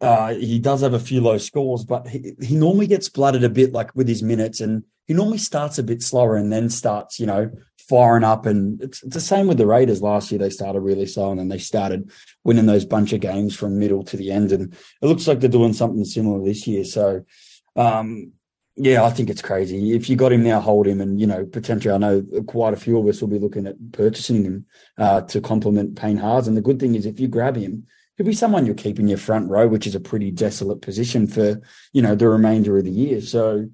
uh, 0.00 0.32
he 0.32 0.58
does 0.58 0.80
have 0.80 0.94
a 0.94 0.98
few 0.98 1.20
low 1.20 1.36
scores, 1.36 1.84
but 1.84 2.08
he, 2.08 2.32
he 2.40 2.56
normally 2.56 2.86
gets 2.86 3.10
blooded 3.10 3.44
a 3.44 3.50
bit 3.50 3.72
like 3.72 3.94
with 3.94 4.08
his 4.08 4.22
minutes 4.22 4.62
and 4.62 4.84
he 5.06 5.14
normally 5.14 5.38
starts 5.38 5.78
a 5.78 5.82
bit 5.82 6.02
slower 6.02 6.36
and 6.36 6.52
then 6.52 6.68
starts, 6.68 7.18
you 7.20 7.26
know, 7.26 7.50
firing 7.88 8.24
up. 8.24 8.46
And 8.46 8.82
it's, 8.82 9.02
it's 9.02 9.14
the 9.14 9.20
same 9.20 9.46
with 9.46 9.58
the 9.58 9.66
Raiders 9.66 10.02
last 10.02 10.30
year. 10.30 10.38
They 10.38 10.50
started 10.50 10.80
really 10.80 11.06
slow 11.06 11.30
and 11.30 11.38
then 11.38 11.48
they 11.48 11.58
started 11.58 12.10
winning 12.44 12.66
those 12.66 12.84
bunch 12.84 13.12
of 13.12 13.20
games 13.20 13.54
from 13.54 13.78
middle 13.78 14.02
to 14.04 14.16
the 14.16 14.32
end. 14.32 14.52
And 14.52 14.72
it 14.72 15.06
looks 15.06 15.26
like 15.26 15.40
they're 15.40 15.48
doing 15.48 15.72
something 15.72 16.04
similar 16.04 16.44
this 16.44 16.66
year. 16.66 16.84
So, 16.84 17.24
um, 17.76 18.32
yeah, 18.76 19.04
I 19.04 19.10
think 19.10 19.30
it's 19.30 19.42
crazy. 19.42 19.94
If 19.94 20.10
you 20.10 20.16
got 20.16 20.32
him 20.32 20.42
now, 20.42 20.60
hold 20.60 20.86
him, 20.86 21.00
and 21.00 21.18
you 21.18 21.26
know 21.26 21.46
potentially, 21.46 21.94
I 21.94 21.98
know 21.98 22.22
quite 22.46 22.74
a 22.74 22.76
few 22.76 22.98
of 22.98 23.06
us 23.06 23.22
will 23.22 23.28
be 23.28 23.38
looking 23.38 23.66
at 23.66 23.76
purchasing 23.92 24.44
him 24.44 24.66
uh, 24.98 25.22
to 25.22 25.40
complement 25.40 25.96
Payne 25.96 26.18
Haas. 26.18 26.46
And 26.46 26.56
the 26.56 26.62
good 26.62 26.78
thing 26.78 26.94
is, 26.94 27.06
if 27.06 27.18
you 27.18 27.26
grab 27.26 27.56
him, 27.56 27.86
he'll 28.16 28.26
be 28.26 28.34
someone 28.34 28.66
you'll 28.66 28.74
keep 28.74 28.98
in 28.98 29.08
your 29.08 29.16
front 29.16 29.48
row, 29.48 29.66
which 29.66 29.86
is 29.86 29.94
a 29.94 30.00
pretty 30.00 30.30
desolate 30.30 30.82
position 30.82 31.26
for 31.26 31.58
you 31.94 32.02
know 32.02 32.14
the 32.14 32.28
remainder 32.28 32.76
of 32.76 32.84
the 32.84 32.90
year. 32.90 33.22
So 33.22 33.66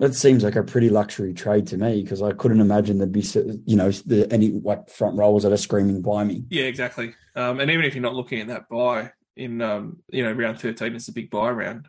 that 0.00 0.14
seems 0.14 0.42
like 0.42 0.56
a 0.56 0.62
pretty 0.62 0.88
luxury 0.88 1.34
trade 1.34 1.66
to 1.68 1.76
me 1.76 2.02
because 2.02 2.22
I 2.22 2.32
couldn't 2.32 2.60
imagine 2.60 2.96
there'd 2.98 3.12
be 3.12 3.24
you 3.66 3.76
know 3.76 3.90
the, 3.90 4.26
any 4.32 4.48
like 4.48 4.88
front 4.88 5.16
rows 5.16 5.42
that 5.42 5.52
are 5.52 5.58
screaming 5.58 6.00
buy 6.00 6.24
me. 6.24 6.44
Yeah, 6.48 6.64
exactly. 6.64 7.14
Um, 7.36 7.60
and 7.60 7.70
even 7.70 7.84
if 7.84 7.94
you're 7.94 8.02
not 8.02 8.14
looking 8.14 8.40
at 8.40 8.48
that 8.48 8.68
buy 8.70 9.12
in 9.36 9.60
um, 9.60 9.98
you 10.08 10.24
know 10.24 10.32
round 10.32 10.58
13, 10.58 10.96
it's 10.96 11.08
a 11.08 11.12
big 11.12 11.30
buy 11.30 11.50
round. 11.50 11.86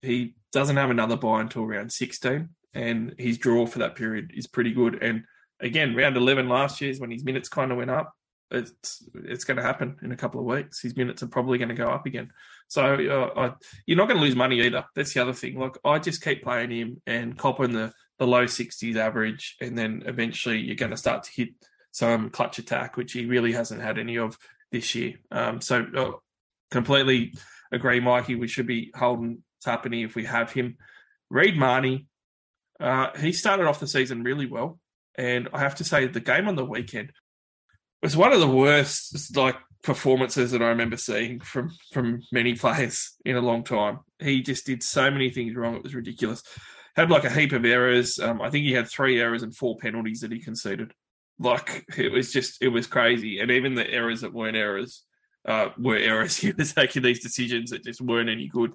He 0.00 0.34
doesn't 0.52 0.76
have 0.76 0.90
another 0.90 1.16
buy 1.16 1.42
until 1.42 1.66
round 1.66 1.92
16, 1.92 2.48
and 2.72 3.14
his 3.18 3.36
draw 3.36 3.66
for 3.66 3.80
that 3.80 3.94
period 3.94 4.32
is 4.34 4.46
pretty 4.46 4.72
good. 4.72 5.02
And 5.02 5.24
again, 5.60 5.94
round 5.94 6.16
11 6.16 6.48
last 6.48 6.80
year 6.80 6.90
is 6.90 6.98
when 6.98 7.10
his 7.10 7.24
minutes 7.24 7.50
kind 7.50 7.70
of 7.70 7.76
went 7.76 7.90
up. 7.90 8.14
It's 8.50 9.08
it's 9.14 9.44
going 9.44 9.56
to 9.58 9.62
happen 9.62 9.96
in 10.02 10.12
a 10.12 10.16
couple 10.16 10.40
of 10.40 10.46
weeks. 10.46 10.80
His 10.80 10.96
minutes 10.96 11.22
are 11.22 11.28
probably 11.28 11.58
going 11.58 11.68
to 11.68 11.74
go 11.74 11.88
up 11.88 12.06
again. 12.06 12.30
So 12.68 12.82
uh, 12.82 13.40
I, 13.40 13.52
you're 13.86 13.96
not 13.96 14.08
going 14.08 14.18
to 14.18 14.24
lose 14.24 14.36
money 14.36 14.60
either. 14.62 14.84
That's 14.94 15.14
the 15.14 15.22
other 15.22 15.32
thing. 15.32 15.58
Like 15.58 15.76
I 15.84 15.98
just 15.98 16.22
keep 16.22 16.42
playing 16.42 16.70
him 16.70 17.02
and 17.06 17.38
copping 17.38 17.72
the 17.72 17.92
the 18.18 18.26
low 18.26 18.44
60s 18.44 18.96
average, 18.96 19.56
and 19.60 19.78
then 19.78 20.02
eventually 20.06 20.58
you're 20.58 20.76
going 20.76 20.90
to 20.90 20.96
start 20.96 21.22
to 21.24 21.30
hit 21.32 21.50
some 21.90 22.30
clutch 22.30 22.58
attack, 22.58 22.96
which 22.96 23.12
he 23.12 23.24
really 23.24 23.52
hasn't 23.52 23.80
had 23.80 23.98
any 23.98 24.18
of 24.18 24.36
this 24.72 24.94
year. 24.94 25.14
Um, 25.30 25.60
so 25.60 25.86
uh, 25.96 26.12
completely 26.70 27.34
agree, 27.72 28.00
Mikey. 28.00 28.34
We 28.34 28.48
should 28.48 28.66
be 28.66 28.92
holding 28.94 29.42
Tapine 29.64 30.04
if 30.04 30.14
we 30.14 30.24
have 30.24 30.52
him. 30.52 30.76
Reed 31.30 31.56
Mahoney, 31.56 32.06
uh, 32.80 33.16
he 33.18 33.32
started 33.32 33.66
off 33.66 33.80
the 33.80 33.86
season 33.86 34.22
really 34.22 34.46
well. 34.46 34.78
And 35.16 35.48
I 35.52 35.60
have 35.60 35.76
to 35.76 35.84
say, 35.84 36.06
the 36.06 36.20
game 36.20 36.48
on 36.48 36.56
the 36.56 36.64
weekend 36.64 37.12
was 38.02 38.16
one 38.16 38.32
of 38.32 38.40
the 38.40 38.48
worst 38.48 39.36
like 39.36 39.56
performances 39.82 40.50
that 40.50 40.62
I 40.62 40.68
remember 40.68 40.96
seeing 40.96 41.40
from 41.40 41.70
from 41.92 42.22
many 42.32 42.54
players 42.54 43.16
in 43.24 43.36
a 43.36 43.40
long 43.40 43.64
time. 43.64 44.00
He 44.18 44.42
just 44.42 44.66
did 44.66 44.82
so 44.82 45.10
many 45.10 45.30
things 45.30 45.54
wrong; 45.54 45.76
it 45.76 45.82
was 45.82 45.94
ridiculous. 45.94 46.42
Had 46.96 47.10
like 47.10 47.24
a 47.24 47.30
heap 47.30 47.52
of 47.52 47.64
errors. 47.64 48.18
Um, 48.18 48.42
I 48.42 48.50
think 48.50 48.64
he 48.64 48.72
had 48.72 48.88
three 48.88 49.20
errors 49.20 49.42
and 49.42 49.54
four 49.54 49.76
penalties 49.76 50.20
that 50.20 50.32
he 50.32 50.40
conceded. 50.40 50.92
Like 51.38 51.84
it 51.96 52.12
was 52.12 52.32
just 52.32 52.62
it 52.62 52.68
was 52.68 52.86
crazy. 52.86 53.40
And 53.40 53.50
even 53.50 53.74
the 53.74 53.88
errors 53.88 54.20
that 54.22 54.34
weren't 54.34 54.56
errors 54.56 55.04
uh, 55.46 55.70
were 55.78 55.96
errors. 55.96 56.36
He 56.40 56.52
was 56.52 56.76
making 56.76 57.02
these 57.02 57.22
decisions 57.22 57.70
that 57.70 57.84
just 57.84 58.00
weren't 58.00 58.28
any 58.28 58.48
good. 58.48 58.72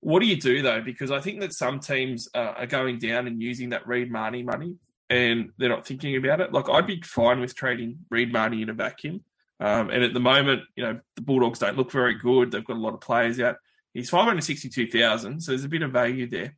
What 0.00 0.20
do 0.20 0.26
you 0.26 0.36
do 0.36 0.62
though? 0.62 0.80
Because 0.80 1.10
I 1.10 1.20
think 1.20 1.40
that 1.40 1.52
some 1.52 1.80
teams 1.80 2.28
uh, 2.34 2.54
are 2.56 2.66
going 2.66 2.98
down 2.98 3.26
and 3.26 3.42
using 3.42 3.70
that 3.70 3.86
Reed 3.86 4.10
Mahoney 4.10 4.42
money, 4.42 4.76
and 5.10 5.50
they're 5.58 5.68
not 5.68 5.86
thinking 5.86 6.16
about 6.16 6.40
it. 6.40 6.52
Like 6.52 6.68
I'd 6.68 6.86
be 6.86 7.00
fine 7.02 7.40
with 7.40 7.54
trading 7.54 7.98
Reed 8.10 8.32
Mahoney 8.32 8.62
in 8.62 8.70
a 8.70 8.74
vacuum. 8.74 9.22
Um, 9.60 9.90
and 9.90 10.04
at 10.04 10.14
the 10.14 10.20
moment, 10.20 10.62
you 10.76 10.84
know, 10.84 11.00
the 11.16 11.22
Bulldogs 11.22 11.58
don't 11.58 11.76
look 11.76 11.90
very 11.90 12.14
good. 12.14 12.50
They've 12.50 12.64
got 12.64 12.76
a 12.76 12.80
lot 12.80 12.94
of 12.94 13.00
players 13.00 13.40
out. 13.40 13.56
He's 13.94 14.10
five 14.10 14.24
hundred 14.24 14.44
sixty-two 14.44 14.88
thousand, 14.88 15.40
so 15.40 15.52
there's 15.52 15.64
a 15.64 15.68
bit 15.68 15.82
of 15.82 15.92
value 15.92 16.28
there. 16.28 16.56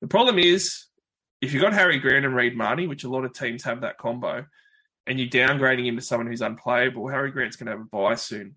The 0.00 0.08
problem 0.08 0.38
is, 0.38 0.86
if 1.42 1.52
you've 1.52 1.62
got 1.62 1.74
Harry 1.74 1.98
Grant 1.98 2.24
and 2.24 2.34
Reed 2.34 2.56
Mahoney, 2.56 2.86
which 2.86 3.04
a 3.04 3.10
lot 3.10 3.24
of 3.24 3.34
teams 3.34 3.64
have 3.64 3.82
that 3.82 3.98
combo, 3.98 4.46
and 5.06 5.18
you're 5.18 5.28
downgrading 5.28 5.86
him 5.86 5.96
to 5.96 6.02
someone 6.02 6.28
who's 6.28 6.40
unplayable, 6.40 7.08
Harry 7.08 7.30
Grant's 7.30 7.56
going 7.56 7.66
to 7.66 7.72
have 7.72 7.80
a 7.80 7.84
buy 7.84 8.14
soon 8.14 8.54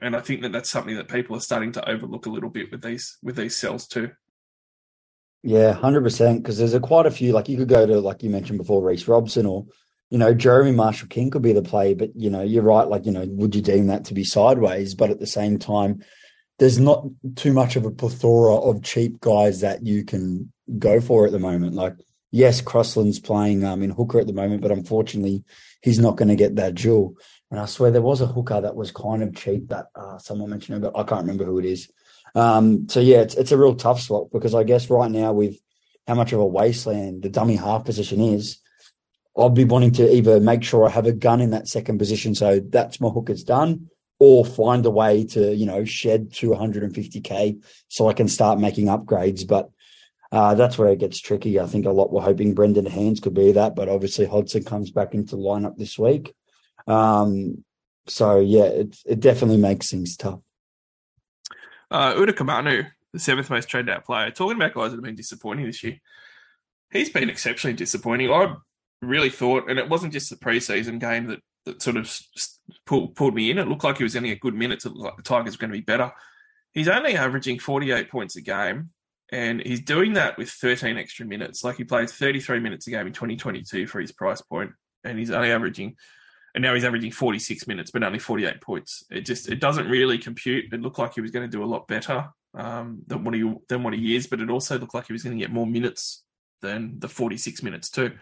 and 0.00 0.14
I 0.14 0.20
think 0.20 0.42
that 0.42 0.52
that's 0.52 0.70
something 0.70 0.96
that 0.96 1.08
people 1.08 1.36
are 1.36 1.40
starting 1.40 1.72
to 1.72 1.88
overlook 1.88 2.26
a 2.26 2.30
little 2.30 2.50
bit 2.50 2.70
with 2.70 2.82
these 2.82 3.18
with 3.22 3.36
these 3.36 3.56
cells 3.56 3.86
too. 3.86 4.10
Yeah, 5.42 5.72
hundred 5.72 6.02
percent. 6.02 6.42
Because 6.42 6.58
there's 6.58 6.74
a 6.74 6.80
quite 6.80 7.06
a 7.06 7.10
few. 7.10 7.32
Like 7.32 7.48
you 7.48 7.56
could 7.56 7.68
go 7.68 7.86
to, 7.86 8.00
like 8.00 8.22
you 8.22 8.30
mentioned 8.30 8.58
before, 8.58 8.82
Reece 8.82 9.08
Robson 9.08 9.46
or 9.46 9.66
you 10.10 10.18
know 10.18 10.34
Jeremy 10.34 10.72
Marshall 10.72 11.08
King 11.08 11.30
could 11.30 11.42
be 11.42 11.52
the 11.52 11.62
play. 11.62 11.94
But 11.94 12.10
you 12.14 12.30
know, 12.30 12.42
you're 12.42 12.62
right. 12.62 12.86
Like 12.86 13.06
you 13.06 13.12
know, 13.12 13.26
would 13.28 13.54
you 13.54 13.62
deem 13.62 13.88
that 13.88 14.04
to 14.06 14.14
be 14.14 14.24
sideways? 14.24 14.94
But 14.94 15.10
at 15.10 15.18
the 15.18 15.26
same 15.26 15.58
time, 15.58 16.02
there's 16.58 16.78
not 16.78 17.06
too 17.34 17.52
much 17.52 17.76
of 17.76 17.84
a 17.84 17.90
plethora 17.90 18.54
of 18.54 18.82
cheap 18.82 19.20
guys 19.20 19.60
that 19.60 19.84
you 19.84 20.04
can 20.04 20.52
go 20.78 21.00
for 21.00 21.26
at 21.26 21.32
the 21.32 21.38
moment. 21.40 21.74
Like 21.74 21.94
yes, 22.32 22.60
Crossland's 22.60 23.20
playing 23.20 23.64
um, 23.64 23.82
in 23.82 23.90
hooker 23.90 24.18
at 24.18 24.26
the 24.26 24.32
moment, 24.32 24.62
but 24.62 24.72
unfortunately, 24.72 25.44
he's 25.82 26.00
not 26.00 26.16
going 26.16 26.28
to 26.28 26.36
get 26.36 26.56
that 26.56 26.74
duel. 26.74 27.14
And 27.50 27.60
I 27.60 27.66
swear 27.66 27.90
there 27.90 28.02
was 28.02 28.20
a 28.20 28.26
hooker 28.26 28.60
that 28.60 28.74
was 28.74 28.90
kind 28.90 29.22
of 29.22 29.36
cheap 29.36 29.68
that 29.68 29.86
uh, 29.94 30.18
someone 30.18 30.50
mentioned, 30.50 30.82
but 30.82 30.96
I 30.96 31.04
can't 31.04 31.20
remember 31.20 31.44
who 31.44 31.58
it 31.58 31.66
is. 31.66 31.90
Um, 32.34 32.88
so 32.88 33.00
yeah, 33.00 33.18
it's 33.18 33.34
it's 33.34 33.52
a 33.52 33.58
real 33.58 33.74
tough 33.74 34.00
spot 34.00 34.30
because 34.32 34.54
I 34.54 34.64
guess 34.64 34.88
right 34.88 35.10
now 35.10 35.32
with 35.32 35.56
how 36.06 36.14
much 36.14 36.32
of 36.32 36.40
a 36.40 36.46
wasteland 36.46 37.22
the 37.22 37.28
dummy 37.28 37.56
half 37.56 37.84
position 37.84 38.20
is, 38.20 38.58
I'd 39.36 39.54
be 39.54 39.64
wanting 39.64 39.92
to 39.92 40.14
either 40.14 40.40
make 40.40 40.62
sure 40.62 40.86
I 40.86 40.90
have 40.90 41.06
a 41.06 41.12
gun 41.12 41.40
in 41.40 41.50
that 41.50 41.68
second 41.68 41.98
position, 41.98 42.34
so 42.34 42.60
that's 42.60 43.00
my 43.00 43.08
hooker's 43.08 43.44
done, 43.44 43.90
or 44.18 44.44
find 44.44 44.84
a 44.86 44.90
way 44.90 45.24
to 45.24 45.54
you 45.54 45.66
know 45.66 45.84
shed 45.84 46.32
to 46.34 46.50
150k 46.50 47.62
so 47.88 48.08
I 48.08 48.12
can 48.14 48.28
start 48.28 48.58
making 48.58 48.86
upgrades. 48.86 49.46
But 49.46 49.70
uh, 50.30 50.54
that's 50.54 50.78
where 50.78 50.88
it 50.88 50.98
gets 50.98 51.20
tricky. 51.20 51.60
I 51.60 51.66
think 51.66 51.84
a 51.84 51.90
lot 51.90 52.12
we're 52.12 52.22
hoping 52.22 52.54
Brendan 52.54 52.86
Hands 52.86 53.20
could 53.20 53.34
be 53.34 53.52
that, 53.52 53.76
but 53.76 53.90
obviously 53.90 54.24
Hodgson 54.24 54.64
comes 54.64 54.90
back 54.90 55.12
into 55.12 55.36
lineup 55.36 55.76
this 55.76 55.98
week. 55.98 56.34
Um, 56.86 57.64
so 58.06 58.40
yeah, 58.40 58.64
it 58.64 58.96
it 59.04 59.20
definitely 59.20 59.58
makes 59.58 59.90
things 59.90 60.16
tough. 60.16 60.40
Uh, 61.92 62.14
Utoikamanu, 62.14 62.90
the 63.12 63.18
seventh 63.18 63.50
most 63.50 63.68
traded 63.68 63.90
out 63.90 64.06
player, 64.06 64.30
talking 64.30 64.56
about 64.56 64.72
guys 64.72 64.90
that 64.90 64.96
have 64.96 65.04
been 65.04 65.14
disappointing 65.14 65.66
this 65.66 65.82
year. 65.82 65.98
He's 66.90 67.10
been 67.10 67.28
exceptionally 67.28 67.76
disappointing. 67.76 68.30
I 68.30 68.54
really 69.02 69.28
thought, 69.28 69.68
and 69.68 69.78
it 69.78 69.90
wasn't 69.90 70.14
just 70.14 70.30
the 70.30 70.36
preseason 70.36 70.98
game 70.98 71.26
that, 71.26 71.40
that 71.66 71.82
sort 71.82 71.98
of 71.98 72.18
pulled, 72.86 73.14
pulled 73.14 73.34
me 73.34 73.50
in. 73.50 73.58
It 73.58 73.68
looked 73.68 73.84
like 73.84 73.98
he 73.98 74.04
was 74.04 74.14
getting 74.14 74.30
a 74.30 74.36
good 74.36 74.54
minutes. 74.54 74.86
It 74.86 74.94
looked 74.94 75.04
like 75.04 75.16
the 75.16 75.22
Tigers 75.22 75.54
were 75.54 75.60
going 75.60 75.72
to 75.72 75.78
be 75.78 75.84
better. 75.84 76.10
He's 76.72 76.88
only 76.88 77.14
averaging 77.14 77.58
48 77.58 78.10
points 78.10 78.36
a 78.36 78.40
game, 78.40 78.88
and 79.30 79.60
he's 79.60 79.82
doing 79.82 80.14
that 80.14 80.38
with 80.38 80.48
13 80.48 80.96
extra 80.96 81.26
minutes. 81.26 81.62
Like 81.62 81.76
he 81.76 81.84
played 81.84 82.08
33 82.08 82.60
minutes 82.60 82.86
a 82.86 82.90
game 82.90 83.06
in 83.06 83.12
2022 83.12 83.86
for 83.86 84.00
his 84.00 84.12
price 84.12 84.40
point, 84.40 84.70
and 85.04 85.18
he's 85.18 85.30
only 85.30 85.52
averaging 85.52 85.96
and 86.54 86.62
now 86.62 86.74
he's 86.74 86.84
averaging 86.84 87.12
46 87.12 87.66
minutes, 87.66 87.90
but 87.90 88.02
only 88.02 88.18
48 88.18 88.60
points. 88.60 89.04
It 89.10 89.22
just 89.22 89.48
it 89.48 89.60
doesn't 89.60 89.88
really 89.88 90.18
compute. 90.18 90.72
It 90.72 90.80
looked 90.80 90.98
like 90.98 91.14
he 91.14 91.20
was 91.20 91.30
going 91.30 91.48
to 91.48 91.56
do 91.56 91.64
a 91.64 91.66
lot 91.66 91.88
better 91.88 92.28
um, 92.54 93.02
than 93.06 93.24
what 93.24 93.34
he 93.34 93.54
than 93.68 93.82
what 93.82 93.94
he 93.94 94.16
is, 94.16 94.26
but 94.26 94.40
it 94.40 94.50
also 94.50 94.78
looked 94.78 94.94
like 94.94 95.06
he 95.06 95.12
was 95.12 95.22
going 95.22 95.36
to 95.36 95.42
get 95.42 95.52
more 95.52 95.66
minutes 95.66 96.24
than 96.60 96.98
the 96.98 97.08
46 97.08 97.62
minutes 97.62 97.90
too. 97.90 98.12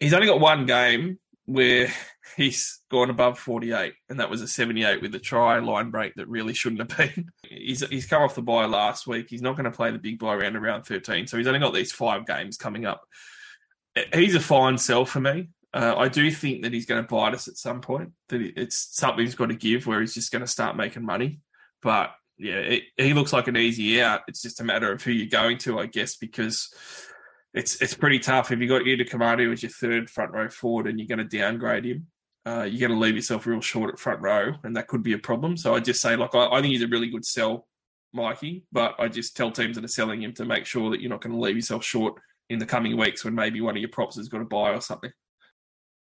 He's 0.00 0.12
only 0.12 0.26
got 0.26 0.40
one 0.40 0.66
game 0.66 1.18
where 1.44 1.92
he's 2.36 2.80
gone 2.90 3.10
above 3.10 3.38
48, 3.38 3.94
and 4.08 4.18
that 4.18 4.30
was 4.30 4.42
a 4.42 4.48
78 4.48 5.00
with 5.00 5.14
a 5.14 5.20
try 5.20 5.60
line 5.60 5.90
break 5.90 6.16
that 6.16 6.28
really 6.28 6.54
shouldn't 6.54 6.90
have 6.90 6.96
been. 6.96 7.30
He's 7.48 7.86
he's 7.88 8.06
come 8.06 8.22
off 8.22 8.34
the 8.34 8.42
bye 8.42 8.64
last 8.64 9.06
week. 9.06 9.26
He's 9.28 9.42
not 9.42 9.56
going 9.56 9.70
to 9.70 9.76
play 9.76 9.90
the 9.90 9.98
big 9.98 10.18
bye 10.18 10.34
round 10.34 10.56
around 10.56 10.84
13, 10.84 11.26
so 11.28 11.36
he's 11.36 11.46
only 11.46 11.60
got 11.60 11.74
these 11.74 11.92
five 11.92 12.26
games 12.26 12.56
coming 12.56 12.86
up. 12.86 13.06
He's 14.14 14.34
a 14.34 14.40
fine 14.40 14.78
sell 14.78 15.04
for 15.04 15.20
me. 15.20 15.50
Uh, 15.74 15.94
I 15.96 16.08
do 16.08 16.30
think 16.30 16.62
that 16.62 16.72
he's 16.72 16.86
going 16.86 17.02
to 17.02 17.08
bite 17.08 17.34
us 17.34 17.48
at 17.48 17.56
some 17.56 17.80
point. 17.80 18.10
That 18.28 18.42
it's 18.42 18.96
something 18.96 19.24
he's 19.24 19.34
got 19.34 19.46
to 19.46 19.54
give, 19.54 19.86
where 19.86 20.00
he's 20.00 20.14
just 20.14 20.32
going 20.32 20.44
to 20.44 20.46
start 20.46 20.76
making 20.76 21.04
money. 21.04 21.40
But 21.82 22.10
yeah, 22.38 22.58
it, 22.58 22.82
he 22.96 23.14
looks 23.14 23.32
like 23.32 23.48
an 23.48 23.56
easy 23.56 24.02
out. 24.02 24.22
It's 24.28 24.42
just 24.42 24.60
a 24.60 24.64
matter 24.64 24.92
of 24.92 25.02
who 25.02 25.12
you're 25.12 25.28
going 25.28 25.58
to, 25.58 25.78
I 25.78 25.86
guess, 25.86 26.16
because 26.16 26.72
it's 27.54 27.80
it's 27.80 27.94
pretty 27.94 28.18
tough. 28.18 28.50
If 28.50 28.60
you 28.60 28.68
got 28.68 28.82
Utoikamanu 28.82 29.52
as 29.52 29.62
your 29.62 29.70
third 29.70 30.10
front 30.10 30.32
row 30.32 30.48
forward 30.48 30.86
and 30.86 30.98
you're 30.98 31.08
going 31.08 31.26
to 31.26 31.36
downgrade 31.38 31.84
him, 31.84 32.06
uh, 32.44 32.66
you're 32.68 32.88
going 32.88 32.98
to 32.98 33.02
leave 33.02 33.16
yourself 33.16 33.46
real 33.46 33.60
short 33.60 33.92
at 33.92 33.98
front 33.98 34.20
row, 34.20 34.54
and 34.64 34.76
that 34.76 34.88
could 34.88 35.02
be 35.02 35.12
a 35.12 35.18
problem. 35.18 35.56
So 35.56 35.74
I 35.74 35.80
just 35.80 36.02
say, 36.02 36.16
like, 36.16 36.34
I, 36.34 36.46
I 36.48 36.60
think 36.60 36.72
he's 36.72 36.82
a 36.82 36.88
really 36.88 37.08
good 37.08 37.24
sell, 37.24 37.66
Mikey. 38.12 38.64
But 38.72 38.96
I 38.98 39.08
just 39.08 39.36
tell 39.36 39.50
teams 39.50 39.76
that 39.76 39.84
are 39.84 39.88
selling 39.88 40.22
him 40.22 40.34
to 40.34 40.44
make 40.44 40.66
sure 40.66 40.90
that 40.90 41.00
you're 41.00 41.10
not 41.10 41.22
going 41.22 41.34
to 41.34 41.40
leave 41.40 41.56
yourself 41.56 41.84
short 41.84 42.20
in 42.50 42.58
the 42.58 42.66
coming 42.66 42.96
weeks 42.96 43.24
when 43.24 43.34
maybe 43.34 43.60
one 43.60 43.76
of 43.76 43.80
your 43.80 43.90
props 43.90 44.16
has 44.16 44.28
got 44.28 44.38
to 44.38 44.44
buy 44.44 44.70
or 44.70 44.80
something. 44.80 45.12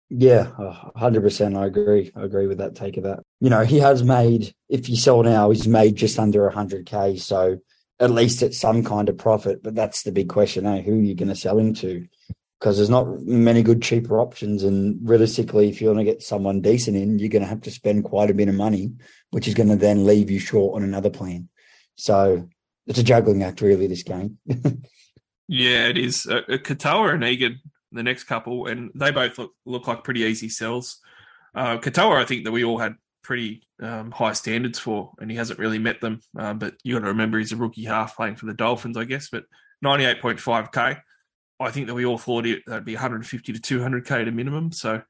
Yeah, 0.08 0.50
hundred 0.94 1.22
percent. 1.22 1.56
I 1.56 1.66
agree. 1.66 2.12
I 2.14 2.22
agree 2.22 2.46
with 2.46 2.58
that 2.58 2.76
take 2.76 2.96
of 2.96 3.04
that. 3.04 3.20
You 3.40 3.50
know, 3.50 3.64
he 3.64 3.78
has 3.80 4.04
made. 4.04 4.54
If 4.68 4.88
you 4.88 4.96
sell 4.96 5.22
now, 5.22 5.50
he's 5.50 5.66
made 5.66 5.96
just 5.96 6.18
under 6.18 6.48
hundred 6.48 6.86
k. 6.86 7.16
So 7.16 7.58
at 7.98 8.10
least 8.10 8.42
it's 8.42 8.58
some 8.58 8.84
kind 8.84 9.08
of 9.08 9.18
profit. 9.18 9.62
But 9.64 9.74
that's 9.74 10.04
the 10.04 10.12
big 10.12 10.28
question: 10.28 10.64
eh? 10.64 10.82
Who 10.82 10.92
are 10.92 11.02
you 11.02 11.14
going 11.14 11.28
to 11.28 11.34
sell 11.34 11.58
him 11.58 11.74
to? 11.74 12.06
Because 12.60 12.76
there's 12.76 12.90
not 12.90 13.20
many 13.22 13.62
good 13.62 13.82
cheaper 13.82 14.20
options, 14.20 14.62
and 14.62 14.96
realistically, 15.02 15.68
if 15.68 15.80
you 15.80 15.88
want 15.88 15.98
to 15.98 16.04
get 16.04 16.22
someone 16.22 16.60
decent 16.60 16.96
in, 16.96 17.18
you're 17.18 17.28
going 17.28 17.42
to 17.42 17.48
have 17.48 17.62
to 17.62 17.70
spend 17.72 18.04
quite 18.04 18.30
a 18.30 18.34
bit 18.34 18.48
of 18.48 18.54
money, 18.54 18.92
which 19.32 19.48
is 19.48 19.54
going 19.54 19.68
to 19.68 19.76
then 19.76 20.06
leave 20.06 20.30
you 20.30 20.38
short 20.38 20.76
on 20.76 20.84
another 20.84 21.10
plan. 21.10 21.48
So 21.96 22.48
it's 22.86 22.98
a 23.00 23.02
juggling 23.02 23.42
act, 23.42 23.60
really. 23.60 23.88
This 23.88 24.04
game. 24.04 24.38
yeah, 25.48 25.88
it 25.88 25.98
is. 25.98 26.26
Uh, 26.26 26.42
Katoa 26.48 27.14
and 27.14 27.24
Egan 27.24 27.60
the 27.96 28.02
next 28.02 28.24
couple, 28.24 28.66
and 28.66 28.90
they 28.94 29.10
both 29.10 29.38
look 29.38 29.52
look 29.64 29.86
like 29.88 30.04
pretty 30.04 30.20
easy 30.20 30.48
sells. 30.48 30.98
Uh, 31.54 31.78
Katoa, 31.78 32.20
I 32.20 32.24
think 32.24 32.44
that 32.44 32.52
we 32.52 32.64
all 32.64 32.78
had 32.78 32.94
pretty 33.22 33.66
um, 33.82 34.10
high 34.10 34.34
standards 34.34 34.78
for, 34.78 35.12
and 35.18 35.30
he 35.30 35.36
hasn't 35.36 35.58
really 35.58 35.78
met 35.78 36.00
them. 36.00 36.20
Uh, 36.38 36.54
but 36.54 36.74
you 36.84 36.94
got 36.94 37.00
to 37.00 37.08
remember 37.08 37.38
he's 37.38 37.52
a 37.52 37.56
rookie 37.56 37.84
half 37.84 38.16
playing 38.16 38.36
for 38.36 38.46
the 38.46 38.54
Dolphins, 38.54 38.96
I 38.96 39.04
guess. 39.04 39.28
But 39.30 39.44
ninety 39.82 40.04
eight 40.04 40.20
point 40.20 40.38
five 40.38 40.70
k, 40.70 40.96
I 41.58 41.70
think 41.70 41.86
that 41.88 41.94
we 41.94 42.06
all 42.06 42.18
thought 42.18 42.46
it 42.46 42.62
that'd 42.66 42.84
be 42.84 42.94
one 42.94 43.02
hundred 43.02 43.26
fifty 43.26 43.52
to 43.52 43.60
two 43.60 43.82
hundred 43.82 44.06
k 44.06 44.22
at 44.22 44.28
a 44.28 44.32
minimum. 44.32 44.72
So. 44.72 45.02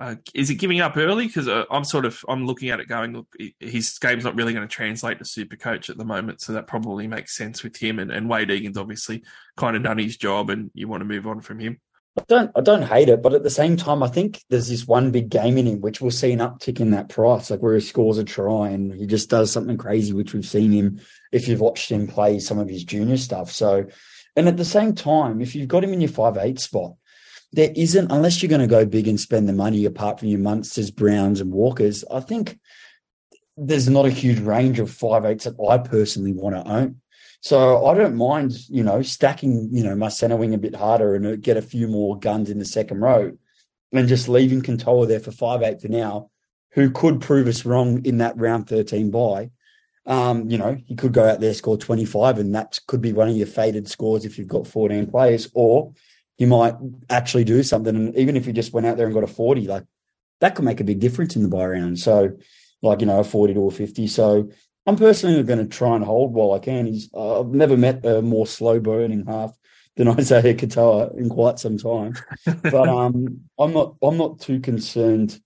Uh, 0.00 0.16
is 0.34 0.50
it 0.50 0.56
giving 0.56 0.80
up 0.80 0.96
early? 0.96 1.26
Because 1.26 1.46
uh, 1.46 1.64
I'm 1.70 1.84
sort 1.84 2.06
of 2.06 2.24
I'm 2.26 2.44
looking 2.44 2.70
at 2.70 2.80
it 2.80 2.88
going, 2.88 3.12
look, 3.12 3.28
his 3.60 3.98
game's 4.00 4.24
not 4.24 4.34
really 4.34 4.52
going 4.52 4.66
to 4.66 4.74
translate 4.74 5.18
to 5.18 5.24
super 5.24 5.54
coach 5.54 5.90
at 5.90 5.98
the 5.98 6.04
moment, 6.04 6.40
so 6.40 6.54
that 6.54 6.66
probably 6.66 7.06
makes 7.06 7.36
sense 7.36 7.62
with 7.62 7.76
him. 7.76 8.00
And, 8.00 8.10
and 8.10 8.28
Wade 8.28 8.50
Egan's 8.50 8.78
obviously 8.78 9.22
kind 9.56 9.76
of 9.76 9.84
done 9.84 9.98
his 9.98 10.16
job, 10.16 10.50
and 10.50 10.72
you 10.74 10.88
want 10.88 11.02
to 11.02 11.04
move 11.04 11.28
on 11.28 11.40
from 11.40 11.60
him. 11.60 11.78
I 12.18 12.24
don't 12.28 12.50
I 12.54 12.60
don't 12.60 12.82
hate 12.82 13.08
it, 13.08 13.22
but 13.22 13.32
at 13.32 13.42
the 13.42 13.50
same 13.50 13.76
time, 13.76 14.02
I 14.02 14.08
think 14.08 14.42
there's 14.50 14.68
this 14.68 14.86
one 14.86 15.10
big 15.10 15.30
game 15.30 15.56
in 15.56 15.66
him 15.66 15.80
which 15.80 16.00
we'll 16.00 16.10
see 16.10 16.32
an 16.32 16.40
uptick 16.40 16.78
in 16.78 16.90
that 16.90 17.08
price, 17.08 17.50
like 17.50 17.60
where 17.60 17.74
he 17.74 17.80
scores 17.80 18.18
a 18.18 18.24
try 18.24 18.68
and 18.68 18.92
he 18.92 19.06
just 19.06 19.30
does 19.30 19.50
something 19.50 19.78
crazy, 19.78 20.12
which 20.12 20.34
we've 20.34 20.44
seen 20.44 20.72
him 20.72 21.00
if 21.32 21.48
you've 21.48 21.60
watched 21.60 21.90
him 21.90 22.06
play 22.06 22.38
some 22.38 22.58
of 22.58 22.68
his 22.68 22.84
junior 22.84 23.16
stuff. 23.16 23.50
So, 23.50 23.86
and 24.36 24.46
at 24.46 24.58
the 24.58 24.64
same 24.64 24.94
time, 24.94 25.40
if 25.40 25.54
you've 25.54 25.68
got 25.68 25.84
him 25.84 25.94
in 25.94 26.02
your 26.02 26.10
five 26.10 26.36
eight 26.36 26.60
spot, 26.60 26.92
there 27.52 27.72
isn't 27.74 28.12
unless 28.12 28.42
you're 28.42 28.50
going 28.50 28.60
to 28.60 28.66
go 28.66 28.84
big 28.84 29.08
and 29.08 29.20
spend 29.20 29.48
the 29.48 29.54
money 29.54 29.84
apart 29.86 30.18
from 30.18 30.28
your 30.28 30.40
Munsters, 30.40 30.90
Browns, 30.90 31.40
and 31.40 31.52
Walkers. 31.52 32.04
I 32.10 32.20
think 32.20 32.58
there's 33.56 33.88
not 33.88 34.06
a 34.06 34.10
huge 34.10 34.38
range 34.38 34.78
of 34.78 34.90
five 34.90 35.24
eights 35.24 35.44
that 35.44 35.56
I 35.68 35.78
personally 35.78 36.32
want 36.32 36.56
to 36.56 36.70
own. 36.70 37.01
So 37.42 37.86
I 37.86 37.94
don't 37.94 38.14
mind, 38.14 38.52
you 38.68 38.84
know, 38.84 39.02
stacking, 39.02 39.68
you 39.72 39.82
know, 39.82 39.96
my 39.96 40.08
center 40.08 40.36
wing 40.36 40.54
a 40.54 40.58
bit 40.58 40.76
harder 40.76 41.16
and 41.16 41.26
uh, 41.26 41.34
get 41.34 41.56
a 41.56 41.62
few 41.62 41.88
more 41.88 42.16
guns 42.16 42.48
in 42.48 42.60
the 42.60 42.64
second 42.64 43.00
row 43.00 43.32
and 43.92 44.08
just 44.08 44.28
leaving 44.28 44.62
Katoa 44.62 45.08
there 45.08 45.18
for 45.18 45.32
five 45.32 45.60
eight 45.62 45.82
for 45.82 45.88
now, 45.88 46.30
who 46.70 46.88
could 46.88 47.20
prove 47.20 47.48
us 47.48 47.64
wrong 47.64 48.04
in 48.06 48.18
that 48.18 48.36
round 48.36 48.68
13 48.68 49.10
buy. 49.10 49.50
Um, 50.06 50.48
you 50.50 50.56
know, 50.56 50.76
he 50.86 50.94
could 50.94 51.12
go 51.12 51.28
out 51.28 51.40
there, 51.40 51.52
score 51.52 51.76
25, 51.76 52.38
and 52.38 52.54
that 52.54 52.78
could 52.86 53.00
be 53.00 53.12
one 53.12 53.28
of 53.28 53.36
your 53.36 53.48
faded 53.48 53.88
scores 53.88 54.24
if 54.24 54.38
you've 54.38 54.46
got 54.46 54.68
14 54.68 55.10
players, 55.10 55.50
or 55.52 55.92
he 56.36 56.46
might 56.46 56.74
actually 57.10 57.44
do 57.44 57.64
something. 57.64 57.94
And 57.94 58.16
even 58.16 58.36
if 58.36 58.46
he 58.46 58.52
just 58.52 58.72
went 58.72 58.86
out 58.86 58.96
there 58.96 59.06
and 59.06 59.14
got 59.14 59.24
a 59.24 59.28
40, 59.28 59.66
like 59.66 59.84
that 60.40 60.54
could 60.54 60.64
make 60.64 60.80
a 60.80 60.84
big 60.84 61.00
difference 61.00 61.34
in 61.34 61.42
the 61.42 61.48
buy 61.48 61.66
round. 61.66 61.98
So, 61.98 62.36
like, 62.82 63.00
you 63.00 63.06
know, 63.06 63.18
a 63.18 63.24
40 63.24 63.54
to 63.54 63.66
a 63.66 63.70
50. 63.72 64.06
So 64.06 64.48
I'm 64.86 64.96
personally 64.96 65.42
going 65.42 65.60
to 65.60 65.66
try 65.66 65.94
and 65.94 66.04
hold 66.04 66.32
while 66.32 66.52
I 66.52 66.58
can. 66.58 66.86
He's 66.86 67.08
uh, 67.14 67.40
I've 67.40 67.48
never 67.48 67.76
met 67.76 68.04
a 68.04 68.20
more 68.22 68.46
slow 68.46 68.80
burning 68.80 69.24
half 69.26 69.56
than 69.96 70.08
Isaiah 70.18 70.54
Katoa 70.54 71.16
in 71.16 71.28
quite 71.28 71.58
some 71.58 71.78
time. 71.78 72.14
but 72.62 72.74
um, 72.88 73.42
I'm 73.58 73.72
not 73.72 73.96
I'm 74.02 74.16
not 74.16 74.40
too 74.40 74.60
concerned 74.60 75.40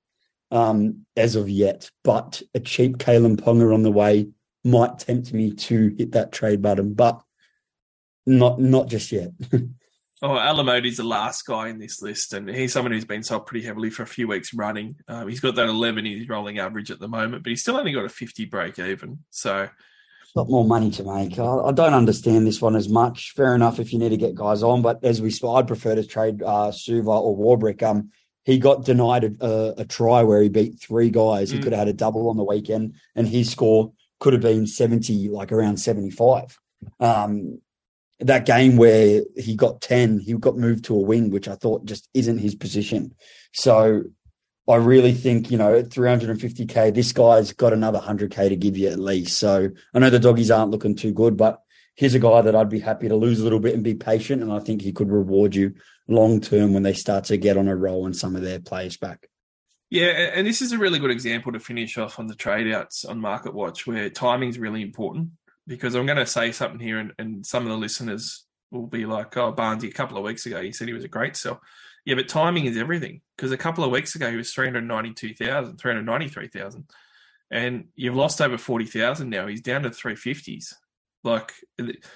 um, 0.51 1.07
as 1.17 1.37
of 1.37 1.49
yet. 1.51 1.91
But 2.03 2.43
a 2.55 2.61
cheap 2.61 2.99
Kalyn 2.99 3.37
Ponga 3.37 3.73
on 3.75 3.83
the 3.83 3.93
way 3.93 4.29
might 4.65 4.99
tempt 4.99 5.33
me 5.33 5.53
to 5.53 5.95
hit 5.99 6.13
that 6.13 6.33
trade 6.33 6.63
button, 6.63 6.95
but 6.95 7.23
not 8.27 8.61
not 8.61 8.89
just 8.89 9.13
yet. 9.13 9.33
Oh, 10.23 10.31
Alamoti's 10.31 10.97
the 10.97 11.05
last 11.05 11.43
guy 11.43 11.69
in 11.69 11.79
this 11.79 12.01
list, 12.01 12.33
and 12.33 12.49
he's 12.49 12.73
someone 12.73 12.93
who's 12.93 13.05
been 13.05 13.23
sold 13.23 13.45
pretty 13.45 13.67
heavily 13.67 13.91
for 13.91 14.03
a 14.03 14.07
few 14.07 14.27
weeks 14.27 14.55
running. 14.55 14.97
Um, 15.09 15.29
he's 15.29 15.41
got 15.41 15.57
that 15.57 15.69
11 15.69 16.07
in 16.07 16.19
his 16.19 16.29
rolling 16.29 16.59
average 16.59 16.91
at 16.91 16.99
the 16.99 17.09
moment, 17.09 17.43
but 17.43 17.51
he's 17.51 17.61
still 17.61 17.77
only 17.77 17.93
got 17.93 18.07
a 18.07 18.09
50 18.09 18.47
break 18.47 18.79
even. 18.79 19.19
So, 19.29 19.69
got 20.35 20.49
more 20.49 20.65
money 20.65 20.91
to 20.93 21.05
make. 21.05 21.39
I, 21.39 21.45
I, 21.45 21.73
don't 21.73 21.93
understand 21.93 22.47
this 22.47 22.63
one 22.63 22.77
as 22.77 22.89
much. 22.89 23.33
Fair 23.37 23.55
enough 23.55 23.79
if 23.79 23.93
you 23.93 23.99
need 23.99 24.09
to 24.11 24.17
get 24.17 24.35
guys 24.35 24.63
on, 24.63 24.81
but 24.81 25.05
as 25.05 25.21
we, 25.21 25.35
I'd 25.49 25.67
prefer 25.67 25.95
to 25.95 26.05
trade 26.05 26.43
uh, 26.43 26.73
Suva 26.73 27.11
or 27.11 27.37
Warbrick. 27.37 27.83
Um, 27.83 28.11
he 28.45 28.59
got 28.59 28.85
denied 28.85 29.25
a, 29.41 29.75
a, 29.79 29.85
try 29.85 30.23
where 30.23 30.41
he 30.41 30.49
beat 30.49 30.79
three 30.81 31.11
guys. 31.11 31.51
He 31.51 31.59
mm. 31.59 31.65
could 31.65 31.73
have 31.73 31.81
had 31.81 31.89
a 31.89 31.93
double 31.93 32.29
on 32.29 32.37
the 32.37 32.45
weekend, 32.45 32.95
and 33.17 33.27
his 33.27 33.51
score 33.51 33.93
could 34.21 34.35
have 34.35 34.43
been 34.43 34.69
70, 34.69 35.29
like 35.31 35.51
around 35.51 35.79
75. 35.79 36.57
Um, 37.01 37.61
that 38.21 38.47
game 38.47 38.77
where 38.77 39.23
he 39.37 39.55
got 39.57 39.81
10, 39.81 40.21
he 40.21 40.33
got 40.35 40.57
moved 40.57 40.85
to 40.87 40.95
a 40.95 41.01
wing, 41.01 41.31
which 41.31 41.49
I 41.49 41.55
thought 41.55 41.85
just 41.85 42.09
isn't 42.15 42.39
his 42.39 42.55
position. 42.55 43.15
So 43.53 44.05
I 44.69 44.77
really 44.77 45.13
think, 45.13 45.51
you 45.51 45.59
know, 45.59 45.75
at 45.75 45.91
350K, 45.91 46.95
this 46.95 47.13
guy's 47.13 47.53
got 47.53 47.73
another 47.73 48.01
100K 48.01 48.49
to 48.49 48.57
give 48.57 48.77
you 48.77 48.89
at 48.89 48.99
least. 48.99 49.39
So 49.39 49.71
I 49.95 49.99
know 49.99 50.11
the 50.11 50.19
doggies 50.19 50.51
aren't 50.51 50.71
looking 50.71 50.97
too 50.97 51.13
good, 51.13 51.37
but 51.37 51.61
here's 51.95 52.15
a 52.15 52.19
guy 52.19 52.41
that 52.41 52.57
I'd 52.57 52.69
be 52.69 52.81
happy 52.81 53.09
to 53.09 53.17
lose 53.17 53.41
a 53.41 53.45
little 53.45 53.61
bit 53.61 53.75
and 53.75 53.85
be 53.85 53.95
patient. 53.95 54.43
And 54.43 54.53
I 54.53 54.61
think 54.61 54.83
he 54.83 54.93
could 54.93 55.11
reward 55.11 55.55
you 55.55 55.75
long 56.09 56.41
term 56.41 56.73
when 56.73 56.83
they 56.83 56.95
start 56.95 57.25
to 57.25 57.37
get 57.37 57.57
on 57.57 57.69
a 57.69 57.77
roll 57.77 58.07
and 58.07 58.17
some 58.17 58.35
of 58.35 58.43
their 58.43 58.61
players 58.61 58.97
back. 58.97 59.29
Yeah, 59.89 60.07
and 60.07 60.47
this 60.47 60.63
is 60.63 60.73
a 60.73 60.79
really 60.79 60.99
good 60.99 61.13
example 61.13 61.53
to 61.53 61.61
finish 61.61 61.97
off 61.97 62.19
on 62.19 62.27
the 62.27 62.35
trade 62.35 62.73
outs 62.73 63.05
on 63.05 63.21
Market 63.21 63.55
Watch, 63.55 63.87
where 63.87 64.11
timing 64.11 64.49
is 64.49 64.59
really 64.59 64.83
important. 64.83 65.31
Because 65.67 65.95
I'm 65.95 66.07
going 66.07 66.19
to 66.19 66.27
say 66.27 66.53
something 66.53 66.81
here, 66.81 66.99
and, 66.99 67.13
and 67.19 67.45
some 67.45 67.65
of 67.65 67.71
the 67.71 67.77
listeners 67.77 68.45
will 68.71 68.87
be 68.87 69.07
like, 69.07 69.37
"Oh, 69.37 69.53
Barnesy, 69.53 69.89
a 69.89 69.93
couple 69.93 70.17
of 70.17 70.25
weeks 70.25 70.47
ago, 70.47 70.63
he 70.63 70.73
said 70.73 70.89
he 70.89 70.95
was 70.95 71.05
a 71.05 71.09
great 71.09 71.37
sell." 71.37 71.61
Yeah, 72.05 72.15
but 72.15 72.29
timing 72.29 72.67
is 72.67 72.77
everything. 72.77 73.21
Because 73.37 73.53
a 73.53 73.59
couple 73.59 73.83
of 73.83 73.91
weeks 73.91 74.15
ago, 74.15 74.31
he 74.31 74.37
was 74.37 74.53
392,000, 74.53 75.77
393,000. 75.77 76.89
And 77.51 77.89
you've 77.97 78.15
lost 78.15 78.41
over 78.41 78.57
40,000 78.57 79.29
now. 79.29 79.47
He's 79.47 79.61
down 79.61 79.83
to 79.83 79.91
350s. 79.91 80.73
Like, 81.25 81.53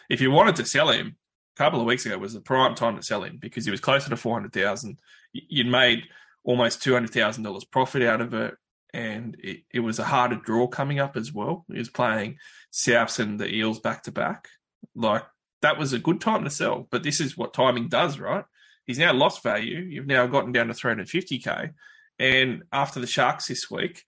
if 0.08 0.20
you 0.20 0.30
wanted 0.30 0.56
to 0.56 0.64
sell 0.64 0.90
him, 0.90 1.16
a 1.56 1.58
couple 1.58 1.80
of 1.80 1.86
weeks 1.86 2.06
ago 2.06 2.16
was 2.18 2.32
the 2.34 2.40
prime 2.40 2.76
time 2.76 2.96
to 2.96 3.02
sell 3.02 3.24
him 3.24 3.38
because 3.40 3.64
he 3.64 3.70
was 3.70 3.80
closer 3.80 4.08
to 4.10 4.16
400,000. 4.16 4.98
You'd 5.32 5.66
made 5.66 6.04
almost 6.44 6.82
$200,000 6.82 7.70
profit 7.70 8.02
out 8.02 8.20
of 8.20 8.32
it. 8.32 8.54
And 8.92 9.36
it, 9.38 9.62
it 9.72 9.80
was 9.80 9.98
a 9.98 10.04
harder 10.04 10.36
draw 10.36 10.66
coming 10.66 10.98
up 10.98 11.16
as 11.16 11.32
well. 11.32 11.64
He 11.70 11.78
was 11.78 11.90
playing 11.90 12.38
Souths 12.72 13.18
and 13.18 13.38
the 13.38 13.52
Eels 13.52 13.80
back 13.80 14.02
to 14.04 14.12
back. 14.12 14.48
Like, 14.94 15.24
that 15.62 15.78
was 15.78 15.92
a 15.92 15.98
good 15.98 16.20
time 16.20 16.44
to 16.44 16.50
sell. 16.50 16.88
But 16.90 17.02
this 17.02 17.20
is 17.20 17.36
what 17.36 17.54
timing 17.54 17.88
does, 17.88 18.18
right? 18.18 18.44
He's 18.86 18.98
now 18.98 19.12
lost 19.12 19.42
value. 19.42 19.78
You've 19.78 20.06
now 20.06 20.26
gotten 20.26 20.52
down 20.52 20.68
to 20.68 20.74
350K. 20.74 21.72
And 22.18 22.64
after 22.72 23.00
the 23.00 23.06
Sharks 23.06 23.46
this 23.46 23.70
week, 23.70 24.04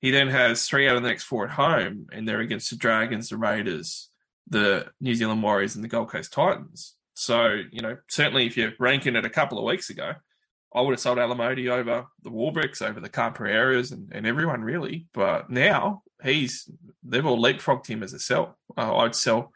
he 0.00 0.10
then 0.10 0.28
has 0.28 0.66
three 0.66 0.88
out 0.88 0.96
of 0.96 1.02
the 1.02 1.08
next 1.08 1.24
four 1.24 1.44
at 1.44 1.52
home, 1.52 2.06
and 2.12 2.26
they're 2.26 2.40
against 2.40 2.70
the 2.70 2.76
Dragons, 2.76 3.30
the 3.30 3.36
Raiders, 3.36 4.10
the 4.48 4.86
New 5.00 5.14
Zealand 5.14 5.42
Warriors, 5.42 5.74
and 5.74 5.82
the 5.82 5.88
Gold 5.88 6.10
Coast 6.10 6.32
Titans. 6.32 6.94
So, 7.14 7.60
you 7.72 7.80
know, 7.80 7.96
certainly 8.08 8.46
if 8.46 8.56
you're 8.56 8.74
ranking 8.78 9.16
it 9.16 9.24
a 9.24 9.30
couple 9.30 9.58
of 9.58 9.64
weeks 9.64 9.90
ago, 9.90 10.12
I 10.74 10.80
would 10.80 10.92
have 10.92 11.00
sold 11.00 11.18
Alamoti 11.18 11.70
over 11.70 12.06
the 12.22 12.30
Warbricks, 12.30 12.82
over 12.82 13.00
the 13.00 13.08
Caprieras, 13.08 13.92
and, 13.92 14.12
and 14.12 14.26
everyone 14.26 14.62
really. 14.62 15.06
But 15.14 15.50
now 15.50 16.02
he's 16.22 16.70
they've 17.02 17.24
all 17.24 17.42
leapfrogged 17.42 17.86
him 17.86 18.02
as 18.02 18.12
a 18.12 18.18
sell. 18.18 18.58
Uh, 18.76 18.96
I'd 18.96 19.14
sell 19.14 19.52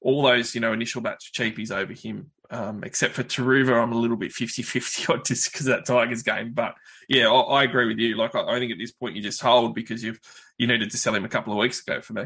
all 0.00 0.22
those, 0.22 0.54
you 0.54 0.60
know, 0.60 0.72
initial 0.72 1.00
batch 1.00 1.30
of 1.30 1.32
cheapies 1.32 1.70
over 1.70 1.92
him, 1.92 2.30
um, 2.50 2.82
except 2.84 3.14
for 3.14 3.22
Turuva. 3.22 3.80
I'm 3.80 3.92
a 3.92 3.98
little 3.98 4.16
bit 4.16 4.32
50 4.32 4.62
50 4.62 5.12
on 5.12 5.22
just 5.24 5.52
because 5.52 5.66
that 5.66 5.86
Tigers 5.86 6.22
game. 6.22 6.52
But 6.52 6.74
yeah, 7.08 7.28
I, 7.28 7.60
I 7.60 7.64
agree 7.64 7.86
with 7.86 7.98
you. 7.98 8.16
Like, 8.16 8.34
I, 8.34 8.42
I, 8.42 8.58
think 8.58 8.72
at 8.72 8.78
this 8.78 8.92
point 8.92 9.16
you 9.16 9.22
just 9.22 9.40
hold 9.40 9.74
because 9.74 10.02
you've 10.02 10.20
you 10.56 10.66
needed 10.66 10.90
to 10.90 10.96
sell 10.96 11.14
him 11.14 11.24
a 11.24 11.28
couple 11.28 11.52
of 11.52 11.58
weeks 11.58 11.80
ago 11.80 12.00
for 12.00 12.14
me. 12.14 12.24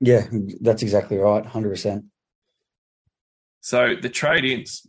Yeah, 0.00 0.26
that's 0.60 0.82
exactly 0.82 1.16
right. 1.16 1.44
100%. 1.44 2.04
So 3.60 3.94
the 3.94 4.08
trade 4.08 4.44
ins, 4.44 4.84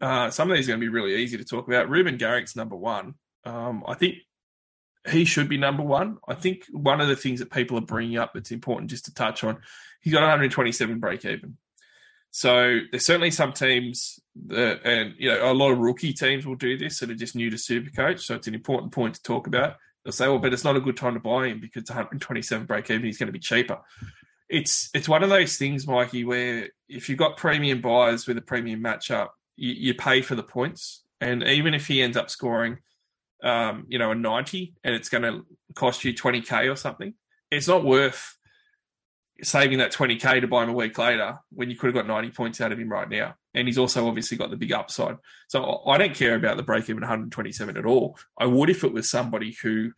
uh, 0.00 0.30
some 0.30 0.50
of 0.50 0.56
these 0.56 0.68
are 0.68 0.72
going 0.72 0.80
to 0.80 0.86
be 0.86 0.92
really 0.92 1.16
easy 1.16 1.36
to 1.36 1.44
talk 1.44 1.66
about. 1.66 1.88
Reuben 1.88 2.16
Garrick's 2.16 2.56
number 2.56 2.76
one. 2.76 3.14
Um, 3.44 3.84
I 3.86 3.94
think 3.94 4.16
he 5.08 5.24
should 5.24 5.48
be 5.48 5.56
number 5.56 5.82
one. 5.82 6.18
I 6.28 6.34
think 6.34 6.64
one 6.70 7.00
of 7.00 7.08
the 7.08 7.16
things 7.16 7.40
that 7.40 7.50
people 7.50 7.78
are 7.78 7.82
bringing 7.82 8.18
up 8.18 8.32
that's 8.34 8.50
important 8.50 8.90
just 8.90 9.06
to 9.06 9.14
touch 9.14 9.44
on, 9.44 9.58
he's 10.00 10.12
got 10.12 10.20
127 10.20 10.98
break 10.98 11.24
even. 11.24 11.56
So 12.30 12.80
there's 12.90 13.06
certainly 13.06 13.30
some 13.30 13.52
teams 13.52 14.20
that, 14.46 14.80
and 14.84 15.14
you 15.18 15.30
know, 15.30 15.50
a 15.50 15.54
lot 15.54 15.70
of 15.70 15.78
rookie 15.78 16.12
teams 16.12 16.46
will 16.46 16.56
do 16.56 16.76
this 16.76 17.00
that 17.00 17.10
are 17.10 17.14
just 17.14 17.34
new 17.34 17.48
to 17.48 17.56
Supercoach. 17.56 18.20
So 18.20 18.34
it's 18.34 18.46
an 18.46 18.54
important 18.54 18.92
point 18.92 19.14
to 19.14 19.22
talk 19.22 19.46
about. 19.46 19.76
They'll 20.04 20.12
say, 20.12 20.28
well, 20.28 20.38
but 20.38 20.52
it's 20.52 20.64
not 20.64 20.76
a 20.76 20.80
good 20.80 20.96
time 20.96 21.14
to 21.14 21.20
buy 21.20 21.48
him 21.48 21.60
because 21.60 21.88
127 21.88 22.66
break 22.66 22.90
even, 22.90 23.06
he's 23.06 23.16
going 23.18 23.28
to 23.28 23.32
be 23.32 23.38
cheaper. 23.38 23.78
It's 24.48 24.90
it's 24.94 25.08
one 25.08 25.22
of 25.22 25.30
those 25.30 25.56
things, 25.56 25.86
Mikey, 25.86 26.24
where 26.24 26.68
if 26.88 27.08
you've 27.08 27.18
got 27.18 27.36
premium 27.36 27.80
buyers 27.80 28.26
with 28.26 28.38
a 28.38 28.42
premium 28.42 28.80
matchup, 28.80 29.28
you, 29.56 29.72
you 29.72 29.94
pay 29.94 30.22
for 30.22 30.34
the 30.34 30.42
points, 30.42 31.04
and 31.20 31.42
even 31.42 31.74
if 31.74 31.86
he 31.86 32.02
ends 32.02 32.16
up 32.16 32.30
scoring 32.30 32.78
um, 33.42 33.84
you 33.88 33.98
know, 33.98 34.10
a 34.10 34.14
90 34.14 34.74
and 34.84 34.94
it's 34.94 35.08
going 35.08 35.22
to 35.22 35.46
cost 35.74 36.04
you 36.04 36.14
20K 36.14 36.70
or 36.70 36.76
something, 36.76 37.14
it's 37.50 37.68
not 37.68 37.84
worth 37.84 38.36
saving 39.42 39.78
that 39.78 39.92
20K 39.92 40.40
to 40.40 40.48
buy 40.48 40.64
him 40.64 40.70
a 40.70 40.74
week 40.74 40.96
later 40.98 41.38
when 41.50 41.68
you 41.70 41.76
could 41.76 41.88
have 41.88 41.94
got 41.94 42.06
90 42.06 42.30
points 42.30 42.60
out 42.60 42.72
of 42.72 42.78
him 42.78 42.88
right 42.88 43.08
now. 43.08 43.34
And 43.54 43.68
he's 43.68 43.78
also 43.78 44.08
obviously 44.08 44.36
got 44.36 44.50
the 44.50 44.56
big 44.56 44.72
upside. 44.72 45.16
So 45.48 45.82
I 45.86 45.98
don't 45.98 46.14
care 46.14 46.34
about 46.34 46.56
the 46.56 46.62
break 46.62 46.88
even 46.88 47.02
127 47.02 47.76
at 47.76 47.86
all. 47.86 48.18
I 48.38 48.46
would 48.46 48.70
if 48.70 48.84
it 48.84 48.92
was 48.92 49.08
somebody 49.08 49.56
who, 49.62 49.92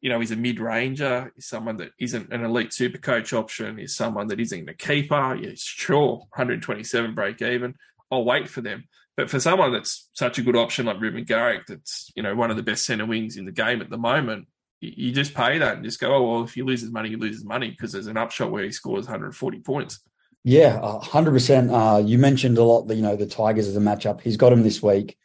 you 0.00 0.10
know, 0.10 0.20
is 0.20 0.30
a 0.30 0.36
mid 0.36 0.60
ranger, 0.60 1.32
is 1.36 1.46
someone 1.46 1.76
that 1.78 1.90
isn't 1.98 2.32
an 2.32 2.44
elite 2.44 2.72
super 2.72 2.98
coach 2.98 3.32
option, 3.32 3.78
is 3.78 3.96
someone 3.96 4.28
that 4.28 4.40
isn't 4.40 4.68
a 4.68 4.74
keeper. 4.74 5.36
Yeah, 5.40 5.52
sure, 5.56 6.18
127 6.34 7.14
break 7.14 7.42
even. 7.42 7.74
I'll 8.10 8.24
wait 8.24 8.48
for 8.48 8.60
them. 8.60 8.84
But 9.16 9.30
for 9.30 9.38
someone 9.38 9.72
that's 9.72 10.08
such 10.12 10.38
a 10.38 10.42
good 10.42 10.56
option 10.56 10.86
like 10.86 11.00
Reuben 11.00 11.24
Garrick, 11.24 11.66
that's 11.66 12.10
you 12.16 12.22
know 12.22 12.34
one 12.34 12.50
of 12.50 12.56
the 12.56 12.62
best 12.62 12.84
centre 12.84 13.06
wings 13.06 13.36
in 13.36 13.44
the 13.44 13.52
game 13.52 13.80
at 13.80 13.90
the 13.90 13.98
moment, 13.98 14.48
you 14.80 15.12
just 15.12 15.34
pay 15.34 15.58
that 15.58 15.76
and 15.76 15.84
just 15.84 16.00
go, 16.00 16.14
oh 16.14 16.22
well, 16.22 16.44
if 16.44 16.54
he 16.54 16.62
loses 16.62 16.90
money, 16.90 17.10
he 17.10 17.16
loses 17.16 17.44
money 17.44 17.70
because 17.70 17.92
there's 17.92 18.06
an 18.06 18.16
upshot 18.16 18.50
where 18.50 18.64
he 18.64 18.72
scores 18.72 19.06
140 19.06 19.60
points. 19.60 20.00
Yeah, 20.42 20.98
hundred 21.00 21.30
uh, 21.30 21.32
percent. 21.32 22.06
You 22.06 22.18
mentioned 22.18 22.58
a 22.58 22.64
lot. 22.64 22.86
The, 22.86 22.94
you 22.94 23.02
know 23.02 23.16
the 23.16 23.26
Tigers 23.26 23.66
as 23.66 23.76
a 23.76 23.80
matchup. 23.80 24.20
He's 24.20 24.36
got 24.36 24.52
him 24.52 24.62
this 24.62 24.82
week. 24.82 25.16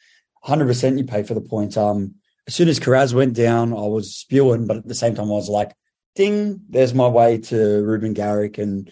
Hundred 0.43 0.67
percent. 0.67 0.97
You 0.97 1.03
pay 1.03 1.23
for 1.23 1.33
the 1.33 1.41
points. 1.41 1.75
Um, 1.75 2.15
as 2.47 2.55
soon 2.55 2.69
as 2.69 2.79
Kiraz 2.79 3.13
went 3.13 3.33
down, 3.33 3.73
I 3.73 3.87
was 3.87 4.15
spewing, 4.15 4.65
but 4.65 4.77
at 4.77 4.87
the 4.87 4.95
same 4.95 5.15
time, 5.15 5.25
I 5.25 5.31
was 5.31 5.49
like, 5.49 5.75
"Ding! 6.15 6.61
There's 6.69 6.93
my 6.93 7.07
way 7.07 7.37
to 7.37 7.83
Reuben 7.83 8.13
Garrick." 8.13 8.57
And 8.57 8.89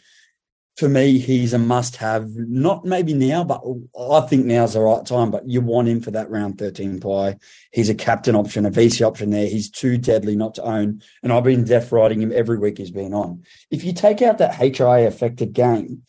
for 0.77 0.87
me, 0.87 1.17
he's 1.17 1.53
a 1.53 1.57
must 1.57 1.95
have. 1.95 2.29
Not 2.35 2.85
maybe 2.85 3.13
now, 3.15 3.43
but 3.43 3.63
I 3.99 4.21
think 4.21 4.45
now's 4.45 4.73
the 4.73 4.81
right 4.81 5.03
time. 5.03 5.31
But 5.31 5.49
you 5.49 5.59
want 5.61 5.87
him 5.87 6.01
for 6.01 6.11
that 6.11 6.29
round 6.29 6.59
13 6.59 6.99
play. 6.99 7.37
He's 7.71 7.89
a 7.89 7.95
captain 7.95 8.35
option, 8.35 8.65
a 8.65 8.71
VC 8.71 9.05
option 9.05 9.31
there. 9.31 9.47
He's 9.47 9.71
too 9.71 9.97
deadly 9.97 10.35
not 10.35 10.53
to 10.55 10.63
own. 10.63 11.01
And 11.23 11.33
I've 11.33 11.43
been 11.43 11.63
death 11.63 11.91
riding 11.91 12.21
him 12.21 12.31
every 12.31 12.59
week 12.59 12.77
he's 12.77 12.91
been 12.91 13.15
on. 13.15 13.43
If 13.71 13.83
you 13.83 13.91
take 13.91 14.21
out 14.21 14.37
that 14.37 14.53
HIA 14.53 15.07
affected 15.07 15.53
game, 15.53 16.03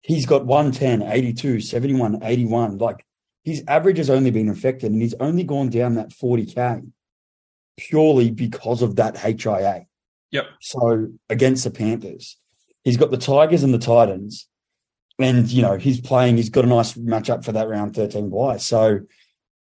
he's 0.00 0.24
got 0.24 0.46
110, 0.46 1.02
82, 1.02 1.60
71, 1.60 2.22
81. 2.22 2.78
Like 2.78 3.04
his 3.44 3.62
average 3.68 3.98
has 3.98 4.08
only 4.08 4.30
been 4.30 4.48
affected 4.48 4.92
and 4.92 5.02
he's 5.02 5.14
only 5.20 5.44
gone 5.44 5.68
down 5.68 5.96
that 5.96 6.08
40K 6.08 6.90
purely 7.76 8.30
because 8.30 8.80
of 8.80 8.96
that 8.96 9.18
HIA. 9.18 9.84
Yep. 10.30 10.46
So 10.60 11.08
against 11.28 11.64
the 11.64 11.70
Panthers. 11.70 12.38
He's 12.84 12.96
got 12.96 13.10
the 13.10 13.16
Tigers 13.16 13.62
and 13.62 13.74
the 13.74 13.78
Titans, 13.78 14.46
and 15.18 15.50
you 15.50 15.62
know 15.62 15.76
he's 15.76 16.00
playing. 16.00 16.36
He's 16.36 16.50
got 16.50 16.64
a 16.64 16.68
nice 16.68 16.94
matchup 16.94 17.44
for 17.44 17.52
that 17.52 17.68
round 17.68 17.94
thirteen 17.94 18.30
bye. 18.30 18.58
So. 18.58 19.00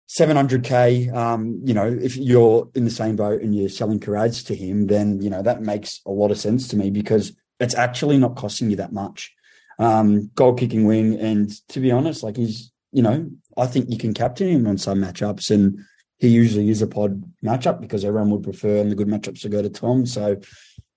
700k 0.09 1.13
um, 1.13 1.61
you 1.65 1.75
know 1.75 1.87
if 1.87 2.17
you're 2.17 2.71
in 2.77 2.85
the 2.85 2.91
same 2.93 3.17
boat 3.17 3.43
and 3.43 3.57
you're 3.57 3.69
selling 3.69 3.99
Kiraz 3.99 4.47
to 4.47 4.55
him 4.55 4.87
then 4.87 5.21
you 5.21 5.29
know 5.29 5.43
that 5.43 5.63
makes 5.63 6.01
a 6.07 6.13
lot 6.13 6.31
of 6.31 6.39
sense 6.39 6.69
to 6.69 6.77
me 6.77 6.91
because 6.91 7.37
it's 7.59 7.75
actually 7.75 8.17
not 8.17 8.37
costing 8.37 8.71
you 8.71 8.77
that 8.77 8.93
much 8.93 9.35
um, 9.79 10.31
goal 10.35 10.55
kicking 10.55 10.85
wing 10.85 11.19
and 11.19 11.51
to 11.69 11.81
be 11.81 11.91
honest 11.91 12.23
like 12.23 12.37
he's 12.37 12.73
you 12.93 13.03
know 13.03 13.29
I 13.57 13.67
think 13.67 13.91
you 13.91 13.99
can 13.99 14.15
captain 14.15 14.49
him 14.49 14.67
on 14.67 14.79
some 14.79 15.01
matchups 15.01 15.51
and 15.51 15.81
he 16.19 16.29
usually 16.29 16.71
is 16.71 16.83
a 16.83 16.87
pod 16.87 17.23
matchup 17.45 17.81
because 17.81 18.05
everyone 18.05 18.31
would 18.31 18.43
prefer 18.43 18.79
and 18.81 18.91
the 18.91 18.95
good 18.95 19.09
matchups 19.09 19.41
to 19.43 19.49
go 19.49 19.61
to 19.61 19.69
Tom 19.69 20.07
so 20.07 20.37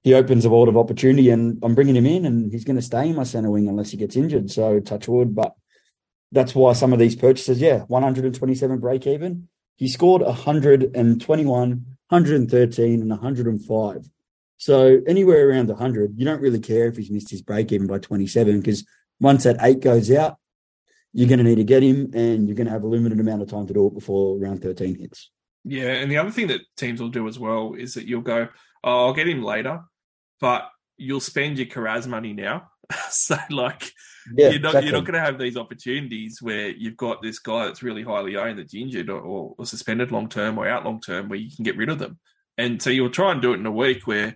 he 0.02 0.14
opens 0.14 0.46
a 0.46 0.50
world 0.50 0.70
of 0.70 0.78
opportunity, 0.78 1.30
and 1.30 1.60
I'm 1.62 1.76
bringing 1.76 1.96
him 1.96 2.06
in, 2.06 2.26
and 2.26 2.52
he's 2.52 2.64
going 2.64 2.78
to 2.78 2.82
stay 2.82 3.10
in 3.10 3.16
my 3.16 3.24
centre 3.24 3.52
wing 3.52 3.68
unless 3.68 3.92
he 3.92 3.98
gets 3.98 4.16
injured. 4.16 4.50
So 4.50 4.80
touch 4.80 5.08
wood, 5.08 5.36
but 5.36 5.54
that's 6.32 6.56
why 6.56 6.74
some 6.74 6.94
of 6.94 7.00
these 7.00 7.16
purchases, 7.16 7.60
yeah, 7.60 7.80
127 7.88 8.80
break 8.80 9.08
even. 9.08 9.50
He 9.76 9.88
scored 9.88 10.22
121, 10.22 11.48
113, 11.48 13.02
and 13.02 13.10
105. 13.10 14.10
So 14.58 15.00
anywhere 15.08 15.50
around 15.50 15.70
100, 15.70 16.16
you 16.18 16.26
don't 16.26 16.42
really 16.42 16.60
care 16.60 16.88
if 16.88 16.98
he's 16.98 17.10
missed 17.10 17.30
his 17.30 17.42
break 17.42 17.72
even 17.72 17.88
by 17.88 18.00
27 18.00 18.60
because 18.60 18.86
once 19.20 19.46
that 19.46 19.58
eight 19.62 19.80
goes 19.80 20.12
out, 20.12 20.38
you're 21.14 21.30
going 21.30 21.40
to 21.40 21.44
need 21.44 21.56
to 21.56 21.64
get 21.64 21.82
him, 21.82 22.12
and 22.14 22.48
you're 22.48 22.56
going 22.56 22.68
to 22.68 22.74
have 22.74 22.84
a 22.84 22.88
limited 22.88 23.20
amount 23.20 23.42
of 23.42 23.50
time 23.50 23.66
to 23.68 23.74
do 23.74 23.88
it 23.88 23.96
before 23.96 24.38
round 24.38 24.62
13 24.62 24.96
hits. 24.96 25.32
Yeah, 25.66 25.92
and 25.94 26.12
the 26.12 26.18
other 26.18 26.32
thing 26.32 26.48
that 26.48 26.62
teams 26.78 27.02
will 27.02 27.10
do 27.10 27.28
as 27.28 27.40
well 27.40 27.74
is 27.74 27.96
that 27.96 28.06
you'll 28.06 28.22
go, 28.22 28.48
oh, 28.84 29.08
I'll 29.08 29.14
get 29.14 29.28
him 29.28 29.44
later, 29.44 29.82
but 30.40 30.70
you'll 30.98 31.20
spend 31.20 31.58
your 31.58 31.68
Kiraz 31.68 32.08
money 32.08 32.34
now. 32.34 32.70
so 33.10 33.38
like 33.50 33.92
yeah, 34.36 34.50
you're 34.50 34.60
not 34.60 34.70
exactly. 34.70 34.90
you're 34.90 34.98
not 34.98 35.06
going 35.06 35.20
to 35.20 35.26
have 35.26 35.40
these 35.40 35.58
opportunities 35.58 36.42
where 36.42 36.70
you've 36.70 36.98
got 36.98 37.22
this 37.22 37.40
guy 37.40 37.66
that's 37.66 37.84
really 37.84 38.04
highly 38.04 38.36
owned 38.36 38.60
that's 38.60 38.74
injured 38.74 39.10
or, 39.10 39.22
or, 39.22 39.56
or 39.58 39.66
suspended 39.66 40.12
long 40.12 40.30
term 40.30 40.58
or 40.58 40.68
out 40.68 40.86
long 40.86 41.00
term 41.02 41.30
where 41.30 41.40
you 41.40 41.50
can 41.56 41.64
get 41.64 41.78
rid 41.78 41.90
of 41.90 42.00
them. 42.00 42.20
And 42.58 42.82
so 42.82 42.90
you'll 42.90 43.10
try 43.10 43.32
and 43.32 43.42
do 43.42 43.54
it 43.54 43.60
in 43.60 43.66
a 43.66 43.72
week 43.72 44.06
where 44.06 44.36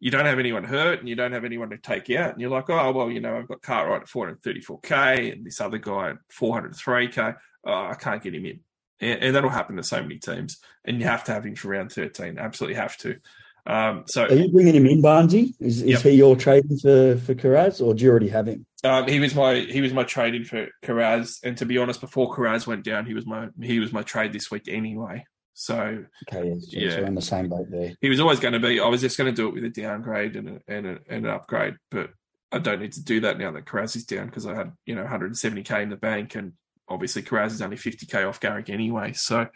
you 0.00 0.10
don't 0.10 0.26
have 0.26 0.38
anyone 0.38 0.64
hurt 0.64 1.00
and 1.00 1.08
you 1.08 1.14
don't 1.14 1.32
have 1.32 1.46
anyone 1.46 1.70
to 1.70 1.78
take 1.78 2.10
out. 2.10 2.32
And 2.32 2.40
you're 2.40 2.50
like, 2.50 2.68
oh, 2.68 2.92
well, 2.92 3.10
you 3.10 3.20
know, 3.20 3.38
I've 3.38 3.48
got 3.48 3.62
Cartwright 3.62 4.02
at 4.02 4.08
434K 4.08 5.32
and 5.32 5.46
this 5.46 5.62
other 5.62 5.78
guy 5.78 6.10
at 6.10 6.16
403K. 6.38 7.36
Oh, 7.66 7.86
I 7.86 7.94
can't 7.94 8.22
get 8.22 8.34
him 8.34 8.44
in. 8.44 8.60
And, 9.00 9.22
and, 9.22 9.34
that'll 9.34 9.48
happen 9.48 9.76
to 9.76 9.82
so 9.82 10.02
many 10.02 10.18
teams. 10.18 10.58
And 10.84 11.00
you 11.00 11.06
have 11.06 11.24
to 11.24 11.32
have 11.32 11.46
him 11.46 11.54
for 11.54 11.68
round 11.68 11.90
13. 11.90 12.38
Absolutely 12.38 12.76
have 12.76 12.98
to. 12.98 13.16
Um, 13.66 14.04
so 14.06 14.24
Are 14.24 14.34
you 14.34 14.50
bringing 14.52 14.74
him 14.74 14.86
in, 14.86 15.00
Barnesy? 15.02 15.54
Is, 15.58 15.80
is 15.82 15.90
Yep. 15.90 16.00
he 16.02 16.10
your 16.10 16.36
trading 16.36 16.76
for 16.78 17.16
for 17.16 17.34
Kiraz, 17.34 17.80
or 17.84 17.94
do 17.94 18.04
you 18.04 18.10
already 18.10 18.28
have 18.28 18.46
him? 18.46 18.66
Um, 18.84 19.08
he 19.08 19.18
was 19.20 19.34
my 19.34 19.60
he 19.60 19.80
was 19.80 19.92
my 19.94 20.04
trade 20.04 20.34
in 20.34 20.44
for 20.44 20.68
Kiraz, 20.84 21.38
and 21.42 21.56
to 21.58 21.64
be 21.66 21.78
honest, 21.78 22.00
before 22.00 22.34
Kiraz 22.34 22.66
went 22.66 22.84
down, 22.84 23.06
he 23.06 23.14
was 23.14 23.26
my 23.26 23.48
he 23.62 23.80
was 23.80 23.92
my 23.92 24.02
trade 24.02 24.32
this 24.32 24.50
week 24.50 24.64
anyway. 24.68 25.24
So 25.54 26.04
Okay, 26.28 26.48
yeah, 26.48 26.54
so, 26.58 26.68
Yeah. 26.96 27.00
we're 27.00 27.06
on 27.06 27.14
the 27.14 27.22
same 27.22 27.48
boat 27.48 27.70
there. 27.70 27.92
he 28.00 28.08
was 28.10 28.20
always 28.20 28.40
going 28.40 28.54
to 28.54 28.60
be. 28.60 28.80
I 28.80 28.88
was 28.88 29.00
just 29.00 29.16
going 29.16 29.32
to 29.34 29.36
do 29.42 29.48
it 29.48 29.54
with 29.54 29.64
a 29.64 29.70
downgrade 29.70 30.34
and 30.36 30.48
a, 30.48 30.60
and, 30.68 30.86
a, 30.86 30.98
and 31.08 31.24
an 31.26 31.30
upgrade, 31.30 31.76
but 31.90 32.10
I 32.52 32.58
don't 32.58 32.80
need 32.80 32.92
to 32.94 33.04
do 33.04 33.20
that 33.20 33.38
now 33.38 33.50
that 33.52 33.64
Kiraz 33.64 33.96
is 33.96 34.04
down 34.04 34.26
because 34.26 34.46
I 34.46 34.54
had 34.54 34.72
you 34.84 34.94
know 34.94 35.04
170k 35.04 35.82
in 35.82 35.88
the 35.88 35.96
bank, 35.96 36.34
and 36.34 36.52
obviously 36.88 37.22
Kiraz 37.22 37.52
is 37.52 37.62
only 37.62 37.76
50k 37.78 38.28
off 38.28 38.40
Garrick 38.40 38.68
anyway. 38.68 39.12
So 39.14 39.46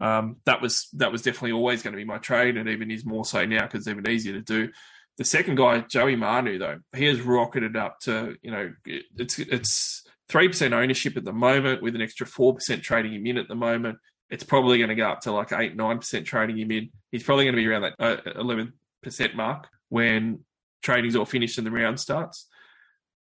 um, 0.00 0.36
that 0.44 0.60
was 0.60 0.88
that 0.94 1.12
was 1.12 1.22
definitely 1.22 1.52
always 1.52 1.82
going 1.82 1.92
to 1.92 1.98
be 1.98 2.04
my 2.04 2.18
trade, 2.18 2.56
and 2.56 2.68
even 2.68 2.90
is 2.90 3.04
more 3.04 3.24
so 3.24 3.44
now 3.44 3.62
because 3.62 3.80
it's 3.80 3.88
even 3.88 4.08
easier 4.08 4.34
to 4.34 4.42
do. 4.42 4.70
The 5.18 5.24
second 5.24 5.56
guy, 5.56 5.80
Joey 5.80 6.16
Manu, 6.16 6.58
though, 6.58 6.80
he 6.94 7.06
has 7.06 7.20
rocketed 7.22 7.76
up 7.76 8.00
to 8.00 8.36
you 8.42 8.50
know 8.50 8.72
it's 8.84 9.38
it's 9.38 10.04
three 10.28 10.48
percent 10.48 10.74
ownership 10.74 11.16
at 11.16 11.24
the 11.24 11.32
moment 11.32 11.82
with 11.82 11.94
an 11.94 12.02
extra 12.02 12.26
four 12.26 12.54
percent 12.54 12.82
trading 12.82 13.14
him 13.14 13.26
in 13.26 13.38
at 13.38 13.48
the 13.48 13.54
moment. 13.54 13.98
It's 14.28 14.44
probably 14.44 14.78
going 14.78 14.88
to 14.88 14.94
go 14.94 15.08
up 15.08 15.20
to 15.22 15.32
like 15.32 15.52
eight 15.52 15.76
nine 15.76 15.98
percent 15.98 16.26
trading 16.26 16.58
him 16.58 16.70
in. 16.70 16.90
He's 17.10 17.22
probably 17.22 17.44
going 17.44 17.54
to 17.54 17.62
be 17.62 17.66
around 17.66 17.82
that 17.82 17.94
uh, 17.98 18.16
eleven 18.38 18.74
percent 19.02 19.34
mark 19.34 19.68
when 19.88 20.40
trading's 20.82 21.16
all 21.16 21.24
finished 21.24 21.58
and 21.58 21.66
the 21.66 21.70
round 21.70 21.98
starts. 21.98 22.46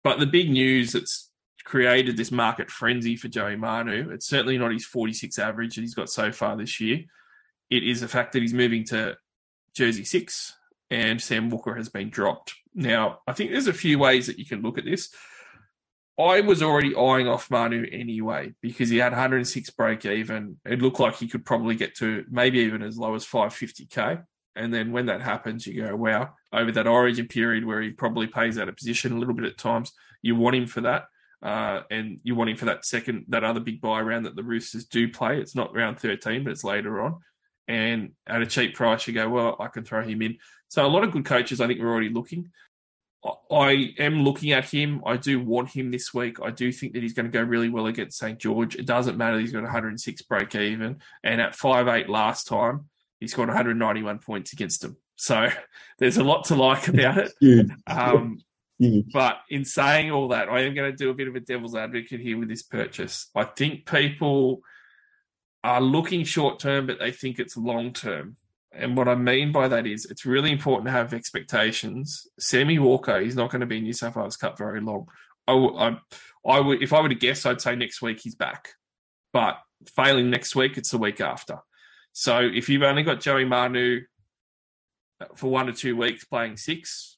But 0.03 0.19
the 0.19 0.27
big 0.27 0.51
news 0.51 0.93
that's 0.93 1.26
created 1.67 2.17
this 2.17 2.31
market 2.31 2.71
frenzy 2.71 3.17
for 3.17 3.27
Joey 3.27 3.57
Manu, 3.57 4.11
it's 4.11 4.29
certainly 4.29 4.57
not 4.57 4.73
his 4.73 4.87
46 4.87 5.39
average 5.39 5.75
that 5.75 5.81
he's 5.81 5.97
got 5.97 6.09
so 6.09 6.31
far 6.31 6.57
this 6.57 6.81
year. 6.81 7.01
It 7.69 7.83
is 7.83 8.01
the 8.01 8.09
fact 8.09 8.33
that 8.33 8.41
he's 8.41 8.55
moving 8.55 8.85
to 8.85 9.17
Jersey 9.75 10.05
6 10.05 10.55
and 10.91 11.21
Sam 11.21 11.51
Walker 11.51 11.75
has 11.75 11.89
been 11.89 12.09
dropped. 12.09 12.55
Now, 12.73 13.19
I 13.27 13.33
think 13.33 13.51
there's 13.51 13.67
a 13.67 13.73
few 13.73 13.99
ways 13.99 14.29
that 14.29 14.39
you 14.39 14.47
can 14.47 14.63
look 14.63 14.79
at 14.79 14.85
this. 14.85 15.13
I 16.19 16.41
was 16.41 16.63
already 16.63 16.95
eyeing 16.95 17.27
off 17.27 17.51
Manu 17.51 17.85
anyway 17.91 18.55
because 18.63 18.89
he 18.89 18.99
had 18.99 19.13
106 19.13 19.71
break 19.71 20.07
even. 20.07 20.59
It 20.65 20.81
looked 20.81 21.01
like 21.01 21.17
he 21.17 21.27
could 21.27 21.45
probably 21.45 21.75
get 21.75 21.97
to 21.97 22.25
maybe 22.31 22.61
even 22.61 22.83
as 22.83 22.97
low 22.97 23.17
as 23.17 23.27
550k. 23.27 24.25
And 24.55 24.73
then 24.73 24.93
when 24.93 25.07
that 25.07 25.21
happens, 25.21 25.67
you 25.67 25.83
go, 25.83 25.97
wow, 25.97 26.35
over 26.53 26.71
that 26.73 26.87
origin 26.87 27.27
period 27.27 27.67
where 27.67 27.83
he 27.83 27.91
probably 27.91 28.29
pays 28.29 28.57
out 28.57 28.69
of 28.69 28.77
position 28.77 29.13
a 29.13 29.19
little 29.19 29.35
bit 29.35 29.45
at 29.47 29.59
times, 29.59 29.93
you 30.23 30.37
want 30.37 30.57
him 30.57 30.67
for 30.69 30.83
that. 30.83 31.07
Uh, 31.47 31.85
and 31.93 32.19
you 32.25 32.35
want 32.35 32.51
him 32.51 32.57
for 32.57 32.65
that 32.65 32.85
second, 32.85 33.25
that 33.29 33.45
other 33.45 33.61
big 33.61 33.81
buy 33.81 34.01
round 34.01 34.27
that 34.27 34.35
the 34.35 34.43
Roosters 34.43 34.85
do 34.85 35.09
play. 35.09 35.39
It's 35.41 35.55
not 35.55 35.73
round 35.73 36.01
13, 36.01 36.43
but 36.43 36.51
it's 36.51 36.65
later 36.65 37.01
on. 37.01 37.21
And 37.69 38.15
at 38.27 38.43
a 38.43 38.47
cheap 38.47 38.75
price, 38.75 39.07
you 39.07 39.15
go, 39.15 39.29
well, 39.29 39.57
I 39.61 39.69
can 39.69 39.85
throw 39.85 40.03
him 40.03 40.23
in. 40.23 40.39
So 40.67 40.85
a 40.85 40.89
lot 40.89 41.05
of 41.05 41.13
good 41.13 41.25
coaches, 41.25 41.61
I 41.61 41.69
think, 41.69 41.79
are 41.79 41.89
already 41.89 42.09
looking. 42.09 42.51
I- 43.49 43.95
am 43.97 44.25
looking 44.25 44.51
at 44.51 44.65
him. 44.65 45.03
I 45.07 45.19
do 45.19 45.39
want 45.41 45.69
him 45.69 45.93
this 45.93 46.13
week. 46.13 46.39
I 46.43 46.51
do 46.51 46.73
think 46.73 46.95
that 46.95 47.05
he's 47.05 47.15
going 47.15 47.27
to 47.27 47.33
go 47.33 47.43
really 47.45 47.69
well 47.69 47.87
against 47.87 48.19
St. 48.19 48.41
George. 48.41 48.75
It 48.75 48.87
doesn't 48.87 49.17
matter. 49.17 49.39
He's 49.39 49.53
got 49.53 49.63
106 49.63 50.23
break 50.23 50.53
even. 50.57 50.97
And 51.23 51.41
at 51.41 51.53
5'8 51.53 52.09
last 52.09 52.49
time, 52.49 52.89
he 53.21 53.29
scored 53.29 53.51
191 53.51 54.19
points 54.19 54.53
against 54.53 54.83
them. 54.83 54.97
So 55.15 55.49
there's 56.01 56.17
a 56.17 56.25
lot 56.25 56.47
to 56.47 56.57
like 56.57 56.89
about 56.89 57.19
it. 57.19 57.33
Um, 57.87 58.41
Huge. 58.79 59.11
but 59.13 59.39
in 59.49 59.65
saying 59.65 60.11
all 60.11 60.29
that, 60.29 60.49
I 60.49 60.63
am 60.63 60.75
going 60.75 60.91
to 60.91 60.97
do 60.97 61.11
a 61.11 61.15
bit 61.15 61.29
of 61.29 61.35
a 61.35 61.41
devil's 61.41 61.75
advocate 61.75 62.21
here 62.21 62.39
with 62.39 62.49
this 62.49 62.63
purchase. 62.63 63.31
I 63.35 63.45
think 63.45 63.87
people 63.87 64.61
are 65.65 65.81
looking 65.81 66.25
short 66.25 66.59
term, 66.59 66.87
but 66.87 66.99
they 66.99 67.11
think 67.11 67.39
it's 67.39 67.57
long 67.57 67.93
term. 67.93 68.37
And 68.73 68.97
what 68.97 69.09
I 69.09 69.15
mean 69.15 69.53
by 69.53 69.69
that 69.69 69.87
is 69.87 70.05
it's 70.05 70.27
really 70.27 70.53
important 70.53 70.87
to 70.87 70.93
have 70.93 71.15
expectations. 71.15 72.27
Sammy 72.39 72.79
Walker 72.79 73.19
is 73.19 73.35
not 73.35 73.51
going 73.51 73.61
to 73.61 73.67
be 73.67 73.79
in 73.79 73.85
New 73.85 73.95
South 73.95 74.17
Wales 74.17 74.37
Cup 74.37 74.59
very 74.59 74.81
long. 74.81 75.07
I, 75.49 75.55
I, 75.55 75.99
I 76.47 76.61
would, 76.61 76.83
if 76.83 76.93
I 76.93 77.01
were 77.01 77.09
to 77.09 77.15
guess, 77.15 77.47
I'd 77.47 77.61
say 77.61 77.75
next 77.75 78.03
week 78.03 78.21
he's 78.21 78.35
back. 78.35 78.75
But 79.33 79.59
failing 79.95 80.31
next 80.31 80.55
week, 80.55 80.77
it's 80.77 80.91
the 80.91 80.99
week 80.99 81.21
after. 81.21 81.59
So 82.13 82.39
if 82.41 82.69
you've 82.69 82.83
only 82.83 83.03
got 83.03 83.21
Joey 83.21 83.45
Manu 83.45 84.03
uh, 85.21 85.27
for 85.35 85.51
one 85.51 85.69
or 85.69 85.73
two 85.73 85.97
weeks 85.97 86.25
playing 86.25 86.57
six, 86.57 87.16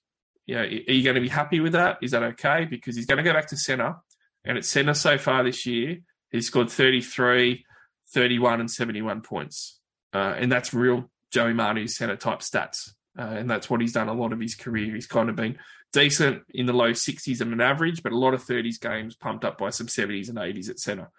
you 0.48 0.54
know, 0.54 0.62
are 0.62 0.66
you 0.66 1.04
going 1.04 1.14
to 1.14 1.20
be 1.20 1.28
happy 1.28 1.60
with 1.60 1.72
that? 1.72 1.98
Is 2.00 2.12
that 2.12 2.22
okay? 2.22 2.64
Because 2.64 2.96
he's 2.96 3.04
going 3.04 3.18
to 3.18 3.22
go 3.22 3.34
back 3.34 3.48
to 3.48 3.56
centre, 3.56 3.96
and 4.44 4.56
at 4.56 4.64
centre 4.64 4.94
so 4.94 5.18
far 5.18 5.44
this 5.44 5.66
year, 5.66 5.98
he's 6.30 6.46
scored 6.46 6.70
33, 6.70 7.66
31, 8.14 8.60
and 8.60 8.70
71 8.70 9.20
points. 9.20 9.78
Uh, 10.14 10.34
and 10.38 10.50
that's 10.50 10.72
real 10.72 11.10
Joey 11.30 11.52
Manu 11.52 11.86
centre 11.86 12.16
type 12.16 12.38
stats. 12.38 12.92
Uh, 13.18 13.24
and 13.24 13.50
that's 13.50 13.68
what 13.68 13.82
he's 13.82 13.92
done 13.92 14.08
a 14.08 14.14
lot 14.14 14.32
of 14.32 14.40
his 14.40 14.54
career. 14.54 14.94
He's 14.94 15.06
kind 15.06 15.28
of 15.28 15.36
been 15.36 15.58
decent 15.92 16.44
in 16.54 16.64
the 16.64 16.72
low 16.72 16.92
60s 16.92 17.42
and 17.42 17.52
an 17.52 17.60
average, 17.60 18.02
but 18.02 18.12
a 18.12 18.18
lot 18.18 18.32
of 18.32 18.42
30s 18.42 18.80
games 18.80 19.16
pumped 19.16 19.44
up 19.44 19.58
by 19.58 19.68
some 19.68 19.86
70s 19.86 20.30
and 20.30 20.38
80s 20.38 20.70
at 20.70 20.78
centre. 20.78 21.10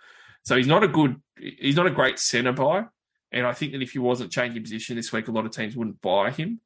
So 0.44 0.58
he's 0.58 0.66
not 0.66 0.84
a 0.84 0.88
good, 0.88 1.22
he's 1.38 1.76
not 1.76 1.86
a 1.86 1.92
great 1.92 2.18
centre 2.18 2.54
buy. 2.54 2.86
And 3.32 3.46
I 3.46 3.54
think 3.54 3.74
that 3.74 3.84
if 3.84 3.92
he 3.92 4.00
wasn't 4.00 4.32
changing 4.32 4.64
position 4.64 4.96
this 4.96 5.14
week, 5.14 5.28
a 5.28 5.32
lot 5.32 5.46
of 5.46 5.52
teams 5.52 5.76
wouldn't 5.76 6.02
buy 6.02 6.32
him. 6.32 6.62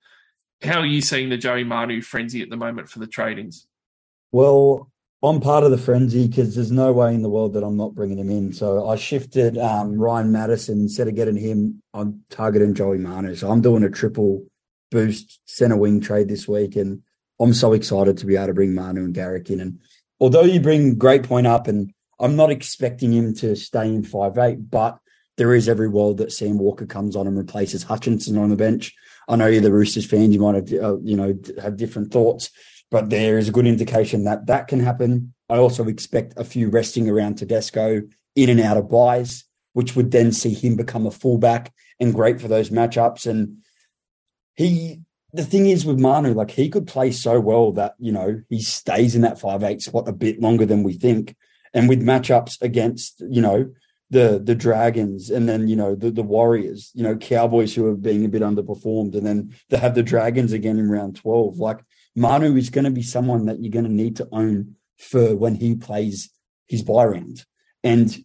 How 0.62 0.80
are 0.80 0.86
you 0.86 1.02
seeing 1.02 1.30
the 1.30 1.38
Joey 1.38 1.64
Manu 1.64 2.02
frenzy 2.02 2.42
at 2.42 2.50
the 2.50 2.58
moment 2.58 2.90
for 2.90 3.00
the 3.00 3.08
tradings? 3.08 3.66
Well, 4.32 4.90
I'm 5.22 5.40
part 5.40 5.64
of 5.64 5.72
the 5.72 5.78
frenzy 5.78 6.28
because 6.28 6.54
there's 6.54 6.72
no 6.72 6.92
way 6.92 7.14
in 7.14 7.22
the 7.22 7.30
world 7.30 7.54
that 7.54 7.64
I'm 7.64 7.78
not 7.78 7.96
bringing 7.96 8.20
him 8.20 8.30
in. 8.30 8.52
So 8.52 8.90
I 8.90 8.98
shifted 8.98 9.58
um, 9.58 9.98
Ryan 9.98 10.32
Matterson 10.32 10.82
instead 10.82 11.08
of 11.08 11.16
getting 11.16 11.38
him. 11.38 11.82
I'm 11.94 12.24
targeting 12.30 12.74
Joey 12.74 12.98
Manu. 12.98 13.36
So 13.36 13.50
I'm 13.50 13.62
doing 13.62 13.84
a 13.84 13.90
triple 13.90 14.46
boost 14.92 15.40
center 15.46 15.78
wing 15.78 16.02
trade 16.02 16.28
this 16.28 16.48
week, 16.48 16.76
and 16.76 17.02
I'm 17.40 17.54
so 17.54 17.74
excited 17.74 18.18
to 18.18 18.26
be 18.26 18.36
able 18.36 18.48
to 18.48 18.54
bring 18.54 18.76
Manu 18.76 19.06
and 19.06 19.14
Garrick 19.14 19.50
in. 19.50 19.62
And 19.62 19.80
although 20.20 20.44
you 20.44 20.60
bring 20.60 20.96
great 20.96 21.24
point 21.24 21.48
up, 21.48 21.68
and 21.68 21.94
I'm 22.20 22.36
not 22.36 22.52
expecting 22.52 23.14
him 23.14 23.34
to 23.36 23.56
stay 23.56 23.88
in 23.88 24.04
five 24.04 24.38
eight, 24.38 24.70
but 24.70 25.00
there 25.38 25.54
is 25.54 25.68
every 25.68 25.88
world 25.88 26.18
that 26.18 26.32
Sam 26.32 26.58
Walker 26.58 26.86
comes 26.86 27.16
on 27.16 27.28
and 27.28 27.38
replaces 27.38 27.84
Hutchison 27.84 28.38
on 28.38 28.50
the 28.50 28.56
bench. 28.56 28.94
I 29.28 29.36
know 29.36 29.48
you're 29.48 29.62
the 29.62 29.72
Roosters 29.72 30.06
fans; 30.06 30.34
you 30.34 30.42
might 30.42 30.56
have 30.56 30.74
uh, 30.74 30.98
you 31.02 31.16
know 31.16 31.38
have 31.62 31.78
different 31.78 32.12
thoughts 32.12 32.50
but 32.94 33.10
there 33.10 33.40
is 33.40 33.50
a 33.50 33.52
good 33.52 33.66
indication 33.66 34.24
that 34.26 34.46
that 34.46 34.68
can 34.68 34.80
happen. 34.80 35.34
I 35.50 35.58
also 35.58 35.88
expect 35.88 36.36
a 36.38 36.44
few 36.44 36.70
resting 36.70 37.10
around 37.10 37.40
Tedesco 37.40 38.04
in 38.36 38.50
and 38.52 38.60
out 38.60 38.78
of 38.78 38.88
buys, 38.88 39.46
which 39.74 39.96
would 39.96 40.12
then 40.12 40.32
see 40.32 40.54
him 40.54 40.76
become 40.76 41.08
a 41.08 41.12
fullback 41.12 41.74
and 42.00 42.14
great 42.14 42.40
for 42.40 42.48
those 42.48 42.70
matchups. 42.70 43.26
And 43.26 43.64
he, 44.54 45.02
the 45.32 45.44
thing 45.44 45.66
is 45.66 45.88
with 45.88 46.00
Manu, 46.00 46.36
like 46.36 46.52
he 46.52 46.70
could 46.70 46.86
play 46.86 47.12
so 47.12 47.40
well 47.40 47.72
that, 47.72 47.96
you 47.98 48.12
know, 48.12 48.44
he 48.48 48.62
stays 48.62 49.16
in 49.16 49.24
that 49.24 49.40
five 49.40 49.64
eight 49.64 49.82
spot 49.82 50.08
a 50.08 50.14
bit 50.14 50.40
longer 50.40 50.68
than 50.68 50.84
we 50.84 50.94
think. 50.94 51.36
And 51.74 51.90
with 51.90 52.04
matchups 52.04 52.62
against, 52.62 53.24
you 53.28 53.42
know, 53.42 53.72
the 54.14 54.40
the 54.42 54.56
Dragons 54.56 55.30
and 55.30 55.50
then, 55.50 55.68
you 55.68 55.76
know, 55.76 55.96
the, 55.96 56.12
the 56.12 56.24
Warriors, 56.24 56.92
you 56.94 57.04
know, 57.04 57.16
Cowboys 57.16 57.74
who 57.74 57.88
are 57.88 57.96
being 57.96 58.24
a 58.24 58.30
bit 58.30 58.44
underperformed, 58.44 59.16
and 59.16 59.26
then 59.26 59.56
they 59.70 59.78
have 59.78 59.96
the 59.96 60.04
Dragons 60.04 60.54
again 60.54 60.78
in 60.78 60.90
round 60.90 61.16
12. 61.16 61.58
Like 61.58 61.80
Manu 62.16 62.56
is 62.56 62.70
going 62.70 62.86
to 62.86 62.92
be 62.92 63.02
someone 63.02 63.48
that 63.48 63.60
you're 63.60 63.72
going 63.72 63.86
to 63.86 63.92
need 63.92 64.18
to 64.18 64.30
own 64.32 64.76
for 64.98 65.36
when 65.36 65.56
he 65.56 65.76
plays 65.76 66.30
his 66.68 66.84
buy 66.84 67.06
round. 67.06 67.44
And 67.84 68.16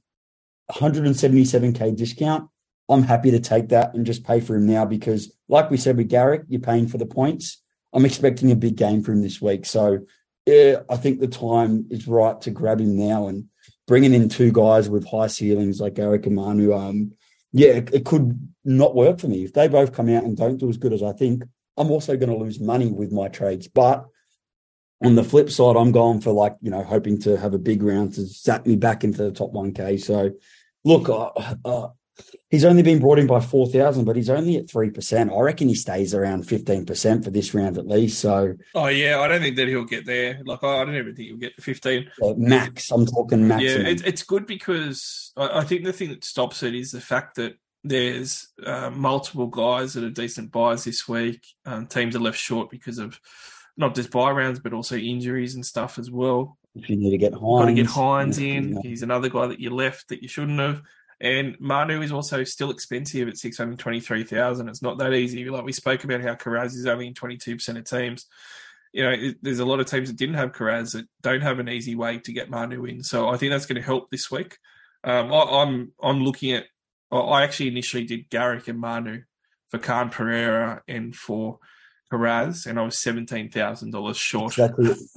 177k 0.71 1.97
discount, 1.97 2.51
I'm 2.89 3.03
happy 3.03 3.31
to 3.31 3.41
take 3.41 3.71
that 3.71 3.95
and 3.95 4.05
just 4.07 4.25
pay 4.25 4.41
for 4.41 4.57
him 4.57 4.67
now 4.67 4.85
because, 4.85 5.33
like 5.49 5.71
we 5.71 5.79
said 5.79 5.97
with 5.97 6.11
Garrick, 6.11 6.43
you're 6.49 6.61
paying 6.61 6.87
for 6.87 6.99
the 6.99 7.07
points. 7.07 7.63
I'm 7.95 8.05
expecting 8.05 8.53
a 8.53 8.57
big 8.57 8.77
game 8.77 9.03
for 9.03 9.13
him 9.13 9.23
this 9.23 9.41
week. 9.41 9.65
So 9.65 10.01
yeah, 10.45 10.81
I 10.89 10.97
think 10.97 11.21
the 11.21 11.29
time 11.29 11.87
is 11.91 12.07
right 12.07 12.39
to 12.43 12.51
grab 12.51 12.81
him 12.81 12.97
now 12.97 13.29
and 13.29 13.47
bringing 13.89 14.15
in 14.15 14.29
two 14.29 14.53
guys 14.53 14.89
with 14.89 15.09
high 15.09 15.27
ceilings 15.27 15.81
like 15.81 15.95
Garrick 15.95 16.27
and 16.27 16.37
Manu. 16.37 16.73
Um, 16.75 17.13
yeah, 17.51 17.71
it, 17.71 17.93
it 17.93 18.05
could 18.05 18.39
not 18.65 18.95
work 18.95 19.19
for 19.19 19.27
me. 19.27 19.43
If 19.43 19.55
they 19.55 19.67
both 19.67 19.95
come 19.95 20.11
out 20.11 20.23
and 20.23 20.37
don't 20.37 20.59
do 20.59 20.69
as 20.69 20.77
good 20.77 20.93
as 20.93 21.03
I 21.03 21.13
think, 21.13 21.43
I'm 21.77 21.91
also 21.91 22.17
going 22.17 22.31
to 22.31 22.37
lose 22.37 22.61
money 22.61 22.93
with 22.93 23.11
my 23.11 23.29
trades. 23.29 23.67
But 23.67 24.05
on 25.03 25.15
the 25.15 25.25
flip 25.25 25.51
side, 25.51 25.77
I'm 25.77 25.91
going 25.91 26.21
for 26.21 26.33
like, 26.33 26.57
you 26.61 26.71
know, 26.71 26.83
hoping 26.83 27.19
to 27.23 27.39
have 27.39 27.55
a 27.55 27.59
big 27.59 27.83
round 27.83 28.15
to 28.15 28.27
zap 28.27 28.67
me 28.67 28.77
back 28.77 29.05
into 29.05 29.23
the 29.23 29.33
top 29.33 29.53
1K. 29.53 30.01
So 30.01 30.33
look, 30.85 31.09
he's 32.51 32.65
only 32.65 32.83
been 32.83 32.99
brought 32.99 33.19
in 33.19 33.27
by 33.27 33.41
4,000, 33.41 34.05
but 34.05 34.17
he's 34.17 34.31
only 34.31 34.57
at 34.57 34.67
3%. 34.67 35.37
I 35.37 35.41
reckon 35.41 35.69
he 35.69 35.75
stays 35.75 36.15
around 36.15 36.45
15% 36.45 37.25
for 37.25 37.31
this 37.31 37.55
round 37.55 37.79
at 37.79 37.87
least. 37.87 38.21
So 38.21 38.55
Oh 38.75 38.87
yeah, 38.89 39.21
I 39.21 39.29
don't 39.29 39.41
think 39.41 39.57
that 39.57 39.69
he'll 39.69 39.85
get 39.85 40.07
there. 40.07 40.41
Like 40.45 40.63
I 40.63 40.85
don't 40.85 40.95
even 40.97 41.15
think 41.15 41.29
he'll 41.29 41.37
get 41.37 41.57
to 41.57 41.63
fifteen. 41.63 42.11
uh, 42.23 42.35
max, 42.37 42.91
I'm 42.91 43.07
talking 43.07 43.47
max. 43.47 43.63
Yeah, 43.63 43.79
it, 43.87 44.07
it's 44.07 44.23
good 44.23 44.47
because 44.47 45.33
I, 45.37 45.61
I 45.61 45.65
think 45.65 45.85
the 45.85 45.93
thing 45.93 46.11
that 46.11 46.25
stops 46.25 46.63
it 46.63 46.75
is 46.75 46.91
the 46.93 47.01
fact 47.01 47.37
that 47.37 47.55
there's 47.85 48.49
uh, 48.65 48.91
multiple 48.91 49.47
guys 49.47 49.95
that 49.95 50.05
are 50.05 50.11
decent 50.11 50.51
buys 50.51 50.85
this 50.85 51.07
week. 51.09 51.47
Um, 51.65 51.87
teams 51.87 52.17
are 52.17 52.21
left 52.21 52.39
short 52.39 52.71
because 52.71 52.99
of 52.99 53.21
not 53.77 53.95
just 53.95 54.11
buy 54.11 54.31
rounds, 54.33 54.59
but 54.59 54.73
also 54.73 54.97
injuries 54.97 55.55
and 55.55 55.65
stuff 55.65 55.99
as 55.99 56.11
well. 56.11 56.59
if 56.75 56.91
you 56.91 56.97
need 56.97 57.11
to 57.11 57.19
get 57.19 57.33
Hynes. 57.33 57.61
Got 57.61 57.67
to 57.67 57.75
get 57.75 57.87
Hynes 57.87 58.39
in. 58.39 58.75
yeah. 58.75 58.81
He's 58.83 59.03
another 59.03 59.29
guy 59.29 59.47
that 59.47 59.61
you 59.61 59.71
left 59.71 60.09
that 60.09 60.23
you 60.23 60.29
shouldn't 60.29 60.59
have. 60.59 60.83
And 61.21 61.57
Manu 61.59 62.01
is 62.01 62.13
also 62.13 62.45
still 62.45 62.71
expensive 62.71 63.29
at 63.29 63.37
623,000. 63.37 64.69
It's 64.69 64.83
not 64.83 64.99
that 64.99 65.15
easy. 65.15 65.45
Like 65.49 65.65
we 65.65 65.73
spoke 65.73 66.05
about 66.05 66.21
how 66.21 66.35
Kiraz 66.35 66.75
is 66.75 66.87
only 66.87 67.09
in 67.09 67.15
22% 67.15 67.77
of 67.77 67.85
teams. 67.85 68.27
You 68.93 69.05
know, 69.05 69.33
there's 69.43 69.59
a 69.59 69.65
lot 69.65 69.81
of 69.81 69.87
teams 69.87 70.09
that 70.09 70.17
didn't 70.17 70.37
have 70.37 70.53
Kiraz 70.53 70.93
that 70.93 71.07
don't 71.21 71.41
have 71.41 71.59
an 71.59 71.69
easy 71.69 71.95
way 71.95 72.19
to 72.19 72.33
get 72.33 72.51
Manu 72.51 72.85
in. 72.85 73.03
So 73.03 73.29
I 73.29 73.37
think 73.37 73.53
that's 73.53 73.67
going 73.67 73.81
to 73.81 73.87
help 73.87 74.11
this 74.11 74.31
week. 74.31 74.59
Um, 75.05 75.33
I, 75.33 75.43
I'm 75.63 75.93
I'm 76.03 76.21
looking 76.21 76.53
at. 76.53 76.65
I 77.11 77.43
actually 77.43 77.69
initially 77.69 78.05
did 78.05 78.29
Garrick 78.29 78.69
and 78.69 78.79
Manu 78.79 79.23
for 79.71 79.79
Khan 79.79 80.11
Pereira 80.11 80.83
and 80.87 81.15
for 81.15 81.59
Kiraz, 82.11 82.67
and 82.67 82.79
I 82.79 82.83
was 82.83 82.99
seventeen 82.99 83.51
thousand 83.51 83.91
dollars 83.91 84.17
short. 84.17 84.53
Exactly. 84.53 84.95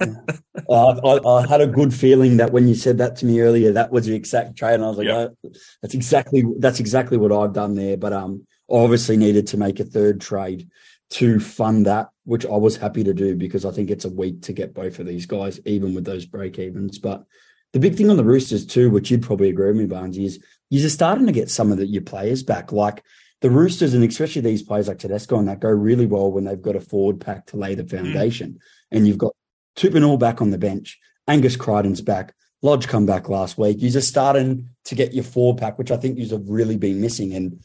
uh, 0.68 1.00
I, 1.00 1.28
I, 1.28 1.46
had 1.46 1.60
a 1.60 1.66
good 1.66 1.94
feeling 1.94 2.36
that 2.36 2.52
when 2.52 2.68
you 2.68 2.74
said 2.74 2.98
that 2.98 3.16
to 3.16 3.26
me 3.26 3.40
earlier, 3.40 3.72
that 3.72 3.90
was 3.90 4.06
the 4.06 4.14
exact 4.14 4.56
trade, 4.56 4.74
and 4.74 4.84
I 4.84 4.88
was 4.88 4.98
like, 4.98 5.06
Yep. 5.06 5.34
oh, 5.44 5.50
"That's 5.80 5.94
exactly 5.94 6.44
that's 6.58 6.80
exactly 6.80 7.16
what 7.16 7.32
I've 7.32 7.54
done 7.54 7.74
there." 7.74 7.96
But 7.96 8.12
um, 8.12 8.46
I 8.70 8.76
obviously 8.76 9.16
needed 9.16 9.46
to 9.48 9.56
make 9.56 9.80
a 9.80 9.84
third 9.84 10.20
trade 10.20 10.68
to 11.10 11.40
fund 11.40 11.86
that, 11.86 12.10
which 12.24 12.44
I 12.44 12.56
was 12.56 12.76
happy 12.76 13.04
to 13.04 13.14
do 13.14 13.36
because 13.36 13.64
I 13.64 13.70
think 13.70 13.90
it's 13.90 14.04
a 14.04 14.10
week 14.10 14.42
to 14.42 14.52
get 14.52 14.74
both 14.74 14.98
of 14.98 15.06
these 15.06 15.26
guys, 15.26 15.60
even 15.64 15.94
with 15.94 16.04
those 16.04 16.26
break 16.26 16.58
evens. 16.58 16.98
But 16.98 17.24
the 17.72 17.80
big 17.80 17.96
thing 17.96 18.10
on 18.10 18.18
the 18.18 18.24
Roosters 18.24 18.66
too, 18.66 18.90
which 18.90 19.10
you'd 19.10 19.22
probably 19.22 19.48
agree 19.48 19.68
with 19.68 19.76
me, 19.76 19.86
Barnes, 19.86 20.18
is 20.18 20.42
you're 20.68 20.88
starting 20.90 21.26
to 21.26 21.32
get 21.32 21.50
some 21.50 21.72
of 21.72 21.78
the, 21.78 21.86
your 21.86 22.02
players 22.02 22.42
back, 22.42 22.70
like. 22.70 23.02
The 23.42 23.50
Roosters 23.50 23.92
and 23.92 24.04
especially 24.04 24.42
these 24.42 24.62
players 24.62 24.88
like 24.88 24.98
Tedesco 24.98 25.38
and 25.38 25.48
that 25.48 25.60
go 25.60 25.68
really 25.68 26.06
well 26.06 26.32
when 26.32 26.44
they've 26.44 26.62
got 26.62 26.76
a 26.76 26.80
forward 26.80 27.20
pack 27.20 27.46
to 27.46 27.56
lay 27.56 27.74
the 27.74 27.84
foundation. 27.84 28.58
And 28.90 29.06
you've 29.06 29.18
got 29.18 29.34
Tupouniua 29.76 30.18
back 30.18 30.40
on 30.40 30.50
the 30.50 30.58
bench, 30.58 30.98
Angus 31.28 31.56
Crichton's 31.56 32.00
back, 32.00 32.34
Lodge 32.62 32.86
come 32.86 33.06
back 33.06 33.28
last 33.28 33.58
week. 33.58 33.78
You're 33.80 33.90
just 33.90 34.08
starting 34.08 34.68
to 34.84 34.94
get 34.94 35.12
your 35.12 35.24
forward 35.24 35.60
pack, 35.60 35.78
which 35.78 35.90
I 35.90 35.96
think 35.96 36.18
you 36.18 36.28
have 36.28 36.48
really 36.48 36.76
been 36.76 37.00
missing. 37.00 37.34
And 37.34 37.60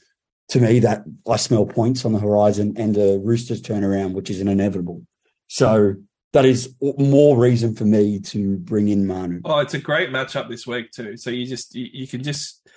to 0.50 0.60
me, 0.60 0.80
that 0.80 1.04
I 1.30 1.36
smell 1.36 1.66
points 1.66 2.04
on 2.04 2.14
the 2.14 2.20
horizon 2.20 2.74
and 2.78 2.98
a 2.98 3.20
Roosters 3.20 3.62
turnaround, 3.62 4.14
which 4.14 4.32
is 4.32 4.42
an 4.42 4.48
inevitable. 4.48 5.04
So 5.48 5.96
that 6.34 6.46
is 6.46 6.76
more 6.82 7.38
reason 7.38 7.76
for 7.76 7.86
me 7.86 8.20
to 8.20 8.58
bring 8.58 8.88
in 8.88 9.06
Manu. 9.06 9.42
Oh, 9.46 9.60
it's 9.60 9.76
a 9.76 9.80
great 9.80 10.10
matchup 10.10 10.50
this 10.50 10.66
week 10.66 10.92
too. 10.92 11.16
So 11.16 11.30
you 11.30 11.46
just 11.46 11.76
you, 11.76 11.88
you 11.92 12.08
can 12.08 12.24
just 12.24 12.68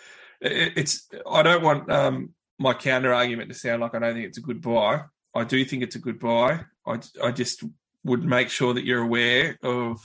it, 0.41 0.75
it's. 0.77 1.09
I 1.29 1.43
don't 1.43 1.63
want 1.63 1.91
um, 1.91 2.31
my 2.61 2.75
counter 2.75 3.13
argument 3.13 3.49
to 3.49 3.55
sound 3.55 3.81
like 3.81 3.95
I 3.95 3.99
don't 3.99 4.15
think 4.15 4.27
it's 4.27 4.39
a 4.39 4.43
good 4.43 4.61
buy. 4.61 5.05
I 5.35 5.45
do 5.45 5.65
think 5.65 5.83
it's 5.83 5.97
a 5.97 6.01
good 6.01 6.21
buy. 6.21 6.61
I 6.87 6.99
I 7.23 7.33
just 7.33 7.65
would 8.05 8.23
make 8.23 8.51
sure 8.51 8.75
that 8.75 8.85
you're 8.85 9.03
aware 9.03 9.59
of 9.63 9.99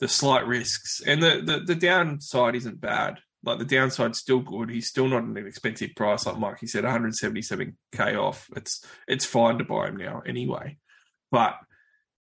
the 0.00 0.08
slight 0.08 0.46
risks 0.46 1.00
and 1.06 1.22
the 1.22 1.40
the, 1.44 1.60
the 1.60 1.74
downside 1.76 2.56
isn't 2.56 2.80
bad. 2.80 3.20
Like 3.44 3.58
the 3.58 3.64
downside's 3.64 4.18
still 4.18 4.40
good. 4.40 4.70
He's 4.70 4.88
still 4.88 5.08
not 5.08 5.22
an 5.22 5.36
expensive 5.36 5.90
price. 5.96 6.26
Like 6.26 6.38
Mike, 6.38 6.58
he 6.60 6.66
said, 6.66 6.84
177k 6.84 8.16
off. 8.16 8.48
It's 8.56 8.84
it's 9.06 9.24
fine 9.24 9.58
to 9.58 9.64
buy 9.64 9.88
him 9.88 9.96
now 9.96 10.22
anyway. 10.26 10.78
But 11.30 11.56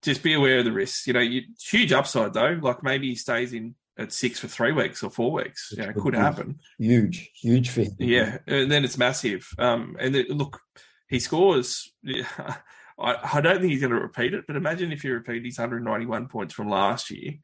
just 0.03 0.23
be 0.23 0.35
aware 0.35 0.59
of 0.59 0.65
the 0.65 0.73
risks. 0.73 1.07
You 1.07 1.13
know, 1.13 1.21
you, 1.21 1.43
huge 1.61 1.93
upside 1.93 2.35
though. 2.35 2.59
Like 2.61 2.83
maybe 2.83 3.09
he 3.09 3.15
stays 3.15 3.53
in 3.53 3.75
at 3.99 4.13
six 4.13 4.39
for 4.39 4.49
three 4.49 4.73
weeks 4.73 5.03
or 5.03 5.11
four 5.11 5.33
weeks. 5.33 5.73
You 5.77 5.83
know, 5.83 5.91
it 5.91 5.97
could 5.97 6.15
happen. 6.15 6.61
Huge, 6.79 7.31
huge 7.35 7.71
for 7.71 7.83
him. 7.83 7.97
Yeah, 7.99 8.39
and 8.47 8.71
then 8.71 8.85
it's 8.85 8.97
massive. 8.97 9.49
Um, 9.59 9.97
and 9.99 10.15
then, 10.15 10.27
look, 10.29 10.61
he 11.09 11.19
scores. 11.19 11.93
I, 12.07 13.17
I 13.35 13.41
don't 13.41 13.61
think 13.61 13.73
he's 13.73 13.81
going 13.81 13.93
to 13.93 14.01
repeat 14.01 14.35
it, 14.35 14.45
but 14.47 14.57
imagine 14.57 14.93
if 14.93 15.03
he 15.03 15.11
repeated 15.11 15.45
his 15.45 15.59
191 15.59 16.29
points 16.29 16.55
from 16.55 16.69
last 16.69 17.11
year 17.11 17.35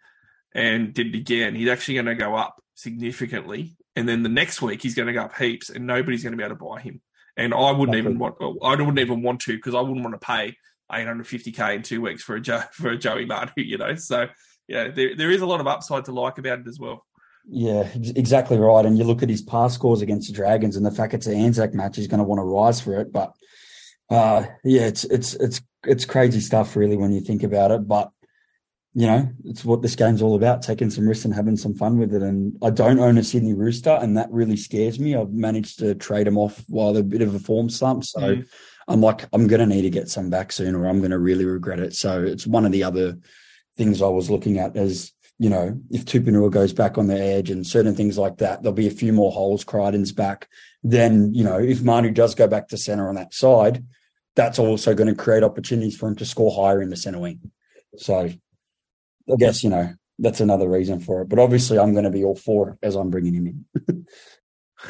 and 0.52 0.92
did 0.94 1.08
it 1.08 1.18
again. 1.18 1.54
He's 1.54 1.68
actually 1.68 1.94
going 1.94 2.06
to 2.06 2.14
go 2.14 2.34
up 2.34 2.56
significantly, 2.74 3.76
and 3.96 4.08
then 4.08 4.22
the 4.22 4.28
next 4.28 4.62
week 4.62 4.82
he's 4.82 4.94
going 4.94 5.08
to 5.08 5.12
go 5.12 5.22
up 5.22 5.36
heaps, 5.36 5.70
and 5.70 5.86
nobody's 5.86 6.22
going 6.22 6.32
to 6.32 6.36
be 6.36 6.44
able 6.44 6.56
to 6.56 6.64
buy 6.64 6.80
him. 6.80 7.00
And 7.36 7.52
I 7.52 7.72
wouldn't 7.72 7.98
even 7.98 8.18
want. 8.18 8.36
I 8.40 8.76
wouldn't 8.76 9.00
even 9.00 9.22
want 9.22 9.40
to 9.40 9.56
because 9.56 9.74
I 9.74 9.80
wouldn't 9.80 10.04
want 10.04 10.20
to 10.20 10.24
pay 10.24 10.56
850k 10.92 11.74
in 11.74 11.82
two 11.82 12.00
weeks 12.00 12.22
for 12.22 12.36
a 12.36 12.40
Joe, 12.40 12.62
for 12.72 12.90
a 12.90 12.96
Joey 12.96 13.24
Manu. 13.24 13.50
You 13.56 13.78
know, 13.78 13.96
so 13.96 14.28
yeah, 14.68 14.88
there 14.88 15.16
there 15.16 15.30
is 15.30 15.42
a 15.42 15.46
lot 15.46 15.60
of 15.60 15.66
upside 15.66 16.04
to 16.06 16.12
like 16.12 16.38
about 16.38 16.60
it 16.60 16.66
as 16.66 16.78
well. 16.78 17.04
Yeah, 17.46 17.88
exactly 17.94 18.56
right. 18.58 18.86
And 18.86 18.96
you 18.96 19.04
look 19.04 19.22
at 19.22 19.28
his 19.28 19.42
past 19.42 19.74
scores 19.74 20.00
against 20.00 20.28
the 20.28 20.34
Dragons, 20.34 20.76
and 20.76 20.86
the 20.86 20.90
fact 20.90 21.14
it's 21.14 21.26
an 21.26 21.38
Anzac 21.38 21.74
match, 21.74 21.96
he's 21.96 22.06
going 22.06 22.18
to 22.18 22.24
want 22.24 22.38
to 22.38 22.44
rise 22.44 22.80
for 22.80 22.98
it. 23.00 23.12
But 23.12 23.34
uh, 24.10 24.44
yeah, 24.64 24.86
it's 24.86 25.04
it's 25.04 25.34
it's 25.34 25.60
it's 25.84 26.04
crazy 26.06 26.40
stuff, 26.40 26.76
really, 26.76 26.96
when 26.96 27.12
you 27.12 27.20
think 27.20 27.42
about 27.42 27.70
it. 27.70 27.86
But 27.86 28.10
you 28.94 29.06
know, 29.06 29.28
it's 29.44 29.64
what 29.64 29.82
this 29.82 29.96
game's 29.96 30.22
all 30.22 30.36
about: 30.36 30.62
taking 30.62 30.88
some 30.88 31.06
risks 31.06 31.26
and 31.26 31.34
having 31.34 31.58
some 31.58 31.74
fun 31.74 31.98
with 31.98 32.14
it. 32.14 32.22
And 32.22 32.56
I 32.62 32.70
don't 32.70 32.98
own 32.98 33.18
a 33.18 33.24
Sydney 33.24 33.52
Rooster, 33.52 33.98
and 34.00 34.16
that 34.16 34.32
really 34.32 34.56
scares 34.56 34.98
me. 34.98 35.14
I've 35.14 35.32
managed 35.32 35.80
to 35.80 35.94
trade 35.94 36.26
him 36.26 36.38
off 36.38 36.64
while 36.68 36.94
they're 36.94 37.02
a 37.02 37.04
bit 37.04 37.22
of 37.22 37.34
a 37.34 37.40
form 37.40 37.68
slump, 37.68 38.04
so. 38.04 38.20
Mm. 38.20 38.48
I'm 38.86 39.00
like, 39.00 39.26
I'm 39.32 39.46
going 39.46 39.60
to 39.60 39.74
need 39.74 39.80
to 39.80 39.88
get 39.88 40.10
some 40.10 40.28
back 40.28 40.52
soon, 40.52 40.74
or 40.74 40.86
I'm 40.86 40.98
going 40.98 41.10
to 41.10 41.18
really 41.18 41.46
regret 41.46 41.80
it. 41.80 41.94
So 41.94 42.22
it's 42.22 42.46
one 42.46 42.66
of 42.66 42.72
the 42.72 42.84
other 42.84 43.16
things 43.76 44.02
I 44.02 44.08
was 44.08 44.30
looking 44.30 44.58
at 44.58 44.76
as 44.76 45.12
you 45.38 45.50
know, 45.50 45.78
if 45.90 46.04
Tupouniua 46.04 46.50
goes 46.50 46.72
back 46.72 46.96
on 46.96 47.08
the 47.08 47.20
edge 47.20 47.50
and 47.50 47.66
certain 47.66 47.94
things 47.94 48.16
like 48.16 48.38
that, 48.38 48.62
there'll 48.62 48.72
be 48.72 48.86
a 48.86 48.92
few 48.92 49.12
more 49.12 49.32
holes. 49.32 49.64
Crichton's 49.64 50.12
back. 50.12 50.48
Then, 50.82 51.34
you 51.34 51.42
know, 51.42 51.58
if 51.58 51.82
Manu 51.82 52.10
does 52.10 52.34
go 52.34 52.46
back 52.46 52.68
to 52.68 52.78
center 52.78 53.08
on 53.08 53.16
that 53.16 53.34
side, 53.34 53.84
that's 54.36 54.58
also 54.58 54.94
going 54.94 55.08
to 55.08 55.20
create 55.20 55.42
opportunities 55.42 55.96
for 55.96 56.08
him 56.08 56.16
to 56.16 56.24
score 56.24 56.54
higher 56.54 56.80
in 56.80 56.90
the 56.90 56.96
center 56.96 57.18
wing. 57.18 57.50
So 57.96 58.30
I 58.30 59.36
guess, 59.38 59.64
you 59.64 59.70
know, 59.70 59.92
that's 60.18 60.40
another 60.40 60.68
reason 60.68 61.00
for 61.00 61.22
it. 61.22 61.28
But 61.28 61.40
obviously, 61.40 61.78
I'm 61.78 61.92
going 61.92 62.04
to 62.04 62.10
be 62.10 62.24
all 62.24 62.36
for 62.36 62.70
it 62.70 62.78
as 62.82 62.94
I'm 62.94 63.10
bringing 63.10 63.34
him 63.34 63.66
in. 63.86 64.06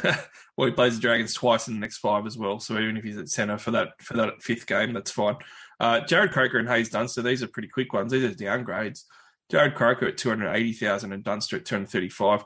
well, 0.57 0.67
he 0.67 0.71
plays 0.71 0.95
the 0.95 1.01
Dragons 1.01 1.33
twice 1.33 1.67
in 1.67 1.73
the 1.73 1.79
next 1.79 1.97
five 1.97 2.25
as 2.27 2.37
well. 2.37 2.59
So 2.59 2.77
even 2.77 2.97
if 2.97 3.03
he's 3.03 3.17
at 3.17 3.29
centre 3.29 3.57
for 3.57 3.71
that 3.71 3.89
for 4.01 4.15
that 4.17 4.43
fifth 4.43 4.67
game, 4.67 4.93
that's 4.93 5.11
fine. 5.11 5.37
Uh, 5.79 6.01
Jarrod 6.01 6.31
Croker 6.31 6.57
and 6.57 6.67
Haze 6.67 6.89
Dunster, 6.89 7.21
these 7.21 7.43
are 7.43 7.47
pretty 7.47 7.67
quick 7.67 7.91
ones. 7.93 8.11
These 8.11 8.23
are 8.23 8.33
downgrades. 8.33 9.03
Jarrod 9.51 9.75
Croker 9.75 10.07
at 10.07 10.17
280,000 10.17 11.11
and 11.11 11.23
Dunster 11.23 11.57
at 11.57 11.65
235. 11.65 12.43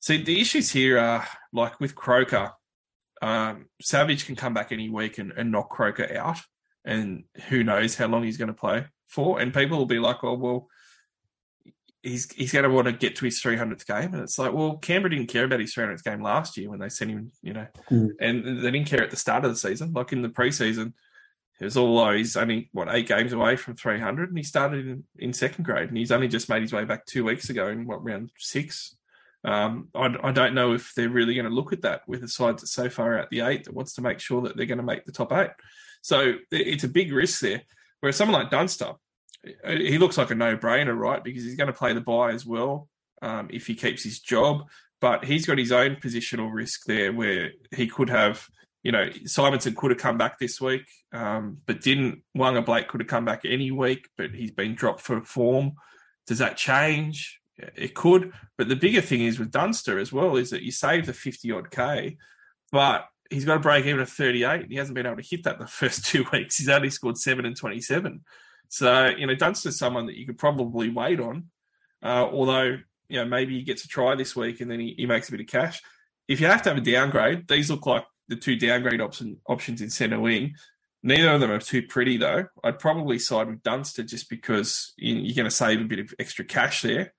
See, 0.00 0.22
the 0.22 0.40
issues 0.40 0.70
here 0.70 0.98
are 0.98 1.26
like 1.52 1.78
with 1.80 1.94
Croker, 1.94 2.52
um, 3.20 3.66
Savage 3.80 4.26
can 4.26 4.34
come 4.36 4.54
back 4.54 4.72
any 4.72 4.88
week 4.90 5.18
and, 5.18 5.32
and 5.36 5.50
knock 5.52 5.70
Croker 5.70 6.16
out. 6.16 6.38
And 6.84 7.24
who 7.48 7.62
knows 7.62 7.94
how 7.96 8.06
long 8.08 8.24
he's 8.24 8.36
going 8.38 8.48
to 8.48 8.54
play 8.54 8.86
for. 9.06 9.40
And 9.40 9.54
people 9.54 9.78
will 9.78 9.86
be 9.86 10.00
like, 10.00 10.24
oh, 10.24 10.34
well, 10.34 10.66
he's 12.02 12.30
he's 12.32 12.52
going 12.52 12.64
to 12.64 12.70
want 12.70 12.86
to 12.86 12.92
get 12.92 13.14
to 13.16 13.24
his 13.24 13.40
300th 13.40 13.86
game. 13.86 14.12
And 14.14 14.22
it's 14.22 14.38
like, 14.38 14.52
well, 14.52 14.78
Canberra 14.78 15.10
didn't 15.10 15.28
care 15.28 15.44
about 15.44 15.60
his 15.60 15.74
300th 15.74 16.02
game 16.02 16.22
last 16.22 16.56
year 16.56 16.68
when 16.70 16.80
they 16.80 16.88
sent 16.88 17.10
him, 17.12 17.30
you 17.42 17.52
know, 17.52 17.66
Mm. 17.90 18.08
and 18.20 18.44
they 18.64 18.70
didn't 18.70 18.88
care 18.88 19.02
at 19.02 19.10
the 19.10 19.16
start 19.16 19.44
of 19.44 19.52
the 19.52 19.56
season. 19.56 19.92
Like 19.92 20.12
in 20.12 20.22
the 20.22 20.28
preseason, 20.28 20.94
all 21.76 21.94
low. 21.94 22.12
He's 22.12 22.36
only, 22.36 22.68
what, 22.72 22.92
eight 22.92 23.06
games 23.06 23.32
away 23.32 23.56
from 23.56 23.76
300, 23.76 24.28
and 24.28 24.38
he 24.38 24.44
started 24.44 24.86
in, 24.86 25.04
in 25.18 25.32
second 25.32 25.64
grade, 25.64 25.88
and 25.88 25.96
he's 25.96 26.12
only 26.12 26.28
just 26.28 26.48
made 26.48 26.62
his 26.62 26.72
way 26.72 26.84
back 26.84 27.06
two 27.06 27.24
weeks 27.24 27.50
ago 27.50 27.68
in, 27.68 27.86
what, 27.86 28.04
round 28.04 28.30
six. 28.38 28.96
Um, 29.44 29.88
I, 29.94 30.14
I 30.22 30.32
don't 30.32 30.54
know 30.54 30.72
if 30.72 30.92
they're 30.94 31.08
really 31.08 31.34
going 31.34 31.48
to 31.48 31.54
look 31.54 31.72
at 31.72 31.82
that 31.82 32.02
with 32.06 32.22
a 32.22 32.28
side 32.28 32.58
that's 32.58 32.72
so 32.72 32.88
far 32.88 33.18
out 33.18 33.30
the 33.30 33.40
eight 33.40 33.64
that 33.64 33.74
wants 33.74 33.94
to 33.94 34.02
make 34.02 34.20
sure 34.20 34.42
that 34.42 34.56
they're 34.56 34.66
going 34.66 34.78
to 34.78 34.84
make 34.84 35.04
the 35.04 35.12
top 35.12 35.32
eight. 35.32 35.50
So 36.02 36.34
it's 36.50 36.84
a 36.84 36.88
big 36.88 37.12
risk 37.12 37.40
there. 37.40 37.62
Whereas 38.00 38.16
someone 38.16 38.40
like 38.40 38.50
Dunster, 38.50 38.92
he 39.66 39.98
looks 39.98 40.18
like 40.18 40.30
a 40.30 40.34
no-brainer, 40.34 40.96
right? 40.96 41.22
Because 41.22 41.44
he's 41.44 41.56
going 41.56 41.68
to 41.68 41.72
play 41.72 41.92
the 41.92 42.00
buy 42.00 42.32
as 42.32 42.44
well 42.44 42.88
um, 43.20 43.48
if 43.50 43.66
he 43.66 43.74
keeps 43.74 44.02
his 44.02 44.20
job. 44.20 44.68
But 45.00 45.24
he's 45.24 45.46
got 45.46 45.58
his 45.58 45.72
own 45.72 45.96
positional 45.96 46.52
risk 46.52 46.84
there, 46.84 47.12
where 47.12 47.52
he 47.74 47.88
could 47.88 48.08
have, 48.10 48.48
you 48.82 48.92
know, 48.92 49.08
Simonsson 49.24 49.76
could 49.76 49.90
have 49.92 50.00
come 50.00 50.18
back 50.18 50.38
this 50.38 50.60
week, 50.60 50.86
um, 51.12 51.58
but 51.66 51.82
didn't. 51.82 52.22
Waqa 52.36 52.64
Blake 52.64 52.88
could 52.88 53.00
have 53.00 53.08
come 53.08 53.24
back 53.24 53.42
any 53.44 53.70
week, 53.70 54.08
but 54.16 54.30
he's 54.30 54.50
been 54.50 54.74
dropped 54.74 55.00
for 55.00 55.22
form. 55.22 55.72
Does 56.26 56.38
that 56.38 56.56
change? 56.56 57.40
It 57.56 57.94
could. 57.94 58.32
But 58.58 58.68
the 58.68 58.76
bigger 58.76 59.00
thing 59.00 59.22
is 59.22 59.38
with 59.38 59.50
Dunster 59.50 59.98
as 59.98 60.12
well 60.12 60.36
is 60.36 60.50
that 60.50 60.62
you 60.62 60.72
save 60.72 61.06
the 61.06 61.12
fifty 61.12 61.52
odd 61.52 61.70
k, 61.70 62.16
but 62.72 63.06
he's 63.32 63.44
got 63.44 63.54
to 63.54 63.60
break 63.60 63.86
even 63.86 64.00
at 64.00 64.08
38. 64.08 64.62
and 64.62 64.70
He 64.70 64.76
hasn't 64.76 64.94
been 64.94 65.06
able 65.06 65.16
to 65.16 65.28
hit 65.28 65.44
that 65.44 65.58
the 65.58 65.66
first 65.68 66.06
two 66.06 66.24
weeks. 66.32 66.58
He's 66.58 66.68
only 66.68 66.90
scored 66.90 67.18
seven 67.18 67.44
and 67.44 67.56
27. 67.56 68.22
So, 68.68 69.08
you 69.08 69.26
know, 69.26 69.34
Dunster's 69.34 69.78
someone 69.78 70.06
that 70.06 70.16
you 70.16 70.26
could 70.26 70.38
probably 70.38 70.88
wait 70.88 71.20
on. 71.20 71.48
Uh, 72.02 72.28
although, 72.30 72.78
you 73.08 73.18
know, 73.18 73.24
maybe 73.24 73.54
he 73.54 73.62
gets 73.62 73.84
a 73.84 73.88
try 73.88 74.14
this 74.14 74.34
week 74.34 74.60
and 74.60 74.70
then 74.70 74.80
he, 74.80 74.94
he 74.96 75.06
makes 75.06 75.28
a 75.28 75.32
bit 75.32 75.40
of 75.40 75.46
cash. 75.46 75.82
If 76.28 76.40
you 76.40 76.46
have 76.46 76.62
to 76.62 76.70
have 76.70 76.78
a 76.78 76.80
downgrade, 76.80 77.48
these 77.48 77.70
look 77.70 77.86
like 77.86 78.04
the 78.34 78.40
two 78.40 78.56
downgrade 78.56 79.00
option, 79.00 79.36
options 79.46 79.80
in 79.80 79.90
centre 79.90 80.20
wing. 80.20 80.54
Neither 81.02 81.30
of 81.30 81.40
them 81.40 81.50
are 81.50 81.58
too 81.58 81.82
pretty, 81.82 82.16
though. 82.16 82.46
I'd 82.64 82.78
probably 82.78 83.18
side 83.18 83.48
with 83.48 83.62
Dunster 83.62 84.02
just 84.04 84.30
because 84.30 84.94
you- 84.96 85.16
you're 85.16 85.34
going 85.34 85.44
to 85.44 85.50
save 85.50 85.80
a 85.80 85.84
bit 85.84 85.98
of 85.98 86.14
extra 86.18 86.44
cash 86.44 86.82
there. 86.82 87.12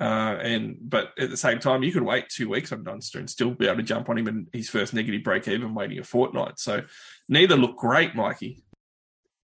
Uh, 0.00 0.36
and 0.42 0.76
but 0.80 1.12
at 1.18 1.30
the 1.30 1.36
same 1.36 1.58
time, 1.58 1.82
you 1.82 1.90
could 1.90 2.04
wait 2.04 2.28
two 2.28 2.48
weeks 2.48 2.70
on 2.70 2.84
Dunster 2.84 3.18
and 3.18 3.28
still 3.28 3.50
be 3.50 3.66
able 3.66 3.78
to 3.78 3.82
jump 3.82 4.08
on 4.08 4.18
him 4.18 4.28
in 4.28 4.46
his 4.52 4.70
first 4.70 4.94
negative 4.94 5.24
break 5.24 5.48
even, 5.48 5.74
waiting 5.74 5.98
a 5.98 6.04
fortnight. 6.04 6.60
So 6.60 6.82
neither 7.28 7.56
look 7.56 7.76
great, 7.76 8.14
Mikey. 8.14 8.62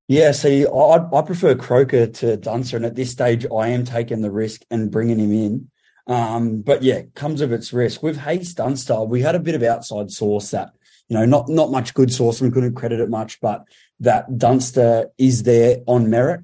Yeah, 0.06 0.32
see, 0.32 0.66
I, 0.66 1.08
I 1.12 1.22
prefer 1.22 1.54
Croker 1.54 2.06
to 2.06 2.36
Dunster, 2.36 2.76
and 2.76 2.86
at 2.86 2.94
this 2.94 3.10
stage, 3.10 3.46
I 3.46 3.68
am 3.68 3.84
taking 3.84 4.20
the 4.20 4.30
risk 4.30 4.62
and 4.70 4.90
bringing 4.90 5.18
him 5.18 5.32
in. 5.32 5.70
Um, 6.06 6.60
but 6.60 6.82
yeah, 6.82 7.02
comes 7.14 7.40
of 7.40 7.50
its 7.50 7.72
risk. 7.72 8.02
With 8.02 8.18
Haze 8.18 8.54
Dunster, 8.54 9.02
we 9.02 9.22
had 9.22 9.34
a 9.34 9.40
bit 9.40 9.54
of 9.54 9.62
outside 9.62 10.10
source 10.10 10.50
that, 10.50 10.72
you 11.08 11.16
know, 11.16 11.24
not 11.24 11.48
not 11.48 11.70
much 11.70 11.94
good 11.94 12.12
source 12.12 12.40
and 12.40 12.52
couldn't 12.52 12.74
credit 12.74 13.00
it 13.00 13.10
much, 13.10 13.40
but 13.40 13.64
that 14.00 14.38
Dunster 14.38 15.10
is 15.18 15.42
there 15.42 15.78
on 15.86 16.10
merit. 16.10 16.40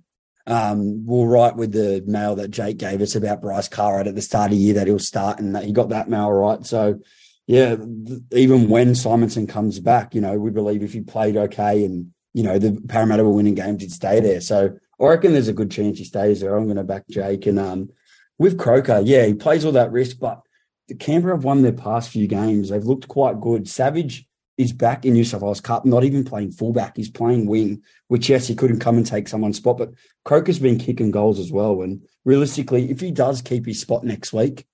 Um, 0.46 1.06
we'll 1.06 1.26
write 1.26 1.56
with 1.56 1.72
the 1.72 2.02
mail 2.06 2.34
that 2.36 2.50
Jake 2.50 2.78
gave 2.78 3.00
us 3.02 3.14
about 3.14 3.40
Bryce 3.40 3.68
Cartwright 3.68 4.06
at 4.06 4.14
the 4.14 4.22
start 4.22 4.50
of 4.50 4.58
the 4.58 4.62
year 4.62 4.74
that 4.74 4.86
he'll 4.86 4.98
start 4.98 5.38
and 5.38 5.54
that 5.54 5.64
he 5.64 5.72
got 5.72 5.90
that 5.90 6.08
mail 6.08 6.30
right. 6.30 6.64
So 6.66 7.00
yeah, 7.46 7.76
th- 7.76 8.20
even 8.32 8.68
when 8.68 8.92
Simonsson 8.92 9.48
comes 9.48 9.80
back, 9.80 10.14
you 10.14 10.20
know, 10.20 10.38
we 10.38 10.50
believe 10.50 10.82
if 10.82 10.92
he 10.92 11.00
played 11.00 11.36
okay 11.36 11.84
and, 11.84 12.12
you 12.32 12.42
know, 12.42 12.58
the 12.58 12.80
Parramatta 12.88 13.24
were 13.24 13.32
winning 13.32 13.54
games, 13.54 13.82
he'd 13.82 13.92
stay 13.92 14.20
there. 14.20 14.40
So 14.40 14.78
I 15.00 15.04
reckon 15.04 15.32
there's 15.32 15.48
a 15.48 15.52
good 15.52 15.70
chance 15.70 15.98
he 15.98 16.04
stays 16.04 16.40
there. 16.40 16.56
I'm 16.56 16.66
going 16.66 16.76
to 16.76 16.84
back 16.84 17.08
Jake. 17.08 17.46
And 17.46 17.58
um, 17.58 17.90
with 18.38 18.58
Croker, 18.58 19.02
yeah, 19.04 19.26
he 19.26 19.34
plays 19.34 19.64
all 19.64 19.72
that 19.72 19.92
risk, 19.92 20.18
but 20.20 20.42
the 20.86 20.94
Canberra 20.94 21.34
have 21.34 21.44
won 21.44 21.62
their 21.62 21.72
past 21.72 22.10
few 22.10 22.26
games. 22.26 22.68
They've 22.68 22.84
looked 22.84 23.08
quite 23.08 23.40
good. 23.40 23.68
Savage 23.68 24.26
is 24.60 24.72
back 24.74 25.06
in 25.06 25.14
New 25.14 25.24
South 25.24 25.40
Wales 25.40 25.62
Cup, 25.62 25.86
not 25.86 26.04
even 26.04 26.22
playing 26.22 26.52
fullback. 26.52 26.94
He's 26.94 27.08
playing 27.08 27.46
wing, 27.46 27.82
which, 28.08 28.28
yes, 28.28 28.46
he 28.46 28.54
couldn't 28.54 28.80
come 28.80 28.98
and 28.98 29.06
take 29.06 29.26
someone's 29.26 29.56
spot, 29.56 29.78
but 29.78 29.94
Croker's 30.26 30.58
been 30.58 30.78
kicking 30.78 31.10
goals 31.10 31.38
as 31.38 31.50
well. 31.50 31.80
And 31.80 32.06
realistically, 32.26 32.90
if 32.90 33.00
he 33.00 33.10
does 33.10 33.40
keep 33.40 33.64
his 33.64 33.80
spot 33.80 34.04
next 34.04 34.34
week, 34.34 34.66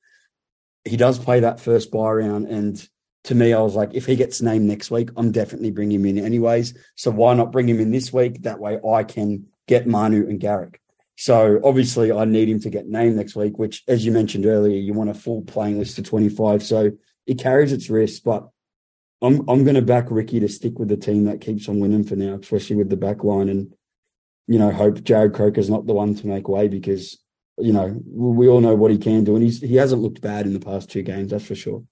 he 0.85 0.97
does 0.97 1.21
play 1.21 1.39
that 1.39 1.61
first 1.61 1.93
buy 1.93 2.11
round. 2.11 2.49
And 2.49 2.85
to 3.25 3.37
me, 3.37 3.53
I 3.53 3.61
was 3.61 3.77
like, 3.77 3.95
if 3.95 4.07
he 4.07 4.17
gets 4.17 4.43
named 4.43 4.67
next 4.67 4.91
week, 4.91 5.11
I'm 5.17 5.31
definitely 5.31 5.71
bringing 5.71 6.01
him 6.01 6.07
in 6.07 6.19
anyways. 6.19 6.77
So 6.97 7.13
why 7.13 7.35
not 7.35 7.53
bring 7.53 7.69
him 7.69 7.79
in 7.79 7.93
this 7.93 8.13
week? 8.13 8.43
That 8.43 8.59
way 8.59 8.81
I 8.85 9.05
can 9.05 9.47
get 9.69 9.87
Manu 9.87 10.29
and 10.29 10.41
Garrick. 10.41 10.81
So 11.17 11.61
obviously 11.63 12.11
I 12.11 12.25
need 12.25 12.49
him 12.49 12.59
to 12.61 12.71
get 12.71 12.89
named 12.89 13.15
next 13.15 13.37
week, 13.37 13.57
which 13.57 13.85
as 13.87 14.05
you 14.05 14.11
mentioned 14.11 14.47
earlier, 14.47 14.77
you 14.77 14.95
want 14.95 15.11
a 15.11 15.15
full 15.15 15.43
playing 15.43 15.79
list 15.79 15.97
of 15.99 16.05
25. 16.05 16.65
So 16.65 16.91
it 17.25 17.39
carries 17.39 17.73
its 17.73 17.89
risks, 17.89 18.19
but 18.19 18.49
I'm 19.23 19.49
I'm 19.49 19.65
going 19.65 19.77
to 19.77 19.83
back 19.83 20.11
Ricky 20.11 20.41
to 20.41 20.49
stick 20.49 20.79
with 20.79 20.89
the 20.89 20.97
team 20.97 21.25
that 21.25 21.41
keeps 21.41 21.69
on 21.69 21.81
winning 21.81 22.05
for 22.05 22.17
now, 22.17 22.35
especially 22.35 22.77
with 22.77 22.91
the 22.91 22.97
back 22.97 23.25
line 23.25 23.49
and 23.49 23.75
you 24.49 24.59
know, 24.59 24.71
hope 24.71 25.01
Jarrod 25.01 25.35
Croker's 25.35 25.69
not 25.69 25.87
the 25.87 25.95
one 25.95 26.15
to 26.15 26.27
make 26.27 26.49
way 26.49 26.69
because 26.69 27.19
you 27.59 27.73
know, 27.73 27.99
we 28.07 28.49
all 28.49 28.61
know 28.61 28.75
what 28.75 28.91
he 28.91 28.99
can 28.99 29.25
do, 29.25 29.35
and 29.35 29.43
he's 29.43 29.61
he 29.61 29.77
hasn't 29.77 30.03
looked 30.03 30.21
bad 30.21 30.47
in 30.47 30.53
the 30.53 30.61
past 30.61 30.91
two 30.91 31.03
games, 31.03 31.31
that's 31.31 31.47
for 31.47 31.55
sure. 31.55 31.85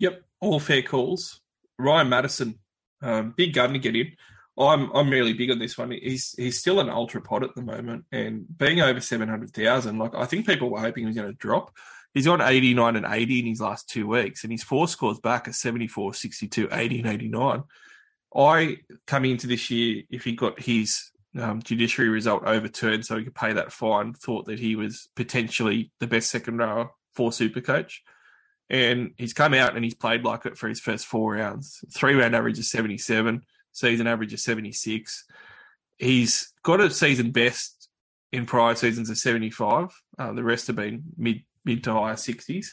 Yep, 0.00 0.22
all 0.40 0.58
fair 0.58 0.82
calls. 0.82 1.40
Ryan 1.78 2.08
Matterson, 2.08 2.58
um, 3.00 3.32
big 3.36 3.54
gun 3.54 3.72
to 3.72 3.78
get 3.78 3.94
in. 3.94 4.12
I'm 4.58 4.90
I'm 4.92 5.10
really 5.10 5.32
big 5.32 5.50
on 5.50 5.58
this 5.58 5.78
one. 5.78 5.92
He's 5.92 6.34
he's 6.36 6.58
still 6.58 6.80
an 6.80 6.88
ultra 6.88 7.20
pod 7.20 7.44
at 7.44 7.54
the 7.54 7.62
moment, 7.62 8.06
and 8.10 8.44
being 8.58 8.80
over 8.80 9.00
seven 9.00 9.28
hundred 9.28 9.52
thousand, 9.52 9.98
like 9.98 10.14
I 10.14 10.26
think 10.26 10.46
people 10.46 10.70
were 10.70 10.80
hoping 10.80 11.04
he 11.04 11.06
was 11.06 11.16
going 11.16 11.30
to 11.30 11.38
drop. 11.38 11.72
He's 12.14 12.28
on 12.28 12.40
89 12.40 12.94
and 12.94 13.06
80 13.08 13.40
in 13.40 13.46
his 13.46 13.60
last 13.60 13.88
two 13.88 14.06
weeks, 14.06 14.44
and 14.44 14.52
his 14.52 14.62
four 14.62 14.86
scores 14.86 15.18
back 15.18 15.48
are 15.48 15.52
74, 15.52 16.14
62, 16.14 16.68
80, 16.70 17.00
and 17.00 17.08
89. 17.08 17.62
I, 18.36 18.76
coming 19.06 19.32
into 19.32 19.48
this 19.48 19.68
year, 19.68 20.04
if 20.10 20.24
he 20.24 20.32
got 20.32 20.60
his 20.60 21.10
um, 21.38 21.60
judiciary 21.60 22.10
result 22.10 22.44
overturned 22.44 23.04
so 23.04 23.18
he 23.18 23.24
could 23.24 23.34
pay 23.34 23.52
that 23.52 23.72
fine, 23.72 24.14
thought 24.14 24.46
that 24.46 24.60
he 24.60 24.76
was 24.76 25.08
potentially 25.16 25.90
the 25.98 26.06
best 26.06 26.30
second 26.30 26.58
rower 26.58 26.90
for 27.14 27.32
Super 27.32 27.60
Coach, 27.60 28.02
And 28.70 29.12
he's 29.18 29.32
come 29.32 29.54
out 29.54 29.74
and 29.74 29.84
he's 29.84 29.94
played 29.94 30.24
like 30.24 30.46
it 30.46 30.56
for 30.56 30.68
his 30.68 30.80
first 30.80 31.06
four 31.06 31.34
rounds. 31.34 31.84
Three 31.92 32.14
round 32.14 32.36
average 32.36 32.58
is 32.58 32.70
77, 32.70 33.42
season 33.72 34.06
average 34.06 34.32
is 34.32 34.44
76. 34.44 35.24
He's 35.98 36.52
got 36.62 36.80
a 36.80 36.90
season 36.90 37.32
best 37.32 37.88
in 38.32 38.46
prior 38.46 38.74
seasons 38.74 39.10
of 39.10 39.18
75. 39.18 39.90
Uh, 40.18 40.32
the 40.32 40.42
rest 40.42 40.66
have 40.68 40.76
been 40.76 41.04
mid 41.16 41.42
mid 41.64 41.84
to 41.84 41.92
higher 41.92 42.14
60s. 42.14 42.68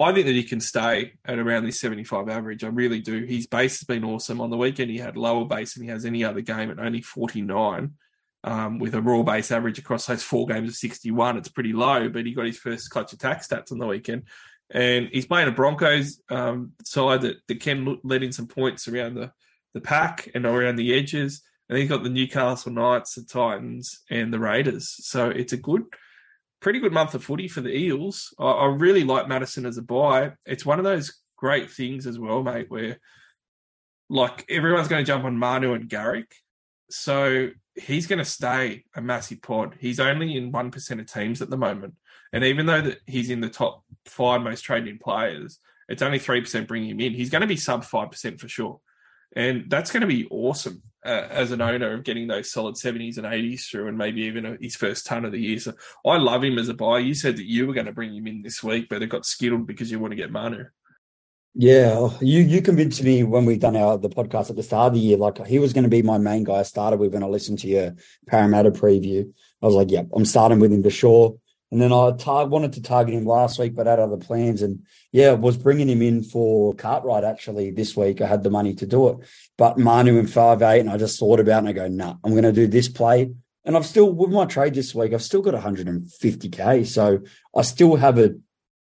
I 0.00 0.12
think 0.12 0.26
that 0.26 0.34
he 0.34 0.44
can 0.44 0.60
stay 0.60 1.14
at 1.24 1.38
around 1.38 1.64
this 1.64 1.80
75 1.80 2.28
average. 2.28 2.62
I 2.62 2.68
really 2.68 3.00
do. 3.00 3.24
His 3.24 3.48
base 3.48 3.80
has 3.80 3.86
been 3.86 4.04
awesome. 4.04 4.40
On 4.40 4.50
the 4.50 4.56
weekend, 4.56 4.90
he 4.90 4.98
had 4.98 5.16
lower 5.16 5.44
base 5.44 5.74
than 5.74 5.82
he 5.82 5.88
has 5.88 6.04
any 6.04 6.22
other 6.22 6.40
game 6.40 6.70
at 6.70 6.78
only 6.78 7.02
49, 7.02 7.94
um, 8.44 8.78
with 8.78 8.94
a 8.94 9.02
raw 9.02 9.22
base 9.24 9.50
average 9.50 9.78
across 9.78 10.06
those 10.06 10.22
four 10.22 10.46
games 10.46 10.68
of 10.68 10.76
61. 10.76 11.36
It's 11.36 11.48
pretty 11.48 11.72
low, 11.72 12.08
but 12.08 12.26
he 12.26 12.32
got 12.32 12.46
his 12.46 12.58
first 12.58 12.90
clutch 12.90 13.12
attack 13.12 13.42
stats 13.42 13.72
on 13.72 13.78
the 13.78 13.88
weekend. 13.88 14.24
And 14.70 15.08
he's 15.10 15.26
playing 15.26 15.48
a 15.48 15.52
Broncos 15.52 16.20
um, 16.30 16.72
side 16.84 17.22
that, 17.22 17.38
that 17.48 17.60
can 17.60 17.98
let 18.04 18.22
in 18.22 18.30
some 18.30 18.46
points 18.46 18.86
around 18.86 19.14
the, 19.14 19.32
the 19.74 19.80
pack 19.80 20.30
and 20.32 20.46
around 20.46 20.76
the 20.76 20.96
edges. 20.96 21.42
And 21.68 21.76
he's 21.76 21.88
got 21.88 22.04
the 22.04 22.08
Newcastle 22.08 22.70
Knights, 22.70 23.14
the 23.14 23.24
Titans, 23.24 24.04
and 24.08 24.32
the 24.32 24.38
Raiders. 24.38 24.94
So 25.00 25.28
it's 25.28 25.52
a 25.52 25.56
good– 25.56 25.82
pretty 26.60 26.80
good 26.80 26.92
month 26.92 27.14
of 27.14 27.24
footy 27.24 27.48
for 27.48 27.60
the 27.60 27.74
Eels. 27.74 28.34
I, 28.38 28.50
I 28.50 28.66
really 28.66 29.04
like 29.04 29.28
Matterson 29.28 29.66
as 29.66 29.78
a 29.78 29.82
buy. 29.82 30.32
It's 30.46 30.66
one 30.66 30.78
of 30.78 30.84
those 30.84 31.20
great 31.36 31.70
things 31.70 32.06
as 32.06 32.18
well, 32.18 32.42
mate, 32.42 32.66
where 32.68 32.98
like 34.10 34.44
everyone's 34.48 34.88
going 34.88 35.04
to 35.04 35.06
jump 35.06 35.24
on 35.24 35.38
Manu 35.38 35.74
and 35.74 35.88
Garrick. 35.88 36.34
So 36.90 37.50
he's 37.74 38.06
going 38.06 38.18
to 38.18 38.24
stay 38.24 38.84
a 38.94 39.02
massive 39.02 39.42
pod. 39.42 39.76
He's 39.78 40.00
only 40.00 40.36
in 40.36 40.52
1% 40.52 41.00
of 41.00 41.12
teams 41.12 41.42
at 41.42 41.50
the 41.50 41.56
moment. 41.56 41.94
And 42.32 42.44
even 42.44 42.66
though 42.66 42.80
that 42.80 42.98
he's 43.06 43.30
in 43.30 43.40
the 43.40 43.48
top 43.48 43.84
five 44.06 44.42
most 44.42 44.62
traded 44.62 45.00
players, 45.00 45.58
it's 45.88 46.02
only 46.02 46.18
3% 46.18 46.66
bringing 46.66 46.90
him 46.90 47.00
in. 47.00 47.14
He's 47.14 47.30
going 47.30 47.40
to 47.42 47.46
be 47.46 47.56
sub 47.56 47.84
5% 47.84 48.40
for 48.40 48.48
sure. 48.48 48.80
And 49.36 49.68
that's 49.68 49.90
going 49.90 50.00
to 50.00 50.06
be 50.06 50.26
awesome 50.30 50.82
uh, 51.04 51.26
as 51.30 51.52
an 51.52 51.60
owner 51.60 51.94
of 51.94 52.04
getting 52.04 52.26
those 52.26 52.50
solid 52.50 52.74
70s 52.74 53.18
and 53.18 53.26
80s 53.26 53.70
through 53.70 53.88
and 53.88 53.96
maybe 53.96 54.22
even 54.22 54.58
his 54.60 54.76
first 54.76 55.06
ton 55.06 55.24
of 55.24 55.32
the 55.32 55.40
year. 55.40 55.58
So 55.58 55.74
I 56.04 56.16
love 56.16 56.44
him 56.44 56.58
as 56.58 56.68
a 56.68 56.74
buy. 56.74 56.98
You 56.98 57.14
said 57.14 57.36
that 57.36 57.46
you 57.46 57.66
were 57.66 57.74
going 57.74 57.86
to 57.86 57.92
bring 57.92 58.14
him 58.14 58.26
in 58.26 58.42
this 58.42 58.62
week, 58.62 58.88
but 58.88 59.02
it 59.02 59.08
got 59.08 59.26
skittled 59.26 59.66
because 59.66 59.90
you 59.90 59.98
want 59.98 60.12
to 60.12 60.16
get 60.16 60.32
Manu. 60.32 60.64
Yeah, 61.54 62.10
you 62.20 62.42
you 62.42 62.62
convinced 62.62 63.02
me 63.02 63.24
when 63.24 63.44
we 63.44 63.56
done 63.56 63.74
our 63.74 63.98
the 63.98 64.08
podcast 64.08 64.50
at 64.50 64.56
the 64.56 64.62
start 64.62 64.88
of 64.88 64.94
the 64.94 65.00
year. 65.00 65.16
Like 65.16 65.44
he 65.44 65.58
was 65.58 65.72
going 65.72 65.84
to 65.84 65.90
be 65.90 66.02
my 66.02 66.18
main 66.18 66.44
guy 66.44 66.56
I 66.56 66.62
started 66.62 67.00
with 67.00 67.14
when 67.14 67.24
I 67.24 67.26
listened 67.26 67.58
to 67.60 67.66
your 67.66 67.96
Parramatta 68.28 68.70
preview. 68.70 69.32
I 69.60 69.66
was 69.66 69.74
like, 69.74 69.90
"Yep, 69.90 70.06
yeah, 70.08 70.16
I'm 70.16 70.24
starting 70.24 70.60
with 70.60 70.72
him 70.72 70.84
for 70.84 70.90
sure." 70.90 71.38
And 71.70 71.80
then 71.82 71.92
I 71.92 72.12
tar- 72.12 72.46
wanted 72.46 72.72
to 72.74 72.82
target 72.82 73.14
him 73.14 73.26
last 73.26 73.58
week, 73.58 73.74
but 73.74 73.86
had 73.86 73.98
other 73.98 74.16
plans. 74.16 74.62
And 74.62 74.86
yeah, 75.12 75.32
was 75.32 75.58
bringing 75.58 75.88
him 75.88 76.00
in 76.00 76.22
for 76.22 76.74
Cartwright 76.74 77.24
actually 77.24 77.70
this 77.70 77.94
week. 77.94 78.20
I 78.20 78.26
had 78.26 78.42
the 78.42 78.50
money 78.50 78.74
to 78.74 78.86
do 78.86 79.08
it. 79.08 79.18
But 79.58 79.78
Manu 79.78 80.18
in 80.18 80.26
five 80.26 80.62
eight, 80.62 80.80
and 80.80 80.90
I 80.90 80.96
just 80.96 81.18
thought 81.18 81.40
about 81.40 81.56
it 81.56 81.58
and 81.58 81.68
I 81.68 81.72
go, 81.72 81.88
nah, 81.88 82.16
I'm 82.24 82.32
going 82.32 82.44
to 82.44 82.52
do 82.52 82.66
this 82.66 82.88
play. 82.88 83.30
And 83.64 83.76
I've 83.76 83.84
still, 83.84 84.10
with 84.10 84.30
my 84.30 84.46
trade 84.46 84.74
this 84.74 84.94
week, 84.94 85.12
I've 85.12 85.22
still 85.22 85.42
got 85.42 85.52
150K. 85.52 86.86
So 86.86 87.20
I 87.54 87.62
still 87.62 87.96
have 87.96 88.18
a, 88.18 88.34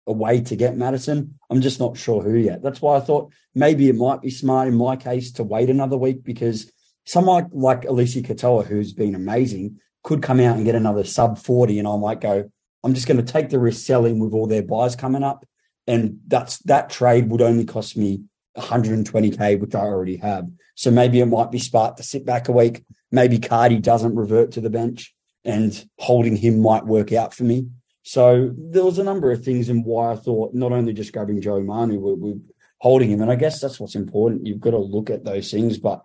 a 0.05 0.13
way 0.13 0.41
to 0.41 0.55
get 0.55 0.77
Matterson. 0.77 1.39
I'm 1.49 1.61
just 1.61 1.79
not 1.79 1.97
sure 1.97 2.21
who 2.21 2.35
yet. 2.35 2.61
That's 2.61 2.83
why 2.83 2.97
I 2.97 2.99
thought 2.99 3.33
maybe 3.55 3.89
it 3.89 3.95
might 3.95 4.21
be 4.21 4.29
smart 4.29 4.67
in 4.67 4.75
my 4.75 4.95
case 4.95 5.31
to 5.33 5.43
wait 5.43 5.71
another 5.71 5.97
week 5.97 6.23
because 6.23 6.71
someone 7.03 7.49
like, 7.51 7.81
Eliesa 7.81 8.23
Katoa, 8.23 8.67
who's 8.67 8.93
been 8.93 9.15
amazing, 9.15 9.79
could 10.03 10.21
come 10.21 10.39
out 10.39 10.55
and 10.55 10.65
get 10.65 10.75
another 10.75 11.03
sub 11.03 11.39
40. 11.39 11.79
And 11.79 11.87
I 11.87 11.97
might 11.97 12.21
go, 12.21 12.51
I'm 12.85 12.93
just 12.93 13.07
going 13.07 13.23
to 13.23 13.33
take 13.33 13.49
the 13.49 13.59
risk 13.59 13.83
selling 13.83 14.19
with 14.19 14.33
all 14.33 14.45
their 14.45 14.61
buys 14.61 14.95
coming 14.95 15.23
up. 15.23 15.45
And 15.87 16.19
that's 16.27 16.59
that 16.59 16.89
trade 16.89 17.29
would 17.31 17.41
only 17.41 17.65
cost 17.65 17.97
me 17.97 18.21
120k, 18.57 19.59
which 19.59 19.73
I 19.73 19.79
already 19.79 20.17
have. 20.17 20.47
So 20.75 20.91
maybe 20.91 21.19
it 21.19 21.25
might 21.25 21.51
be 21.51 21.59
smart 21.59 21.97
to 21.97 22.03
sit 22.03 22.25
back 22.25 22.47
a 22.47 22.51
week. 22.51 22.85
Maybe 23.11 23.39
Cardi 23.39 23.79
doesn't 23.79 24.15
revert 24.15 24.51
to 24.53 24.61
the 24.61 24.69
bench 24.69 25.13
and 25.43 25.87
holding 25.97 26.35
him 26.35 26.61
might 26.61 26.85
work 26.85 27.11
out 27.11 27.33
for 27.33 27.43
me. 27.43 27.67
So 28.03 28.51
there 28.55 28.83
was 28.83 28.99
a 28.99 29.03
number 29.03 29.31
of 29.31 29.43
things 29.43 29.67
in 29.69 29.83
why 29.83 30.11
I 30.11 30.15
thought 30.15 30.53
not 30.53 30.71
only 30.71 30.93
just 30.93 31.11
grabbing 31.11 31.41
Joe 31.41 31.61
Manu, 31.61 31.99
we're, 31.99 32.13
we're 32.13 32.39
holding 32.79 33.09
him. 33.09 33.21
And 33.21 33.31
I 33.31 33.35
guess 33.35 33.59
that's 33.59 33.79
what's 33.79 33.95
important. 33.95 34.45
You've 34.45 34.59
got 34.59 34.71
to 34.71 34.77
look 34.77 35.09
at 35.09 35.23
those 35.23 35.49
things, 35.49 35.79
but 35.79 36.01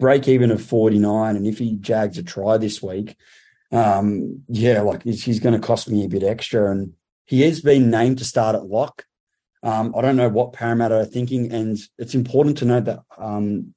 break 0.00 0.28
even 0.28 0.50
of 0.50 0.62
49. 0.62 1.36
And 1.36 1.46
if 1.46 1.58
he 1.58 1.76
jags 1.76 2.16
a 2.16 2.22
try 2.22 2.56
this 2.56 2.82
week, 2.82 3.16
um, 3.72 4.42
yeah, 4.48 4.82
like 4.82 5.02
he's, 5.02 5.40
going 5.40 5.58
to 5.58 5.66
cost 5.66 5.88
me 5.88 6.04
a 6.04 6.08
bit 6.08 6.22
extra. 6.22 6.70
And 6.70 6.92
he 7.24 7.40
has 7.42 7.60
been 7.60 7.90
named 7.90 8.18
to 8.18 8.24
start 8.24 8.54
at 8.54 8.66
lock. 8.66 9.04
Um, 9.62 9.94
I 9.96 10.02
don't 10.02 10.16
know 10.16 10.28
what 10.28 10.52
Parramatta 10.52 10.96
are 10.96 11.04
thinking, 11.04 11.52
and 11.52 11.78
it's 11.98 12.14
important 12.14 12.58
to 12.58 12.64
note 12.64 12.84
that 12.84 13.00
um, 13.16 13.74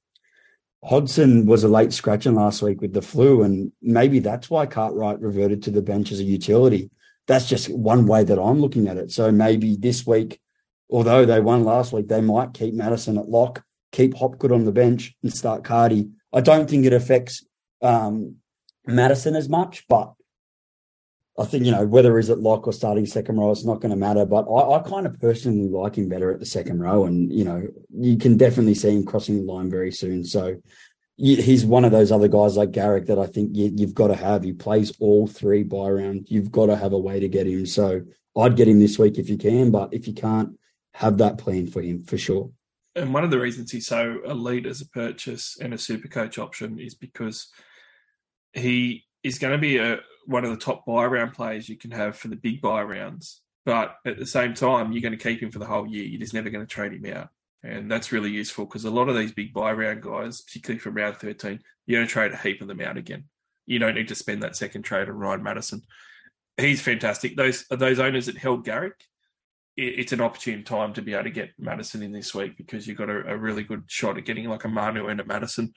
Hodgson 0.83 1.45
was 1.45 1.63
a 1.63 1.67
late 1.67 1.93
scratching 1.93 2.35
last 2.35 2.61
week 2.61 2.81
with 2.81 2.93
the 2.93 3.01
flu, 3.01 3.43
and 3.43 3.71
maybe 3.81 4.19
that's 4.19 4.49
why 4.49 4.65
Cartwright 4.65 5.19
reverted 5.19 5.63
to 5.63 5.71
the 5.71 5.83
bench 5.83 6.11
as 6.11 6.19
a 6.19 6.23
utility. 6.23 6.89
That's 7.27 7.47
just 7.47 7.69
one 7.69 8.07
way 8.07 8.23
that 8.23 8.41
I'm 8.41 8.59
looking 8.59 8.87
at 8.87 8.97
it. 8.97 9.11
So 9.11 9.31
maybe 9.31 9.75
this 9.75 10.05
week, 10.05 10.39
although 10.89 11.25
they 11.25 11.39
won 11.39 11.63
last 11.63 11.93
week, 11.93 12.07
they 12.07 12.21
might 12.21 12.53
keep 12.53 12.73
Matterson 12.73 13.17
at 13.17 13.29
lock, 13.29 13.63
keep 13.91 14.15
Hopgood 14.15 14.51
on 14.51 14.65
the 14.65 14.71
bench, 14.71 15.15
and 15.21 15.31
start 15.31 15.63
Cardi. 15.63 16.09
I 16.33 16.41
don't 16.41 16.69
think 16.69 16.85
it 16.85 16.93
affects 16.93 17.45
um, 17.81 18.37
Matterson 18.87 19.35
as 19.35 19.49
much, 19.49 19.85
but 19.87 20.13
I 21.37 21.45
think, 21.45 21.65
you 21.65 21.71
know, 21.71 21.85
whether 21.85 22.15
he's 22.17 22.29
at 22.29 22.39
lock 22.39 22.65
or 22.65 22.73
starting 22.73 23.05
second 23.05 23.37
row, 23.37 23.51
it's 23.51 23.65
not 23.65 23.81
going 23.81 23.89
to 23.89 23.97
matter. 23.97 24.25
But 24.25 24.45
I, 24.49 24.77
I, 24.77 24.79
kind 24.79 25.05
of 25.05 25.19
personally 25.19 25.67
like 25.67 25.95
him 25.97 26.07
better 26.07 26.31
at 26.31 26.39
the 26.39 26.45
second 26.45 26.79
row. 26.79 27.05
And, 27.05 27.31
you 27.31 27.43
know, 27.43 27.67
you 27.89 28.17
can 28.17 28.37
definitely 28.37 28.75
see 28.75 28.95
him 28.95 29.05
crossing 29.05 29.37
the 29.37 29.51
line 29.51 29.69
very 29.69 29.91
soon. 29.91 30.23
So 30.23 30.55
he's 31.17 31.65
one 31.65 31.83
of 31.83 31.91
those 31.91 32.11
other 32.11 32.29
guys 32.29 32.55
like 32.55 32.71
Garrick 32.71 33.07
that 33.07 33.19
I 33.19 33.25
think 33.25 33.51
you, 33.53 33.71
you've 33.75 33.93
got 33.93 34.07
to 34.07 34.15
have. 34.15 34.43
He 34.43 34.53
plays 34.53 34.93
all 34.99 35.27
three 35.27 35.63
by 35.63 35.89
round. 35.89 36.27
You've 36.29 36.51
got 36.51 36.67
to 36.67 36.77
have 36.77 36.93
a 36.93 36.99
way 36.99 37.19
to 37.19 37.27
get 37.27 37.47
him. 37.47 37.65
So 37.65 38.03
I'd 38.37 38.55
get 38.55 38.69
him 38.69 38.79
this 38.79 38.97
week 38.97 39.17
if 39.17 39.29
you 39.29 39.37
can, 39.37 39.71
but 39.71 39.93
if 39.93 40.07
you 40.07 40.13
can't, 40.13 40.57
have 40.93 41.17
that 41.17 41.37
plan 41.37 41.67
for 41.67 41.81
him 41.81 42.03
for 42.03 42.17
sure. 42.17 42.51
And 42.95 43.13
one 43.13 43.25
of 43.25 43.31
the 43.31 43.39
reasons 43.39 43.71
he's 43.71 43.87
so 43.87 44.21
elite 44.25 44.65
as 44.65 44.79
a 44.79 44.87
purchase 44.87 45.57
and 45.59 45.73
a 45.73 45.77
super 45.77 46.07
coach 46.07 46.37
option 46.37 46.79
is 46.79 46.95
because 46.95 47.49
he 48.55 49.05
is 49.23 49.39
going 49.39 49.53
to 49.53 49.59
be 49.59 49.77
a 49.77 49.99
one 50.25 50.43
of 50.43 50.51
the 50.51 50.57
top 50.57 50.85
buy 50.85 51.05
round 51.05 51.33
players 51.33 51.69
you 51.69 51.77
can 51.77 51.91
have 51.91 52.17
for 52.17 52.27
the 52.29 52.35
big 52.35 52.61
buy 52.61 52.81
rounds. 52.81 53.41
But 53.65 53.95
at 54.05 54.17
the 54.17 54.25
same 54.25 54.53
time, 54.53 54.91
you're 54.91 55.01
going 55.01 55.17
to 55.17 55.23
keep 55.23 55.41
him 55.41 55.51
for 55.51 55.59
the 55.59 55.65
whole 55.65 55.87
year. 55.87 56.03
You're 56.03 56.19
just 56.19 56.33
never 56.33 56.49
going 56.49 56.65
to 56.65 56.71
trade 56.71 56.93
him 56.93 57.13
out. 57.13 57.29
And 57.63 57.89
that's 57.89 58.11
really 58.11 58.29
useful 58.29 58.65
because 58.65 58.85
a 58.85 58.91
lot 58.91 59.09
of 59.09 59.17
these 59.17 59.31
big 59.31 59.53
buy 59.53 59.73
round 59.73 60.03
guys, 60.03 60.41
particularly 60.41 60.79
from 60.79 60.95
round 60.95 61.17
13, 61.17 61.59
you're 61.85 61.97
going 61.97 62.07
to 62.07 62.11
trade 62.11 62.31
a 62.31 62.37
heap 62.37 62.61
of 62.61 62.67
them 62.67 62.81
out 62.81 62.97
again. 62.97 63.25
You 63.65 63.79
don't 63.79 63.95
need 63.95 64.09
to 64.09 64.15
spend 64.15 64.43
that 64.43 64.55
second 64.55 64.83
trade 64.83 65.09
on 65.09 65.15
Ryan 65.15 65.41
Matterson. 65.41 65.81
He's 66.57 66.81
fantastic. 66.81 67.35
Those 67.35 67.65
those 67.69 67.99
owners 67.99 68.27
that 68.27 68.37
held 68.37 68.65
Garrick, 68.65 69.03
it's 69.75 70.13
an 70.13 70.21
opportune 70.21 70.63
time 70.63 70.93
to 70.93 71.01
be 71.01 71.13
able 71.13 71.23
to 71.23 71.31
get 71.31 71.51
Matterson 71.57 72.03
in 72.03 72.11
this 72.11 72.33
week 72.35 72.55
because 72.55 72.87
you've 72.87 72.97
got 72.97 73.09
a, 73.09 73.33
a 73.33 73.37
really 73.37 73.63
good 73.63 73.83
shot 73.87 74.17
at 74.17 74.25
getting 74.25 74.47
like 74.47 74.63
a 74.63 74.69
Manu 74.69 75.07
and 75.07 75.19
a 75.19 75.25
Matterson. 75.25 75.73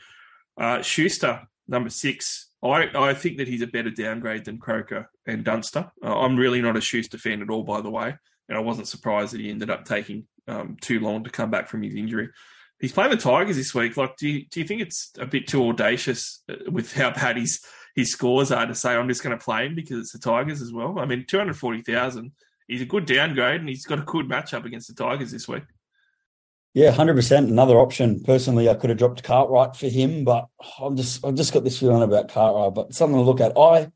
Uh, 0.60 0.82
Schuster, 0.82 1.48
number 1.69 1.90
six. 1.90 2.51
I, 2.62 2.89
I 2.95 3.15
think 3.15 3.36
that 3.36 3.47
he's 3.47 3.62
a 3.62 3.66
better 3.69 3.90
downgrade 3.90 4.45
than 4.45 4.59
Croker 4.59 5.09
and 5.27 5.45
Dunster. 5.45 5.93
Uh, 6.03 6.19
I'm 6.19 6.36
really 6.36 6.61
not 6.61 6.77
a 6.77 6.81
Schuster 6.81 7.19
fan 7.19 7.43
at 7.43 7.51
all, 7.51 7.62
by 7.62 7.81
the 7.81 7.90
way. 7.90 8.16
And 8.49 8.59
I 8.59 8.61
wasn't 8.61 8.89
surprised 8.89 9.32
that 9.35 9.40
he 9.40 9.51
ended 9.51 9.70
up 9.70 9.85
taking 9.85 10.27
um, 10.49 10.77
too 10.81 10.99
long 11.01 11.23
to 11.24 11.31
come 11.31 11.51
back 11.51 11.69
from 11.69 11.82
his 11.82 11.95
injury. 11.95 12.31
He's 12.81 12.93
playing 12.93 13.11
the 13.11 13.16
Tigers 13.16 13.57
this 13.57 13.74
week. 13.74 13.97
Like, 13.97 14.16
do 14.16 14.28
you, 14.28 14.47
do 14.51 14.61
you 14.61 14.66
think 14.66 14.81
it's 14.81 15.12
a 15.19 15.27
bit 15.27 15.47
too 15.47 15.69
audacious 15.69 16.43
uh, 16.49 16.70
with 16.70 16.93
how 16.93 17.11
bad 17.11 17.36
his 17.36 17.61
his 17.95 18.12
scores 18.12 18.53
are 18.53 18.66
to 18.66 18.74
say 18.74 18.95
I'm 18.95 19.09
just 19.09 19.24
going 19.24 19.36
to 19.36 19.45
play 19.45 19.66
him 19.66 19.74
because 19.74 19.99
it's 19.99 20.12
the 20.12 20.19
Tigers 20.19 20.62
as 20.62 20.73
well? 20.73 20.99
I 20.99 21.05
mean, 21.05 21.27
two 21.27 21.39
hundred 21.39 21.57
forty 21.57 21.82
thousand. 21.82 22.32
He's 22.69 22.82
a 22.82 22.86
good 22.86 23.07
downgrade, 23.07 23.61
and 23.61 23.69
he's 23.69 23.86
got 23.86 23.99
a 23.99 24.03
good 24.03 24.28
matchup 24.28 24.65
against 24.65 24.89
the 24.89 25.03
Tigers 25.03 25.32
this 25.32 25.49
week. 25.49 25.65
Yeah, 26.74 26.90
hundred 26.90 27.15
percent. 27.15 27.51
Another 27.51 27.78
option. 27.78 28.23
Personally, 28.23 28.69
I 28.69 28.74
could 28.74 28.90
have 28.90 28.99
dropped 28.99 29.23
Cartwright 29.23 29.74
for 29.74 29.89
him, 29.89 30.24
but 30.24 30.47
I'm 30.81 30.97
just 30.97 31.24
I've 31.24 31.35
just 31.35 31.53
got 31.53 31.65
this 31.65 31.78
feeling 31.78 32.03
about 32.03 32.28
Cartwright. 32.28 32.74
But 32.74 32.95
something 32.95 33.16
to 33.16 33.23
look 33.23 33.40
at. 33.40 33.57
I 33.57 33.90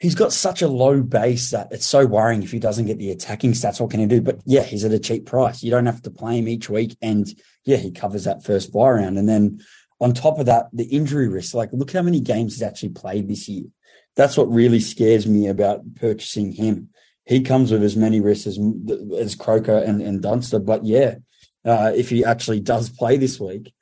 he's 0.00 0.14
got 0.14 0.32
such 0.32 0.62
a 0.62 0.68
low 0.68 1.02
base 1.02 1.50
that 1.50 1.68
it's 1.70 1.86
so 1.86 2.06
worrying 2.06 2.42
if 2.42 2.50
he 2.50 2.58
doesn't 2.58 2.86
get 2.86 2.98
the 2.98 3.10
attacking 3.10 3.52
stats. 3.52 3.80
What 3.80 3.90
can 3.90 4.00
he 4.00 4.06
do? 4.06 4.20
But 4.20 4.40
yeah, 4.46 4.62
he's 4.62 4.84
at 4.84 4.92
a 4.92 4.98
cheap 4.98 5.26
price. 5.26 5.62
You 5.62 5.70
don't 5.70 5.86
have 5.86 6.02
to 6.02 6.10
play 6.10 6.38
him 6.38 6.48
each 6.48 6.70
week, 6.70 6.96
and 7.02 7.28
yeah, 7.64 7.76
he 7.76 7.90
covers 7.90 8.24
that 8.24 8.44
first 8.44 8.72
buy 8.72 8.90
round. 8.90 9.18
And 9.18 9.28
then 9.28 9.60
on 10.00 10.14
top 10.14 10.38
of 10.38 10.46
that, 10.46 10.66
the 10.72 10.84
injury 10.84 11.28
risk. 11.28 11.54
Like, 11.54 11.70
look 11.72 11.92
how 11.92 12.02
many 12.02 12.20
games 12.20 12.54
he's 12.54 12.62
actually 12.62 12.90
played 12.90 13.28
this 13.28 13.48
year. 13.48 13.66
That's 14.16 14.36
what 14.36 14.50
really 14.50 14.80
scares 14.80 15.26
me 15.26 15.46
about 15.46 15.94
purchasing 15.96 16.52
him. 16.52 16.88
He 17.26 17.42
comes 17.42 17.70
with 17.70 17.84
as 17.84 17.96
many 17.96 18.20
risks 18.20 18.46
as 18.46 18.58
as 19.16 19.34
Croker 19.34 19.76
and, 19.76 20.00
and 20.00 20.22
Dunster. 20.22 20.58
But 20.58 20.84
yeah, 20.84 21.16
uh, 21.64 21.92
if 21.94 22.10
he 22.10 22.24
actually 22.24 22.60
does 22.60 22.90
play 22.90 23.16
this 23.16 23.38
week, 23.38 23.72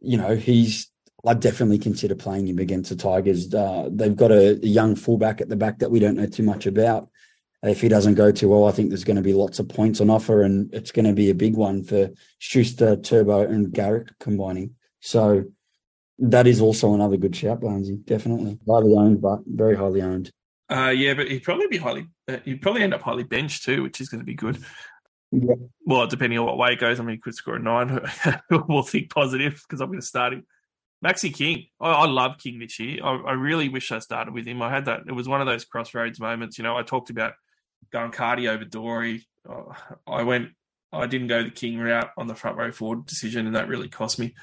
you 0.00 0.16
know, 0.16 0.36
he's 0.36 0.90
I'd 1.26 1.40
definitely 1.40 1.78
consider 1.78 2.14
playing 2.14 2.46
him 2.46 2.58
against 2.58 2.90
the 2.90 2.96
Tigers. 2.96 3.52
Uh, 3.52 3.88
they've 3.90 4.14
got 4.14 4.30
a, 4.30 4.52
a, 4.52 4.66
young 4.66 4.94
fullback 4.94 5.40
at 5.40 5.48
the 5.48 5.56
back 5.56 5.80
that 5.80 5.90
we 5.90 5.98
don't 5.98 6.16
know 6.16 6.26
too 6.26 6.44
much 6.44 6.64
about. 6.66 7.08
If 7.62 7.80
he 7.80 7.88
doesn't 7.88 8.14
go 8.14 8.30
too 8.30 8.48
well, 8.48 8.68
I 8.68 8.70
think 8.70 8.88
there's 8.88 9.02
going 9.02 9.16
to 9.16 9.22
be 9.22 9.32
lots 9.32 9.58
of 9.58 9.68
points 9.68 10.00
on 10.00 10.10
offer, 10.10 10.42
and 10.42 10.72
it's 10.72 10.92
going 10.92 11.06
to 11.06 11.12
be 11.12 11.30
a 11.30 11.34
big 11.34 11.56
one 11.56 11.82
for 11.82 12.10
Schuster, 12.38 12.94
Turbo, 12.96 13.40
and 13.40 13.72
Garrick 13.72 14.16
combining. 14.20 14.76
So 15.00 15.44
that 16.20 16.46
is 16.46 16.60
also 16.60 16.94
another 16.94 17.16
good 17.16 17.34
shout, 17.34 17.60
Barnesy. 17.60 18.04
Definitely 18.04 18.60
highly 18.68 18.94
owned, 18.94 19.20
but 19.20 19.40
very 19.44 19.76
highly 19.76 20.02
owned. 20.02 20.30
Uh, 20.70 20.90
yeah, 20.90 21.14
but 21.14 21.28
he'd 21.28 21.42
probably 21.42 21.66
be 21.66 21.78
highly. 21.78 22.06
Uh, 22.28 22.36
he'd 22.44 22.62
probably 22.62 22.82
end 22.82 22.94
up 22.94 23.02
highly 23.02 23.24
benched 23.24 23.64
too, 23.64 23.82
which 23.82 24.00
is 24.00 24.08
going 24.08 24.20
to 24.20 24.26
be 24.26 24.34
good. 24.34 24.62
Yeah. 25.30 25.54
Well, 25.84 26.06
depending 26.06 26.38
on 26.38 26.46
what 26.46 26.58
way 26.58 26.72
it 26.72 26.80
goes, 26.80 26.98
I 26.98 27.02
mean, 27.02 27.16
he 27.16 27.20
could 27.20 27.34
score 27.34 27.56
a 27.56 27.58
nine. 27.58 28.00
we'll 28.50 28.82
think 28.82 29.10
positive 29.10 29.62
because 29.66 29.80
I'm 29.80 29.88
going 29.88 30.00
to 30.00 30.06
start 30.06 30.32
him. 30.32 30.46
Maxi 31.04 31.32
King. 31.32 31.66
I, 31.80 31.90
I 31.90 32.06
love 32.06 32.38
King 32.38 32.58
this 32.58 32.78
year. 32.80 33.00
I, 33.04 33.14
I, 33.16 33.32
really 33.32 33.68
wish 33.68 33.92
I 33.92 33.98
started 33.98 34.34
with 34.34 34.46
him. 34.46 34.62
I 34.62 34.70
had 34.70 34.86
that. 34.86 35.02
It 35.06 35.12
was 35.12 35.28
one 35.28 35.40
of 35.40 35.46
those 35.46 35.64
crossroads 35.64 36.18
moments. 36.18 36.58
You 36.58 36.64
know, 36.64 36.76
I 36.76 36.82
talked 36.82 37.10
about 37.10 37.34
going 37.92 38.10
Cardi 38.10 38.48
over 38.48 38.64
Dory. 38.64 39.26
Uh, 39.48 39.74
I 40.06 40.22
went. 40.22 40.50
I 40.92 41.06
didn't 41.06 41.28
go 41.28 41.42
the 41.42 41.50
King 41.50 41.78
route 41.78 42.10
on 42.16 42.26
the 42.26 42.34
front 42.34 42.56
row 42.56 42.72
forward 42.72 43.06
decision, 43.06 43.46
and 43.46 43.54
that 43.54 43.68
really 43.68 43.88
cost 43.88 44.18
me. 44.18 44.34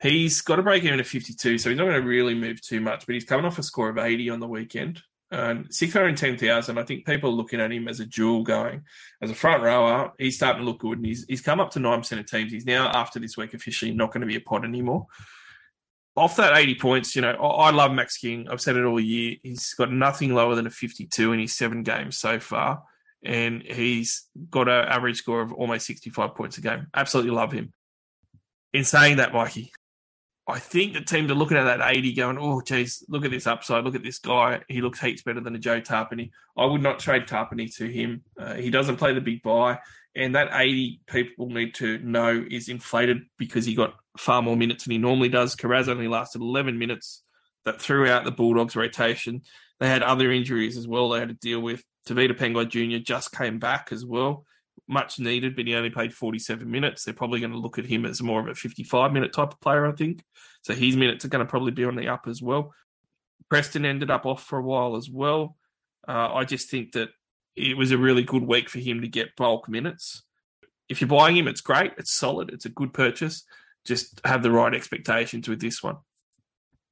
He's 0.00 0.40
got 0.40 0.56
to 0.56 0.62
break 0.62 0.82
even 0.82 0.98
at 0.98 1.06
52, 1.06 1.58
so 1.58 1.68
he's 1.68 1.78
not 1.78 1.84
going 1.84 2.00
to 2.00 2.08
really 2.08 2.34
move 2.34 2.60
too 2.60 2.80
much. 2.80 3.06
But 3.06 3.14
he's 3.14 3.24
coming 3.24 3.44
off 3.44 3.58
a 3.58 3.62
score 3.62 3.90
of 3.90 3.98
80 3.98 4.30
on 4.30 4.40
the 4.40 4.48
weekend. 4.48 5.02
And 5.32 5.74
610,000, 5.74 6.78
I 6.78 6.82
think 6.84 7.06
people 7.06 7.30
are 7.30 7.34
looking 7.34 7.60
at 7.60 7.72
him 7.72 7.88
as 7.88 8.00
a 8.00 8.06
jewel 8.06 8.42
going. 8.42 8.82
As 9.22 9.30
a 9.30 9.34
front 9.34 9.62
rower, 9.62 10.12
he's 10.18 10.36
starting 10.36 10.60
to 10.60 10.66
look 10.66 10.80
good. 10.80 10.98
And 10.98 11.06
he's, 11.06 11.24
he's 11.26 11.40
come 11.40 11.58
up 11.58 11.70
to 11.70 11.80
9% 11.80 12.18
of 12.18 12.26
teams. 12.26 12.52
He's 12.52 12.66
now, 12.66 12.88
after 12.88 13.18
this 13.18 13.36
week, 13.36 13.54
officially 13.54 13.92
not 13.92 14.12
going 14.12 14.20
to 14.20 14.26
be 14.26 14.36
a 14.36 14.40
pod 14.40 14.64
anymore 14.64 15.06
off 16.16 16.36
that 16.36 16.56
80 16.56 16.74
points, 16.76 17.16
you 17.16 17.22
know, 17.22 17.32
I, 17.32 17.70
love 17.70 17.92
Max 17.92 18.18
King. 18.18 18.46
I've 18.50 18.60
said 18.60 18.76
it 18.76 18.84
all 18.84 19.00
year. 19.00 19.36
He's 19.42 19.72
got 19.74 19.90
nothing 19.90 20.34
lower 20.34 20.54
than 20.54 20.66
a 20.66 20.70
52 20.70 21.32
in 21.32 21.40
his 21.40 21.56
seven 21.56 21.82
games 21.82 22.18
so 22.18 22.38
far. 22.38 22.82
And 23.24 23.62
he's 23.62 24.28
got 24.50 24.68
an 24.68 24.88
average 24.88 25.18
score 25.18 25.40
of 25.40 25.52
almost 25.52 25.86
65 25.86 26.34
points 26.34 26.58
a 26.58 26.60
game. 26.60 26.88
Absolutely 26.94 27.32
love 27.32 27.52
him. 27.52 27.72
In 28.72 28.84
saying 28.84 29.18
that, 29.18 29.32
Mikey, 29.32 29.72
I 30.48 30.58
think 30.58 30.94
the 30.94 31.00
teams 31.00 31.30
are 31.30 31.36
looking 31.36 31.56
at 31.56 31.64
that 31.64 31.88
80 31.88 32.14
going, 32.14 32.38
oh, 32.38 32.60
geez, 32.60 33.04
look 33.08 33.24
at 33.24 33.30
this 33.30 33.46
upside. 33.46 33.84
Look 33.84 33.94
at 33.94 34.02
this 34.02 34.18
guy. 34.18 34.62
He 34.68 34.80
looks 34.80 35.00
heaps 35.00 35.22
better 35.22 35.40
than 35.40 35.54
a 35.54 35.58
Joe 35.58 35.80
Tapine. 35.80 36.30
I 36.56 36.66
would 36.66 36.82
not 36.82 36.98
trade 36.98 37.26
Tapine 37.26 37.74
to 37.76 37.86
him. 37.86 38.22
Uh, 38.36 38.54
he 38.54 38.70
doesn't 38.70 38.96
play 38.96 39.14
the 39.14 39.20
big 39.20 39.42
buy. 39.42 39.78
And 40.16 40.34
that 40.34 40.50
80 40.52 41.00
people 41.06 41.48
need 41.48 41.74
to 41.76 41.98
know 41.98 42.44
is 42.50 42.68
inflated 42.68 43.22
because 43.38 43.64
he 43.64 43.74
got 43.74 43.94
far 44.18 44.42
more 44.42 44.56
minutes 44.56 44.84
than 44.84 44.92
he 44.92 44.98
normally 44.98 45.28
does. 45.28 45.54
Kiraz 45.54 45.88
only 45.88 46.08
lasted 46.08 46.42
11 46.42 46.78
minutes. 46.78 47.22
That 47.64 47.80
threw 47.80 48.08
out 48.08 48.24
the 48.24 48.32
Bulldogs' 48.32 48.74
rotation. 48.74 49.42
They 49.78 49.88
had 49.88 50.02
other 50.02 50.32
injuries 50.32 50.76
as 50.76 50.88
well 50.88 51.10
they 51.10 51.20
had 51.20 51.28
to 51.28 51.34
deal 51.34 51.60
with. 51.60 51.84
Tevita 52.08 52.36
Pangai 52.36 52.68
Jr. 52.68 53.00
just 53.00 53.30
came 53.32 53.60
back 53.60 53.90
as 53.92 54.04
well. 54.04 54.44
Much 54.88 55.18
needed, 55.18 55.56
but 55.56 55.66
he 55.66 55.74
only 55.74 55.90
played 55.90 56.12
47 56.12 56.70
minutes. 56.70 57.04
They're 57.04 57.14
probably 57.14 57.40
going 57.40 57.52
to 57.52 57.58
look 57.58 57.78
at 57.78 57.86
him 57.86 58.04
as 58.04 58.20
more 58.20 58.40
of 58.40 58.48
a 58.48 58.54
55 58.54 59.12
minute 59.12 59.32
type 59.32 59.52
of 59.52 59.60
player, 59.60 59.86
I 59.86 59.92
think. 59.92 60.22
So 60.62 60.74
his 60.74 60.96
minutes 60.96 61.24
are 61.24 61.28
going 61.28 61.44
to 61.44 61.50
probably 61.50 61.72
be 61.72 61.84
on 61.84 61.96
the 61.96 62.08
up 62.08 62.26
as 62.26 62.42
well. 62.42 62.74
Preston 63.48 63.84
ended 63.84 64.10
up 64.10 64.26
off 64.26 64.42
for 64.42 64.58
a 64.58 64.62
while 64.62 64.96
as 64.96 65.08
well. 65.10 65.56
Uh, 66.06 66.34
I 66.34 66.44
just 66.44 66.70
think 66.70 66.92
that 66.92 67.10
it 67.54 67.76
was 67.76 67.92
a 67.92 67.98
really 67.98 68.22
good 68.22 68.42
week 68.42 68.68
for 68.68 68.78
him 68.78 69.02
to 69.02 69.08
get 69.08 69.36
bulk 69.36 69.68
minutes. 69.68 70.22
If 70.88 71.00
you're 71.00 71.08
buying 71.08 71.36
him, 71.36 71.48
it's 71.48 71.60
great. 71.60 71.92
It's 71.96 72.12
solid. 72.12 72.50
It's 72.50 72.64
a 72.64 72.70
good 72.70 72.92
purchase 72.92 73.44
just 73.84 74.20
have 74.24 74.42
the 74.42 74.50
right 74.50 74.74
expectations 74.74 75.48
with 75.48 75.60
this 75.60 75.82
one. 75.82 75.96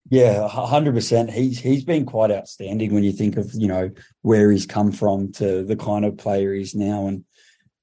Yeah, 0.08 0.48
hundred 0.48 0.94
percent. 0.94 1.30
He's 1.30 1.58
he's 1.58 1.84
been 1.84 2.06
quite 2.06 2.30
outstanding 2.30 2.94
when 2.94 3.04
you 3.04 3.12
think 3.12 3.36
of 3.36 3.52
you 3.54 3.68
know 3.68 3.90
where 4.22 4.50
he's 4.50 4.66
come 4.66 4.92
from 4.92 5.32
to 5.32 5.62
the 5.62 5.76
kind 5.76 6.04
of 6.04 6.16
player 6.16 6.52
he's 6.52 6.74
now, 6.74 7.06
and 7.06 7.24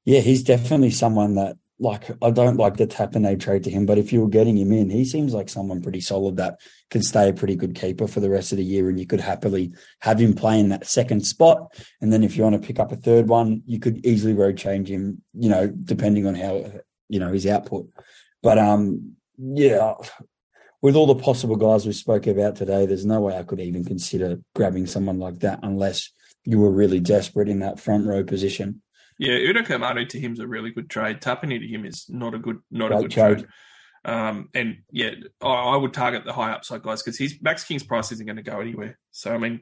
yeah, 0.08 0.22
he's 0.22 0.42
definitely 0.42 0.92
someone 0.92 1.36
that 1.36 1.58
like 1.80 2.10
I 2.24 2.32
don't 2.32 2.56
like 2.56 2.78
the 2.78 2.88
Tapine 2.88 3.38
trade 3.42 3.66
to 3.66 3.70
him, 3.70 3.86
but 3.86 3.98
if 3.98 4.14
you 4.14 4.22
were 4.22 4.30
getting 4.30 4.58
him 4.58 4.72
in, 4.72 4.90
he 4.90 5.04
seems 5.04 5.34
like 5.34 5.50
someone 5.50 5.82
pretty 5.82 6.00
solid 6.00 6.38
that 6.38 6.60
can 6.90 7.04
stay 7.04 7.28
a 7.28 7.34
pretty 7.34 7.58
good 7.58 7.76
keeper 7.76 8.08
for 8.08 8.22
the 8.22 8.30
rest 8.30 8.54
of 8.54 8.58
the 8.58 8.64
year, 8.64 8.88
and 8.88 8.98
you 8.98 9.06
could 9.06 9.20
happily 9.20 9.74
have 10.00 10.18
him 10.18 10.34
play 10.34 10.62
in 10.62 10.70
that 10.70 10.88
second 10.88 11.28
spot, 11.28 11.76
and 12.00 12.14
then 12.14 12.24
if 12.24 12.38
you 12.38 12.44
want 12.44 12.60
to 12.60 12.66
pick 12.66 12.80
up 12.80 12.94
a 12.94 12.96
third 12.96 13.28
one, 13.28 13.62
you 13.66 13.82
could 13.82 14.06
easily 14.06 14.34
road 14.34 14.58
change 14.58 14.90
him, 14.90 15.22
you 15.34 15.50
know, 15.50 15.68
depending 15.68 16.26
on 16.26 16.36
how 16.36 16.72
you 17.10 17.20
know 17.20 17.34
his 17.34 17.46
output. 17.46 17.90
But 18.42 18.58
um, 18.58 19.18
yeah, 19.38 19.96
with 20.82 20.96
all 20.96 21.08
the 21.08 21.16
possible 21.16 21.58
guys 21.58 21.86
we 21.86 21.92
spoke 21.92 22.28
about 22.28 22.56
today, 22.56 22.86
there's 22.86 23.06
no 23.06 23.20
way 23.20 23.38
I 23.38 23.44
could 23.44 23.60
even 23.60 23.84
consider 23.84 24.40
grabbing 24.56 24.88
someone 24.88 25.20
like 25.20 25.40
that 25.40 25.60
unless 25.64 26.12
you 26.46 26.60
were 26.60 26.72
really 26.72 27.02
desperate 27.02 27.50
in 27.50 27.60
that 27.60 27.78
front 27.78 28.08
row 28.08 28.24
position. 28.24 28.82
Yeah, 29.20 29.34
Utoikamanu 29.34 30.08
to 30.10 30.20
him 30.20 30.34
is 30.34 30.40
a 30.40 30.48
really 30.48 30.72
good 30.72 30.90
trade. 30.90 31.22
Tapine 31.22 31.60
to 31.60 31.68
him 31.68 31.86
is 31.86 32.06
not 32.10 32.34
a 32.34 32.40
good, 32.40 32.60
not 32.70 32.90
Great 32.90 33.00
a 33.00 33.02
good 33.04 33.12
trade. 33.12 33.38
trade. 33.40 33.48
Um, 34.06 34.50
and 34.54 34.78
yeah, 34.92 35.12
I, 35.42 35.48
I, 35.48 35.76
would 35.76 35.94
target 35.94 36.24
the 36.24 36.34
high 36.34 36.52
upside 36.52 36.84
guys 36.84 37.04
because 37.04 37.18
his 37.18 37.40
Max 37.42 37.64
King's 37.64 37.84
price 37.84 38.12
isn't 38.12 38.26
going 38.26 38.38
to 38.38 38.44
go 38.44 38.62
anywhere. 38.62 38.98
So 39.12 39.34
I 39.34 39.38
mean, 39.38 39.62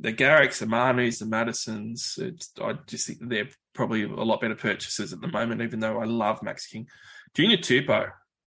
the 0.00 0.12
Garricks, 0.12 0.58
the 0.58 0.66
Manus, 0.66 1.20
the 1.20 1.26
Mattersons, 1.26 2.18
I 2.60 2.74
just 2.86 3.06
think 3.06 3.20
they're 3.22 3.48
probably 3.74 4.02
a 4.02 4.08
lot 4.08 4.40
better 4.40 4.56
purchases 4.56 5.12
at 5.12 5.20
the 5.20 5.28
moment. 5.28 5.62
Even 5.62 5.80
though 5.80 6.00
I 6.00 6.04
love 6.04 6.42
Max 6.42 6.66
King, 6.66 6.88
Junior 7.34 7.58
Tupou, 7.58 8.10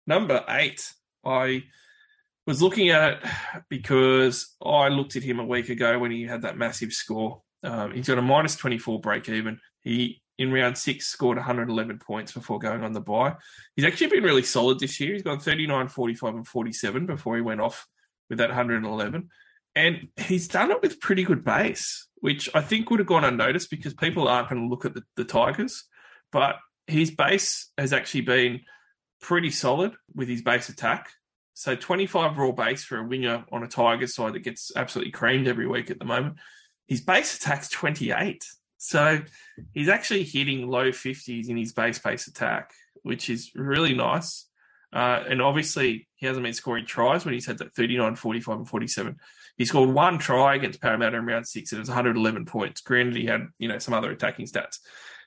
number 0.06 0.44
eight. 0.48 0.86
I 1.24 1.64
was 2.46 2.60
looking 2.60 2.90
at 2.90 3.12
it 3.12 3.18
because 3.68 4.54
I 4.64 4.88
looked 4.88 5.16
at 5.16 5.22
him 5.22 5.38
a 5.38 5.46
week 5.46 5.68
ago 5.68 5.98
when 5.98 6.10
he 6.10 6.24
had 6.24 6.42
that 6.42 6.58
massive 6.58 6.92
score. 6.92 7.42
Um, 7.62 7.92
he's 7.92 8.08
got 8.08 8.18
a 8.18 8.22
minus 8.22 8.56
24 8.56 9.00
break 9.00 9.28
even. 9.28 9.60
He 9.82 10.21
in 10.42 10.52
round 10.52 10.76
six 10.76 11.06
scored 11.06 11.36
111 11.36 11.98
points 12.00 12.32
before 12.32 12.58
going 12.58 12.82
on 12.82 12.92
the 12.92 13.00
bye. 13.00 13.36
He's 13.76 13.84
actually 13.84 14.08
been 14.08 14.24
really 14.24 14.42
solid 14.42 14.80
this 14.80 14.98
year. 14.98 15.12
He's 15.12 15.22
gone 15.22 15.38
39, 15.38 15.88
45, 15.88 16.34
and 16.34 16.46
47 16.46 17.06
before 17.06 17.36
he 17.36 17.42
went 17.42 17.60
off 17.60 17.86
with 18.28 18.38
that 18.38 18.48
111. 18.48 19.28
And 19.74 20.08
he's 20.16 20.48
done 20.48 20.72
it 20.72 20.82
with 20.82 21.00
pretty 21.00 21.22
good 21.22 21.44
base, 21.44 22.08
which 22.16 22.50
I 22.54 22.60
think 22.60 22.90
would 22.90 22.98
have 22.98 23.06
gone 23.06 23.24
unnoticed 23.24 23.70
because 23.70 23.94
people 23.94 24.26
aren't 24.26 24.48
going 24.48 24.62
to 24.62 24.68
look 24.68 24.84
at 24.84 24.94
the, 24.94 25.04
the 25.16 25.24
Tigers. 25.24 25.84
But 26.32 26.56
his 26.88 27.12
base 27.12 27.70
has 27.78 27.92
actually 27.92 28.22
been 28.22 28.62
pretty 29.20 29.50
solid 29.50 29.92
with 30.12 30.28
his 30.28 30.42
base 30.42 30.68
attack. 30.68 31.10
So 31.54 31.76
25 31.76 32.36
raw 32.36 32.50
base 32.50 32.82
for 32.82 32.98
a 32.98 33.06
winger 33.06 33.44
on 33.52 33.62
a 33.62 33.68
Tigers 33.68 34.16
side 34.16 34.32
that 34.32 34.40
gets 34.40 34.72
absolutely 34.74 35.12
creamed 35.12 35.46
every 35.46 35.68
week 35.68 35.90
at 35.90 36.00
the 36.00 36.04
moment. 36.04 36.36
His 36.88 37.00
base 37.00 37.36
attack's 37.36 37.68
28. 37.68 38.44
So 38.84 39.20
he's 39.72 39.88
actually 39.88 40.24
hitting 40.24 40.66
low 40.66 40.90
50s 40.90 41.48
in 41.48 41.56
his 41.56 41.72
base 41.72 42.00
base 42.00 42.26
attack, 42.26 42.72
which 43.04 43.30
is 43.30 43.52
really 43.54 43.94
nice. 43.94 44.48
Uh, 44.92 45.22
and 45.28 45.40
obviously, 45.40 46.08
he 46.16 46.26
hasn't 46.26 46.42
been 46.42 46.52
scoring 46.52 46.84
tries 46.84 47.24
when 47.24 47.32
he's 47.32 47.46
had 47.46 47.58
that 47.58 47.72
39, 47.76 48.16
45, 48.16 48.58
and 48.58 48.68
47. 48.68 49.16
He 49.56 49.64
scored 49.66 49.90
one 49.90 50.18
try 50.18 50.56
against 50.56 50.80
Parramatta 50.80 51.16
in 51.16 51.24
round 51.24 51.46
six, 51.46 51.70
and 51.70 51.78
it 51.78 51.82
was 51.82 51.90
111 51.90 52.44
points. 52.44 52.80
Granted, 52.80 53.14
he 53.14 53.26
had 53.26 53.46
you 53.60 53.68
know 53.68 53.78
some 53.78 53.94
other 53.94 54.10
attacking 54.10 54.46
stats. 54.46 54.78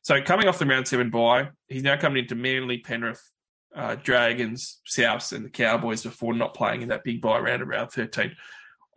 So 0.02 0.22
coming 0.22 0.50
off 0.50 0.60
the 0.60 0.66
round 0.66 0.90
seven 0.90 1.10
bye, 1.10 1.52
he's 1.70 1.82
now 1.82 1.96
coming 1.96 2.24
into 2.24 2.36
Manly, 2.36 2.80
Penrith, 2.80 3.24
uh, 3.74 3.96
Dragons, 3.96 4.82
Souths, 4.86 5.32
and 5.32 5.46
the 5.46 5.50
Cowboys 5.50 6.04
before 6.04 6.34
not 6.34 6.56
playing 6.56 6.82
in 6.82 6.90
that 6.90 7.06
big 7.06 7.22
bye 7.22 7.40
round 7.40 7.62
of 7.62 7.70
round 7.70 7.90
13. 7.92 8.36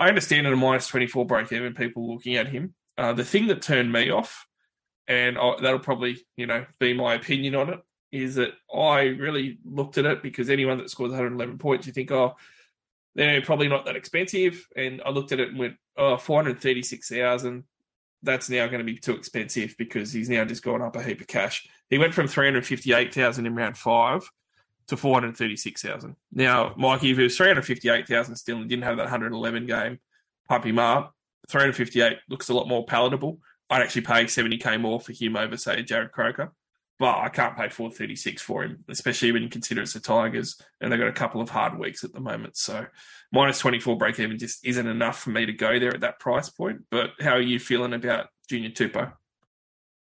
I 0.01 0.09
understand 0.09 0.49
at 0.49 0.53
a 0.53 0.57
minus 0.57 0.89
24 0.89 1.27
break 1.27 1.53
even, 1.53 1.75
people 1.75 2.13
looking 2.13 2.35
at 2.35 2.49
him. 2.49 2.75
Uh, 2.99 3.13
the 3.13 3.25
thing 3.25 3.47
that 3.47 3.63
turned 3.63 3.93
me 3.93 4.11
off, 4.11 4.47
and 5.07 5.39
I, 5.39 5.55
that'll 5.63 5.79
probably, 5.79 6.19
you 6.37 6.47
know, 6.47 6.67
be 6.81 6.93
my 6.93 7.15
opinion 7.15 7.55
on 7.55 7.71
it, 7.71 7.81
is 8.11 8.35
that 8.35 8.55
I 8.75 9.03
really 9.03 9.59
looked 9.65 9.99
at 9.99 10.05
it 10.05 10.23
because 10.23 10.51
anyone 10.51 10.79
that 10.79 10.91
scores 10.91 11.11
111 11.11 11.59
points, 11.59 11.87
you 11.87 11.93
think, 11.93 12.11
oh, 12.11 12.37
they're 13.15 13.41
probably 13.41 13.69
not 13.69 13.85
that 13.85 13.97
expensive. 13.97 14.67
And 14.77 15.01
I 15.07 15.11
looked 15.11 15.31
at 15.31 15.39
it 15.41 15.51
and 15.51 15.59
went, 15.59 15.77
oh, 15.97 16.17
436,000. 16.17 17.65
That's 18.25 18.51
now 18.51 18.67
going 18.67 18.79
to 18.79 18.85
be 18.85 18.99
too 18.99 19.15
expensive 19.15 19.77
because 19.79 20.13
he's 20.13 20.29
now 20.29 20.45
just 20.45 20.65
gone 20.65 20.83
up 20.83 20.97
a 20.97 21.03
heap 21.03 21.21
of 21.21 21.29
cash. 21.29 21.69
He 21.89 21.99
went 21.99 22.15
from 22.15 22.27
358,000 22.27 23.47
in 23.47 23.55
round 23.55 23.79
five 23.79 24.29
to 24.89 24.97
436,000. 24.97 26.17
Now, 26.33 26.75
Mikey, 26.77 27.13
if 27.13 27.19
it 27.19 27.23
was 27.23 27.37
358,000 27.37 28.35
still 28.35 28.59
and 28.59 28.69
didn't 28.69 28.85
have 28.85 28.97
that 28.97 29.05
111 29.05 29.67
game, 29.67 30.01
pump 30.49 30.65
him 30.65 30.79
up. 30.79 31.15
358 31.49 32.19
looks 32.29 32.49
a 32.49 32.55
lot 32.55 32.69
more 32.69 32.85
palatable. 32.85 33.41
I'd 33.71 33.83
actually 33.83 34.03
pay 34.03 34.25
70k 34.25 34.81
more 34.81 35.01
for 35.01 35.13
him 35.13 35.37
over, 35.37 35.57
say, 35.57 35.83
Jarrod 35.83 36.13
Croker. 36.13 36.53
But 36.99 37.19
I 37.19 37.29
can't 37.29 37.57
pay 37.57 37.69
436 37.69 38.43
for 38.43 38.65
him, 38.65 38.85
especially 38.89 39.31
when 39.31 39.45
you 39.45 39.49
consider 39.49 39.83
it's 39.83 39.93
the 39.93 40.01
Tigers 40.01 40.61
and 40.81 40.91
they've 40.91 40.99
got 40.99 41.07
a 41.07 41.13
couple 41.13 41.41
of 41.41 41.49
hard 41.49 41.79
weeks 41.79 42.03
at 42.03 42.13
the 42.13 42.21
moment. 42.21 42.57
So 42.57 42.87
minus 43.33 43.61
24 43.61 43.97
break 43.97 44.19
even 44.19 44.37
just 44.37 44.67
isn't 44.67 44.87
enough 44.87 45.21
for 45.21 45.31
me 45.31 45.47
to 45.47 45.53
go 45.53 45.79
there 45.79 45.95
at 45.95 46.01
that 46.01 46.19
price 46.19 46.49
point. 46.49 46.81
But 46.91 47.11
how 47.21 47.33
are 47.33 47.41
you 47.41 47.61
feeling 47.61 47.95
about 47.95 48.27
Junior 48.49 48.71
Tupou? 48.71 49.13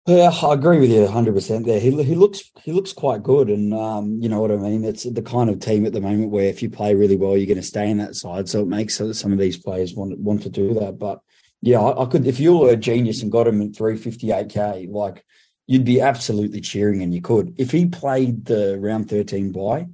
Yeah, 0.07 0.33
I 0.43 0.55
agree 0.55 0.81
with 0.81 0.91
you 0.91 1.03
100 1.03 1.33
percent 1.33 1.65
there. 1.65 1.79
He 1.79 1.91
he 2.03 2.17
looks 2.17 2.51
he 2.65 2.73
looks 2.73 2.93
quite 2.93 3.23
good, 3.23 3.49
and 3.49 3.73
um, 3.73 4.19
you 4.21 4.29
know 4.29 4.41
what 4.41 4.51
I 4.51 4.57
mean. 4.57 4.85
It's 4.85 5.05
the 5.05 5.23
kind 5.23 5.49
of 5.49 5.61
team 5.61 5.87
at 5.87 5.93
the 5.93 6.01
moment 6.01 6.31
where 6.31 6.47
if 6.47 6.61
you 6.61 6.69
play 6.71 6.97
really 6.97 7.17
well, 7.17 7.37
you're 7.37 7.47
going 7.47 7.57
to 7.57 7.63
stay 7.63 7.89
in 7.89 7.99
that 7.99 8.17
side. 8.17 8.49
So 8.49 8.63
it 8.63 8.67
makes 8.67 8.97
some 8.97 9.33
of 9.33 9.39
these 9.39 9.57
players 9.57 9.95
want 9.95 10.19
want 10.19 10.43
to 10.43 10.51
do 10.51 10.75
that. 10.75 10.99
But 10.99 11.21
yeah, 11.61 11.79
I, 11.79 12.03
I 12.03 12.07
could 12.07 12.27
if 12.27 12.41
you 12.41 12.59
were 12.59 12.71
a 12.71 12.77
genius 12.77 13.23
and 13.23 13.31
got 13.31 13.47
him 13.47 13.63
at 13.63 13.73
358k, 13.73 14.91
like 14.91 15.25
you'd 15.69 15.85
be 15.85 16.01
absolutely 16.01 16.61
cheering, 16.61 17.03
and 17.03 17.15
you 17.15 17.23
could. 17.23 17.55
If 17.57 17.71
he 17.71 17.87
played 17.87 18.47
the 18.47 18.81
round 18.81 19.09
13 19.09 19.53
bye, 19.53 19.87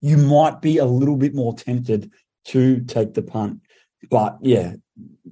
you 0.00 0.16
might 0.16 0.60
be 0.60 0.78
a 0.78 0.84
little 0.84 1.16
bit 1.16 1.36
more 1.36 1.54
tempted 1.54 2.10
to 2.46 2.80
take 2.80 3.14
the 3.14 3.22
punt. 3.22 3.60
But 4.10 4.38
yeah, 4.42 4.74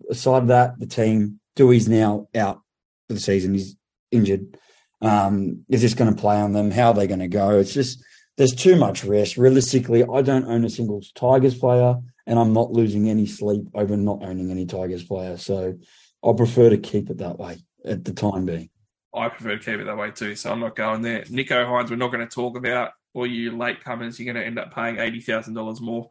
aside 0.08 0.42
of 0.42 0.48
that, 0.48 0.78
the 0.78 0.86
team 0.86 1.40
Doueihi's 1.56 1.88
now 1.88 2.28
out 2.32 2.60
for 3.08 3.14
the 3.14 3.20
season. 3.20 3.54
He's 3.54 3.74
injured. 4.10 4.56
Um, 5.02 5.64
is 5.68 5.82
this 5.82 5.94
going 5.94 6.14
to 6.14 6.20
play 6.20 6.36
on 6.36 6.52
them? 6.52 6.70
How 6.70 6.88
are 6.88 6.94
they 6.94 7.06
going 7.06 7.20
to 7.20 7.28
go? 7.28 7.58
It's 7.58 7.72
just 7.72 8.02
there's 8.36 8.54
too 8.54 8.76
much 8.76 9.04
rest. 9.04 9.36
Realistically, 9.36 10.04
I 10.04 10.22
don't 10.22 10.44
own 10.46 10.64
a 10.64 10.70
single 10.70 11.02
Tigers 11.14 11.58
player, 11.58 11.96
and 12.26 12.38
I'm 12.38 12.52
not 12.52 12.72
losing 12.72 13.08
any 13.08 13.26
sleep 13.26 13.64
over 13.74 13.96
not 13.96 14.22
owning 14.22 14.50
any 14.50 14.66
Tigers 14.66 15.04
player. 15.04 15.36
So 15.36 15.78
I 16.24 16.32
prefer 16.36 16.70
to 16.70 16.78
keep 16.78 17.10
it 17.10 17.18
that 17.18 17.38
way 17.38 17.58
at 17.84 18.04
the 18.04 18.12
time 18.12 18.46
being. 18.46 18.70
I 19.14 19.28
prefer 19.28 19.56
to 19.56 19.58
keep 19.58 19.80
it 19.80 19.84
that 19.84 19.96
way 19.96 20.10
too, 20.10 20.36
so 20.36 20.52
I'm 20.52 20.60
not 20.60 20.76
going 20.76 21.02
there. 21.02 21.22
Nicho 21.22 21.66
Hynes, 21.66 21.90
we're 21.90 21.96
not 21.96 22.12
going 22.12 22.26
to 22.26 22.34
talk 22.34 22.56
about. 22.56 22.92
All 23.12 23.26
you 23.26 23.56
late 23.56 23.82
comers, 23.82 24.20
you're 24.20 24.32
going 24.32 24.40
to 24.40 24.46
end 24.46 24.58
up 24.58 24.72
paying 24.72 24.98
eighty 24.98 25.20
thousand 25.20 25.54
dollars 25.54 25.80
more. 25.80 26.08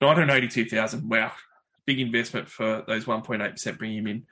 Nine 0.00 0.16
hundred 0.16 0.34
eighty-two 0.34 0.64
thousand. 0.64 1.08
Wow, 1.08 1.32
big 1.86 2.00
investment 2.00 2.48
for 2.48 2.82
those 2.86 3.06
one 3.06 3.22
point 3.22 3.42
eight 3.42 3.52
percent 3.52 3.78
bringing 3.78 3.98
him 3.98 4.06
in. 4.08 4.26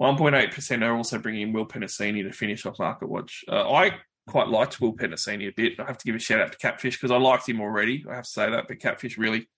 1.8% 0.00 0.82
are 0.82 0.96
also 0.96 1.18
bringing 1.18 1.42
in 1.42 1.52
Will 1.52 1.66
Penisini 1.66 2.22
to 2.22 2.32
finish 2.32 2.66
off 2.66 2.78
Market 2.78 3.08
Watch. 3.08 3.44
Uh, 3.48 3.70
I 3.70 3.92
quite 4.26 4.48
liked 4.48 4.80
Will 4.80 4.94
Penisini 4.94 5.48
a 5.48 5.52
bit. 5.52 5.78
I 5.78 5.84
have 5.84 5.98
to 5.98 6.04
give 6.04 6.14
a 6.14 6.18
shout 6.18 6.40
out 6.40 6.52
to 6.52 6.58
Catfish 6.58 6.96
because 6.96 7.10
I 7.10 7.16
liked 7.16 7.48
him 7.48 7.60
already. 7.60 8.04
I 8.10 8.16
have 8.16 8.24
to 8.24 8.30
say 8.30 8.50
that, 8.50 8.66
but 8.66 8.80
Catfish 8.80 9.18
really, 9.18 9.48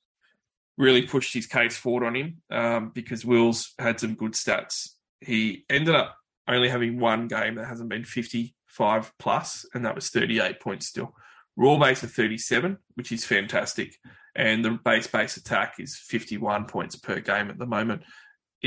really 0.76 1.02
pushed 1.02 1.32
his 1.32 1.46
case 1.46 1.76
forward 1.76 2.04
on 2.04 2.16
him 2.16 2.42
um, 2.50 2.90
because 2.94 3.24
Will's 3.24 3.72
had 3.78 3.98
some 3.98 4.14
good 4.14 4.32
stats. 4.32 4.90
He 5.20 5.64
ended 5.70 5.94
up 5.94 6.16
only 6.48 6.68
having 6.68 7.00
one 7.00 7.28
game 7.28 7.54
that 7.54 7.66
hasn't 7.66 7.88
been 7.88 8.04
55 8.04 9.12
plus, 9.18 9.64
and 9.72 9.84
that 9.86 9.94
was 9.94 10.10
38 10.10 10.60
points 10.60 10.86
still. 10.86 11.14
Raw 11.56 11.78
base 11.78 12.02
of 12.02 12.12
37, 12.12 12.76
which 12.94 13.10
is 13.10 13.24
fantastic. 13.24 13.96
And 14.34 14.62
the 14.62 14.72
base 14.72 15.06
base 15.06 15.38
attack 15.38 15.76
is 15.78 15.96
51 15.96 16.66
points 16.66 16.94
per 16.96 17.20
game 17.20 17.48
at 17.48 17.58
the 17.58 17.66
moment 17.66 18.02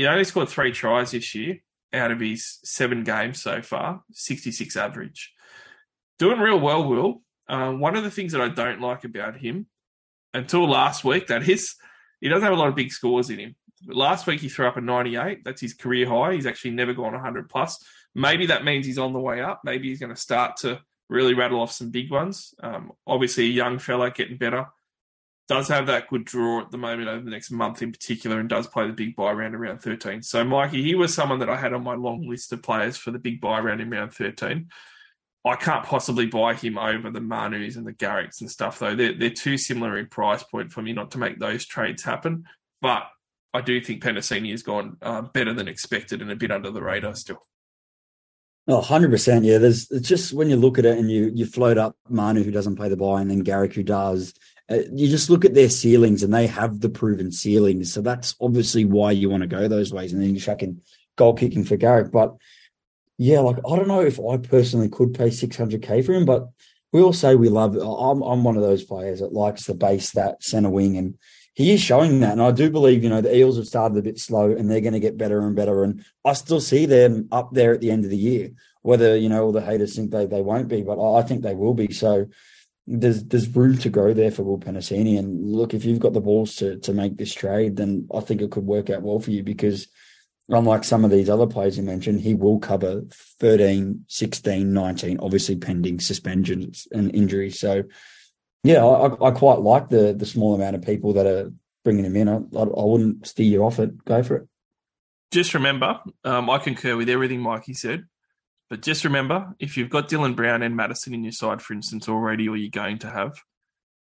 he 0.00 0.06
only 0.06 0.24
scored 0.24 0.48
three 0.48 0.72
tries 0.72 1.10
this 1.10 1.34
year 1.34 1.58
out 1.92 2.10
of 2.10 2.20
his 2.20 2.58
seven 2.64 3.04
games 3.04 3.42
so 3.42 3.60
far, 3.60 4.02
66 4.12 4.74
average. 4.74 5.34
Doing 6.18 6.38
real 6.40 6.58
well, 6.58 6.88
Will. 6.88 7.22
Uh, 7.46 7.72
one 7.72 7.96
of 7.96 8.02
the 8.02 8.10
things 8.10 8.32
that 8.32 8.40
I 8.40 8.48
don't 8.48 8.80
like 8.80 9.04
about 9.04 9.36
him, 9.36 9.66
until 10.32 10.66
last 10.66 11.04
week, 11.04 11.26
that 11.26 11.46
is, 11.46 11.74
he 12.18 12.30
doesn't 12.30 12.44
have 12.44 12.54
a 12.54 12.56
lot 12.56 12.68
of 12.68 12.74
big 12.74 12.92
scores 12.92 13.28
in 13.28 13.40
him. 13.40 13.56
Last 13.86 14.26
week 14.26 14.40
he 14.40 14.48
threw 14.48 14.66
up 14.66 14.78
a 14.78 14.80
98. 14.80 15.44
That's 15.44 15.60
his 15.60 15.74
career 15.74 16.08
high. 16.08 16.32
He's 16.32 16.46
actually 16.46 16.70
never 16.70 16.94
gone 16.94 17.12
100 17.12 17.50
plus. 17.50 17.76
Maybe 18.14 18.46
that 18.46 18.64
means 18.64 18.86
he's 18.86 18.98
on 18.98 19.12
the 19.12 19.20
way 19.20 19.42
up. 19.42 19.60
Maybe 19.64 19.90
he's 19.90 20.00
going 20.00 20.14
to 20.14 20.20
start 20.20 20.56
to 20.58 20.80
really 21.10 21.34
rattle 21.34 21.60
off 21.60 21.72
some 21.72 21.90
big 21.90 22.10
ones. 22.10 22.54
Um, 22.62 22.92
obviously, 23.06 23.44
a 23.44 23.48
young 23.48 23.78
fella 23.78 24.10
getting 24.10 24.38
better 24.38 24.66
does 25.50 25.66
have 25.66 25.88
that 25.88 26.08
good 26.08 26.24
draw 26.24 26.60
at 26.60 26.70
the 26.70 26.78
moment 26.78 27.08
over 27.08 27.24
the 27.24 27.30
next 27.30 27.50
month 27.50 27.82
in 27.82 27.90
particular 27.90 28.38
and 28.38 28.48
does 28.48 28.68
play 28.68 28.86
the 28.86 28.92
big 28.92 29.16
buy 29.16 29.32
round 29.32 29.52
around 29.52 29.80
13. 29.80 30.22
So, 30.22 30.44
Mikey, 30.44 30.80
he 30.80 30.94
was 30.94 31.12
someone 31.12 31.40
that 31.40 31.50
I 31.50 31.56
had 31.56 31.72
on 31.72 31.82
my 31.82 31.96
long 31.96 32.28
list 32.28 32.52
of 32.52 32.62
players 32.62 32.96
for 32.96 33.10
the 33.10 33.18
big 33.18 33.40
buy 33.40 33.58
round 33.58 33.80
in 33.80 33.90
round 33.90 34.12
13. 34.12 34.68
I 35.44 35.56
can't 35.56 35.84
possibly 35.84 36.26
buy 36.26 36.54
him 36.54 36.78
over 36.78 37.10
the 37.10 37.20
Manus 37.20 37.74
and 37.74 37.84
the 37.84 37.92
Garricks 37.92 38.40
and 38.40 38.48
stuff, 38.48 38.78
though. 38.78 38.94
They're, 38.94 39.18
they're 39.18 39.30
too 39.30 39.58
similar 39.58 39.98
in 39.98 40.06
price 40.06 40.44
point 40.44 40.70
for 40.70 40.82
me 40.82 40.92
not 40.92 41.10
to 41.12 41.18
make 41.18 41.40
those 41.40 41.66
trades 41.66 42.04
happen. 42.04 42.44
But 42.80 43.08
I 43.52 43.60
do 43.60 43.80
think 43.80 44.04
Penisini 44.04 44.52
has 44.52 44.62
gone 44.62 44.98
uh, 45.02 45.22
better 45.22 45.52
than 45.52 45.66
expected 45.66 46.22
and 46.22 46.30
a 46.30 46.36
bit 46.36 46.52
under 46.52 46.70
the 46.70 46.82
radar 46.82 47.16
still. 47.16 47.44
Oh, 48.68 48.82
100%. 48.82 49.44
Yeah. 49.44 49.58
There's 49.58 49.90
it's 49.90 50.08
just 50.08 50.32
when 50.32 50.48
you 50.48 50.54
look 50.54 50.78
at 50.78 50.84
it 50.84 50.96
and 50.96 51.10
you 51.10 51.32
you 51.34 51.44
float 51.44 51.76
up 51.76 51.96
Manu, 52.08 52.44
who 52.44 52.52
doesn't 52.52 52.76
play 52.76 52.88
the 52.88 52.96
buy, 52.96 53.20
and 53.20 53.28
then 53.28 53.40
Garrick, 53.40 53.74
who 53.74 53.82
does, 53.82 54.32
uh, 54.70 54.82
you 54.92 55.08
just 55.08 55.30
look 55.30 55.44
at 55.44 55.54
their 55.54 55.68
ceilings 55.68 56.22
and 56.22 56.32
they 56.32 56.46
have 56.46 56.80
the 56.80 56.88
proven 56.88 57.32
ceilings. 57.32 57.92
So 57.92 58.00
that's 58.02 58.36
obviously 58.40 58.84
why 58.84 59.10
you 59.12 59.28
want 59.28 59.42
to 59.42 59.48
go 59.48 59.66
those 59.66 59.92
ways. 59.92 60.12
And 60.12 60.22
then 60.22 60.30
you're 60.30 60.40
chucking 60.40 60.80
goal 61.16 61.34
kicking 61.34 61.64
for 61.64 61.76
Garrick. 61.76 62.12
But 62.12 62.36
yeah, 63.18 63.40
like 63.40 63.58
I 63.58 63.76
don't 63.76 63.88
know 63.88 64.00
if 64.00 64.18
I 64.20 64.36
personally 64.36 64.88
could 64.88 65.12
pay 65.12 65.28
600k 65.28 66.04
for 66.06 66.12
him, 66.14 66.24
but 66.24 66.48
we 66.92 67.02
all 67.02 67.12
say 67.12 67.34
we 67.34 67.48
love. 67.48 67.76
I'm 67.76 68.22
I'm 68.22 68.44
one 68.44 68.56
of 68.56 68.62
those 68.62 68.84
players 68.84 69.20
that 69.20 69.32
likes 69.32 69.66
the 69.66 69.74
base 69.74 70.12
that 70.12 70.42
center 70.42 70.70
wing, 70.70 70.96
and 70.96 71.18
he 71.54 71.72
is 71.72 71.80
showing 71.80 72.20
that. 72.20 72.32
And 72.32 72.42
I 72.42 72.50
do 72.50 72.70
believe 72.70 73.04
you 73.04 73.10
know 73.10 73.20
the 73.20 73.36
Eels 73.36 73.58
have 73.58 73.66
started 73.66 73.98
a 73.98 74.02
bit 74.02 74.18
slow, 74.18 74.50
and 74.50 74.70
they're 74.70 74.80
going 74.80 74.94
to 74.94 75.00
get 75.00 75.18
better 75.18 75.46
and 75.46 75.54
better. 75.54 75.84
And 75.84 76.04
I 76.24 76.32
still 76.32 76.60
see 76.60 76.86
them 76.86 77.28
up 77.30 77.52
there 77.52 77.74
at 77.74 77.80
the 77.80 77.90
end 77.90 78.04
of 78.04 78.10
the 78.10 78.16
year. 78.16 78.50
Whether 78.82 79.16
you 79.16 79.28
know 79.28 79.44
all 79.44 79.52
the 79.52 79.60
haters 79.60 79.94
think 79.94 80.10
they 80.10 80.26
they 80.26 80.42
won't 80.42 80.68
be, 80.68 80.82
but 80.82 80.98
I 80.98 81.22
think 81.22 81.42
they 81.42 81.54
will 81.54 81.74
be. 81.74 81.92
So 81.92 82.26
there's 82.90 83.24
there's 83.24 83.54
room 83.54 83.78
to 83.78 83.88
grow 83.88 84.12
there 84.12 84.30
for 84.30 84.42
Will 84.42 84.58
Penisini. 84.58 85.18
And 85.18 85.52
look, 85.52 85.74
if 85.74 85.84
you've 85.84 86.00
got 86.00 86.12
the 86.12 86.20
balls 86.20 86.56
to 86.56 86.78
to 86.80 86.92
make 86.92 87.16
this 87.16 87.32
trade, 87.32 87.76
then 87.76 88.08
I 88.14 88.20
think 88.20 88.42
it 88.42 88.50
could 88.50 88.66
work 88.66 88.90
out 88.90 89.02
well 89.02 89.20
for 89.20 89.30
you 89.30 89.42
because 89.42 89.88
unlike 90.48 90.82
some 90.82 91.04
of 91.04 91.10
these 91.10 91.30
other 91.30 91.46
players 91.46 91.76
you 91.76 91.84
mentioned, 91.84 92.20
he 92.20 92.34
will 92.34 92.58
cover 92.58 93.02
13, 93.38 94.04
16, 94.08 94.72
19, 94.72 95.18
obviously 95.20 95.56
pending 95.56 96.00
suspensions 96.00 96.88
and 96.90 97.14
injuries. 97.14 97.60
So 97.60 97.84
yeah, 98.64 98.84
I, 98.84 99.28
I 99.28 99.30
quite 99.30 99.60
like 99.60 99.88
the 99.88 100.12
the 100.12 100.26
small 100.26 100.54
amount 100.54 100.76
of 100.76 100.82
people 100.82 101.12
that 101.14 101.26
are 101.26 101.52
bringing 101.84 102.04
him 102.04 102.16
in. 102.16 102.28
I, 102.28 102.36
I, 102.36 102.62
I 102.62 102.84
wouldn't 102.84 103.26
steer 103.26 103.46
you 103.46 103.64
off 103.64 103.78
it. 103.78 104.04
Go 104.04 104.22
for 104.22 104.36
it. 104.36 104.48
Just 105.30 105.54
remember, 105.54 106.00
um, 106.24 106.50
I 106.50 106.58
concur 106.58 106.96
with 106.96 107.08
everything 107.08 107.40
Mikey 107.40 107.74
said. 107.74 108.06
But 108.70 108.82
just 108.82 109.04
remember, 109.04 109.52
if 109.58 109.76
you've 109.76 109.90
got 109.90 110.08
Dylan 110.08 110.36
Brown 110.36 110.62
and 110.62 110.76
Matterson 110.76 111.12
in 111.12 111.24
your 111.24 111.32
side, 111.32 111.60
for 111.60 111.74
instance, 111.74 112.08
already, 112.08 112.48
or 112.48 112.56
you're 112.56 112.70
going 112.70 112.98
to 112.98 113.10
have, 113.10 113.36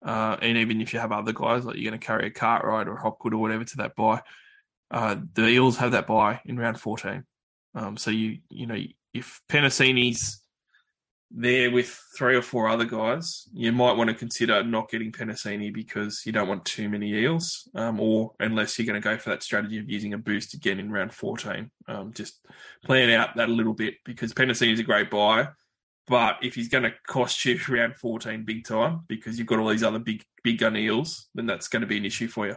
uh, 0.04 0.36
and 0.42 0.58
even 0.58 0.82
if 0.82 0.92
you 0.92 1.00
have 1.00 1.10
other 1.10 1.32
guys, 1.32 1.64
like 1.64 1.76
you're 1.76 1.90
going 1.90 1.98
to 1.98 2.06
carry 2.06 2.26
a 2.26 2.30
Cartwright 2.30 2.86
or 2.86 2.96
Hopgood 2.96 3.32
or 3.32 3.38
whatever 3.38 3.64
to 3.64 3.76
that 3.78 3.96
buy, 3.96 4.20
uh, 4.90 5.16
the 5.34 5.48
Eels 5.48 5.78
have 5.78 5.92
that 5.92 6.06
buy 6.06 6.40
in 6.44 6.58
round 6.58 6.78
14. 6.78 7.24
Um, 7.74 7.96
so 7.96 8.10
you 8.10 8.38
you 8.48 8.66
know 8.66 8.78
if 9.14 9.40
Penisini's 9.48 10.40
there 11.30 11.70
with 11.70 11.88
three 12.16 12.36
or 12.36 12.42
four 12.42 12.68
other 12.68 12.84
guys, 12.84 13.48
you 13.52 13.70
might 13.70 13.96
want 13.96 14.08
to 14.08 14.14
consider 14.14 14.62
not 14.64 14.90
getting 14.90 15.12
Penisini 15.12 15.72
because 15.72 16.22
you 16.24 16.32
don't 16.32 16.48
want 16.48 16.64
too 16.64 16.88
many 16.88 17.12
eels, 17.12 17.68
um, 17.74 18.00
or 18.00 18.32
unless 18.40 18.78
you're 18.78 18.86
going 18.86 19.00
to 19.00 19.06
go 19.06 19.18
for 19.18 19.30
that 19.30 19.42
strategy 19.42 19.78
of 19.78 19.90
using 19.90 20.14
a 20.14 20.18
boost 20.18 20.54
again 20.54 20.80
in 20.80 20.90
round 20.90 21.12
14. 21.12 21.70
Um, 21.86 22.12
just 22.12 22.40
plan 22.84 23.10
out 23.10 23.36
that 23.36 23.48
a 23.48 23.52
little 23.52 23.74
bit 23.74 23.94
because 24.04 24.32
Penisini 24.32 24.72
is 24.72 24.80
a 24.80 24.84
great 24.84 25.10
buy, 25.10 25.48
but 26.06 26.38
if 26.42 26.54
he's 26.54 26.68
going 26.68 26.84
to 26.84 26.94
cost 27.06 27.44
you 27.44 27.60
round 27.68 27.96
14 27.96 28.44
big 28.44 28.64
time 28.64 29.00
because 29.06 29.38
you've 29.38 29.48
got 29.48 29.58
all 29.58 29.68
these 29.68 29.84
other 29.84 29.98
big 29.98 30.24
big 30.42 30.58
gun 30.58 30.76
eels, 30.76 31.28
then 31.34 31.46
that's 31.46 31.68
going 31.68 31.82
to 31.82 31.86
be 31.86 31.98
an 31.98 32.06
issue 32.06 32.28
for 32.28 32.46
you. 32.46 32.56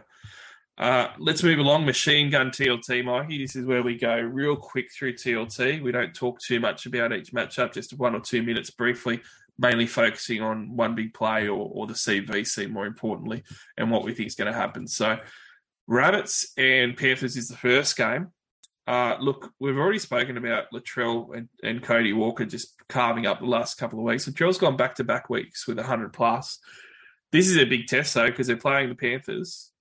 Uh, 0.78 1.08
let's 1.18 1.42
move 1.42 1.58
along. 1.58 1.84
Machine 1.84 2.30
gun 2.30 2.50
TLT, 2.50 3.04
Mikey. 3.04 3.38
This 3.38 3.56
is 3.56 3.64
where 3.64 3.82
we 3.82 3.96
go 3.96 4.16
real 4.16 4.56
quick 4.56 4.90
through 4.92 5.14
TLT. 5.14 5.82
We 5.82 5.92
don't 5.92 6.14
talk 6.14 6.40
too 6.40 6.60
much 6.60 6.86
about 6.86 7.12
each 7.12 7.32
matchup, 7.32 7.74
just 7.74 7.98
one 7.98 8.14
or 8.14 8.20
two 8.20 8.42
minutes 8.42 8.70
briefly, 8.70 9.20
mainly 9.58 9.86
focusing 9.86 10.40
on 10.40 10.74
one 10.74 10.94
big 10.94 11.12
play 11.12 11.46
or, 11.46 11.70
or 11.72 11.86
the 11.86 11.92
CVC 11.92 12.70
more 12.70 12.86
importantly, 12.86 13.44
and 13.76 13.90
what 13.90 14.04
we 14.04 14.14
think 14.14 14.28
is 14.28 14.34
going 14.34 14.50
to 14.50 14.58
happen. 14.58 14.86
So, 14.86 15.18
Rabbits 15.86 16.52
and 16.56 16.96
Panthers 16.96 17.36
is 17.36 17.48
the 17.48 17.56
first 17.56 17.96
game. 17.96 18.28
Uh, 18.86 19.16
look, 19.20 19.52
we've 19.60 19.76
already 19.76 19.98
spoken 19.98 20.36
about 20.36 20.66
Latrell 20.72 21.36
and, 21.36 21.48
and 21.62 21.82
Cody 21.82 22.12
Walker 22.12 22.46
just 22.46 22.74
carving 22.88 23.26
up 23.26 23.40
the 23.40 23.46
last 23.46 23.76
couple 23.76 23.98
of 23.98 24.04
weeks. 24.04 24.26
Latrell's 24.26 24.58
gone 24.58 24.76
back 24.76 24.96
to 24.96 25.04
back 25.04 25.28
weeks 25.28 25.66
with 25.68 25.76
100 25.76 26.12
plus. 26.12 26.58
This 27.30 27.48
is 27.48 27.58
a 27.58 27.64
big 27.64 27.86
test, 27.86 28.14
though, 28.14 28.26
because 28.26 28.46
they're 28.46 28.56
playing 28.56 28.88
the 28.88 28.94
Panthers 28.94 29.71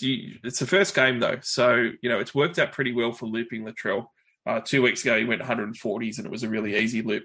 you, 0.00 0.38
it's 0.44 0.58
the 0.58 0.66
first 0.66 0.94
game 0.94 1.20
though, 1.20 1.38
so 1.42 1.90
you 2.00 2.08
know 2.08 2.18
it's 2.18 2.34
worked 2.34 2.58
out 2.58 2.72
pretty 2.72 2.92
well 2.92 3.12
for 3.12 3.26
looping 3.26 3.64
Latrell. 3.64 4.06
Uh, 4.46 4.60
two 4.60 4.82
weeks 4.82 5.02
ago, 5.02 5.18
he 5.18 5.24
went 5.24 5.42
140s, 5.42 6.18
and 6.18 6.26
it 6.26 6.30
was 6.30 6.44
a 6.44 6.48
really 6.48 6.76
easy 6.76 7.02
loop. 7.02 7.24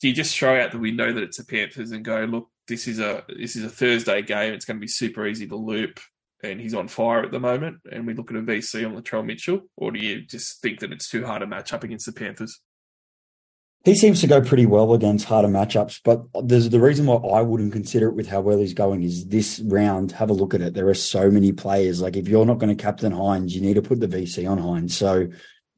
Do 0.00 0.08
you 0.08 0.14
just 0.14 0.36
throw 0.36 0.60
out 0.60 0.70
the 0.70 0.78
window 0.78 1.12
that 1.12 1.22
it's 1.22 1.38
a 1.38 1.44
Panthers 1.44 1.90
and 1.90 2.04
go, 2.04 2.24
look, 2.24 2.48
this 2.68 2.86
is 2.86 3.00
a 3.00 3.24
this 3.28 3.56
is 3.56 3.64
a 3.64 3.70
Thursday 3.70 4.22
game. 4.22 4.54
It's 4.54 4.64
going 4.64 4.76
to 4.76 4.80
be 4.80 4.88
super 4.88 5.26
easy 5.26 5.46
to 5.48 5.56
loop, 5.56 6.00
and 6.42 6.60
he's 6.60 6.74
on 6.74 6.88
fire 6.88 7.22
at 7.22 7.32
the 7.32 7.40
moment. 7.40 7.78
And 7.90 8.06
we 8.06 8.14
look 8.14 8.30
at 8.30 8.36
a 8.36 8.42
VC 8.42 8.86
on 8.86 8.94
Latrell 8.94 9.24
Mitchell, 9.24 9.62
or 9.76 9.90
do 9.90 9.98
you 9.98 10.22
just 10.22 10.62
think 10.62 10.80
that 10.80 10.92
it's 10.92 11.08
too 11.08 11.24
hard 11.26 11.40
to 11.40 11.46
match 11.46 11.72
up 11.72 11.84
against 11.84 12.06
the 12.06 12.12
Panthers? 12.12 12.60
He 13.84 13.94
seems 13.94 14.22
to 14.22 14.26
go 14.26 14.40
pretty 14.40 14.64
well 14.64 14.94
against 14.94 15.26
harder 15.26 15.48
matchups, 15.48 16.00
but 16.02 16.24
there's 16.42 16.70
the 16.70 16.80
reason 16.80 17.04
why 17.04 17.16
I 17.16 17.42
wouldn't 17.42 17.74
consider 17.74 18.08
it 18.08 18.14
with 18.14 18.26
how 18.26 18.40
well 18.40 18.58
he's 18.58 18.72
going 18.72 19.02
is 19.02 19.26
this 19.26 19.60
round. 19.60 20.12
Have 20.12 20.30
a 20.30 20.34
look 20.34 20.54
at 20.54 20.62
it. 20.62 20.72
There 20.72 20.88
are 20.88 20.94
so 20.94 21.30
many 21.30 21.52
players. 21.52 22.00
Like 22.00 22.16
if 22.16 22.26
you're 22.26 22.46
not 22.46 22.58
going 22.58 22.74
to 22.74 22.82
captain 22.82 23.12
Hynes, 23.12 23.52
you 23.52 23.60
need 23.60 23.74
to 23.74 23.82
put 23.82 24.00
the 24.00 24.08
VC 24.08 24.50
on 24.50 24.58
Hynes. 24.58 24.92
So 24.92 25.28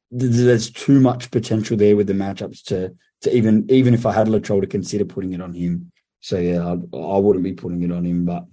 there's 0.09 0.71
too 0.71 1.01
much 1.01 1.31
potential 1.31 1.75
there 1.75 1.97
with 1.97 2.07
the 2.07 2.13
matchups 2.13 2.63
to 2.65 2.95
to 3.21 3.35
even 3.35 3.69
even 3.69 3.93
if 3.93 4.05
I 4.05 4.13
had 4.13 4.27
Latrell 4.27 4.61
to 4.61 4.67
consider 4.67 5.03
putting 5.03 5.33
it 5.33 5.41
on 5.41 5.53
him. 5.53 5.91
So 6.21 6.39
yeah, 6.39 6.65
I, 6.65 6.97
I 6.97 7.17
wouldn't 7.17 7.43
be 7.43 7.53
putting 7.53 7.81
it 7.83 7.91
on 7.91 8.05
him, 8.05 8.23
but 8.23 8.45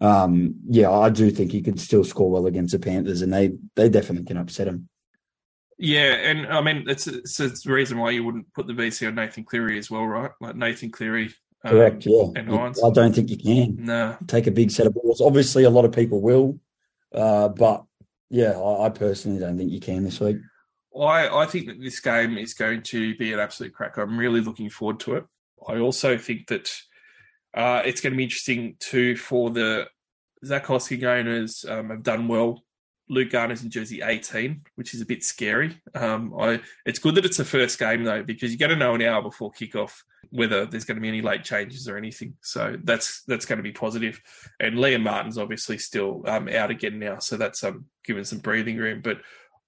um, 0.00 0.54
yeah, 0.68 0.90
I 0.90 1.10
do 1.10 1.30
think 1.30 1.50
he 1.50 1.60
could 1.60 1.80
still 1.80 2.04
score 2.04 2.30
well 2.30 2.46
against 2.46 2.72
the 2.72 2.78
Panthers, 2.78 3.22
and 3.22 3.32
they 3.32 3.52
they 3.74 3.88
definitely 3.88 4.26
can 4.26 4.36
upset 4.36 4.68
him. 4.68 4.88
Yeah, 5.82 6.12
and 6.12 6.46
I 6.46 6.60
mean 6.60 6.84
it's, 6.88 7.08
it's, 7.08 7.40
it's 7.40 7.64
the 7.64 7.72
reason 7.72 7.98
why 7.98 8.10
you 8.10 8.22
wouldn't 8.22 8.54
put 8.54 8.68
the 8.68 8.72
VC 8.72 9.08
on 9.08 9.16
Nathan 9.16 9.42
Cleary 9.42 9.78
as 9.78 9.90
well, 9.90 10.06
right? 10.06 10.30
Like 10.40 10.54
Nathan 10.54 10.92
Cleary. 10.92 11.34
Um, 11.64 11.72
Correct. 11.72 12.06
Yeah. 12.06 12.26
And 12.36 12.48
Hynes. 12.48 12.78
I 12.84 12.90
don't 12.92 13.12
think 13.12 13.30
you 13.30 13.36
can. 13.36 13.84
No. 13.84 14.16
Take 14.28 14.46
a 14.46 14.52
big 14.52 14.70
set 14.70 14.86
of 14.86 14.94
balls. 14.94 15.20
Obviously, 15.20 15.64
a 15.64 15.70
lot 15.70 15.84
of 15.84 15.90
people 15.90 16.20
will, 16.20 16.60
uh, 17.12 17.48
but 17.48 17.84
yeah, 18.30 18.52
I, 18.52 18.86
I, 18.86 18.88
personally 18.90 19.40
don't 19.40 19.58
think 19.58 19.72
you 19.72 19.80
can 19.80 20.04
this 20.04 20.20
week. 20.20 20.36
I 20.96 21.28
I 21.28 21.46
think 21.46 21.66
that 21.66 21.80
this 21.80 21.98
game 21.98 22.38
is 22.38 22.54
going 22.54 22.82
to 22.84 23.16
be 23.16 23.32
an 23.32 23.40
absolute 23.40 23.74
crack. 23.74 23.96
I'm 23.96 24.16
really 24.16 24.40
looking 24.40 24.70
forward 24.70 25.00
to 25.00 25.16
it. 25.16 25.24
I 25.66 25.78
also 25.78 26.16
think 26.16 26.46
that 26.46 26.70
uh, 27.54 27.82
it's 27.84 28.00
going 28.00 28.12
to 28.12 28.16
be 28.16 28.22
interesting 28.22 28.76
too 28.78 29.16
for 29.16 29.50
the 29.50 29.88
Zac 30.44 30.66
Hosking 30.66 31.02
owners 31.02 31.64
um, 31.68 31.90
have 31.90 32.04
done 32.04 32.28
well 32.28 32.62
Luke 33.12 33.30
Garner's 33.30 33.62
in 33.62 33.68
jersey 33.68 34.00
18, 34.02 34.62
which 34.76 34.94
is 34.94 35.02
a 35.02 35.06
bit 35.06 35.22
scary. 35.22 35.78
Um, 35.94 36.34
I, 36.38 36.60
it's 36.86 36.98
good 36.98 37.14
that 37.16 37.26
it's 37.26 37.36
the 37.36 37.44
first 37.44 37.78
game 37.78 38.04
though, 38.04 38.22
because 38.22 38.50
you 38.50 38.58
got 38.58 38.68
to 38.68 38.76
know 38.76 38.94
an 38.94 39.02
hour 39.02 39.20
before 39.20 39.52
kickoff 39.52 39.92
whether 40.30 40.64
there's 40.64 40.86
going 40.86 40.96
to 40.96 41.00
be 41.02 41.08
any 41.08 41.20
late 41.20 41.44
changes 41.44 41.88
or 41.88 41.98
anything. 41.98 42.34
So 42.40 42.78
that's 42.84 43.22
that's 43.24 43.44
going 43.44 43.58
to 43.58 43.62
be 43.62 43.72
positive. 43.72 44.18
And 44.60 44.76
Liam 44.76 45.02
Martin's 45.02 45.36
obviously 45.36 45.76
still 45.76 46.22
um, 46.26 46.48
out 46.48 46.70
again 46.70 46.98
now, 46.98 47.18
so 47.18 47.36
that's 47.36 47.62
um, 47.62 47.84
given 48.02 48.24
some 48.24 48.38
breathing 48.38 48.78
room. 48.78 49.02
But 49.02 49.18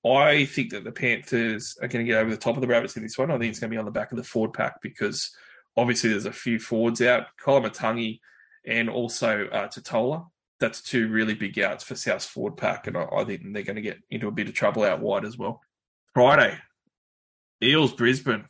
I 0.09 0.47
think 0.47 0.71
that 0.71 0.85
the 0.85 0.93
Panthers 0.93 1.77
are 1.83 1.89
going 1.89 2.07
to 2.07 2.11
get 2.11 2.21
over 2.21 2.31
the 2.31 2.39
top 2.39 2.57
of 2.57 2.63
the 2.63 2.67
Rabbits 2.67 2.97
in 2.97 3.03
this 3.03 3.19
one. 3.19 3.31
I 3.31 3.39
think 3.39 3.51
it's 3.51 3.61
going 3.61 3.71
to 3.71 3.75
be 3.75 3.79
on 3.79 3.85
the 3.85 3.91
back 3.91 4.11
of 4.11 4.17
the 4.17 4.25
forward 4.25 4.55
pack 4.55 4.81
because 4.81 5.31
obviously 5.77 6.11
there's 6.11 6.25
a 6.25 6.33
few 6.33 6.59
forwards 6.59 7.03
out, 7.03 7.27
Koloamatangi 7.45 8.21
and 8.67 8.89
also 8.89 9.47
uh, 9.53 9.69
Tatola 9.69 10.27
that's 10.65 10.81
two 10.81 11.09
really 11.09 11.35
big 11.35 11.59
outs 11.59 11.85
for 11.85 11.95
South 11.95 12.25
forward 12.25 12.57
pack, 12.57 12.87
and 12.87 12.97
I, 12.97 13.05
I 13.05 13.25
think 13.25 13.43
they're 13.53 13.63
going 13.63 13.77
to 13.77 13.83
get 13.83 13.99
into 14.11 14.29
a 14.29 14.33
bit 14.33 14.49
of 14.49 14.55
trouble 14.55 14.83
out 14.83 15.01
wide 15.01 15.27
as 15.27 15.37
well. 15.37 15.61
Friday, 16.15 16.57
Eels 17.63 17.93
Brisbane, 17.93 18.47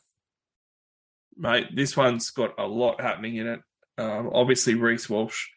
mate. 1.37 1.75
This 1.75 1.97
one's 1.97 2.31
got 2.31 2.55
a 2.57 2.67
lot 2.67 3.01
happening 3.01 3.37
in 3.37 3.49
it. 3.49 3.61
Um, 3.99 4.31
obviously, 4.33 4.75
Reece 4.75 5.11
Walsh, 5.11 5.49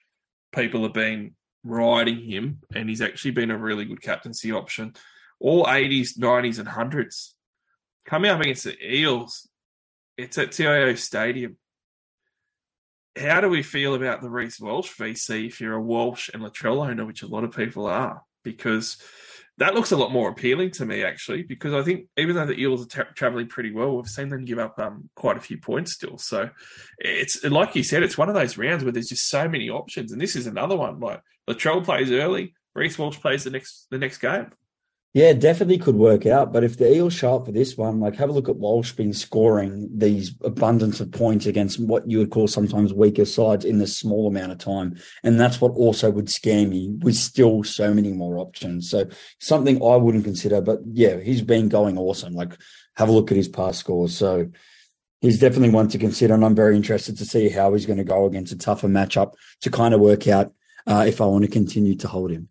people 0.52 0.82
have 0.82 0.94
been 0.94 1.36
riding 1.64 2.24
him, 2.24 2.62
and 2.74 2.90
he's 2.90 3.02
actually 3.02 3.32
been 3.32 3.52
a 3.52 3.58
really 3.58 3.86
good 3.86 4.02
captaincy 4.02 4.52
option. 4.52 4.96
All 5.40 5.66
80s, 5.66 6.18
90s, 6.18 6.58
and 6.58 6.68
100s. 6.68 7.34
Coming 8.08 8.32
up 8.32 8.42
against 8.42 8.64
the 8.64 8.76
Eels, 8.84 9.48
it's 10.18 10.40
at 10.40 10.54
TIO 10.54 10.96
Stadium 10.96 11.58
how 13.18 13.42
do 13.42 13.50
we 13.50 13.64
feel 13.64 13.96
about 13.96 14.22
the 14.22 14.30
Reece 14.30 14.60
Walsh 14.60 14.94
VC 14.98 15.48
if 15.48 15.62
you're 15.62 15.74
a 15.74 15.82
Walsh 15.82 16.30
and 16.34 16.44
Latrell 16.44 16.88
owner, 16.88 17.06
which 17.06 17.24
a 17.24 17.28
lot 17.28 17.44
of 17.44 17.56
people 17.56 17.86
are? 17.86 18.22
Because 18.44 18.98
that 19.58 19.74
looks 19.74 19.92
a 19.92 19.98
lot 19.98 20.12
more 20.12 20.30
appealing 20.30 20.72
to 20.72 20.86
me, 20.86 21.04
actually, 21.04 21.44
because 21.44 21.74
I 21.74 21.82
think 21.82 22.08
even 22.16 22.36
though 22.36 22.46
the 22.46 22.60
Eels 22.60 22.86
are 22.86 22.90
tra- 22.90 23.14
traveling 23.14 23.48
pretty 23.48 23.72
well, 23.72 23.96
we've 23.96 24.08
seen 24.08 24.30
them 24.30 24.46
give 24.46 24.60
up 24.60 24.78
um, 24.80 25.10
quite 25.16 25.38
a 25.38 25.42
few 25.42 25.58
points 25.58 25.94
still. 25.94 26.18
So 26.18 26.50
it's 27.00 27.44
like 27.44 27.76
you 27.76 27.84
said, 27.84 28.04
it's 28.04 28.18
one 28.18 28.30
of 28.30 28.36
those 28.36 28.58
rounds 28.58 28.84
where 28.84 28.94
there's 28.94 29.10
just 29.10 29.30
so 29.30 29.50
many 29.50 29.70
options, 29.70 30.12
and 30.12 30.22
this 30.22 30.36
is 30.36 30.46
another 30.46 30.76
one. 30.76 31.00
Like 31.00 31.22
Latrell 31.50 31.84
plays 31.84 32.12
early, 32.12 32.54
Reece 32.76 33.00
Walsh 33.00 33.20
plays 33.20 33.44
the 33.44 33.50
next 33.50 33.88
the 33.90 33.98
next 33.98 34.20
game. 34.20 34.52
Yeah, 35.18 35.34
definitely 35.34 35.80
could 35.80 35.96
work 35.96 36.28
out. 36.28 36.54
But 36.54 36.64
if 36.64 36.78
the 36.78 36.94
Eels 36.94 37.16
show 37.16 37.38
up 37.38 37.48
for 37.48 37.52
this 37.52 37.76
one, 37.76 38.00
like 38.00 38.18
have 38.18 38.30
a 38.30 38.32
look 38.32 38.50
at 38.50 38.58
Walsh 38.58 38.92
been 38.92 39.14
scoring 39.14 39.90
these 39.92 40.36
abundance 40.44 41.00
of 41.00 41.12
points 41.12 41.48
against 41.48 41.80
what 41.80 42.08
you 42.08 42.20
would 42.20 42.30
call 42.30 42.48
sometimes 42.48 42.94
weaker 42.94 43.26
sides 43.26 43.66
in 43.66 43.80
this 43.80 43.98
small 43.98 44.28
amount 44.28 44.52
of 44.52 44.60
time. 44.60 44.96
And 45.24 45.40
that's 45.40 45.60
what 45.60 45.72
also 45.72 46.12
would 46.12 46.30
scare 46.30 46.68
me 46.68 46.92
with 47.00 47.16
still 47.16 47.64
so 47.64 47.96
many 47.96 48.14
more 48.14 48.38
options. 48.38 48.92
So 48.92 49.10
something 49.40 49.82
I 49.84 49.96
wouldn't 49.96 50.24
consider. 50.24 50.62
But 50.62 50.82
yeah, 50.86 51.20
he's 51.20 51.42
been 51.42 51.68
going 51.68 51.98
awesome. 51.98 52.36
Like 52.36 52.56
have 52.96 53.10
a 53.10 53.12
look 53.12 53.32
at 53.32 53.38
his 53.38 53.48
past 53.48 53.80
scores. 53.80 54.16
So 54.16 54.52
he's 55.22 55.40
definitely 55.40 55.72
one 55.72 55.88
to 55.88 55.98
consider. 55.98 56.36
And 56.36 56.46
I'm 56.46 56.54
very 56.54 56.76
interested 56.76 57.18
to 57.18 57.26
see 57.26 57.50
how 57.50 57.74
he's 57.74 57.88
going 57.88 57.98
to 57.98 58.04
go 58.04 58.28
against 58.28 58.54
a 58.54 58.56
tougher 58.56 58.88
matchup 58.88 59.34
to 59.62 59.72
kind 59.72 59.96
of 59.96 60.00
work 60.00 60.28
out 60.28 60.54
uh, 60.86 61.06
if 61.08 61.22
I 61.22 61.26
want 61.26 61.44
to 61.44 61.50
continue 61.50 61.96
to 61.96 62.08
hold 62.08 62.30
him. 62.30 62.50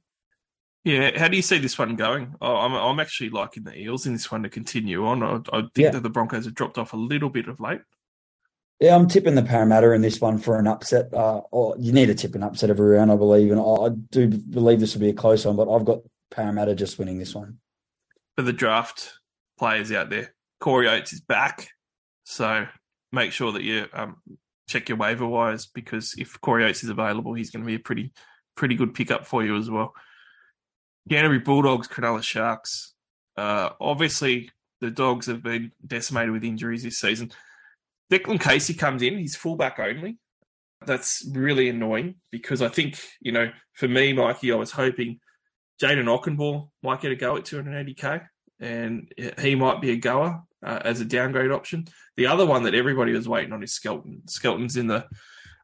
Yeah, 0.86 1.18
how 1.18 1.26
do 1.26 1.34
you 1.34 1.42
see 1.42 1.58
this 1.58 1.76
one 1.76 1.96
going? 1.96 2.36
Oh, 2.40 2.58
I'm 2.58 2.72
I'm 2.72 3.00
actually 3.00 3.30
liking 3.30 3.64
the 3.64 3.76
Eels 3.76 4.06
in 4.06 4.12
this 4.12 4.30
one 4.30 4.44
to 4.44 4.48
continue 4.48 5.04
on. 5.04 5.20
I, 5.20 5.40
I 5.52 5.60
think 5.62 5.70
yeah. 5.78 5.90
that 5.90 6.04
the 6.04 6.08
Broncos 6.08 6.44
have 6.44 6.54
dropped 6.54 6.78
off 6.78 6.92
a 6.92 6.96
little 6.96 7.28
bit 7.28 7.48
of 7.48 7.58
late. 7.58 7.80
Yeah, 8.78 8.94
I'm 8.94 9.08
tipping 9.08 9.34
the 9.34 9.42
Parramatta 9.42 9.90
in 9.90 10.02
this 10.02 10.20
one 10.20 10.38
for 10.38 10.60
an 10.60 10.68
upset. 10.68 11.12
Uh, 11.12 11.38
or 11.50 11.74
you 11.76 11.92
need 11.92 12.06
to 12.06 12.14
tip 12.14 12.36
an 12.36 12.44
upset 12.44 12.70
every 12.70 12.86
round, 12.86 13.10
I 13.10 13.16
believe, 13.16 13.50
and 13.50 13.60
I, 13.60 13.64
I 13.64 13.88
do 14.12 14.28
believe 14.28 14.78
this 14.78 14.94
will 14.94 15.00
be 15.00 15.08
a 15.08 15.12
close 15.12 15.44
one. 15.44 15.56
But 15.56 15.68
I've 15.68 15.84
got 15.84 16.02
Parramatta 16.30 16.76
just 16.76 17.00
winning 17.00 17.18
this 17.18 17.34
one. 17.34 17.58
For 18.36 18.42
the 18.42 18.52
draft 18.52 19.14
players 19.58 19.90
out 19.90 20.08
there, 20.08 20.36
Corey 20.60 20.86
Oates 20.86 21.12
is 21.12 21.20
back, 21.20 21.68
so 22.22 22.68
make 23.10 23.32
sure 23.32 23.50
that 23.50 23.64
you 23.64 23.86
um, 23.92 24.18
check 24.68 24.88
your 24.88 24.98
waiver 24.98 25.26
wires 25.26 25.66
because 25.66 26.14
if 26.16 26.40
Corey 26.40 26.64
Oates 26.64 26.84
is 26.84 26.90
available, 26.90 27.34
he's 27.34 27.50
going 27.50 27.64
to 27.64 27.66
be 27.66 27.74
a 27.74 27.80
pretty 27.80 28.12
pretty 28.56 28.76
good 28.76 28.94
pickup 28.94 29.26
for 29.26 29.44
you 29.44 29.56
as 29.56 29.68
well. 29.68 29.92
Canterbury 31.08 31.40
Bulldogs, 31.40 31.88
Cronulla 31.88 32.22
Sharks. 32.22 32.94
Uh, 33.36 33.70
obviously, 33.80 34.50
the 34.80 34.90
Dogs 34.90 35.26
have 35.26 35.42
been 35.42 35.72
decimated 35.86 36.32
with 36.32 36.44
injuries 36.44 36.82
this 36.82 36.98
season. 36.98 37.32
Declan 38.12 38.40
Casey 38.40 38.74
comes 38.74 39.02
in, 39.02 39.18
he's 39.18 39.36
fullback 39.36 39.78
only. 39.78 40.18
That's 40.84 41.28
really 41.32 41.68
annoying 41.68 42.16
because 42.30 42.62
I 42.62 42.68
think, 42.68 43.00
you 43.20 43.32
know, 43.32 43.50
for 43.74 43.88
me, 43.88 44.12
Mikey, 44.12 44.52
I 44.52 44.56
was 44.56 44.70
hoping 44.72 45.20
Jayden 45.82 46.04
Okunbor 46.04 46.68
might 46.82 47.00
get 47.00 47.12
a 47.12 47.16
go 47.16 47.36
at 47.36 47.44
280k 47.44 48.26
and 48.60 49.12
he 49.38 49.54
might 49.54 49.80
be 49.80 49.90
a 49.90 49.96
goer. 49.96 50.40
uh, 50.64 50.80
as 50.84 51.00
a 51.00 51.04
downgrade 51.04 51.52
option. 51.52 51.86
The 52.16 52.26
other 52.26 52.44
one 52.44 52.64
that 52.64 52.74
everybody 52.74 53.12
was 53.12 53.28
waiting 53.28 53.52
on 53.52 53.62
is 53.62 53.72
Skelton. 53.72 54.22
Skelton's 54.26 54.76
in 54.76 54.88
the 54.88 55.06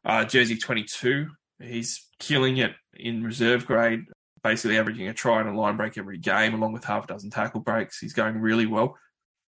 uh, 0.05 0.25
jersey 0.25 0.57
22. 0.57 1.27
He's 1.61 2.07
killing 2.19 2.57
it 2.57 2.71
in 2.95 3.23
reserve 3.23 3.65
grade, 3.65 4.05
basically 4.43 4.77
averaging 4.77 5.07
a 5.07 5.13
try 5.13 5.39
and 5.39 5.49
a 5.49 5.57
line 5.57 5.77
break 5.77 5.97
every 5.97 6.17
game, 6.17 6.53
along 6.53 6.73
with 6.73 6.83
half 6.83 7.05
a 7.05 7.07
dozen 7.07 7.29
tackle 7.29 7.61
breaks. 7.61 7.99
He's 7.99 8.13
going 8.13 8.39
really 8.39 8.65
well. 8.65 8.97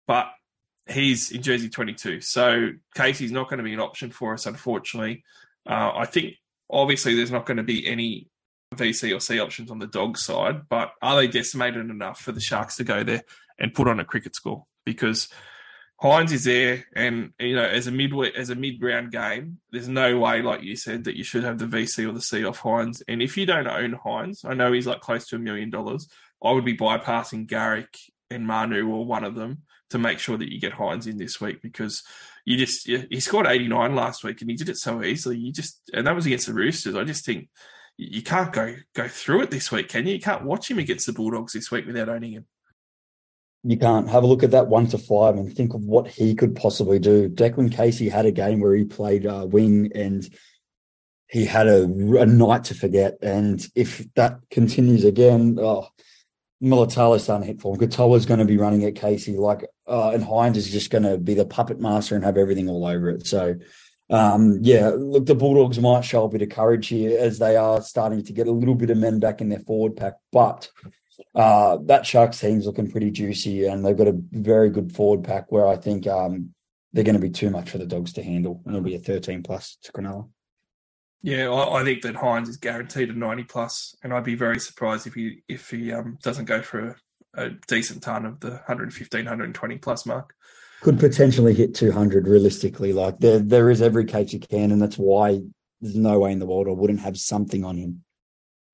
But 0.07 0.27
he's 0.87 1.31
in 1.31 1.41
jersey 1.41 1.69
22. 1.69 2.21
So 2.21 2.69
Casey's 2.93 3.31
not 3.31 3.49
going 3.49 3.57
to 3.57 3.63
be 3.63 3.73
an 3.73 3.79
option 3.79 4.11
for 4.11 4.33
us, 4.33 4.45
unfortunately. 4.45 5.23
Uh, 5.67 5.91
I 5.95 6.05
think 6.05 6.35
obviously 6.69 7.15
there's 7.15 7.31
not 7.31 7.45
going 7.45 7.57
to 7.57 7.63
be 7.63 7.87
any 7.87 8.27
VC 8.75 9.15
or 9.15 9.19
C 9.19 9.39
options 9.39 9.71
on 9.71 9.79
the 9.79 9.87
dog 9.87 10.17
side, 10.17 10.69
but 10.69 10.91
are 11.01 11.15
they 11.15 11.27
decimated 11.27 11.89
enough 11.89 12.19
for 12.19 12.31
the 12.31 12.41
Sharks 12.41 12.75
to 12.77 12.83
go 12.83 13.03
there 13.03 13.23
and 13.59 13.73
put 13.73 13.87
on 13.87 13.99
a 13.99 14.05
cricket 14.05 14.35
score? 14.35 14.65
Because 14.85 15.29
Hynes 16.01 16.33
is 16.33 16.43
there, 16.43 16.85
and 16.93 17.31
you 17.39 17.55
know, 17.55 17.63
as 17.63 17.87
a 17.87 17.91
mid 17.91 18.13
as 18.35 18.49
a 18.49 18.55
mid 18.55 18.81
round 18.83 19.11
game, 19.11 19.59
there's 19.71 19.87
no 19.87 20.19
way, 20.19 20.41
like 20.41 20.61
you 20.61 20.75
said, 20.75 21.05
that 21.05 21.15
you 21.15 21.23
should 21.23 21.43
have 21.43 21.57
the 21.57 21.65
VC 21.65 22.07
or 22.07 22.11
the 22.11 22.21
C 22.21 22.43
off 22.43 22.59
Hynes. 22.59 23.01
And 23.07 23.21
if 23.21 23.37
you 23.37 23.45
don't 23.45 23.67
own 23.67 23.97
Hynes, 24.05 24.43
I 24.43 24.53
know 24.53 24.73
he's 24.73 24.87
like 24.87 24.99
close 24.99 25.25
to 25.27 25.37
a 25.37 25.39
million 25.39 25.69
dollars. 25.69 26.09
I 26.43 26.51
would 26.51 26.65
be 26.65 26.75
bypassing 26.75 27.47
Garrick 27.47 27.97
and 28.29 28.45
Manu 28.45 28.89
or 28.89 29.05
one 29.05 29.23
of 29.23 29.35
them 29.35 29.63
to 29.91 29.97
make 29.97 30.19
sure 30.19 30.37
that 30.37 30.51
you 30.51 30.59
get 30.59 30.73
Hynes 30.73 31.07
in 31.07 31.17
this 31.17 31.39
week 31.39 31.61
because 31.61 32.03
you 32.43 32.57
just 32.57 32.85
he 32.87 33.19
scored 33.21 33.47
89 33.47 33.95
last 33.95 34.23
week 34.23 34.41
and 34.41 34.49
he 34.49 34.57
did 34.57 34.69
it 34.69 34.77
so 34.77 35.01
easily. 35.01 35.37
You 35.37 35.53
just 35.53 35.79
and 35.93 36.05
that 36.05 36.15
was 36.15 36.25
against 36.25 36.47
the 36.47 36.53
Roosters. 36.53 36.95
I 36.95 37.05
just 37.05 37.25
think 37.25 37.47
you 37.95 38.21
can't 38.21 38.51
go 38.51 38.75
go 38.93 39.07
through 39.07 39.43
it 39.43 39.51
this 39.51 39.71
week, 39.71 39.87
can 39.87 40.05
you? 40.05 40.15
You 40.15 40.19
can't 40.21 40.43
watch 40.43 40.69
him 40.69 40.79
against 40.79 41.05
the 41.05 41.13
Bulldogs 41.13 41.53
this 41.53 41.71
week 41.71 41.85
without 41.85 42.09
owning 42.09 42.33
him 42.33 42.45
you 43.65 43.77
can't 43.77 44.07
have 44.09 44.23
a 44.23 44.27
look 44.27 44.43
at 44.43 44.51
that 44.51 44.67
one 44.67 44.85
to 44.87 44.97
five 44.97 45.35
and 45.35 45.51
think 45.51 45.73
of 45.73 45.81
what 45.81 46.07
he 46.07 46.35
could 46.35 46.55
possibly 46.55 46.99
do. 46.99 47.27
Declan 47.27 47.71
Casey 47.71 48.09
had 48.09 48.27
a 48.27 48.31
game 48.31 48.59
where 48.59 48.75
he 48.75 48.85
played 48.85 49.25
uh, 49.25 49.47
wing 49.49 49.91
and 49.95 50.29
he 51.27 51.45
had 51.45 51.67
a, 51.67 51.83
a, 51.85 52.25
night 52.27 52.65
to 52.65 52.75
forget. 52.75 53.17
And 53.23 53.65
if 53.73 54.05
that 54.13 54.37
continues 54.51 55.03
again, 55.03 55.57
oh, 55.59 55.87
Mulitalo's 56.61 57.23
starting 57.23 57.47
to 57.47 57.53
hit 57.53 57.61
form. 57.61 57.79
Katoa's 57.79 58.27
going 58.27 58.39
to 58.39 58.45
be 58.45 58.57
running 58.57 58.83
at 58.83 58.95
Casey 58.95 59.35
like, 59.35 59.65
uh, 59.87 60.11
and 60.11 60.23
Hynes 60.23 60.57
is 60.57 60.71
just 60.71 60.91
going 60.91 61.03
to 61.03 61.17
be 61.17 61.33
the 61.33 61.45
puppet 61.45 61.79
master 61.79 62.15
and 62.15 62.23
have 62.23 62.37
everything 62.37 62.69
all 62.69 62.85
over 62.85 63.09
it. 63.09 63.25
So, 63.25 63.55
um, 64.11 64.59
yeah, 64.61 64.91
look, 64.95 65.25
the 65.25 65.33
Bulldogs 65.33 65.79
might 65.79 66.05
show 66.05 66.25
a 66.25 66.29
bit 66.29 66.43
of 66.43 66.49
courage 66.49 66.89
here 66.89 67.17
as 67.19 67.39
they 67.39 67.55
are 67.55 67.81
starting 67.81 68.23
to 68.25 68.33
get 68.33 68.45
a 68.45 68.51
little 68.51 68.75
bit 68.75 68.91
of 68.91 68.97
men 68.97 69.19
back 69.19 69.41
in 69.41 69.49
their 69.49 69.59
forward 69.59 69.97
pack, 69.97 70.13
but 70.31 70.69
uh, 71.33 71.77
that 71.85 72.05
Sharks 72.05 72.39
team's 72.39 72.65
looking 72.65 72.91
pretty 72.91 73.11
juicy, 73.11 73.65
and 73.65 73.85
they've 73.85 73.97
got 73.97 74.07
a 74.07 74.19
very 74.31 74.69
good 74.69 74.91
forward 74.93 75.23
pack 75.23 75.51
where 75.51 75.67
I 75.67 75.75
think 75.75 76.07
um, 76.07 76.53
they're 76.93 77.03
going 77.03 77.15
to 77.15 77.21
be 77.21 77.29
too 77.29 77.49
much 77.49 77.69
for 77.69 77.77
the 77.77 77.85
Dogs 77.85 78.13
to 78.13 78.23
handle, 78.23 78.61
and 78.65 78.75
it'll 78.75 78.85
be 78.85 78.95
a 78.95 78.99
13 78.99 79.43
plus 79.43 79.77
to 79.83 79.91
Cronulla. 79.91 80.29
Yeah, 81.21 81.49
I, 81.49 81.81
I, 81.81 81.83
think 81.83 82.03
that 82.03 82.15
Hynes 82.15 82.47
is 82.47 82.57
guaranteed 82.57 83.09
a 83.09 83.13
90 83.13 83.43
plus, 83.45 83.95
and 84.03 84.13
I'd 84.13 84.23
be 84.23 84.35
very 84.35 84.59
surprised 84.59 85.07
if 85.07 85.15
he 85.15 85.41
if 85.47 85.71
he 85.71 85.91
um, 85.91 86.17
doesn't 86.21 86.45
go 86.45 86.61
for 86.61 86.95
a, 87.35 87.45
a, 87.45 87.49
decent 87.67 88.03
ton 88.03 88.25
of 88.25 88.39
the 88.39 88.51
115, 88.51 89.25
120 89.25 89.77
plus 89.79 90.05
mark. 90.05 90.35
Could 90.81 90.99
potentially 90.99 91.55
hit 91.55 91.73
200 91.73 92.27
realistically. 92.27 92.93
Like 92.93 93.17
there, 93.19 93.39
there 93.39 93.71
is 93.71 93.81
every 93.81 94.05
case 94.05 94.33
you 94.33 94.39
can, 94.39 94.71
and 94.71 94.79
that's 94.81 94.97
why 94.97 95.41
there's 95.81 95.95
no 95.95 96.19
way 96.19 96.31
in 96.31 96.39
the 96.39 96.45
world 96.45 96.67
I 96.67 96.71
wouldn't 96.71 96.99
have 96.99 97.17
something 97.17 97.65
on 97.65 97.77
him. 97.77 98.03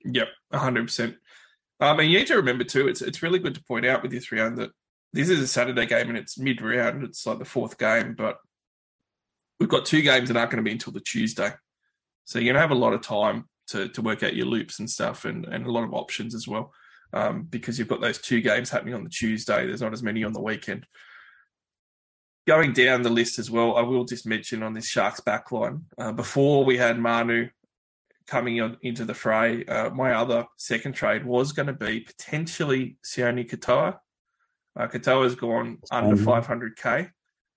Yep, 0.04 0.28
100%. 0.54 1.16
Um, 1.82 2.00
and 2.00 2.12
you 2.12 2.20
need 2.20 2.28
to 2.28 2.36
remember 2.36 2.64
too, 2.64 2.88
it's 2.88 3.02
it's 3.02 3.24
really 3.24 3.40
good 3.40 3.56
to 3.56 3.64
point 3.64 3.88
out 3.88 4.04
with 4.04 4.12
this 4.12 4.32
round 4.32 4.58
that 4.60 4.70
this 5.14 5.30
is 5.30 5.40
a 5.40 5.48
Saturday 5.48 5.88
game 5.88 6.10
and 6.10 6.18
it's 6.18 6.38
mid 6.38 6.62
round. 6.62 7.04
It's 7.04 7.26
like 7.26 7.40
the 7.40 7.46
fourth 7.46 7.78
game, 7.80 8.14
but 8.14 8.38
we've 9.60 9.68
got 9.68 9.86
two 9.86 10.04
games 10.04 10.30
that 10.30 10.38
aren't 10.38 10.52
going 10.52 10.64
to 10.64 10.68
be 10.68 10.72
until 10.72 10.94
the 10.94 11.02
Tuesday. 11.02 11.52
So 12.26 12.40
you're 12.40 12.54
going 12.54 12.56
to 12.56 12.62
have 12.62 12.72
a 12.72 12.76
lot 12.76 12.94
of 12.94 13.02
time 13.02 13.50
to 13.68 13.90
to 13.90 14.02
work 14.02 14.22
out 14.22 14.36
your 14.36 14.46
loops 14.46 14.80
and 14.80 14.90
stuff, 14.90 15.26
and 15.26 15.46
and 15.46 15.66
a 15.66 15.72
lot 15.72 15.84
of 15.84 15.94
options 15.94 16.36
as 16.36 16.48
well, 16.48 16.72
um, 17.14 17.44
because 17.44 17.80
you've 17.80 17.88
got 17.88 18.00
those 18.00 18.20
two 18.20 18.42
games 18.42 18.70
happening 18.70 18.94
on 18.94 19.04
the 19.04 19.10
Tuesday. 19.10 19.66
There's 19.66 19.82
not 19.82 19.94
as 19.94 20.04
many 20.04 20.24
on 20.24 20.34
the 20.34 20.42
weekend. 20.42 20.86
Going 22.48 22.74
down 22.74 23.02
the 23.02 23.10
list 23.10 23.40
as 23.40 23.50
well, 23.50 23.76
I 23.76 23.82
will 23.82 24.06
just 24.06 24.26
mention 24.26 24.62
on 24.62 24.74
this 24.74 24.88
Sharks 24.88 25.20
backline. 25.20 25.82
Uh, 25.98 26.12
before 26.12 26.64
we 26.64 26.78
had 26.78 27.00
Manu 27.00 27.50
coming 28.28 28.62
on, 28.62 28.78
into 28.82 29.06
the 29.06 29.14
fray, 29.14 29.66
uh, 29.66 29.90
my 29.92 30.14
other 30.14 30.46
second 30.58 30.94
trade 30.94 31.26
was 31.26 31.52
going 31.52 31.68
to 31.68 31.74
be 31.74 32.02
potentially 32.02 32.98
Sione 33.06 33.50
Katoa. 33.50 33.98
Uh, 34.78 34.88
Katoa's 34.88 35.36
gone 35.36 35.80
under 35.92 36.16
500k. 36.16 37.10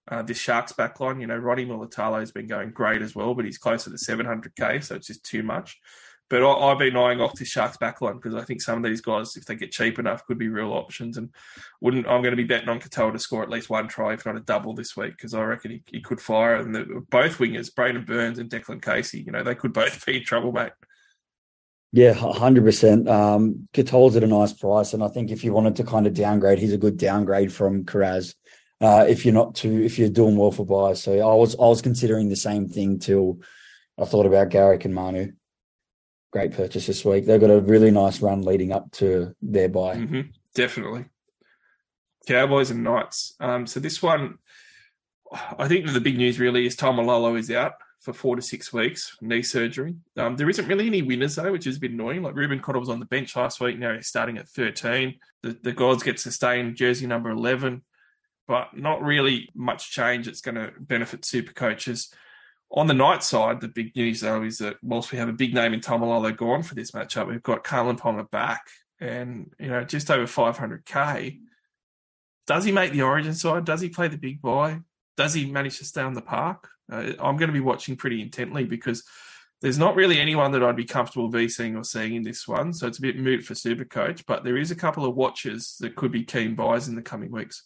Uh, 0.07 0.23
this 0.23 0.39
Sharks 0.39 0.73
backline, 0.73 1.21
you 1.21 1.27
know, 1.27 1.37
Ronnie 1.37 1.65
Mulitalo 1.65 2.21
has 2.21 2.31
been 2.31 2.47
going 2.47 2.71
great 2.71 3.01
as 3.01 3.15
well, 3.15 3.35
but 3.35 3.45
he's 3.45 3.57
closer 3.57 3.91
to 3.91 3.97
700k, 3.97 4.85
so 4.85 4.97
it's 4.97 5.07
just 5.07 5.25
too 5.25 5.43
much. 5.43 5.79
But 6.31 6.43
I, 6.43 6.71
have 6.71 6.79
been 6.79 6.97
eyeing 6.97 7.21
off 7.21 7.35
this 7.35 7.49
Sharks 7.49 7.77
backline 7.77 8.15
because 8.15 8.35
I 8.35 8.45
think 8.45 8.63
some 8.63 8.83
of 8.83 8.91
these 8.91 9.03
guys, 9.03 9.37
if 9.37 9.45
they 9.45 9.57
get 9.57 9.73
cheap 9.73 9.99
enough, 9.99 10.25
could 10.25 10.39
be 10.39 10.49
real 10.49 10.73
options. 10.73 11.19
And 11.19 11.29
wouldn't 11.83 12.07
I'm 12.07 12.23
going 12.23 12.33
to 12.33 12.37
be 12.37 12.45
betting 12.45 12.71
on 12.71 12.81
Katoa 12.81 13.13
to 13.13 13.19
score 13.19 13.43
at 13.43 13.51
least 13.51 13.69
one 13.69 13.89
try, 13.89 14.15
if 14.15 14.25
not 14.25 14.37
a 14.37 14.41
double 14.41 14.75
this 14.75 14.97
week, 14.97 15.13
because 15.13 15.35
I 15.35 15.43
reckon 15.43 15.71
he, 15.71 15.83
he, 15.87 16.01
could 16.01 16.21
fire. 16.21 16.57
And 16.57 16.75
the, 16.75 17.05
both 17.11 17.39
wingers, 17.39 17.73
Braidon 17.73 18.07
Burns 18.07 18.39
and 18.39 18.49
Declan 18.49 18.83
Casey, 18.83 19.21
you 19.21 19.33
know, 19.33 19.43
they 19.43 19.55
could 19.55 19.75
both 19.75 20.05
be 20.07 20.17
in 20.17 20.25
trouble, 20.25 20.51
mate. 20.51 20.73
Yeah, 21.93 22.15
hundred 22.15 22.65
percent. 22.65 23.09
Um, 23.09 23.69
at 23.77 23.93
a 23.93 24.27
nice 24.27 24.53
price, 24.53 24.95
and 24.95 25.05
I 25.05 25.09
think 25.09 25.31
if 25.31 25.45
you 25.45 25.53
wanted 25.53 25.77
to 25.77 25.85
kind 25.85 26.09
of 26.09 26.15
downgrade, 26.15 26.59
he's 26.59 26.73
a 26.73 26.79
good 26.79 26.97
downgrade 26.97 27.53
from 27.53 27.85
Kiraz. 27.85 28.35
Uh, 28.81 29.05
if 29.09 29.25
you're 29.25 29.35
not 29.35 29.55
too, 29.55 29.81
if 29.83 29.99
you're 29.99 30.09
doing 30.09 30.37
well 30.37 30.51
for 30.51 30.67
buys, 30.67 31.01
so 31.01 31.13
I 31.13 31.35
was 31.35 31.55
I 31.55 31.69
was 31.69 31.83
considering 31.83 32.29
the 32.29 32.35
same 32.35 32.67
thing 32.67 32.99
till 32.99 33.39
I 33.97 34.07
thought 34.07 34.27
about 34.27 34.49
Garrick 34.49 34.85
and 34.85 34.93
Manu 34.93 35.35
great 36.35 36.53
purchase 36.53 36.89
this 36.89 37.05
week. 37.05 37.25
They've 37.25 37.41
got 37.41 37.51
a 37.51 37.61
really 37.61 37.93
nice 37.93 38.21
run 38.21 38.43
leading 38.43 38.73
up 38.73 38.91
to 38.93 39.37
their 39.41 39.69
bye. 39.69 39.95
Mm-hmm. 39.95 40.23
Definitely. 40.53 41.05
Cowboys 42.27 42.73
and 42.73 42.83
Knights. 42.83 43.37
Um, 43.39 43.69
so 43.69 43.79
this 43.79 44.03
one, 44.03 44.39
I 45.57 45.69
think 45.69 45.87
the 45.87 46.01
big 46.01 46.17
news 46.17 46.41
really 46.41 46.67
is 46.67 46.75
Taumalolo 46.75 47.39
is 47.39 47.53
out 47.53 47.75
for 48.01 48.13
four 48.13 48.35
to 48.35 48.43
six 48.43 48.73
weeks, 48.73 49.17
knee 49.21 49.45
surgery. 49.45 49.95
Um, 50.17 50.35
there 50.35 50.51
isn't 50.51 50.67
really 50.67 50.89
any 50.89 51.03
winners 51.03 51.37
though, 51.37 51.53
which 51.53 51.69
is 51.69 51.77
a 51.77 51.81
bit 51.81 51.93
annoying. 51.93 52.23
Like 52.23 52.35
Reuben 52.35 52.59
Cotter 52.59 52.81
was 52.81 52.89
on 52.89 52.99
the 52.99 53.07
bench 53.07 53.37
last 53.37 53.61
week. 53.61 53.79
Now 53.79 53.95
he's 53.95 54.09
starting 54.09 54.37
at 54.37 54.49
13. 54.49 55.15
The, 55.45 55.57
the 55.63 55.73
Gods 55.73 56.03
get 56.03 56.19
sustained 56.19 56.75
jersey 56.75 57.07
number 57.07 57.31
11, 57.31 57.85
but 58.49 58.77
not 58.77 59.05
really 59.05 59.51
much 59.55 59.93
change 59.93 60.27
that's 60.27 60.41
going 60.41 60.57
to 60.57 60.73
benefit 60.81 61.25
super 61.25 61.53
coaches. 61.53 62.13
On 62.71 62.87
the 62.87 62.95
Knight 62.95 63.23
side, 63.23 63.61
the 63.61 63.69
big 63.69 63.95
news 63.95 64.21
though 64.21 64.43
is 64.43 64.59
that 64.59 64.77
whilst 64.83 65.13
we 65.13 65.19
have 65.19 65.29
a 65.29 65.33
big 65.33 65.55
name 65.55 65.75
in 65.75 65.81
Taumalolo 65.81 66.37
gone 66.37 66.63
for 66.63 66.75
this 66.75 66.91
matchup, 66.91 67.29
we've 67.29 67.43
got 67.43 67.65
Kalyn 67.65 67.99
Ponga 67.99 68.29
back 68.31 68.67
and 69.01 69.53
you 69.59 69.69
know 69.69 69.85
just 69.85 70.11
over 70.11 70.25
500k. 70.25 71.41
Does 72.47 72.65
he 72.65 72.73
make 72.73 72.93
the 72.93 73.03
Origin 73.03 73.35
side? 73.35 73.65
Does 73.65 73.81
he 73.81 73.89
play 73.89 74.09
the 74.09 74.19
big 74.19 74.43
boy? 74.43 74.81
Does 75.17 75.35
he 75.35 75.51
manage 75.51 75.79
to 75.79 75.85
stay 75.85 76.03
on 76.03 76.15
the 76.15 76.21
park? 76.21 76.69
Uh, 76.91 77.13
I'm 77.19 77.37
going 77.37 77.49
to 77.49 77.53
be 77.53 77.61
watching 77.61 77.97
pretty 77.97 78.21
intently 78.21 78.65
because 78.65 79.05
there's 79.63 79.79
not 79.79 79.97
really 79.97 80.21
anyone 80.21 80.53
that 80.53 80.63
I'd 80.63 80.77
be 80.77 80.85
comfortable 80.85 81.33
VCing 81.33 81.79
or 81.79 81.85
seeing 81.85 82.17
in 82.17 82.23
this 82.23 82.47
one, 82.47 82.73
so 82.75 82.87
it's 82.87 82.99
a 82.99 83.03
bit 83.03 83.19
moot 83.19 83.45
for 83.45 83.55
Supercoach. 83.55 84.25
But 84.27 84.45
there 84.45 84.59
is 84.59 84.71
a 84.71 84.77
couple 84.77 85.07
of 85.07 85.15
watches 85.15 85.77
that 85.81 85.97
could 85.97 86.13
be 86.13 86.25
keen 86.25 86.55
buys 86.55 86.89
in 86.89 86.97
the 86.97 87.03
coming 87.03 87.31
weeks. 87.31 87.63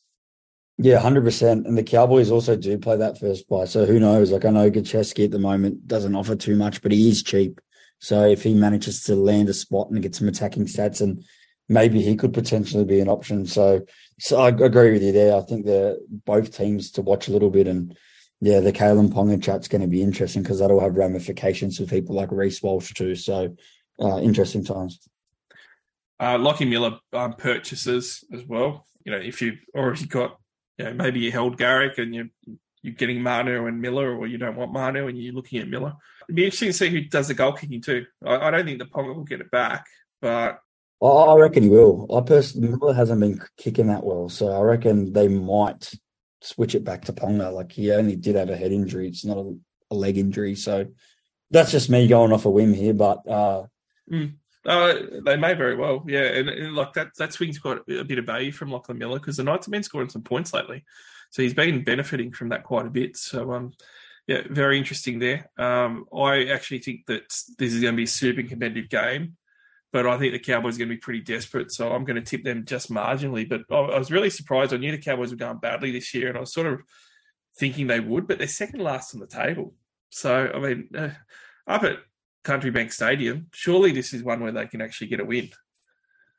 Yeah, 0.78 1.00
hundred 1.00 1.24
percent. 1.24 1.66
And 1.66 1.76
the 1.76 1.82
Cowboys 1.82 2.30
also 2.30 2.56
do 2.56 2.78
play 2.78 2.96
that 2.96 3.18
first 3.18 3.48
bye. 3.48 3.64
So 3.64 3.84
who 3.84 3.98
knows? 3.98 4.30
Like 4.30 4.44
I 4.44 4.50
know 4.50 4.70
Gosiewski 4.70 5.24
at 5.24 5.32
the 5.32 5.38
moment 5.38 5.88
doesn't 5.88 6.14
offer 6.14 6.36
too 6.36 6.54
much, 6.54 6.82
but 6.82 6.92
he 6.92 7.08
is 7.08 7.22
cheap. 7.22 7.60
So 7.98 8.24
if 8.24 8.44
he 8.44 8.54
manages 8.54 9.02
to 9.04 9.16
land 9.16 9.48
a 9.48 9.54
spot 9.54 9.90
and 9.90 10.00
get 10.00 10.14
some 10.14 10.28
attacking 10.28 10.66
stats, 10.66 11.00
and 11.00 11.24
maybe 11.68 12.00
he 12.00 12.14
could 12.14 12.32
potentially 12.32 12.84
be 12.84 13.00
an 13.00 13.08
option. 13.08 13.44
So, 13.44 13.84
so 14.20 14.40
I 14.40 14.50
agree 14.50 14.92
with 14.92 15.02
you 15.02 15.10
there. 15.10 15.36
I 15.36 15.40
think 15.40 15.66
they're 15.66 15.96
both 16.08 16.56
teams 16.56 16.92
to 16.92 17.02
watch 17.02 17.26
a 17.26 17.32
little 17.32 17.50
bit, 17.50 17.66
and 17.66 17.96
yeah, 18.40 18.60
the 18.60 18.72
Kalyn 18.72 19.12
Ponga 19.12 19.42
chat's 19.42 19.66
going 19.66 19.82
to 19.82 19.88
be 19.88 20.00
interesting 20.00 20.42
because 20.42 20.60
that'll 20.60 20.78
have 20.78 20.96
ramifications 20.96 21.78
for 21.78 21.86
people 21.86 22.14
like 22.14 22.30
Reece 22.30 22.62
Walsh 22.62 22.92
too. 22.94 23.16
So 23.16 23.56
uh, 24.00 24.20
interesting 24.20 24.64
times. 24.64 25.00
Uh, 26.20 26.38
Lockie 26.38 26.64
Miller 26.64 27.00
um, 27.12 27.32
purchases 27.32 28.22
as 28.32 28.44
well. 28.44 28.86
You 29.04 29.12
know, 29.12 29.18
if 29.18 29.42
you've 29.42 29.58
already 29.74 30.06
got 30.06 30.38
you 30.78 30.84
know, 30.84 30.94
maybe 30.94 31.20
you 31.20 31.32
held 31.32 31.58
Garrick 31.58 31.98
and 31.98 32.14
you're, 32.14 32.28
you're 32.82 32.94
getting 32.94 33.22
Manu 33.22 33.66
and 33.66 33.80
Miller, 33.80 34.16
or 34.16 34.26
you 34.26 34.38
don't 34.38 34.56
want 34.56 34.72
Manu 34.72 35.08
and 35.08 35.18
you're 35.18 35.34
looking 35.34 35.60
at 35.60 35.68
Miller. 35.68 35.94
It'd 36.28 36.36
be 36.36 36.44
interesting 36.44 36.68
to 36.68 36.72
see 36.72 36.88
who 36.88 37.00
does 37.02 37.28
the 37.28 37.34
goal 37.34 37.52
kicking 37.52 37.82
too. 37.82 38.06
I, 38.24 38.36
I 38.36 38.50
don't 38.50 38.64
think 38.64 38.78
the 38.78 38.84
Ponga 38.86 39.14
will 39.14 39.24
get 39.24 39.40
it 39.40 39.50
back, 39.50 39.86
but 40.20 40.60
I 41.02 41.34
reckon 41.36 41.62
he 41.62 41.68
will. 41.68 42.06
I 42.14 42.20
personally 42.22 42.68
Miller 42.68 42.94
hasn't 42.94 43.20
been 43.20 43.40
kicking 43.56 43.86
that 43.88 44.04
well, 44.04 44.28
so 44.28 44.48
I 44.48 44.60
reckon 44.60 45.12
they 45.12 45.28
might 45.28 45.92
switch 46.40 46.74
it 46.74 46.84
back 46.84 47.04
to 47.06 47.12
Ponga. 47.12 47.52
Like 47.52 47.72
he 47.72 47.92
only 47.92 48.16
did 48.16 48.36
have 48.36 48.50
a 48.50 48.56
head 48.56 48.72
injury; 48.72 49.08
it's 49.08 49.24
not 49.24 49.38
a, 49.38 49.56
a 49.90 49.94
leg 49.94 50.18
injury. 50.18 50.54
So 50.54 50.86
that's 51.50 51.70
just 51.70 51.90
me 51.90 52.08
going 52.08 52.32
off 52.32 52.46
a 52.46 52.50
whim 52.50 52.74
here, 52.74 52.94
but 52.94 53.28
uh, 53.28 53.66
mm. 54.10 54.34
Uh, 54.68 54.94
they 55.24 55.36
may 55.36 55.54
very 55.54 55.74
well, 55.74 56.04
yeah. 56.06 56.24
And, 56.24 56.50
and, 56.50 56.74
like 56.74 56.92
that, 56.92 57.16
that 57.16 57.32
swing's 57.32 57.58
got 57.58 57.88
a 57.88 58.04
bit 58.04 58.18
of 58.18 58.26
value 58.26 58.52
from 58.52 58.70
Lachlan 58.70 58.98
Miller 58.98 59.18
because 59.18 59.38
the 59.38 59.42
Knights 59.42 59.64
have 59.64 59.72
been 59.72 59.82
scoring 59.82 60.10
some 60.10 60.22
points 60.22 60.52
lately. 60.52 60.84
so 61.30 61.42
he's 61.42 61.54
been 61.54 61.84
benefiting 61.84 62.32
from 62.32 62.50
that 62.50 62.64
quite 62.64 62.84
a 62.84 62.90
bit. 62.90 63.16
So 63.16 63.52
um, 63.54 63.72
yeah, 64.26 64.42
very 64.50 64.76
interesting 64.76 65.20
there. 65.20 65.50
Um, 65.56 66.04
I 66.14 66.44
actually 66.48 66.80
think 66.80 67.06
that 67.06 67.22
this 67.58 67.72
is 67.72 67.80
going 67.80 67.94
to 67.94 67.96
be 67.96 68.02
a 68.02 68.06
super 68.06 68.42
competitive 68.42 68.90
game, 68.90 69.38
but 69.90 70.06
I 70.06 70.18
think 70.18 70.34
the 70.34 70.38
Cowboys 70.38 70.76
are 70.76 70.80
going 70.80 70.90
to 70.90 70.96
be 70.96 71.00
pretty 71.00 71.22
desperate. 71.22 71.72
So 71.72 71.90
I'm 71.90 72.04
going 72.04 72.22
to 72.22 72.30
tip 72.30 72.44
them 72.44 72.66
just 72.66 72.92
marginally. 72.92 73.48
But 73.48 73.62
I, 73.70 73.94
I 73.94 73.98
was 73.98 74.10
really 74.10 74.28
surprised. 74.28 74.74
I 74.74 74.76
knew 74.76 74.92
the 74.92 74.98
Cowboys 74.98 75.30
were 75.30 75.38
going 75.38 75.60
badly 75.60 75.92
this 75.92 76.12
year, 76.12 76.28
and 76.28 76.36
I 76.36 76.40
was 76.40 76.52
sort 76.52 76.66
of 76.66 76.82
thinking 77.58 77.86
they 77.86 78.00
would, 78.00 78.28
but 78.28 78.36
they're 78.36 78.46
second 78.46 78.80
last 78.80 79.14
on 79.14 79.20
the 79.20 79.26
table. 79.26 79.74
So 80.10 80.52
I 80.54 80.58
mean, 80.58 80.90
uh, 80.94 81.08
up 81.66 81.84
at 81.84 82.00
Country 82.44 82.70
Bank 82.70 82.92
Stadium, 82.92 83.46
surely 83.52 83.92
this 83.92 84.12
is 84.12 84.22
one 84.22 84.40
where 84.40 84.52
they 84.52 84.66
can 84.66 84.80
actually 84.80 85.08
get 85.08 85.20
a 85.20 85.24
win. 85.24 85.50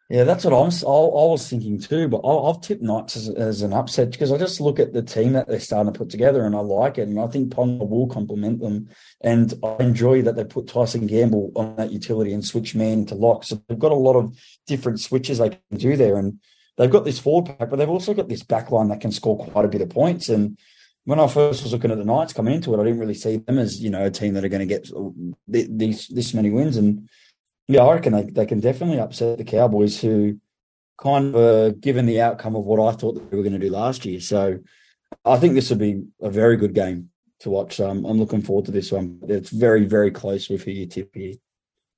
Yeah, 0.10 0.24
that's 0.24 0.44
what 0.44 0.54
I'm. 0.54 0.72
I, 0.72 0.92
I 0.92 1.26
was 1.30 1.48
thinking 1.48 1.80
too, 1.80 2.08
but 2.08 2.22
I, 2.22 2.50
I've 2.50 2.62
tipped 2.62 2.82
Knights 2.82 3.16
as, 3.16 3.30
as 3.30 3.62
an 3.62 3.74
upset 3.74 4.10
because 4.10 4.32
I 4.32 4.40
just 4.40 4.60
look 4.60 4.80
at 4.80 4.92
the 4.92 5.04
team 5.04 5.34
that 5.34 5.48
they're 5.48 5.60
starting 5.60 5.94
to 5.94 5.98
put 5.98 6.10
together, 6.10 6.46
and 6.46 6.56
I 6.56 6.62
like 6.62 6.98
it, 6.98 7.08
and 7.08 7.20
I 7.20 7.28
think 7.28 7.54
Ponga 7.54 7.88
will 7.88 8.08
complement 8.08 8.60
them. 8.60 8.90
And 9.22 9.54
I 9.64 9.76
enjoy 9.80 10.24
that 10.24 10.36
they 10.36 10.46
put 10.46 10.68
Tyson 10.68 11.06
Gamble 11.06 11.52
on 11.56 11.76
that 11.76 11.92
utility 11.92 12.34
and 12.34 12.44
switch 12.44 12.74
man 12.74 13.00
into 13.00 13.14
lock. 13.14 13.44
So 13.44 13.62
they've 13.68 13.78
got 13.78 13.92
a 13.92 13.96
lot 13.96 14.16
of 14.16 14.36
different 14.66 15.00
switches 15.00 15.38
they 15.38 15.50
can 15.50 15.78
do 15.78 15.96
there, 15.96 16.18
and 16.18 16.40
they've 16.78 16.90
got 16.90 17.06
this 17.06 17.20
forward 17.20 17.56
pack, 17.56 17.70
but 17.70 17.76
they've 17.76 17.88
also 17.88 18.16
got 18.16 18.30
this 18.30 18.42
back 18.42 18.72
line 18.72 18.88
that 18.88 19.02
can 19.02 19.12
score 19.12 19.38
quite 19.38 19.66
a 19.66 19.70
bit 19.70 19.82
of 19.82 19.90
points. 19.90 20.28
And 20.28 20.58
when 21.10 21.19
I 21.19 21.27
first 21.27 21.64
was 21.64 21.73
looking 21.73 21.91
at 21.91 21.98
the 21.98 22.06
Knights 22.06 22.34
coming 22.34 22.53
into 22.53 22.73
it, 22.73 22.80
I 22.80 22.84
didn't 22.84 22.99
really 22.99 23.15
see 23.15 23.38
them 23.38 23.57
as 23.57 23.81
you 23.81 23.90
know 23.90 24.06
a 24.06 24.11
team 24.11 24.36
that 24.36 24.45
are 24.45 24.49
going 24.49 24.68
to 24.68 24.76
get 24.76 24.88
these 25.48 26.07
this 26.07 26.34
many 26.36 26.52
wins 26.52 26.77
and 26.77 27.10
yeah, 27.68 27.84
I 27.84 27.94
reckon 27.94 28.14
they, 28.14 28.23
they 28.23 28.45
can 28.48 28.60
definitely 28.60 28.99
upset 28.99 29.38
the 29.38 29.44
Cowboys, 29.44 30.02
who 30.02 30.40
kind 30.99 31.27
of, 31.27 31.36
uh, 31.36 31.69
given 31.80 32.07
the 32.07 32.19
outcome 32.19 32.56
of 32.56 32.64
what 32.64 32.80
I 32.80 32.95
thought 32.95 33.14
they 33.14 33.38
were 33.38 33.44
going 33.44 33.53
to 33.53 33.60
do 33.60 33.69
last 33.69 34.06
year. 34.06 34.19
So 34.19 34.60
I 35.23 35.38
think 35.38 35.53
this 35.53 35.69
will 35.69 35.77
be 35.77 36.03
a 36.19 36.31
very 36.31 36.57
good 36.57 36.73
game 36.73 37.10
to 37.41 37.52
watch. 37.52 37.80
Um, 37.80 38.06
I'm 38.06 38.18
looking 38.18 38.41
forward 38.41 38.65
to 38.65 38.72
this 38.72 38.91
one. 38.91 39.19
It's 39.27 39.52
very, 39.52 39.86
very 39.86 40.10
close 40.10 40.49
with 40.49 40.64
who 40.64 40.72
you 40.72 40.88
tip 40.88 41.11
here. 41.14 41.36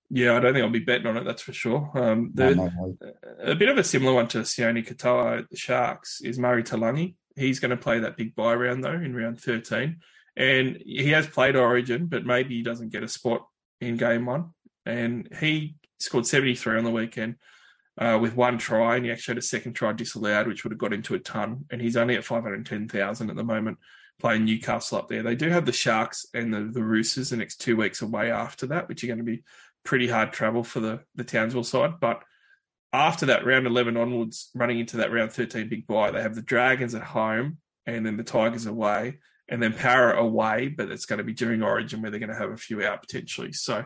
Yeah, 0.10 0.36
I 0.36 0.42
don't 0.42 0.54
think 0.54 0.66
I'll 0.66 0.72
be 0.72 0.80
betting 0.80 1.08
on 1.08 1.16
it. 1.16 1.24
That's 1.24 1.42
for 1.42 1.54
sure. 1.54 1.90
Um, 1.96 2.32
the, 2.34 2.54
no, 2.54 2.68
no, 2.68 2.98
no. 3.02 3.14
A 3.42 3.56
bit 3.56 3.70
of 3.70 3.78
a 3.78 3.84
similar 3.84 4.14
one 4.14 4.28
to 4.30 4.40
Sione 4.40 4.86
Katoa, 4.86 5.48
the 5.50 5.56
Sharks, 5.56 6.20
is 6.20 6.38
Murray 6.38 6.64
Taulagi. 6.64 7.16
He's 7.36 7.60
going 7.60 7.72
to 7.72 7.78
play 7.78 8.00
that 8.00 8.18
big 8.18 8.36
bye 8.36 8.56
round 8.56 8.84
though 8.84 8.92
in 8.92 9.16
round 9.16 9.42
13, 9.42 9.98
and 10.36 10.78
he 10.86 11.10
has 11.10 11.28
played 11.28 11.56
Origin, 11.56 12.08
but 12.08 12.26
maybe 12.26 12.56
he 12.56 12.64
doesn't 12.64 12.92
get 12.92 13.04
a 13.04 13.08
spot 13.08 13.46
in 13.80 13.98
game 13.98 14.26
one 14.26 14.52
and 14.86 15.28
he 15.40 15.76
scored 16.00 16.26
73 16.26 16.78
on 16.78 16.84
the 16.84 16.92
weekend 16.92 17.36
uh, 17.98 18.18
with 18.22 18.36
one 18.36 18.58
try, 18.58 18.96
and 18.96 19.06
he 19.06 19.12
actually 19.12 19.34
had 19.34 19.44
a 19.44 19.46
second 19.46 19.74
try 19.74 19.92
disallowed, 19.92 20.48
which 20.48 20.64
would 20.64 20.72
have 20.72 20.80
got 20.80 20.94
into 20.94 21.14
a 21.14 21.20
ton. 21.20 21.66
And 21.70 21.82
he's 21.82 21.98
only 21.98 22.16
at 22.16 22.24
510,000 22.24 23.30
at 23.30 23.36
the 23.36 23.44
moment, 23.44 23.78
playing 24.20 24.46
Newcastle 24.46 24.98
up 24.98 25.10
there. 25.10 25.24
They 25.24 25.36
do 25.36 25.50
have 25.50 25.66
the 25.66 25.72
Sharks 25.72 26.26
and 26.34 26.54
the, 26.54 26.62
the 26.62 26.84
Roosters 26.84 27.30
the 27.30 27.38
next 27.38 27.58
two 27.58 27.76
weeks 27.76 28.02
away 28.02 28.32
after 28.32 28.66
that, 28.68 28.88
which 28.88 29.04
are 29.04 29.08
going 29.08 29.20
to 29.20 29.24
be 29.24 29.44
pretty 29.84 30.08
hard 30.08 30.32
travel 30.32 30.64
for 30.64 30.80
the, 30.80 31.02
the 31.16 31.24
Townsville 31.24 31.64
side. 31.64 32.00
But 32.00 32.24
after 32.94 33.28
that, 33.28 33.46
round 33.46 33.68
11 33.68 33.96
onwards, 33.98 34.50
running 34.54 34.80
into 34.80 34.98
that 34.98 35.12
round 35.12 35.32
13 35.32 35.70
big 35.70 35.88
bye, 35.88 36.12
they 36.12 36.22
have 36.22 36.36
the 36.36 36.42
Dragons 36.42 36.94
at 36.94 37.04
home 37.04 37.58
and 37.86 38.06
then 38.06 38.18
the 38.18 38.24
Tigers 38.24 38.66
away, 38.66 39.20
and 39.50 39.62
then 39.62 39.74
Parra 39.74 40.22
away, 40.22 40.68
but 40.68 40.92
it's 40.92 41.06
going 41.06 41.18
to 41.18 41.24
be 41.24 41.34
during 41.34 41.64
Origin 41.64 42.02
where 42.02 42.12
they're 42.12 42.20
going 42.20 42.30
to 42.30 42.36
have 42.36 42.52
a 42.52 42.58
few 42.58 42.84
out 42.84 43.02
potentially. 43.02 43.54
So 43.54 43.86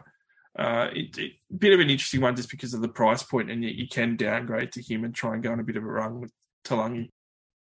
uh, 0.58 0.88
it, 0.94 1.18
it, 1.18 1.32
bit 1.58 1.74
of 1.74 1.80
an 1.80 1.90
interesting 1.90 2.22
one 2.22 2.36
just 2.36 2.50
because 2.50 2.74
of 2.74 2.82
the 2.82 2.90
price 2.90 3.24
point, 3.24 3.52
and 3.52 3.64
yet 3.64 3.76
you 3.76 3.88
can 3.88 4.16
downgrade 4.16 4.72
to 4.74 4.82
him 4.82 5.04
and 5.04 5.14
try 5.14 5.34
and 5.34 5.44
go 5.44 5.52
on 5.52 5.60
a 5.60 5.64
bit 5.64 5.78
of 5.78 5.84
a 5.84 5.88
run 5.88 6.22
with 6.22 6.32
Taulagi. 6.66 7.10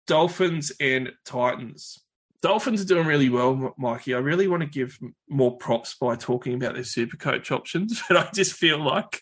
Dolphins 0.05 0.71
and 0.79 1.11
Titans. 1.25 1.99
Dolphins 2.41 2.81
are 2.81 2.85
doing 2.85 3.07
really 3.07 3.29
well, 3.29 3.73
Mikey. 3.77 4.13
I 4.13 4.19
really 4.19 4.47
want 4.47 4.61
to 4.61 4.69
give 4.69 4.97
more 5.27 5.57
props 5.57 5.95
by 5.95 6.15
talking 6.15 6.53
about 6.53 6.75
their 6.75 6.83
super 6.83 7.17
coach 7.17 7.51
options, 7.51 8.01
but 8.09 8.17
I 8.17 8.29
just 8.33 8.53
feel 8.53 8.79
like 8.79 9.21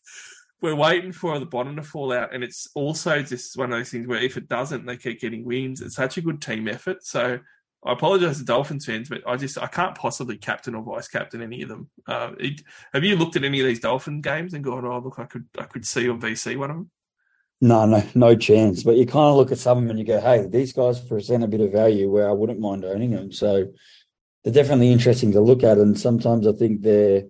we're 0.66 0.76
waiting 0.76 1.12
for 1.12 1.38
the 1.38 1.46
bottom 1.46 1.76
to 1.76 1.84
fall 1.84 2.12
out. 2.12 2.34
And 2.34 2.44
it's 2.44 2.68
also 2.74 3.22
just 3.22 3.56
one 3.56 3.72
of 3.72 3.78
those 3.78 3.92
things 3.92 4.08
where 4.08 4.22
if 4.22 4.36
it 4.36 4.50
doesn't, 4.50 4.86
they 4.86 4.98
keep 4.98 5.22
getting 5.22 5.46
wins. 5.46 5.82
It's 5.82 5.96
such 5.96 6.18
a 6.18 6.22
good 6.22 6.42
team 6.42 6.68
effort. 6.68 7.06
So 7.06 7.40
I 7.86 7.94
apologize 7.94 8.40
to 8.40 8.46
Dolphins 8.46 8.86
fans, 8.86 9.10
but 9.10 9.22
I 9.28 9.36
just 9.36 9.62
I 9.62 9.68
can't 9.68 9.96
possibly 9.96 10.38
captain 10.38 10.74
or 10.74 10.82
vice 10.82 11.08
captain 11.08 11.44
any 11.44 11.62
of 11.62 11.70
them. 11.70 11.90
Uh, 12.08 12.32
it, 12.40 12.62
have 12.94 13.04
you 13.04 13.16
looked 13.16 13.36
at 13.36 13.44
any 13.44 13.60
of 13.60 13.68
these 13.68 13.80
Dolphin 13.80 14.22
games 14.22 14.56
and 14.56 14.64
gone, 14.64 14.86
"Oh, 14.86 14.98
look, 14.98 15.20
I 15.20 15.26
could 15.26 15.46
I 15.58 15.66
could 15.66 15.86
see 15.86 16.10
or 16.10 16.18
VC 16.18 16.58
one 16.58 16.72
of 16.72 16.78
them"? 16.78 16.92
No, 17.62 17.86
no, 17.86 18.04
no 18.16 18.36
chance. 18.36 18.82
But 18.84 18.96
you 18.96 19.06
kind 19.06 19.30
of 19.30 19.36
look 19.36 19.52
at 19.52 19.60
some 19.60 19.78
of 19.78 19.84
them 19.84 19.92
and 19.92 20.00
you 20.00 20.06
go, 20.06 20.20
"Hey, 20.20 20.48
these 20.48 20.74
guys 20.74 21.00
present 21.00 21.44
a 21.44 21.48
bit 21.48 21.62
of 21.62 21.72
value 21.72 22.10
where 22.10 22.28
I 22.28 22.34
wouldn't 22.34 22.60
mind 22.60 22.84
owning 22.86 23.12
them." 23.12 23.32
So 23.32 23.68
they're 24.44 24.54
definitely 24.54 24.92
interesting 24.92 25.32
to 25.34 25.42
look 25.42 25.64
at, 25.64 25.78
and 25.78 26.00
sometimes 26.00 26.48
I 26.48 26.54
think 26.54 26.82
they're 26.82 27.26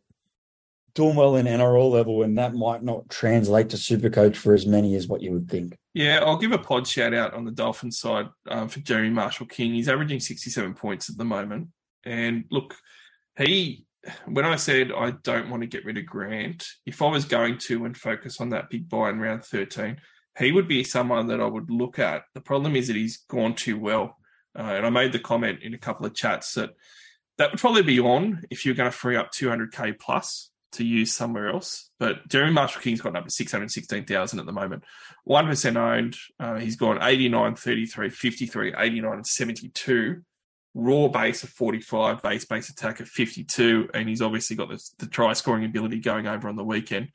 doing 0.95 1.15
well 1.15 1.35
in 1.35 1.45
NRL 1.45 1.91
level, 1.91 2.23
and 2.23 2.37
that 2.37 2.55
might 2.55 2.81
not 2.81 3.09
translate 3.09 3.69
to 3.69 3.77
Super 3.77 4.09
Coach 4.09 4.37
for 4.37 4.53
as 4.53 4.65
many 4.65 4.95
as 4.95 5.07
what 5.07 5.21
you 5.21 5.33
would 5.33 5.49
think. 5.49 5.77
Yeah, 5.93 6.21
I'll 6.23 6.37
give 6.37 6.53
a 6.53 6.57
pod 6.57 6.87
shout 6.87 7.13
out 7.13 7.33
on 7.33 7.45
the 7.45 7.51
Dolphins 7.51 7.99
side 7.99 8.29
um, 8.49 8.69
for 8.69 8.79
Jeremy 8.79 9.09
Marshall 9.09 9.45
King. 9.45 9.73
He's 9.73 9.89
averaging 9.89 10.21
67 10.21 10.73
points 10.73 11.09
at 11.09 11.17
the 11.17 11.25
moment. 11.25 11.67
And 12.05 12.45
look, 12.49 12.75
he, 13.37 13.85
when 14.25 14.45
I 14.45 14.55
said 14.55 14.91
I 14.91 15.11
don't 15.11 15.49
want 15.49 15.61
to 15.61 15.67
get 15.67 15.85
rid 15.85 15.97
of 15.97 16.05
Grant, 16.05 16.65
if 16.85 17.01
I 17.01 17.09
was 17.09 17.25
going 17.25 17.57
to 17.59 17.85
and 17.85 17.95
focus 17.95 18.39
on 18.39 18.49
that 18.49 18.69
big 18.69 18.89
bye 18.89 19.09
in 19.09 19.19
round 19.19 19.43
13, 19.43 19.97
he 20.39 20.51
would 20.51 20.67
be 20.67 20.83
someone 20.83 21.27
that 21.27 21.41
I 21.41 21.45
would 21.45 21.69
look 21.69 21.99
at. 21.99 22.23
The 22.33 22.41
problem 22.41 22.75
is 22.75 22.87
that 22.87 22.95
he's 22.95 23.17
gone 23.17 23.55
too 23.55 23.77
well. 23.77 24.17
Uh, 24.57 24.61
and 24.61 24.85
I 24.85 24.89
made 24.89 25.11
the 25.11 25.19
comment 25.19 25.59
in 25.61 25.73
a 25.73 25.77
couple 25.77 26.05
of 26.05 26.15
chats 26.15 26.53
that 26.53 26.71
that 27.37 27.51
would 27.51 27.59
probably 27.59 27.81
be 27.81 27.99
on 27.99 28.43
if 28.49 28.65
you're 28.65 28.75
going 28.75 28.89
to 28.89 28.97
free 28.97 29.17
up 29.17 29.33
200k 29.33 29.99
plus 29.99 30.51
to 30.75 30.85
use 30.85 31.13
somewhere 31.13 31.49
else. 31.49 31.89
But 31.99 32.27
Jeremy 32.27 32.53
Marshall 32.53 32.81
King's 32.81 33.01
gotten 33.01 33.17
up 33.17 33.25
to 33.25 33.31
616,000 33.31 34.39
at 34.39 34.45
the 34.45 34.51
moment. 34.51 34.83
1% 35.27 35.75
owned. 35.75 36.15
Uh, 36.39 36.55
he's 36.55 36.75
gone 36.75 36.99
89, 37.01 37.55
33, 37.55 38.09
53, 38.09 38.73
89, 38.77 39.13
and 39.13 39.27
72. 39.27 40.21
Raw 40.73 41.07
base 41.07 41.43
of 41.43 41.49
45, 41.49 42.21
base 42.21 42.45
base 42.45 42.69
attack 42.69 42.99
of 42.99 43.07
52. 43.07 43.89
And 43.93 44.09
he's 44.09 44.21
obviously 44.21 44.55
got 44.55 44.69
the, 44.69 44.83
the 44.99 45.07
try 45.07 45.33
scoring 45.33 45.65
ability 45.65 45.99
going 45.99 46.27
over 46.27 46.47
on 46.47 46.55
the 46.55 46.63
weekend. 46.63 47.09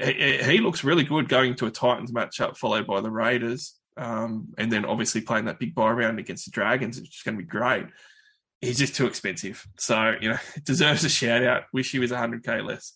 He, 0.00 0.38
he, 0.38 0.58
looks 0.58 0.84
really 0.84 1.04
good 1.04 1.28
going 1.28 1.54
to 1.56 1.66
a 1.66 1.70
Titans 1.70 2.12
matchup 2.12 2.56
followed 2.56 2.86
by 2.86 3.00
the 3.00 3.10
Raiders. 3.10 3.74
Um, 3.96 4.48
and 4.58 4.72
then 4.72 4.84
obviously 4.84 5.20
playing 5.20 5.44
that 5.44 5.60
big 5.60 5.74
bye 5.74 5.90
round 5.90 6.18
against 6.18 6.46
the 6.46 6.50
Dragons, 6.50 7.00
which 7.00 7.16
is 7.16 7.22
going 7.24 7.36
to 7.36 7.42
be 7.42 7.48
great 7.48 7.86
he's 8.64 8.78
just 8.78 8.94
too 8.94 9.06
expensive. 9.06 9.66
So, 9.78 10.14
you 10.20 10.30
know, 10.30 10.38
deserves 10.64 11.04
a 11.04 11.08
shout 11.08 11.44
out. 11.44 11.64
Wish 11.72 11.92
he 11.92 11.98
was 11.98 12.10
100k 12.10 12.64
less. 12.64 12.94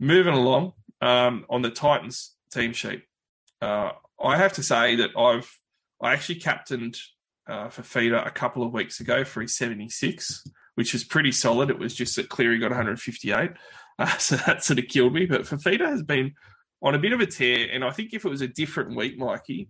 Moving 0.00 0.34
along 0.34 0.72
um, 1.00 1.44
on 1.48 1.62
the 1.62 1.70
Titans 1.70 2.34
team 2.52 2.72
sheet, 2.72 3.02
uh, 3.62 3.90
I 4.22 4.36
have 4.36 4.52
to 4.54 4.62
say 4.62 4.96
that 4.96 5.10
I've 5.16 5.50
I 6.00 6.12
actually 6.12 6.36
captained 6.36 6.98
uh, 7.48 7.68
Fifita 7.68 8.26
a 8.26 8.30
couple 8.30 8.62
of 8.62 8.72
weeks 8.72 9.00
ago 9.00 9.24
for 9.24 9.40
his 9.40 9.56
76, 9.56 10.44
which 10.74 10.92
was 10.92 11.04
pretty 11.04 11.32
solid. 11.32 11.70
It 11.70 11.78
was 11.78 11.94
just 11.94 12.16
that 12.16 12.28
Cleary 12.28 12.58
got 12.58 12.70
158, 12.70 13.50
uh, 13.98 14.06
so 14.18 14.36
that 14.36 14.64
sort 14.64 14.78
of 14.78 14.88
killed 14.88 15.14
me. 15.14 15.26
But 15.26 15.42
Fifita 15.42 15.88
has 15.88 16.02
been 16.02 16.34
on 16.82 16.94
a 16.94 16.98
bit 16.98 17.12
of 17.12 17.20
a 17.20 17.26
tear, 17.26 17.68
and 17.72 17.84
I 17.84 17.90
think 17.90 18.12
if 18.12 18.24
it 18.24 18.30
was 18.30 18.42
a 18.42 18.48
different 18.48 18.96
week, 18.96 19.16
Mikey, 19.16 19.68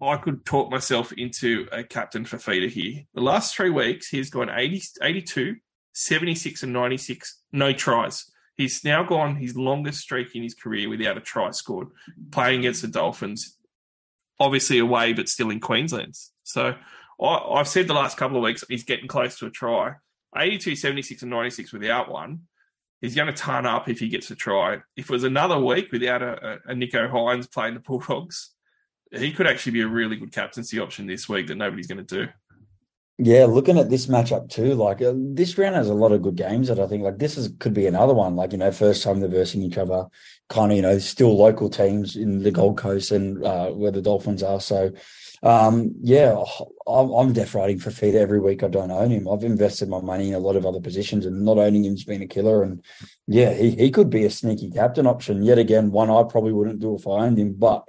I 0.00 0.16
could 0.18 0.44
talk 0.44 0.70
myself 0.70 1.12
into 1.12 1.68
a 1.72 1.82
captain 1.82 2.24
Fifita 2.24 2.68
here. 2.68 3.04
The 3.14 3.22
last 3.22 3.54
three 3.54 3.70
weeks, 3.70 4.08
he's 4.08 4.28
gone 4.28 4.50
80, 4.50 4.82
82, 5.02 5.56
76, 5.94 6.62
and 6.62 6.72
96, 6.72 7.42
no 7.52 7.72
tries. 7.72 8.30
He's 8.56 8.84
now 8.84 9.02
gone 9.02 9.36
his 9.36 9.56
longest 9.56 10.00
streak 10.00 10.34
in 10.34 10.42
his 10.42 10.54
career 10.54 10.88
without 10.88 11.16
a 11.16 11.20
try 11.20 11.50
scored, 11.50 11.88
playing 12.30 12.60
against 12.60 12.82
the 12.82 12.88
Dolphins. 12.88 13.56
Obviously 14.38 14.78
away, 14.78 15.14
but 15.14 15.30
still 15.30 15.48
in 15.48 15.60
Queensland. 15.60 16.14
So 16.42 16.74
I, 17.22 17.56
have 17.56 17.68
said 17.68 17.86
the 17.86 17.94
last 17.94 18.18
couple 18.18 18.36
of 18.36 18.42
weeks 18.42 18.64
he's 18.68 18.84
getting 18.84 19.08
close 19.08 19.38
to 19.38 19.46
a 19.46 19.50
try. 19.50 19.94
82, 20.36 20.76
76, 20.76 21.22
and 21.22 21.30
96 21.30 21.72
without 21.72 22.10
one. 22.10 22.42
He's 23.00 23.14
going 23.14 23.28
to 23.28 23.32
turn 23.32 23.66
up 23.66 23.88
if 23.88 24.00
he 24.00 24.08
gets 24.08 24.30
a 24.30 24.34
try. 24.34 24.78
If 24.96 25.08
it 25.08 25.10
was 25.10 25.24
another 25.24 25.58
week 25.58 25.92
without 25.92 26.22
a, 26.22 26.60
a, 26.68 26.72
a 26.72 26.74
Nicho 26.74 27.10
Hynes 27.10 27.50
playing 27.50 27.74
the 27.74 27.80
Bulldogs, 27.80 28.55
he 29.12 29.32
could 29.32 29.46
actually 29.46 29.72
be 29.72 29.82
a 29.82 29.88
really 29.88 30.16
good 30.16 30.32
captaincy 30.32 30.78
option 30.78 31.06
this 31.06 31.28
week 31.28 31.46
that 31.48 31.56
nobody's 31.56 31.86
going 31.86 32.04
to 32.04 32.24
do. 32.24 32.30
Yeah, 33.18 33.46
looking 33.46 33.78
at 33.78 33.88
this 33.88 34.06
matchup 34.06 34.50
too, 34.50 34.74
like 34.74 35.00
uh, 35.00 35.14
this 35.16 35.56
round 35.56 35.74
has 35.74 35.88
a 35.88 35.94
lot 35.94 36.12
of 36.12 36.20
good 36.20 36.36
games 36.36 36.68
that 36.68 36.78
I 36.78 36.86
think 36.86 37.02
like 37.02 37.18
this 37.18 37.38
is 37.38 37.50
could 37.58 37.72
be 37.72 37.86
another 37.86 38.12
one. 38.12 38.36
Like 38.36 38.52
you 38.52 38.58
know, 38.58 38.70
first 38.70 39.02
time 39.02 39.20
they're 39.20 39.28
versing 39.30 39.62
each 39.62 39.78
other, 39.78 40.06
kind 40.50 40.70
of 40.70 40.76
you 40.76 40.82
know 40.82 40.98
still 40.98 41.34
local 41.34 41.70
teams 41.70 42.14
in 42.14 42.42
the 42.42 42.50
Gold 42.50 42.76
Coast 42.76 43.12
and 43.12 43.42
uh, 43.42 43.70
where 43.70 43.90
the 43.90 44.02
Dolphins 44.02 44.42
are. 44.42 44.60
So 44.60 44.92
um, 45.42 45.94
yeah, 46.02 46.36
I'm, 46.86 47.10
I'm 47.10 47.32
deaf 47.32 47.54
riding 47.54 47.78
Fifita 47.78 48.16
every 48.16 48.40
week. 48.40 48.62
I 48.62 48.68
don't 48.68 48.90
own 48.90 49.10
him. 49.10 49.28
I've 49.28 49.44
invested 49.44 49.88
my 49.88 50.02
money 50.02 50.28
in 50.28 50.34
a 50.34 50.38
lot 50.38 50.56
of 50.56 50.66
other 50.66 50.80
positions, 50.80 51.24
and 51.24 51.42
not 51.42 51.56
owning 51.56 51.84
him's 51.84 52.04
been 52.04 52.20
a 52.20 52.26
killer. 52.26 52.62
And 52.62 52.84
yeah, 53.26 53.54
he 53.54 53.70
he 53.70 53.90
could 53.90 54.10
be 54.10 54.26
a 54.26 54.30
sneaky 54.30 54.70
captain 54.70 55.06
option 55.06 55.42
yet 55.42 55.58
again. 55.58 55.90
One 55.90 56.10
I 56.10 56.22
probably 56.28 56.52
wouldn't 56.52 56.80
do 56.80 56.94
if 56.94 57.06
I 57.06 57.12
owned 57.12 57.38
him, 57.38 57.54
but 57.54 57.88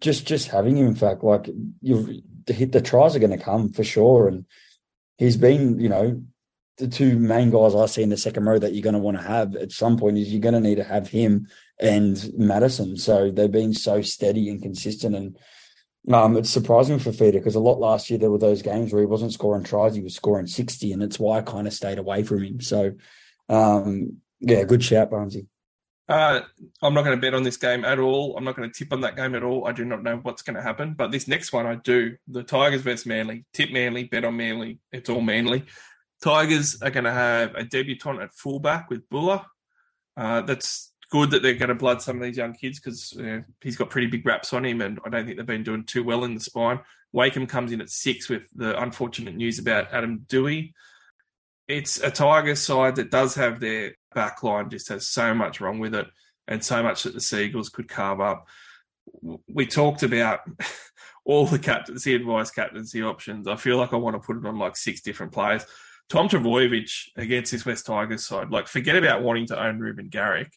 just 0.00 0.26
just 0.26 0.48
having 0.48 0.76
him 0.76 0.86
in 0.86 0.94
fact 0.94 1.22
like 1.22 1.48
you 1.80 2.22
the, 2.46 2.64
the 2.64 2.80
tries 2.80 3.14
are 3.16 3.20
going 3.20 3.36
to 3.36 3.44
come 3.44 3.70
for 3.70 3.84
sure. 3.84 4.28
And 4.28 4.44
he's 5.18 5.36
been, 5.36 5.80
you 5.80 5.88
know, 5.88 6.22
the 6.78 6.88
two 6.88 7.18
main 7.18 7.50
guys 7.50 7.74
I 7.74 7.86
see 7.86 8.02
in 8.02 8.08
the 8.08 8.16
second 8.16 8.44
row 8.44 8.58
that 8.58 8.72
you're 8.72 8.82
going 8.82 8.94
to 8.94 8.98
want 8.98 9.18
to 9.18 9.22
have 9.22 9.54
at 9.56 9.72
some 9.72 9.98
point 9.98 10.18
is 10.18 10.32
you're 10.32 10.40
going 10.40 10.54
to 10.54 10.60
need 10.60 10.76
to 10.76 10.84
have 10.84 11.08
him 11.08 11.48
and 11.78 12.32
Matterson. 12.36 12.96
So 12.96 13.30
they've 13.30 13.50
been 13.50 13.74
so 13.74 14.02
steady 14.02 14.48
and 14.48 14.62
consistent. 14.62 15.14
And 15.14 15.38
um, 16.12 16.36
it's 16.36 16.50
surprising 16.50 16.98
for 16.98 17.10
Fifita 17.10 17.32
because 17.32 17.54
a 17.54 17.60
lot 17.60 17.78
last 17.78 18.10
year 18.10 18.18
there 18.18 18.30
were 18.30 18.38
those 18.38 18.62
games 18.62 18.92
where 18.92 19.02
he 19.02 19.06
wasn't 19.06 19.32
scoring 19.32 19.64
tries, 19.64 19.94
he 19.94 20.00
was 20.00 20.14
scoring 20.14 20.46
60, 20.46 20.92
and 20.92 21.02
it's 21.02 21.18
why 21.18 21.38
I 21.38 21.42
kind 21.42 21.66
of 21.66 21.72
stayed 21.72 21.98
away 21.98 22.22
from 22.22 22.42
him. 22.42 22.60
So, 22.60 22.92
um, 23.48 24.16
yeah, 24.40 24.64
good 24.64 24.82
shout, 24.82 25.10
Barnesy. 25.10 25.46
Uh, 26.08 26.40
I'm 26.82 26.94
not 26.94 27.04
going 27.04 27.16
to 27.16 27.20
bet 27.20 27.34
on 27.34 27.42
this 27.42 27.56
game 27.56 27.84
at 27.84 27.98
all. 27.98 28.36
I'm 28.36 28.44
not 28.44 28.56
going 28.56 28.70
to 28.70 28.76
tip 28.76 28.92
on 28.92 29.00
that 29.02 29.16
game 29.16 29.34
at 29.34 29.42
all. 29.42 29.66
I 29.66 29.72
do 29.72 29.84
not 29.84 30.02
know 30.02 30.16
what's 30.16 30.42
going 30.42 30.56
to 30.56 30.62
happen. 30.62 30.94
But 30.94 31.10
this 31.10 31.28
next 31.28 31.52
one, 31.52 31.66
I 31.66 31.76
do. 31.76 32.16
The 32.28 32.42
Tigers 32.42 32.82
versus 32.82 33.06
Manly. 33.06 33.44
Tip 33.52 33.70
Manly, 33.70 34.04
bet 34.04 34.24
on 34.24 34.36
Manly. 34.36 34.78
It's 34.90 35.08
all 35.08 35.20
Manly. 35.20 35.64
Tigers 36.22 36.82
are 36.82 36.90
going 36.90 37.04
to 37.04 37.12
have 37.12 37.54
a 37.54 37.64
debutant 37.64 38.20
at 38.20 38.34
fullback 38.34 38.90
with 38.90 39.08
Bula. 39.08 39.46
Uh, 40.16 40.42
that's 40.42 40.92
good 41.10 41.30
that 41.30 41.42
they're 41.42 41.54
going 41.54 41.68
to 41.68 41.74
blood 41.74 42.02
some 42.02 42.16
of 42.16 42.22
these 42.22 42.36
young 42.36 42.54
kids 42.54 42.80
because 42.80 43.16
he's 43.60 43.76
got 43.76 43.90
pretty 43.90 44.06
big 44.06 44.26
raps 44.26 44.52
on 44.52 44.64
him, 44.64 44.80
and 44.80 44.98
I 45.04 45.08
don't 45.08 45.24
think 45.24 45.36
they've 45.36 45.46
been 45.46 45.62
doing 45.62 45.84
too 45.84 46.04
well 46.04 46.24
in 46.24 46.34
the 46.34 46.40
spine. 46.40 46.80
Wakeham 47.12 47.46
comes 47.46 47.72
in 47.72 47.80
at 47.80 47.90
six 47.90 48.28
with 48.28 48.42
the 48.54 48.80
unfortunate 48.80 49.34
news 49.34 49.58
about 49.58 49.92
Adam 49.92 50.24
Doueihi. 50.26 50.72
It's 51.68 52.00
a 52.00 52.10
Tigers 52.10 52.60
side 52.60 52.96
that 52.96 53.10
does 53.10 53.34
have 53.34 53.60
their 53.60 53.94
back 54.14 54.42
line, 54.42 54.70
just 54.70 54.88
has 54.88 55.08
so 55.08 55.34
much 55.34 55.60
wrong 55.60 55.78
with 55.78 55.94
it, 55.94 56.06
and 56.48 56.64
so 56.64 56.82
much 56.82 57.02
that 57.02 57.14
the 57.14 57.20
Seagulls 57.20 57.68
could 57.68 57.88
carve 57.88 58.20
up. 58.20 58.48
We 59.48 59.66
talked 59.66 60.02
about 60.02 60.40
all 61.24 61.46
the 61.46 61.58
captaincy 61.58 62.14
and 62.14 62.24
vice 62.24 62.50
captaincy 62.50 63.02
options. 63.02 63.48
I 63.48 63.56
feel 63.56 63.76
like 63.76 63.92
I 63.92 63.96
want 63.96 64.16
to 64.16 64.26
put 64.26 64.36
it 64.36 64.46
on 64.46 64.58
like 64.58 64.76
six 64.76 65.00
different 65.00 65.32
players. 65.32 65.64
Tom 66.08 66.28
Trbojevic 66.28 67.08
against 67.16 67.52
this 67.52 67.64
West 67.64 67.86
Tigers 67.86 68.26
side, 68.26 68.50
like 68.50 68.68
forget 68.68 68.96
about 68.96 69.22
wanting 69.22 69.46
to 69.46 69.62
own 69.62 69.78
Reuben 69.78 70.08
Garrick. 70.08 70.52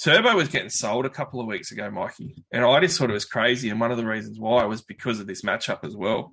Turbo 0.00 0.36
was 0.36 0.48
getting 0.48 0.70
sold 0.70 1.06
a 1.06 1.10
couple 1.10 1.40
of 1.40 1.48
weeks 1.48 1.72
ago, 1.72 1.90
Mikey, 1.90 2.44
and 2.52 2.64
I 2.64 2.78
just 2.80 2.98
thought 2.98 3.10
it 3.10 3.14
was 3.14 3.24
crazy. 3.24 3.70
And 3.70 3.80
one 3.80 3.90
of 3.90 3.96
the 3.96 4.06
reasons 4.06 4.38
why 4.38 4.64
was 4.64 4.82
because 4.82 5.18
of 5.18 5.26
this 5.26 5.42
matchup 5.42 5.84
as 5.84 5.96
well. 5.96 6.32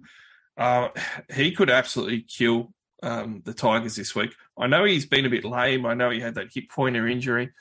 Uh, 0.58 0.90
he 1.34 1.52
could 1.52 1.70
absolutely 1.70 2.22
kill 2.22 2.74
um, 3.04 3.42
the 3.46 3.54
Tigers 3.54 3.96
this 3.96 4.16
week. 4.16 4.34
I 4.58 4.68
know 4.68 4.84
he's 4.84 5.06
been 5.06 5.26
a 5.26 5.30
bit 5.30 5.46
lame. 5.46 5.86
I 5.86 5.94
know 5.94 6.10
he 6.10 6.20
had 6.20 6.36
that 6.36 6.54
hip 6.54 6.66
pointer 6.70 7.08
injury. 7.08 7.52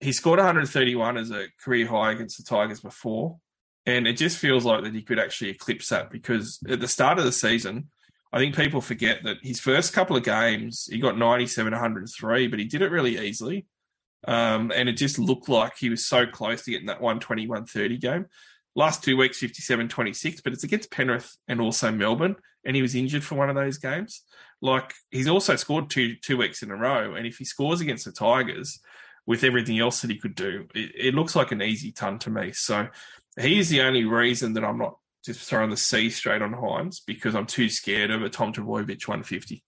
He 0.00 0.12
scored 0.12 0.38
131 0.38 1.16
as 1.16 1.30
a 1.30 1.46
career 1.62 1.86
high 1.86 2.12
against 2.12 2.36
the 2.36 2.44
Tigers 2.44 2.80
before, 2.80 3.38
and 3.86 4.06
it 4.06 4.14
just 4.14 4.38
feels 4.38 4.64
like 4.64 4.82
that 4.82 4.94
he 4.94 5.02
could 5.02 5.18
actually 5.18 5.50
eclipse 5.50 5.88
that 5.88 6.10
because 6.10 6.58
at 6.68 6.80
the 6.80 6.88
start 6.88 7.18
of 7.18 7.24
the 7.24 7.32
season, 7.32 7.90
I 8.32 8.38
think 8.38 8.56
people 8.56 8.80
forget 8.80 9.22
that 9.22 9.36
his 9.42 9.60
first 9.60 9.92
couple 9.92 10.16
of 10.16 10.24
games, 10.24 10.88
he 10.90 10.98
got 10.98 11.16
97, 11.16 11.72
103, 11.72 12.48
but 12.48 12.58
he 12.58 12.64
did 12.64 12.82
it 12.82 12.90
really 12.90 13.16
easily. 13.16 13.66
Um, 14.26 14.72
and 14.74 14.88
it 14.88 14.94
just 14.94 15.18
looked 15.18 15.48
like 15.48 15.76
he 15.78 15.88
was 15.88 16.06
so 16.06 16.26
close 16.26 16.62
to 16.64 16.72
getting 16.72 16.88
that 16.88 17.00
120, 17.00 17.46
130 17.46 17.98
game. 17.98 18.26
Last 18.74 19.04
two 19.04 19.16
weeks, 19.16 19.38
57, 19.38 19.88
26, 19.88 20.40
but 20.40 20.52
it's 20.52 20.64
against 20.64 20.90
Penrith 20.90 21.36
and 21.46 21.60
also 21.60 21.92
Melbourne. 21.92 22.34
And 22.64 22.74
he 22.74 22.82
was 22.82 22.96
injured 22.96 23.22
for 23.22 23.36
one 23.36 23.50
of 23.50 23.54
those 23.54 23.78
games. 23.78 24.22
Like 24.64 24.94
he's 25.10 25.28
also 25.28 25.56
scored 25.56 25.90
two 25.90 26.16
two 26.16 26.38
weeks 26.38 26.62
in 26.62 26.70
a 26.70 26.76
row. 26.76 27.14
And 27.14 27.26
if 27.26 27.36
he 27.36 27.44
scores 27.44 27.82
against 27.82 28.06
the 28.06 28.12
Tigers 28.12 28.80
with 29.26 29.44
everything 29.44 29.78
else 29.78 30.00
that 30.00 30.10
he 30.10 30.18
could 30.18 30.34
do, 30.34 30.66
it, 30.74 30.92
it 30.96 31.14
looks 31.14 31.36
like 31.36 31.52
an 31.52 31.60
easy 31.60 31.92
ton 31.92 32.18
to 32.20 32.30
me. 32.30 32.52
So 32.52 32.88
he's 33.38 33.68
the 33.68 33.82
only 33.82 34.04
reason 34.04 34.54
that 34.54 34.64
I'm 34.64 34.78
not 34.78 34.96
just 35.22 35.48
throwing 35.48 35.68
the 35.68 35.76
C 35.76 36.08
straight 36.08 36.40
on 36.40 36.54
Hynes 36.54 37.02
because 37.06 37.34
I'm 37.34 37.44
too 37.44 37.68
scared 37.68 38.10
of 38.10 38.22
a 38.22 38.30
Tom 38.30 38.54
Trbojevic 38.54 39.06
150. 39.06 39.62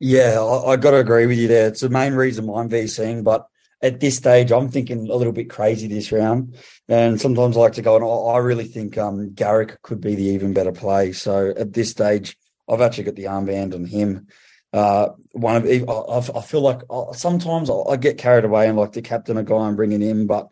Yeah, 0.00 0.40
I, 0.40 0.72
I 0.72 0.76
got 0.76 0.90
to 0.90 0.98
agree 0.98 1.26
with 1.26 1.38
you 1.38 1.46
there. 1.46 1.68
It's 1.68 1.80
the 1.80 1.88
main 1.88 2.14
reason 2.14 2.48
I'm 2.48 2.68
VCing, 2.68 3.22
but 3.22 3.46
at 3.82 4.00
this 4.00 4.16
stage, 4.16 4.50
I'm 4.50 4.68
thinking 4.68 5.08
a 5.08 5.14
little 5.14 5.32
bit 5.32 5.48
crazy 5.48 5.86
this 5.86 6.10
round. 6.10 6.56
And 6.88 7.20
sometimes 7.20 7.56
I 7.56 7.60
like 7.60 7.74
to 7.74 7.82
go, 7.82 7.94
and 7.94 8.04
I, 8.04 8.08
I 8.08 8.38
really 8.38 8.64
think 8.64 8.98
um, 8.98 9.32
Garrick 9.32 9.80
could 9.82 10.00
be 10.00 10.16
the 10.16 10.24
even 10.24 10.52
better 10.52 10.72
play. 10.72 11.12
So 11.12 11.54
at 11.56 11.72
this 11.72 11.90
stage, 11.90 12.36
I've 12.68 12.80
actually 12.80 13.04
got 13.04 13.16
the 13.16 13.24
armband 13.24 13.74
on 13.74 13.84
him. 13.84 14.28
Uh, 14.72 15.10
one 15.32 15.56
of 15.56 15.64
I, 15.66 16.38
I 16.38 16.42
feel 16.42 16.60
like 16.60 16.80
uh, 16.90 17.12
sometimes 17.12 17.70
I 17.70 17.96
get 17.96 18.18
carried 18.18 18.44
away 18.44 18.68
and 18.68 18.76
like 18.76 18.92
to 18.92 19.02
captain 19.02 19.36
a 19.36 19.42
guy 19.42 19.68
and 19.68 19.76
bring 19.76 19.92
it 19.92 20.02
in, 20.02 20.26
but 20.26 20.48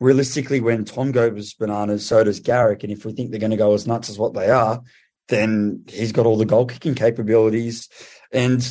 realistically, 0.00 0.60
when 0.60 0.84
Tom 0.84 1.12
goes 1.12 1.54
bananas, 1.54 2.06
so 2.06 2.24
does 2.24 2.40
Garrick. 2.40 2.82
And 2.82 2.92
if 2.92 3.04
we 3.04 3.12
think 3.12 3.30
they're 3.30 3.40
going 3.40 3.50
to 3.52 3.56
go 3.56 3.72
as 3.72 3.86
nuts 3.86 4.10
as 4.10 4.18
what 4.18 4.34
they 4.34 4.50
are, 4.50 4.82
then 5.28 5.84
he's 5.86 6.12
got 6.12 6.26
all 6.26 6.36
the 6.36 6.44
goal 6.44 6.66
kicking 6.66 6.94
capabilities. 6.94 7.88
And 8.32 8.68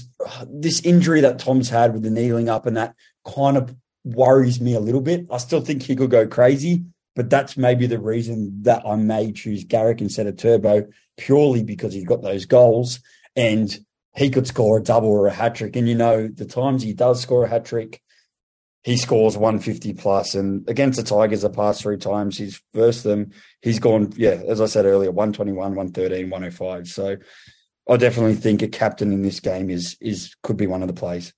this 0.48 0.82
injury 0.82 1.22
that 1.22 1.40
Tom's 1.40 1.70
had 1.70 1.94
with 1.94 2.04
the 2.04 2.10
kneeling 2.10 2.50
up 2.50 2.66
and 2.66 2.78
that 2.78 2.96
kind 3.26 3.58
of 3.58 3.76
worries 4.04 4.60
me 4.60 4.74
a 4.74 4.80
little 4.80 5.02
bit. 5.02 5.28
I 5.32 5.38
still 5.38 5.62
think 5.62 5.84
he 5.84 5.96
could 5.96 6.12
go 6.12 6.28
crazy, 6.28 6.84
but 7.16 7.30
that's 7.30 7.58
maybe 7.58 7.88
the 7.88 8.00
reason 8.00 8.64
that 8.64 8.84
I 8.86 8.96
may 8.96 9.32
choose 9.32 9.64
Garrick 9.64 10.02
instead 10.02 10.28
of 10.28 10.38
Turbo 10.38 10.88
purely 11.18 11.64
because 11.64 11.94
he's 11.94 12.06
got 12.06 12.22
those 12.22 12.46
goals 12.46 13.00
and 13.36 13.78
he 14.16 14.30
could 14.30 14.48
score 14.48 14.78
a 14.78 14.84
double 14.84 15.10
or 15.10 15.28
a 15.28 15.32
hat 15.32 15.56
trick. 15.56 15.76
And 15.76 15.88
you 15.88 15.96
know, 15.96 16.28
the 16.28 16.46
times 16.46 16.84
he 16.84 16.94
does 16.94 17.22
score 17.22 17.46
a 17.46 17.50
hat 17.50 17.66
trick, 17.66 18.02
he 18.84 18.98
scores 18.98 19.38
150 19.38 19.94
plus. 19.94 20.36
And 20.36 20.68
against 20.68 20.98
the 20.98 21.04
Tigers, 21.04 21.42
the 21.42 21.50
past 21.50 21.82
three 21.82 21.98
times 21.98 22.38
he's 22.38 22.62
versed 22.74 23.04
them, 23.04 23.32
he's 23.62 23.80
gone, 23.80 24.12
yeah, 24.16 24.42
as 24.48 24.60
I 24.60 24.66
said 24.66 24.86
earlier, 24.86 25.12
121, 25.12 25.56
113, 25.56 26.30
105. 26.30 26.88
So 26.88 27.18
I 27.90 27.98
definitely 27.98 28.36
think 28.36 28.62
a 28.62 28.68
captain 28.68 29.12
in 29.12 29.22
this 29.22 29.40
game 29.40 29.70
is 29.70 29.98
is 30.00 30.36
could 30.44 30.58
be 30.58 30.68
one 30.68 30.82
of 30.82 30.88
the 30.88 30.94
plays. 30.94 31.34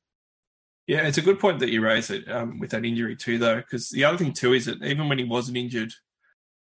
Yeah, 0.87 1.07
it's 1.07 1.17
a 1.17 1.21
good 1.21 1.39
point 1.39 1.59
that 1.59 1.69
you 1.69 1.81
raise 1.81 2.09
it 2.09 2.29
um, 2.29 2.59
with 2.59 2.71
that 2.71 2.83
injury 2.83 3.15
too, 3.15 3.37
though, 3.37 3.55
because 3.55 3.89
the 3.89 4.03
other 4.03 4.17
thing 4.17 4.33
too 4.33 4.53
is 4.53 4.65
that 4.65 4.83
even 4.83 5.07
when 5.07 5.17
he 5.17 5.23
wasn't 5.23 5.57
injured, 5.57 5.93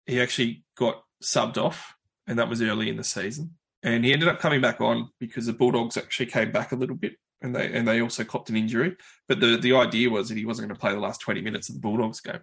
he 0.06 0.20
actually 0.20 0.64
got 0.76 1.04
subbed 1.22 1.58
off, 1.58 1.94
and 2.26 2.40
that 2.40 2.50
was 2.50 2.62
early 2.62 2.90
in 2.90 2.98
the 2.98 3.04
season. 3.04 3.56
And 3.84 4.04
he 4.04 4.14
ended 4.14 4.28
up 4.28 4.40
coming 4.40 4.60
back 4.60 4.82
on 4.82 5.10
because 5.20 5.46
the 5.46 5.54
Bulldogs 5.54 5.98
actually 5.98 6.26
came 6.28 6.52
back 6.52 6.72
a 6.72 6.76
little 6.76 6.96
bit, 6.96 7.14
and 7.42 7.56
they 7.56 7.72
and 7.72 7.88
they 7.88 8.02
also 8.02 8.24
copped 8.24 8.50
an 8.50 8.58
injury. 8.58 8.96
But 9.28 9.40
the 9.40 9.58
the 9.58 9.74
idea 9.76 10.10
was 10.10 10.30
that 10.30 10.38
he 10.38 10.46
wasn't 10.46 10.68
going 10.68 10.76
to 10.76 10.82
play 10.82 10.94
the 10.94 11.00
last 11.00 11.22
twenty 11.22 11.42
minutes 11.42 11.70
of 11.70 11.76
the 11.76 11.82
Bulldogs 11.82 12.22
game. 12.22 12.42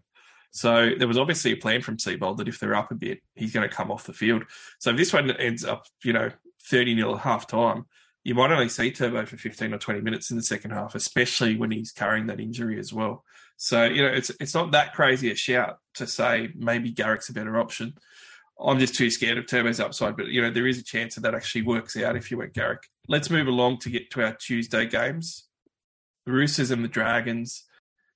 So 0.53 0.91
there 0.97 1.09
was 1.09 1.19
obviously 1.19 1.51
a 1.51 1.57
plan 1.57 1.83
from 1.83 1.97
Seibold 1.97 2.37
that 2.37 2.47
if 2.47 2.61
they're 2.61 2.77
up 2.77 2.93
a 2.93 2.95
bit, 2.95 3.19
he's 3.35 3.53
going 3.53 3.69
to 3.69 3.75
come 3.75 3.91
off 3.91 4.07
the 4.07 4.13
field. 4.13 4.45
So 4.79 4.91
if 4.91 4.97
this 4.97 5.13
one 5.13 5.29
ends 5.33 5.65
up, 5.65 5.85
you 6.05 6.13
know, 6.13 6.31
30 6.71 6.95
nil 6.95 7.17
at 7.17 7.23
half 7.23 7.49
time, 7.49 7.87
you 8.25 8.35
might 8.35 8.51
only 8.51 8.71
see 8.71 8.91
Turbo 8.91 9.27
for 9.27 9.37
15 9.37 9.75
or 9.75 9.79
20 9.79 10.01
minutes 10.01 10.31
in 10.31 10.37
the 10.39 10.43
second 10.43 10.71
half, 10.71 10.95
especially 10.95 11.57
when 11.57 11.71
he's 11.71 11.93
carrying 11.93 12.27
that 12.27 12.41
injury 12.41 12.79
as 12.79 12.93
well. 12.93 13.23
So, 13.59 13.85
you 13.85 14.03
know, 14.03 14.09
it's 14.09 14.31
it's 14.41 14.55
not 14.55 14.73
that 14.73 14.95
crazy 14.95 15.31
a 15.31 15.35
shout 15.35 15.79
to 15.95 16.07
say 16.07 16.51
maybe 16.57 16.91
Garrick's 16.91 17.29
a 17.29 17.35
better 17.35 17.61
option. 17.61 17.95
I'm 18.59 18.79
just 18.79 18.95
too 18.95 19.11
scared 19.11 19.37
of 19.37 19.47
Turbo's 19.47 19.79
upside, 19.79 20.17
but 20.17 20.29
you 20.29 20.41
know, 20.41 20.51
there 20.51 20.67
is 20.67 20.79
a 20.79 20.85
chance 20.85 21.15
that 21.15 21.21
that 21.23 21.35
actually 21.35 21.63
works 21.63 21.97
out 21.97 22.17
if 22.17 22.31
you 22.31 22.39
went 22.39 22.55
Garrick. 22.55 22.83
Let's 23.09 23.31
move 23.31 23.47
along 23.47 23.79
to 23.81 23.91
get 23.91 24.11
to 24.13 24.25
our 24.25 24.35
Tuesday 24.35 24.87
games. 24.87 25.47
The 26.25 26.33
Roosters 26.33 26.71
and 26.71 26.83
the 26.83 26.89
Dragons. 26.89 27.65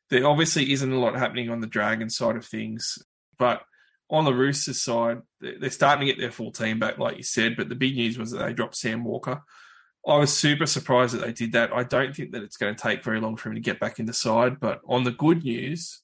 There 0.08 0.26
obviously 0.26 0.72
isn't 0.72 0.92
a 0.92 0.98
lot 0.98 1.16
happening 1.16 1.50
on 1.50 1.60
the 1.60 1.66
Dragon 1.66 2.08
side 2.08 2.36
of 2.36 2.46
things, 2.46 2.98
but 3.38 3.62
on 4.08 4.24
the 4.24 4.32
Roosters 4.32 4.82
side, 4.82 5.18
they're 5.40 5.68
starting 5.68 6.06
to 6.06 6.12
get 6.12 6.18
their 6.18 6.30
full 6.30 6.50
team 6.50 6.78
back, 6.78 6.96
like 6.96 7.18
you 7.18 7.22
said. 7.22 7.56
But 7.56 7.68
the 7.68 7.74
big 7.74 7.94
news 7.94 8.16
was 8.16 8.30
that 8.30 8.38
they 8.38 8.54
dropped 8.54 8.76
Sam 8.76 9.04
Walker. 9.04 9.42
I 10.06 10.16
was 10.16 10.34
super 10.34 10.66
surprised 10.66 11.14
that 11.14 11.24
they 11.24 11.32
did 11.32 11.52
that. 11.52 11.72
I 11.72 11.82
don't 11.82 12.14
think 12.14 12.32
that 12.32 12.42
it's 12.42 12.56
going 12.56 12.74
to 12.74 12.82
take 12.82 13.04
very 13.04 13.20
long 13.20 13.36
for 13.36 13.48
him 13.48 13.56
to 13.56 13.60
get 13.60 13.80
back 13.80 13.98
in 13.98 14.06
the 14.06 14.12
side. 14.12 14.58
But 14.60 14.80
on 14.88 15.04
the 15.04 15.10
good 15.10 15.44
news, 15.44 16.00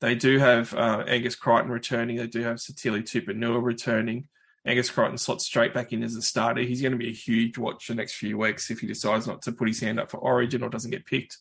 they 0.00 0.14
do 0.14 0.38
have 0.38 0.72
uh, 0.74 1.04
Angus 1.06 1.34
Crichton 1.34 1.70
returning. 1.70 2.16
They 2.16 2.26
do 2.26 2.42
have 2.42 2.56
Sitili 2.56 3.02
Tupouniua 3.02 3.62
returning. 3.62 4.28
Angus 4.66 4.90
Crichton 4.90 5.18
slots 5.18 5.46
straight 5.46 5.74
back 5.74 5.92
in 5.92 6.02
as 6.02 6.16
a 6.16 6.22
starter. 6.22 6.62
He's 6.62 6.82
going 6.82 6.92
to 6.92 6.98
be 6.98 7.08
a 7.08 7.14
huge 7.14 7.58
watch 7.58 7.88
the 7.88 7.94
next 7.94 8.14
few 8.14 8.38
weeks 8.38 8.70
if 8.70 8.80
he 8.80 8.86
decides 8.86 9.26
not 9.26 9.42
to 9.42 9.52
put 9.52 9.68
his 9.68 9.80
hand 9.80 9.98
up 9.98 10.10
for 10.10 10.18
Origin 10.18 10.62
or 10.62 10.68
doesn't 10.68 10.90
get 10.90 11.06
picked. 11.06 11.38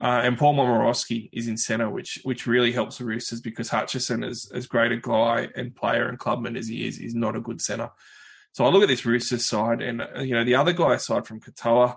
Uh, 0.00 0.20
and 0.24 0.38
Paul 0.38 0.54
Momirovski 0.54 1.30
is 1.32 1.48
in 1.48 1.56
centre, 1.56 1.88
which 1.88 2.20
which 2.24 2.46
really 2.46 2.72
helps 2.72 2.98
the 2.98 3.04
Roosters 3.04 3.40
because 3.40 3.68
Hutchison, 3.68 4.24
as 4.24 4.50
as 4.52 4.66
great 4.66 4.92
a 4.92 4.96
guy 4.96 5.48
and 5.56 5.74
player 5.74 6.08
and 6.08 6.18
clubman 6.18 6.56
as 6.56 6.68
he 6.68 6.86
is, 6.86 6.98
is 6.98 7.14
not 7.14 7.36
a 7.36 7.40
good 7.40 7.60
centre. 7.60 7.90
So 8.54 8.64
I 8.64 8.68
look 8.68 8.84
at 8.84 8.88
this 8.88 9.04
Roosters 9.04 9.44
side, 9.44 9.82
and 9.82 10.00
uh, 10.00 10.20
you 10.20 10.32
know 10.32 10.44
the 10.44 10.54
other 10.54 10.72
guy 10.72 10.94
aside 10.94 11.26
from 11.26 11.40
Katoa 11.40 11.96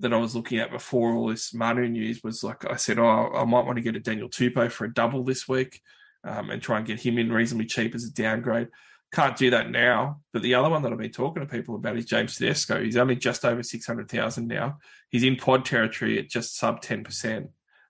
that 0.00 0.12
I 0.12 0.18
was 0.18 0.36
looking 0.36 0.58
at 0.58 0.70
before 0.70 1.14
all 1.14 1.28
this 1.28 1.54
Manu 1.54 1.88
news 1.88 2.22
was 2.22 2.44
like 2.44 2.70
I 2.70 2.76
said, 2.76 2.98
oh, 2.98 3.32
I 3.34 3.44
might 3.46 3.64
want 3.64 3.76
to 3.76 3.82
get 3.82 3.96
a 3.96 4.00
Daniel 4.00 4.28
Tupou 4.28 4.70
for 4.70 4.84
a 4.84 4.92
double 4.92 5.24
this 5.24 5.48
week, 5.48 5.80
um, 6.22 6.50
and 6.50 6.60
try 6.60 6.76
and 6.76 6.86
get 6.86 7.00
him 7.00 7.16
in 7.16 7.32
reasonably 7.32 7.64
cheap 7.64 7.94
as 7.94 8.04
a 8.04 8.12
downgrade. 8.12 8.68
Can't 9.10 9.38
do 9.38 9.48
that 9.50 9.70
now. 9.70 10.20
But 10.34 10.42
the 10.42 10.56
other 10.56 10.68
one 10.68 10.82
that 10.82 10.92
I've 10.92 10.98
been 10.98 11.12
talking 11.12 11.40
to 11.40 11.50
people 11.50 11.76
about 11.76 11.96
is 11.96 12.04
James 12.04 12.36
Tedesco. 12.36 12.82
He's 12.82 12.98
only 12.98 13.16
just 13.16 13.46
over 13.46 13.62
600,000 13.62 14.46
now. 14.46 14.78
He's 15.08 15.22
in 15.22 15.36
pod 15.36 15.64
territory 15.64 16.18
at 16.18 16.28
just 16.28 16.58
sub 16.58 16.82
10%. 16.82 17.48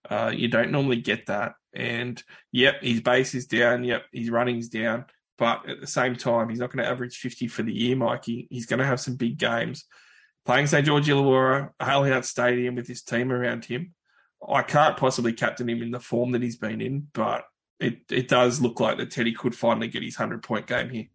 Uh, 0.09 0.33
you 0.33 0.47
don't 0.47 0.71
normally 0.71 1.01
get 1.01 1.27
that. 1.27 1.55
And 1.75 2.23
yep, 2.53 2.83
his 2.83 3.01
base 3.01 3.35
is 3.35 3.47
down. 3.47 3.83
Yep, 3.83 4.05
his 4.13 4.31
running's 4.31 4.69
down. 4.69 5.07
But 5.39 5.69
at 5.69 5.81
the 5.81 5.87
same 5.87 6.17
time, 6.17 6.49
he's 6.49 6.59
not 6.59 6.73
going 6.73 6.85
to 6.85 6.91
average 6.91 7.17
50 7.19 7.49
for 7.49 7.63
the 7.63 7.73
year, 7.73 7.97
Mikey. 7.97 8.49
He's 8.51 8.67
going 8.67 8.79
to 8.79 8.87
have 8.87 9.01
some 9.01 9.17
big 9.17 9.39
games. 9.39 9.85
Playing 10.45 10.67
St. 10.67 10.87
George 10.87 11.09
Illawarra, 11.09 11.71
Allianz 11.81 12.25
Stadium 12.25 12.77
with 12.77 12.87
his 12.87 13.03
team 13.03 13.33
around 13.33 13.65
him, 13.65 13.95
I 14.49 14.63
can't 14.63 14.97
possibly 14.97 15.33
captain 15.33 15.69
him 15.69 15.83
in 15.83 15.91
the 15.91 16.01
form 16.01 16.33
that 16.33 16.43
he's 16.43 16.57
been 16.57 16.81
in, 16.81 17.09
but 17.13 17.45
it, 17.81 18.01
it 18.11 18.29
does 18.29 18.61
look 18.61 18.81
like 18.81 18.99
that 18.99 19.11
Teddy 19.11 19.33
could 19.33 19.55
finally 19.55 19.89
get 19.89 20.03
his 20.03 20.19
100 20.19 20.43
point 20.43 20.67
game 20.67 20.91
here. 20.91 21.07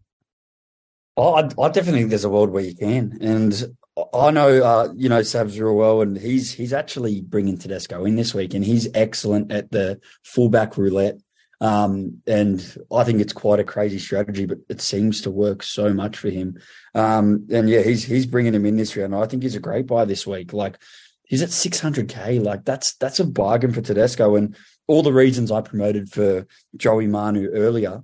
I, 1.18 1.50
I 1.60 1.70
definitely 1.70 2.00
think 2.00 2.10
there's 2.10 2.24
a 2.24 2.30
world 2.30 2.50
where 2.50 2.64
you 2.64 2.76
can. 2.76 3.18
And 3.22 3.76
I 4.14 4.32
know, 4.32 4.64
uh, 4.64 4.94
you 4.96 5.10
know, 5.10 5.22
Savs 5.22 5.60
real 5.60 5.76
well, 5.76 6.02
and 6.02 6.18
he's 6.18 6.54
he's 6.54 6.74
actually 6.74 7.22
bringing 7.22 7.58
Tedesco 7.58 8.06
in 8.06 8.16
this 8.16 8.34
week, 8.34 8.54
and 8.54 8.64
he's 8.64 8.88
excellent 8.94 9.52
at 9.52 9.72
the 9.72 10.00
fullback 10.24 10.78
roulette. 10.78 11.18
Um, 11.62 12.24
and 12.26 12.60
I 12.92 13.04
think 13.04 13.22
it's 13.22 13.34
quite 13.34 13.60
a 13.60 13.64
crazy 13.64 14.00
strategy, 14.00 14.46
but 14.48 14.58
it 14.68 14.82
seems 14.82 15.22
to 15.22 15.32
work 15.32 15.62
so 15.62 15.94
much 15.94 16.18
for 16.18 16.30
him. 16.30 16.60
Um, 16.96 17.48
and 17.52 17.70
yeah, 17.70 17.82
he's 17.82 18.04
he's 18.04 18.26
bringing 18.26 18.56
him 18.56 18.66
in 18.66 18.78
this 18.78 18.98
round. 18.98 19.16
I 19.16 19.28
think 19.28 19.44
he's 19.44 19.56
a 19.56 19.60
great 19.60 19.86
buy 19.86 20.06
this 20.06 20.26
week. 20.26 20.54
Like 20.54 20.80
he's 21.24 21.44
at 21.44 21.50
600k. 21.50 22.44
Like 22.44 22.66
that's 22.66 22.96
that's 22.96 23.20
a 23.20 23.26
bargain 23.26 23.72
for 23.72 23.82
Tedesco, 23.82 24.36
and 24.36 24.58
all 24.88 25.04
the 25.04 25.14
reasons 25.14 25.52
I 25.52 25.62
promoted 25.62 26.12
for 26.12 26.48
Joey 26.76 27.06
Manu 27.06 27.50
earlier. 27.52 28.04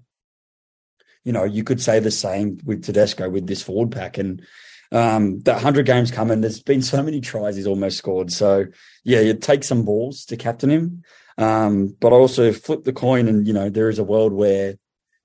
You 1.23 1.33
know, 1.33 1.43
you 1.43 1.63
could 1.63 1.81
say 1.81 1.99
the 1.99 2.11
same 2.11 2.59
with 2.63 2.83
Tedesco 2.83 3.27
with 3.27 3.47
this 3.47 3.63
forward 3.63 3.91
pack, 3.91 4.19
and 4.19 4.45
um, 4.91 5.39
that 5.41 5.55
100 5.55 5.85
games 5.85 6.11
coming, 6.11 6.41
there's 6.41 6.61
been 6.61 6.81
so 6.81 7.03
many 7.03 7.19
tries 7.19 7.55
he's 7.55 7.67
almost 7.67 7.97
scored. 7.97 8.31
So, 8.31 8.67
yeah, 9.03 9.19
it 9.19 9.41
takes 9.41 9.67
some 9.67 9.83
balls 9.83 10.25
to 10.25 10.37
captain 10.37 10.69
him. 10.69 11.03
Um, 11.37 11.95
but 11.99 12.13
I 12.13 12.15
also 12.15 12.51
flip 12.51 12.83
the 12.83 12.93
coin, 12.93 13.27
and, 13.27 13.45
you 13.45 13.53
know, 13.53 13.69
there 13.69 13.89
is 13.89 13.99
a 13.99 14.03
world 14.03 14.33
where 14.33 14.75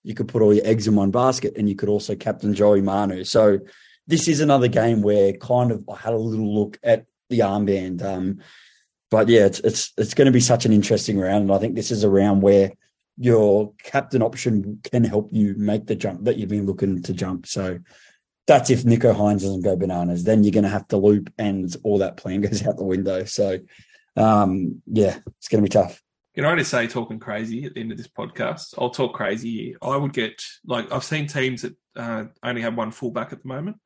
you 0.02 0.14
could 0.14 0.28
put 0.28 0.42
all 0.42 0.52
your 0.52 0.66
eggs 0.66 0.86
in 0.86 0.96
one 0.96 1.10
basket 1.10 1.54
and 1.56 1.68
you 1.68 1.76
could 1.76 1.88
also 1.88 2.16
captain 2.16 2.54
Joey 2.54 2.82
Manu. 2.82 3.24
So, 3.24 3.60
this 4.06 4.26
is 4.26 4.40
another 4.40 4.68
game 4.68 5.00
where 5.02 5.32
kind 5.34 5.70
of 5.70 5.88
I 5.88 5.96
had 5.96 6.12
a 6.12 6.18
little 6.18 6.54
look 6.54 6.78
at 6.82 7.06
the 7.30 7.40
armband. 7.40 8.02
Um, 8.02 8.40
but 9.10 9.28
yeah, 9.28 9.46
it's 9.46 9.60
it's 9.60 9.92
it's 9.96 10.14
going 10.14 10.26
to 10.26 10.32
be 10.32 10.40
such 10.40 10.64
an 10.64 10.72
interesting 10.72 11.18
round, 11.18 11.42
and 11.42 11.52
I 11.52 11.58
think 11.58 11.74
this 11.74 11.90
is 11.90 12.02
a 12.02 12.10
round 12.10 12.42
where 12.42 12.72
your 13.18 13.72
captain 13.82 14.22
option 14.22 14.80
can 14.84 15.04
help 15.04 15.28
you 15.32 15.54
make 15.56 15.86
the 15.86 15.94
jump 15.94 16.24
that 16.24 16.38
you've 16.38 16.48
been 16.48 16.66
looking 16.66 17.02
to 17.02 17.12
jump. 17.12 17.46
So 17.46 17.78
that's 18.46 18.70
if 18.70 18.84
Nicho 18.84 19.14
Hynes 19.14 19.42
doesn't 19.42 19.62
go 19.62 19.76
bananas. 19.76 20.24
Then 20.24 20.42
you're 20.42 20.52
going 20.52 20.64
to 20.64 20.70
have 20.70 20.88
to 20.88 20.96
loop, 20.96 21.32
and 21.38 21.74
all 21.84 21.98
that 21.98 22.16
plan 22.16 22.40
goes 22.42 22.66
out 22.66 22.76
the 22.76 22.84
window. 22.84 23.24
So, 23.24 23.58
um, 24.16 24.82
yeah, 24.86 25.18
it's 25.38 25.48
going 25.48 25.62
to 25.64 25.68
be 25.68 25.72
tough. 25.72 26.02
Can 26.34 26.44
I 26.46 26.56
just 26.56 26.70
say, 26.70 26.86
talking 26.86 27.18
crazy 27.18 27.64
at 27.64 27.74
the 27.74 27.80
end 27.80 27.92
of 27.92 27.98
this 27.98 28.08
podcast, 28.08 28.74
I'll 28.78 28.90
talk 28.90 29.12
crazy. 29.14 29.76
I 29.82 29.96
would 29.96 30.14
get 30.14 30.42
like 30.64 30.90
I've 30.90 31.04
seen 31.04 31.26
teams 31.26 31.62
that 31.62 31.76
uh, 31.94 32.24
only 32.42 32.62
have 32.62 32.74
one 32.74 32.90
fullback 32.90 33.32
at 33.32 33.42
the 33.42 33.48
moment, 33.48 33.76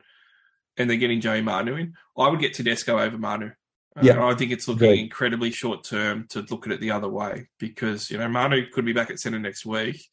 and 0.76 0.88
they're 0.88 0.96
getting 0.96 1.20
Joey 1.20 1.42
Manu 1.42 1.74
in. 1.74 1.94
I 2.16 2.28
would 2.28 2.38
get 2.40 2.54
Tedesco 2.54 3.00
over 3.00 3.18
Manu. 3.18 3.46
Uh, 3.96 4.00
Yeah. 4.02 4.24
I 4.24 4.34
think 4.34 4.52
it's 4.52 4.68
looking 4.68 4.88
Great. 4.88 5.00
incredibly 5.00 5.50
short 5.50 5.82
term 5.82 6.26
to 6.30 6.42
look 6.50 6.66
at 6.66 6.72
it 6.72 6.80
the 6.80 6.92
other 6.92 7.08
way 7.08 7.48
because 7.58 8.10
you 8.10 8.18
know 8.18 8.28
Manu 8.28 8.70
could 8.70 8.84
be 8.84 8.92
back 8.92 9.10
at 9.10 9.18
centre 9.18 9.40
next 9.40 9.66
week. 9.66 10.04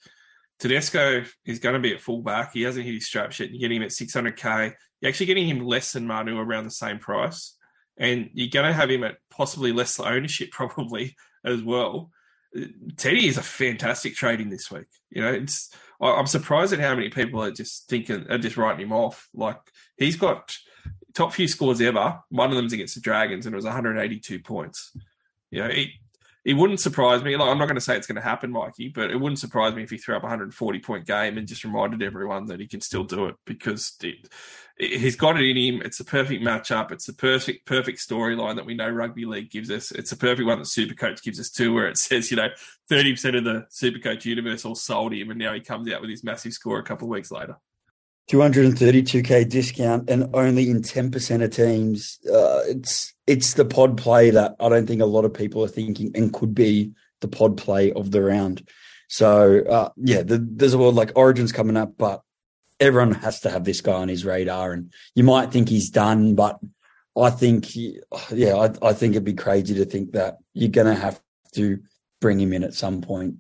Tedesco 0.60 1.24
is 1.46 1.60
going 1.60 1.74
to 1.74 1.80
be 1.80 1.94
at 1.94 2.02
fullback. 2.02 2.54
He 2.54 2.62
hasn't 2.62 2.86
hit 2.86 2.94
his 2.94 3.06
straps 3.06 3.40
yet. 3.40 3.50
You're 3.52 3.60
getting 3.60 3.78
him 3.78 3.84
at 3.84 3.90
600k. 3.92 4.74
You're 5.02 5.10
actually 5.10 5.26
getting 5.26 5.48
him 5.48 5.60
less 5.60 5.92
than 5.92 6.08
Manu 6.08 6.38
around 6.40 6.64
the 6.64 6.72
same 6.72 7.00
price, 7.00 7.58
and 7.98 8.30
you're 8.34 8.50
going 8.50 8.66
to 8.66 8.74
have 8.74 8.90
him 8.90 9.04
at 9.04 9.18
possibly 9.30 9.72
less 9.72 10.00
ownership 10.00 10.52
probably 10.52 11.16
as 11.44 11.62
well. 11.62 12.12
Teddy 12.98 13.28
is 13.28 13.38
a 13.38 13.44
fantastic 13.44 14.16
trading 14.16 14.50
this 14.50 14.70
week. 14.70 14.86
You 15.10 15.22
know, 15.24 15.32
it's 15.32 15.74
I'm 16.00 16.28
surprised 16.28 16.74
at 16.74 16.80
how 16.80 16.94
many 16.94 17.10
people 17.10 17.42
are 17.42 17.52
just 17.52 17.88
thinking 17.88 18.28
are 18.30 18.38
just 18.38 18.58
writing 18.58 18.86
him 18.86 18.94
off. 18.94 19.28
Like 19.34 19.60
he's 19.98 20.18
got 20.18 20.56
top 21.14 21.34
few 21.34 21.48
scores 21.48 21.82
ever. 21.82 22.20
One 22.30 22.50
of 22.52 22.56
them's 22.56 22.74
against 22.74 22.96
the 22.96 23.02
Dragons, 23.02 23.46
and 23.46 23.54
it 23.54 23.56
was 23.56 23.66
182 23.66 24.40
points. 24.40 24.96
You 25.50 25.64
know, 25.64 25.70
it 26.46 26.56
wouldn't 26.56 26.82
surprise 26.82 27.24
me. 27.24 27.38
Like, 27.38 27.50
I'm 27.50 27.58
not 27.58 27.68
going 27.68 27.76
to 27.76 27.82
say 27.82 27.96
it's 27.96 28.08
going 28.08 28.18
to 28.18 28.22
happen, 28.22 28.52
Mikey, 28.52 28.90
but 28.90 29.12
it 29.12 29.16
wouldn't 29.16 29.40
surprise 29.40 29.74
me 29.74 29.84
if 29.84 29.90
he 29.90 29.98
threw 29.98 30.16
up 30.16 30.24
a 30.24 30.26
140 30.26 30.80
point 30.80 31.06
game 31.06 31.38
and 31.38 31.48
just 31.48 31.64
reminded 31.64 32.04
everyone 32.04 32.48
that 32.48 32.60
he 32.60 32.68
can 32.68 32.82
still 32.82 33.06
do 33.06 33.28
it 33.28 33.36
because 33.46 33.96
it, 34.04 34.28
he's 34.78 35.16
got 35.16 35.40
it 35.40 35.46
in 35.46 35.56
him. 35.56 35.82
It's 35.86 36.02
a 36.02 36.06
perfect 36.06 36.44
matchup. 36.44 36.92
It's 36.92 37.08
a 37.08 37.14
perfect, 37.14 37.66
perfect 37.66 38.00
storyline 38.00 38.58
that 38.58 38.66
we 38.66 38.74
know 38.74 38.90
rugby 38.90 39.26
league 39.26 39.52
gives 39.52 39.72
us. 39.72 39.92
It's 39.92 40.12
a 40.12 40.18
perfect 40.18 40.46
one 40.46 40.60
that 40.60 40.68
Supercoach 40.68 41.24
gives 41.24 41.40
us 41.40 41.50
too, 41.50 41.74
where 41.74 41.88
it 41.88 41.98
says, 42.00 42.30
you 42.30 42.38
know, 42.38 42.50
30% 42.92 43.38
of 43.38 43.46
the 43.46 43.66
Supercoach 43.72 44.26
universe 44.26 44.66
all 44.66 44.76
sold 44.76 45.14
him, 45.14 45.30
and 45.30 45.40
now 45.40 45.54
he 45.54 45.62
comes 45.62 45.90
out 45.92 46.02
with 46.02 46.10
his 46.10 46.24
massive 46.26 46.54
score 46.54 46.80
a 46.80 46.84
couple 46.84 47.08
of 47.08 47.12
weeks 47.12 47.32
later. 47.32 47.58
232k 48.30 49.50
discount 49.50 50.10
and 50.10 50.30
only 50.34 50.70
in 50.70 50.82
10% 50.82 51.44
of 51.44 51.52
teams. 51.52 52.20
Uh, 52.26 52.62
it's 52.68 53.14
it's 53.28 53.54
the 53.54 53.66
pod 53.66 53.98
play 53.98 54.30
that 54.30 54.56
I 54.60 54.70
don't 54.70 54.88
think 54.88 55.02
a 55.02 55.06
lot 55.06 55.26
of 55.26 55.34
people 55.34 55.64
are 55.64 55.70
thinking 55.70 56.12
and 56.16 56.34
could 56.34 56.54
be 56.54 56.92
the 57.22 57.28
pod 57.28 57.58
play 57.58 57.92
of 57.94 58.12
the 58.12 58.22
round. 58.22 58.68
So 59.08 59.64
uh, 59.66 59.90
yeah, 59.98 60.24
the, 60.24 60.38
there's 60.38 60.74
a 60.74 60.78
world 60.78 60.96
like 60.96 61.12
Origins 61.16 61.52
coming 61.52 61.78
up, 61.78 61.98
but 61.98 62.22
everyone 62.80 63.14
has 63.14 63.42
to 63.42 63.50
have 63.50 63.64
this 63.64 63.82
guy 63.82 63.94
on 63.94 64.08
his 64.08 64.26
radar. 64.26 64.74
And 64.74 64.92
you 65.16 65.24
might 65.24 65.52
think 65.52 65.70
he's 65.70 65.90
done, 65.90 66.36
but 66.36 66.60
I 67.18 67.30
think 67.30 67.66
he, 67.66 68.00
yeah, 68.32 68.56
I, 68.56 68.90
I 68.90 68.94
think 68.94 69.12
it'd 69.12 69.24
be 69.24 69.34
crazy 69.34 69.76
to 69.76 69.86
think 69.86 70.14
that 70.14 70.38
you're 70.54 70.72
to 70.72 70.96
have 70.96 71.22
to 71.56 71.80
bring 72.20 72.40
him 72.40 72.54
in 72.54 72.64
at 72.64 72.74
some 72.74 73.02
point. 73.02 73.36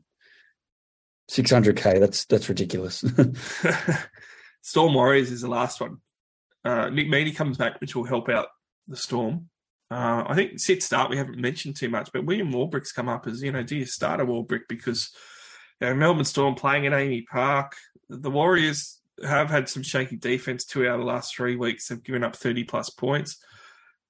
600k, 1.31 1.99
that's 1.99 2.25
that's 2.25 2.49
ridiculous. 2.49 3.03
Storm 4.63 4.93
Warriors 4.93 5.29
is 5.29 5.41
the 5.41 5.49
last 5.49 5.79
one. 5.81 5.97
Uh, 6.63 6.89
Nick 6.89 7.07
Meaney 7.07 7.35
comes 7.35 7.57
back, 7.57 7.79
which 7.81 7.95
will 7.95 8.05
help 8.05 8.29
out 8.29 8.47
the 8.87 8.95
Storm. 8.95 9.49
Uh, 9.91 10.23
I 10.25 10.33
think 10.33 10.59
sit 10.59 10.81
start 10.81 11.11
we 11.11 11.17
haven't 11.17 11.37
mentioned 11.37 11.75
too 11.75 11.89
much, 11.89 12.09
but 12.11 12.25
William 12.25 12.51
Warbrick's 12.51 12.93
come 12.93 13.09
up 13.09 13.27
as 13.27 13.43
you 13.43 13.51
know, 13.51 13.61
do 13.61 13.75
you 13.75 13.85
start 13.85 14.21
a 14.21 14.25
Warbrick 14.25 14.61
because 14.67 15.13
you 15.79 15.87
know, 15.87 15.95
Melbourne 15.95 16.25
Storm 16.25 16.55
playing 16.55 16.87
at 16.87 16.93
AAMI 16.93 17.25
Park. 17.27 17.75
The 18.09 18.31
Warriors 18.31 19.01
have 19.23 19.49
had 19.49 19.69
some 19.69 19.83
shaky 19.83 20.15
defense 20.15 20.65
two 20.65 20.87
out 20.87 20.95
of 20.95 21.01
the 21.01 21.05
last 21.05 21.35
three 21.35 21.57
weeks. 21.57 21.87
They've 21.87 22.01
given 22.01 22.23
up 22.23 22.35
thirty 22.35 22.63
plus 22.63 22.89
points. 22.89 23.37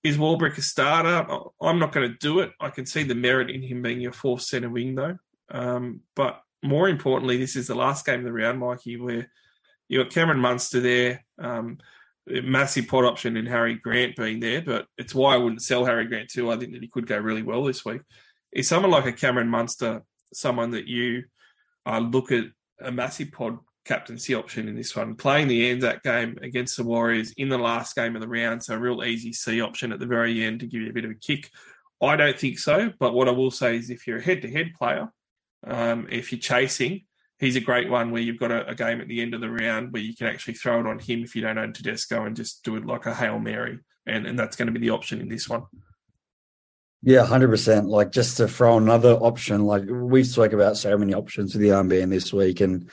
Is 0.03 0.17
Warbrick 0.17 0.57
a 0.57 0.61
starter? 0.61 1.25
I'm 1.61 1.79
not 1.79 1.91
going 1.91 2.09
to 2.09 2.17
do 2.17 2.39
it. 2.39 2.51
I 2.59 2.69
can 2.69 2.85
see 2.85 3.03
the 3.03 3.15
merit 3.15 3.49
in 3.49 3.63
him 3.63 3.81
being 3.81 4.01
your 4.01 4.11
fourth 4.11 4.43
centre 4.43 4.69
wing 4.69 4.95
though. 4.95 5.17
Um, 5.49 6.01
but 6.15 6.41
more 6.61 6.87
importantly, 6.87 7.37
this 7.37 7.55
is 7.55 7.67
the 7.67 7.75
last 7.75 8.05
game 8.05 8.19
of 8.19 8.25
the 8.25 8.31
round, 8.31 8.59
Mikey, 8.59 8.97
where 8.97 9.31
you 9.89 10.03
got 10.03 10.13
Cameron 10.13 10.39
Munster 10.39 10.79
there, 10.79 11.25
um, 11.39 11.77
massive 12.27 12.87
pod 12.87 13.05
option 13.05 13.37
in 13.37 13.45
Harry 13.45 13.75
Grant 13.75 14.15
being 14.15 14.39
there, 14.39 14.61
but 14.61 14.87
it's 14.97 15.13
why 15.13 15.33
I 15.33 15.37
wouldn't 15.37 15.61
sell 15.61 15.85
Harry 15.85 16.07
Grant 16.07 16.29
too. 16.29 16.51
I 16.51 16.57
think 16.57 16.73
that 16.73 16.81
he 16.81 16.87
could 16.87 17.07
go 17.07 17.17
really 17.17 17.43
well 17.43 17.63
this 17.63 17.83
week. 17.83 18.01
Is 18.51 18.67
someone 18.67 18.91
like 18.91 19.05
a 19.05 19.13
Cameron 19.13 19.49
Munster 19.49 20.03
someone 20.33 20.71
that 20.71 20.87
you 20.87 21.23
uh, 21.85 21.99
look 21.99 22.31
at 22.31 22.45
a 22.81 22.91
massive 22.91 23.31
pod 23.31 23.59
captaincy 23.85 24.33
option 24.33 24.67
in 24.67 24.75
this 24.75 24.95
one, 24.95 25.15
playing 25.15 25.47
the 25.47 25.69
Anzac 25.69 26.03
game 26.03 26.37
against 26.41 26.77
the 26.77 26.83
Warriors 26.83 27.33
in 27.33 27.49
the 27.49 27.57
last 27.57 27.95
game 27.95 28.15
of 28.15 28.21
the 28.21 28.27
round, 28.27 28.63
so 28.63 28.75
a 28.75 28.79
real 28.79 29.03
easy 29.03 29.33
C 29.33 29.61
option 29.61 29.91
at 29.91 29.99
the 29.99 30.05
very 30.05 30.43
end 30.43 30.61
to 30.61 30.67
give 30.67 30.81
you 30.81 30.89
a 30.89 30.93
bit 30.93 31.05
of 31.05 31.11
a 31.11 31.15
kick. 31.15 31.49
I 32.01 32.15
don't 32.15 32.37
think 32.37 32.59
so, 32.59 32.91
but 32.99 33.13
what 33.13 33.27
I 33.27 33.31
will 33.31 33.51
say 33.51 33.77
is 33.77 33.89
if 33.89 34.07
you're 34.07 34.17
a 34.17 34.23
head-to-head 34.23 34.71
player, 34.77 35.09
um, 35.65 36.07
if 36.09 36.31
you're 36.31 36.39
chasing, 36.39 37.05
he's 37.43 37.55
a 37.55 37.61
great 37.61 37.89
one 37.89 38.11
where 38.11 38.21
you've 38.21 38.39
got 38.39 38.51
a, 38.51 38.67
a, 38.67 38.75
game 38.75 39.01
at 39.01 39.07
the 39.07 39.21
end 39.21 39.33
of 39.33 39.41
the 39.41 39.49
round 39.49 39.91
where 39.91 40.01
you 40.01 40.15
can 40.15 40.27
actually 40.27 40.53
throw 40.53 40.79
it 40.79 40.87
on 40.87 40.99
him 40.99 41.23
if 41.23 41.35
you 41.35 41.41
don't 41.41 41.57
own 41.57 41.73
Tedesco 41.73 42.25
and 42.25 42.35
just 42.35 42.63
do 42.63 42.75
it 42.75 42.85
like 42.85 43.05
a 43.05 43.13
Hail 43.13 43.39
Mary. 43.39 43.79
And, 44.05 44.25
and 44.25 44.37
that's 44.37 44.55
going 44.55 44.67
to 44.67 44.71
be 44.71 44.79
the 44.79 44.91
option 44.91 45.21
in 45.21 45.29
this 45.29 45.47
one. 45.47 45.63
Yeah, 47.01 47.25
100%. 47.25 47.87
Like 47.87 48.11
just 48.11 48.37
to 48.37 48.47
throw 48.47 48.77
another 48.77 49.13
option, 49.13 49.65
like 49.65 49.83
we 49.87 50.23
spoke 50.23 50.53
about 50.53 50.77
so 50.77 50.97
many 50.97 51.13
options 51.13 51.53
with 51.53 51.61
the 51.61 51.69
armband 51.69 52.09
this 52.09 52.31
week. 52.31 52.61
And 52.61 52.89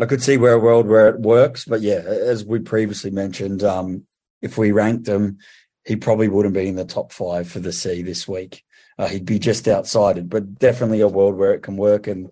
I 0.00 0.06
could 0.06 0.22
see 0.22 0.38
where 0.38 0.54
a 0.54 0.58
world 0.58 0.86
where 0.86 1.08
it 1.08 1.20
works. 1.20 1.64
But 1.66 1.82
yeah, 1.82 1.98
as 1.98 2.44
we 2.44 2.58
previously 2.60 3.10
mentioned, 3.10 3.62
um, 3.62 4.06
if 4.40 4.56
we 4.56 4.72
ranked 4.72 5.08
him, 5.08 5.38
he 5.84 5.96
probably 5.96 6.28
wouldn't 6.28 6.54
be 6.54 6.68
in 6.68 6.76
the 6.76 6.84
top 6.84 7.12
five 7.12 7.48
for 7.48 7.60
the 7.60 7.72
C 7.72 8.02
this 8.02 8.26
week. 8.26 8.64
Uh, 8.98 9.08
he'd 9.08 9.24
be 9.24 9.38
just 9.38 9.68
outside 9.68 10.18
it, 10.18 10.28
but 10.28 10.58
definitely 10.58 11.00
a 11.00 11.08
world 11.08 11.36
where 11.36 11.52
it 11.52 11.62
can 11.62 11.76
work. 11.76 12.06
And 12.06 12.30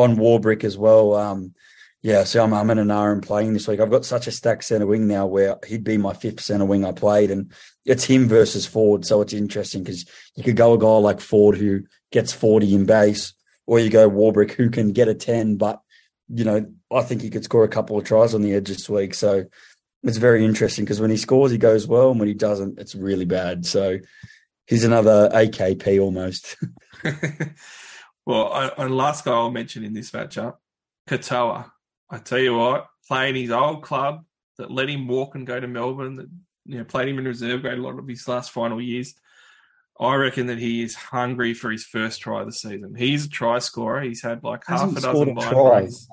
on 0.00 0.16
Warbrick 0.16 0.64
as 0.64 0.76
well. 0.76 1.14
Um, 1.14 1.54
yeah, 2.02 2.24
so 2.24 2.42
I'm, 2.42 2.54
I'm 2.54 2.70
in 2.70 2.78
an 2.78 2.90
RM 2.90 3.20
playing 3.20 3.52
this 3.52 3.68
week. 3.68 3.78
I've 3.78 3.90
got 3.90 4.06
such 4.06 4.26
a 4.26 4.32
stacked 4.32 4.64
centre 4.64 4.86
wing 4.86 5.06
now 5.06 5.26
where 5.26 5.58
he'd 5.66 5.84
be 5.84 5.98
my 5.98 6.14
fifth 6.14 6.40
centre 6.40 6.64
wing 6.64 6.84
I 6.84 6.92
played, 6.92 7.30
and 7.30 7.52
it's 7.84 8.04
him 8.04 8.26
versus 8.26 8.66
Ford. 8.66 9.04
So 9.04 9.20
it's 9.20 9.34
interesting 9.34 9.82
because 9.82 10.06
you 10.34 10.42
could 10.42 10.56
go 10.56 10.72
a 10.72 10.78
guy 10.78 10.96
like 10.96 11.20
Ford 11.20 11.58
who 11.58 11.82
gets 12.10 12.32
40 12.32 12.74
in 12.74 12.86
base, 12.86 13.34
or 13.66 13.78
you 13.78 13.90
go 13.90 14.08
Warbrick 14.08 14.52
who 14.52 14.70
can 14.70 14.92
get 14.92 15.08
a 15.08 15.14
10, 15.14 15.56
but 15.56 15.80
you 16.32 16.44
know, 16.44 16.72
I 16.90 17.02
think 17.02 17.22
he 17.22 17.30
could 17.30 17.44
score 17.44 17.64
a 17.64 17.68
couple 17.68 17.98
of 17.98 18.04
tries 18.04 18.34
on 18.34 18.42
the 18.42 18.54
edge 18.54 18.68
this 18.68 18.88
week. 18.88 19.14
So 19.14 19.44
it's 20.02 20.16
very 20.16 20.44
interesting 20.44 20.84
because 20.84 21.00
when 21.00 21.10
he 21.10 21.16
scores, 21.16 21.50
he 21.50 21.58
goes 21.58 21.86
well, 21.86 22.10
and 22.10 22.18
when 22.18 22.28
he 22.28 22.34
doesn't, 22.34 22.78
it's 22.78 22.94
really 22.94 23.26
bad. 23.26 23.66
So 23.66 23.98
he's 24.66 24.84
another 24.84 25.28
AKP 25.34 26.00
almost. 26.00 26.56
Well, 28.26 28.52
I, 28.52 28.70
and 28.78 28.96
last 28.96 29.24
guy 29.24 29.32
I'll 29.32 29.50
mention 29.50 29.84
in 29.84 29.92
this 29.94 30.10
matchup, 30.10 30.56
Katoa. 31.08 31.70
I 32.10 32.18
tell 32.18 32.38
you 32.38 32.56
what, 32.56 32.86
playing 33.08 33.36
his 33.36 33.50
old 33.50 33.82
club 33.82 34.24
that 34.58 34.70
let 34.70 34.88
him 34.90 35.08
walk 35.08 35.34
and 35.34 35.46
go 35.46 35.58
to 35.58 35.66
Melbourne, 35.66 36.16
that 36.16 36.26
you 36.66 36.78
know 36.78 36.84
played 36.84 37.08
him 37.08 37.18
in 37.18 37.24
reserve 37.24 37.62
grade 37.62 37.78
a 37.78 37.82
lot 37.82 37.98
of 37.98 38.06
his 38.06 38.26
last 38.28 38.50
final 38.50 38.80
years. 38.80 39.14
I 39.98 40.14
reckon 40.14 40.46
that 40.46 40.58
he 40.58 40.82
is 40.82 40.94
hungry 40.94 41.52
for 41.54 41.70
his 41.70 41.84
first 41.84 42.20
try 42.20 42.40
of 42.40 42.46
the 42.46 42.52
season. 42.52 42.94
He's 42.96 43.26
a 43.26 43.28
try 43.28 43.58
scorer. 43.58 44.00
He's 44.02 44.22
had 44.22 44.42
like 44.42 44.64
half 44.66 44.80
Hasn't 44.80 44.98
a 44.98 45.02
dozen 45.02 45.36
a 45.38 45.50
breaks. 45.70 46.08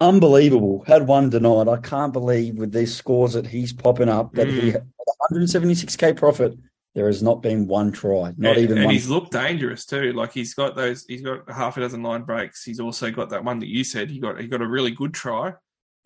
Unbelievable. 0.00 0.84
Had 0.86 1.06
one 1.06 1.30
denied. 1.30 1.68
I 1.68 1.78
can't 1.78 2.12
believe 2.12 2.58
with 2.58 2.72
these 2.72 2.94
scores 2.94 3.32
that 3.32 3.46
he's 3.46 3.72
popping 3.72 4.08
up 4.08 4.32
that 4.34 4.46
he 4.46 4.70
Mm. 4.70 4.72
had 4.72 4.86
176k 5.32 6.16
profit. 6.16 6.56
There 6.96 7.08
has 7.08 7.22
not 7.22 7.42
been 7.42 7.66
one 7.68 7.92
try, 7.92 8.32
not 8.38 8.56
and, 8.56 8.58
even 8.58 8.78
and 8.78 8.86
one. 8.86 8.94
he's 8.94 9.10
looked 9.10 9.30
dangerous 9.30 9.84
too. 9.84 10.14
Like 10.14 10.32
he's 10.32 10.54
got 10.54 10.74
those, 10.76 11.04
he's 11.06 11.20
got 11.20 11.48
half 11.50 11.76
a 11.76 11.80
dozen 11.80 12.02
line 12.02 12.22
breaks. 12.22 12.64
He's 12.64 12.80
also 12.80 13.10
got 13.10 13.28
that 13.30 13.44
one 13.44 13.58
that 13.58 13.68
you 13.68 13.84
said 13.84 14.08
he 14.08 14.18
got. 14.18 14.40
He 14.40 14.48
got 14.48 14.62
a 14.62 14.66
really 14.66 14.92
good 14.92 15.12
try 15.12 15.52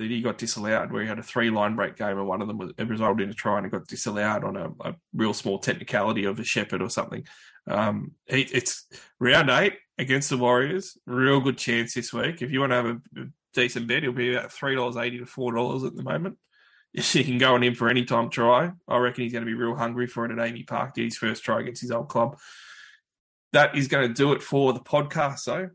that 0.00 0.10
he 0.10 0.20
got 0.20 0.36
disallowed, 0.36 0.90
where 0.90 1.02
he 1.02 1.08
had 1.08 1.20
a 1.20 1.22
three 1.22 1.48
line 1.48 1.76
break 1.76 1.94
game, 1.94 2.18
and 2.18 2.26
one 2.26 2.42
of 2.42 2.48
them 2.48 2.58
was 2.58 2.72
it 2.76 2.88
resulted 2.88 3.22
in 3.22 3.30
a 3.30 3.34
try, 3.34 3.58
and 3.58 3.66
it 3.66 3.70
got 3.70 3.86
disallowed 3.86 4.42
on 4.42 4.56
a, 4.56 4.70
a 4.80 4.96
real 5.14 5.32
small 5.32 5.60
technicality 5.60 6.24
of 6.24 6.40
a 6.40 6.44
shepherd 6.44 6.82
or 6.82 6.90
something. 6.90 7.24
Um, 7.68 8.10
he, 8.26 8.40
it's 8.40 8.88
round 9.20 9.48
eight 9.48 9.74
against 9.96 10.28
the 10.28 10.38
Warriors. 10.38 10.98
Real 11.06 11.38
good 11.38 11.56
chance 11.56 11.94
this 11.94 12.12
week. 12.12 12.42
If 12.42 12.50
you 12.50 12.58
want 12.58 12.72
to 12.72 12.76
have 12.76 12.86
a, 12.86 13.00
a 13.16 13.24
decent 13.54 13.86
bet, 13.86 13.98
it'll 13.98 14.12
be 14.12 14.34
about 14.34 14.50
three 14.50 14.74
dollars 14.74 14.96
eighty 14.96 15.18
to 15.18 15.26
four 15.26 15.54
dollars 15.54 15.84
at 15.84 15.94
the 15.94 16.02
moment. 16.02 16.36
You 16.92 17.24
can 17.24 17.38
go 17.38 17.54
on 17.54 17.62
him 17.62 17.74
for 17.74 17.88
any 17.88 18.04
time 18.04 18.30
try. 18.30 18.72
I 18.88 18.98
reckon 18.98 19.22
he's 19.22 19.32
going 19.32 19.44
to 19.44 19.50
be 19.50 19.54
real 19.54 19.76
hungry 19.76 20.06
for 20.06 20.24
it 20.24 20.32
at 20.32 20.38
AAMI 20.38 20.66
Park. 20.66 20.94
Did 20.94 21.04
his 21.04 21.16
first 21.16 21.44
try 21.44 21.60
against 21.60 21.82
his 21.82 21.92
old 21.92 22.08
club. 22.08 22.38
That 23.52 23.76
is 23.76 23.88
going 23.88 24.08
to 24.08 24.14
do 24.14 24.32
it 24.32 24.42
for 24.42 24.72
the 24.72 24.80
podcast, 24.80 25.44
though. 25.44 25.70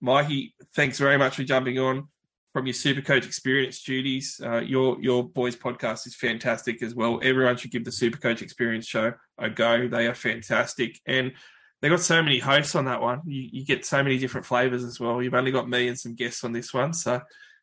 Mikey, 0.00 0.54
thanks 0.74 0.98
very 0.98 1.16
much 1.16 1.36
for 1.36 1.44
jumping 1.44 1.78
on 1.78 2.08
from 2.52 2.66
your 2.66 2.74
Supercoach 2.74 3.24
experience 3.24 3.82
duties. 3.82 4.40
Uh, 4.44 4.60
your 4.60 5.00
your 5.00 5.24
boys 5.26 5.56
podcast 5.56 6.06
is 6.06 6.14
fantastic 6.14 6.82
as 6.82 6.94
well. 6.94 7.20
Everyone 7.22 7.56
should 7.56 7.70
give 7.70 7.84
the 7.84 7.90
Supercoach 7.90 8.42
experience 8.42 8.86
show 8.86 9.14
a 9.38 9.48
go. 9.48 9.88
They 9.88 10.06
are 10.06 10.14
fantastic, 10.14 11.00
and 11.06 11.32
they've 11.80 11.90
got 11.90 12.00
so 12.00 12.22
many 12.22 12.38
hosts 12.38 12.74
on 12.74 12.86
that 12.86 13.00
one. 13.00 13.20
You, 13.26 13.48
you 13.52 13.64
get 13.64 13.86
so 13.86 14.02
many 14.02 14.18
different 14.18 14.46
flavors 14.46 14.84
as 14.84 15.00
well. 15.00 15.22
You've 15.22 15.34
only 15.34 15.52
got 15.52 15.68
me 15.68 15.88
and 15.88 15.98
some 15.98 16.14
guests 16.14 16.44
on 16.44 16.52
this 16.52 16.74
one, 16.74 16.92
so 16.92 17.20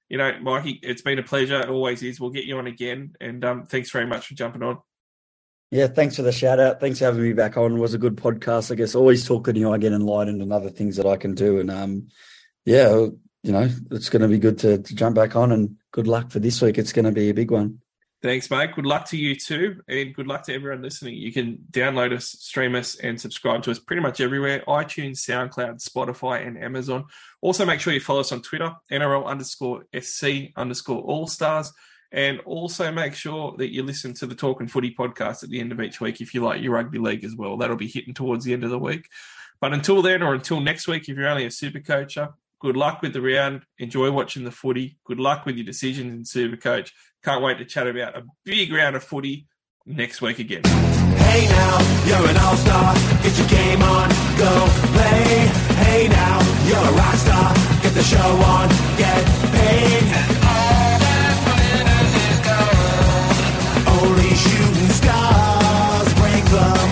you 0.09 0.17
know, 0.17 0.37
Mikey, 0.41 0.79
it's 0.83 1.01
been 1.01 1.19
a 1.19 1.23
pleasure. 1.23 1.59
It 1.59 1.69
always 1.69 2.01
is. 2.03 2.19
We'll 2.19 2.31
get 2.31 2.45
you 2.45 2.57
on 2.57 2.67
again, 2.67 3.15
and 3.21 3.45
um, 3.45 3.65
thanks 3.65 3.91
very 3.91 4.07
much 4.07 4.27
for 4.27 4.33
jumping 4.33 4.63
on. 4.63 4.79
Yeah, 5.71 5.85
thanks 5.85 6.15
for 6.15 6.23
the 6.23 6.31
shout 6.31 6.59
out. 6.59 6.79
Thanks 6.79 6.97
for 6.97 7.05
having 7.05 7.21
me 7.21 7.33
back 7.33 7.55
on. 7.55 7.77
It 7.77 7.79
was 7.79 7.93
a 7.93 7.99
good 7.99 8.15
podcast. 8.15 8.71
I 8.71 8.75
guess 8.75 8.95
always 8.95 9.25
talking 9.25 9.53
to 9.53 9.59
you, 9.59 9.71
I 9.71 9.77
get 9.77 9.93
enlightened 9.93 10.41
and 10.41 10.51
other 10.51 10.71
things 10.71 10.95
that 10.95 11.05
I 11.05 11.15
can 11.15 11.35
do. 11.35 11.59
And 11.59 11.69
um, 11.69 12.07
yeah, 12.65 12.89
you 13.43 13.51
know, 13.51 13.69
it's 13.91 14.09
going 14.09 14.23
to 14.23 14.27
be 14.27 14.39
good 14.39 14.57
to, 14.59 14.79
to 14.79 14.95
jump 14.95 15.15
back 15.15 15.35
on. 15.35 15.51
And 15.51 15.75
good 15.91 16.07
luck 16.07 16.31
for 16.31 16.39
this 16.39 16.59
week. 16.59 16.79
It's 16.79 16.91
going 16.91 17.05
to 17.05 17.11
be 17.11 17.29
a 17.29 17.35
big 17.35 17.51
one. 17.51 17.81
Thanks, 18.21 18.51
mate. 18.51 18.75
Good 18.75 18.85
luck 18.85 19.05
to 19.09 19.17
you 19.17 19.33
too, 19.33 19.81
and 19.87 20.13
good 20.13 20.27
luck 20.27 20.43
to 20.43 20.53
everyone 20.53 20.81
listening. 20.81 21.15
You 21.15 21.31
can 21.31 21.59
download 21.71 22.13
us, 22.13 22.27
stream 22.27 22.75
us, 22.75 22.95
and 22.95 23.19
subscribe 23.19 23.63
to 23.63 23.71
us 23.71 23.79
pretty 23.79 24.01
much 24.01 24.19
everywhere 24.19 24.61
iTunes, 24.67 25.19
SoundCloud, 25.19 25.81
Spotify, 25.81 26.45
and 26.45 26.61
Amazon. 26.61 27.05
Also, 27.39 27.65
make 27.65 27.79
sure 27.79 27.93
you 27.93 28.01
follow 28.01 28.19
us 28.19 28.33
on 28.33 28.41
Twitter, 28.41 28.73
NRL 28.91 29.25
underscore 29.25 29.85
SC 29.97 30.51
underscore 30.57 31.01
All 31.01 31.27
Stars. 31.27 31.71
And 32.11 32.41
also 32.41 32.91
make 32.91 33.13
sure 33.13 33.55
that 33.57 33.71
you 33.71 33.83
listen 33.83 34.13
to 34.15 34.25
the 34.25 34.35
Talk 34.35 34.59
and 34.59 34.69
Footy 34.69 34.93
podcast 34.95 35.43
at 35.43 35.49
the 35.49 35.59
end 35.59 35.71
of 35.71 35.79
each 35.79 36.01
week 36.01 36.19
if 36.19 36.33
you 36.33 36.43
like 36.43 36.61
your 36.61 36.73
rugby 36.73 36.97
league 36.97 37.23
as 37.23 37.35
well. 37.35 37.55
That'll 37.55 37.77
be 37.77 37.87
hitting 37.87 38.15
towards 38.15 38.43
the 38.43 38.51
end 38.51 38.63
of 38.63 38.71
the 38.71 38.79
week. 38.79 39.07
But 39.61 39.73
until 39.73 40.01
then, 40.01 40.23
or 40.23 40.33
until 40.33 40.59
next 40.59 40.87
week, 40.87 41.07
if 41.07 41.15
you're 41.15 41.27
only 41.27 41.45
a 41.45 41.51
super 41.51 41.79
coacher, 41.79 42.33
good 42.59 42.75
luck 42.77 43.01
with 43.01 43.13
the 43.13 43.21
round. 43.21 43.63
Enjoy 43.77 44.11
watching 44.11 44.43
the 44.43 44.51
footy. 44.51 44.97
Good 45.05 45.19
luck 45.19 45.45
with 45.45 45.55
your 45.55 45.65
decisions 45.65 46.13
in 46.13 46.25
super 46.25 46.57
coach. 46.57 46.93
Can't 47.23 47.43
wait 47.43 47.57
to 47.57 47.65
chat 47.65 47.87
about 47.87 48.17
a 48.17 48.23
big 48.45 48.71
round 48.71 48.95
of 48.95 49.03
footy 49.03 49.47
next 49.85 50.21
week 50.21 50.39
again. 50.39 50.63
Hey 50.63 51.47
now, 51.47 51.79
you're 52.05 52.29
an 52.29 52.37
all-star. 52.37 52.93
Get 53.23 53.37
your 53.37 53.47
game 53.47 53.81
on, 53.81 54.09
go 54.37 54.67
play. 54.93 55.47
Hey 55.83 56.07
now, 56.07 56.39
you're 56.67 56.77
a 56.77 56.91
rock 56.93 57.15
star. 57.15 57.53
Get 57.81 57.93
the 57.93 58.03
show 58.03 58.17
on, 58.17 58.69
get 58.97 59.25
paid. 59.51 60.03
And 60.03 60.37
all 60.43 60.99
that. 60.99 61.09
Only 64.01 64.33
shooting 64.35 64.89
stars 64.89 66.13
break 66.13 66.45
the 66.45 66.88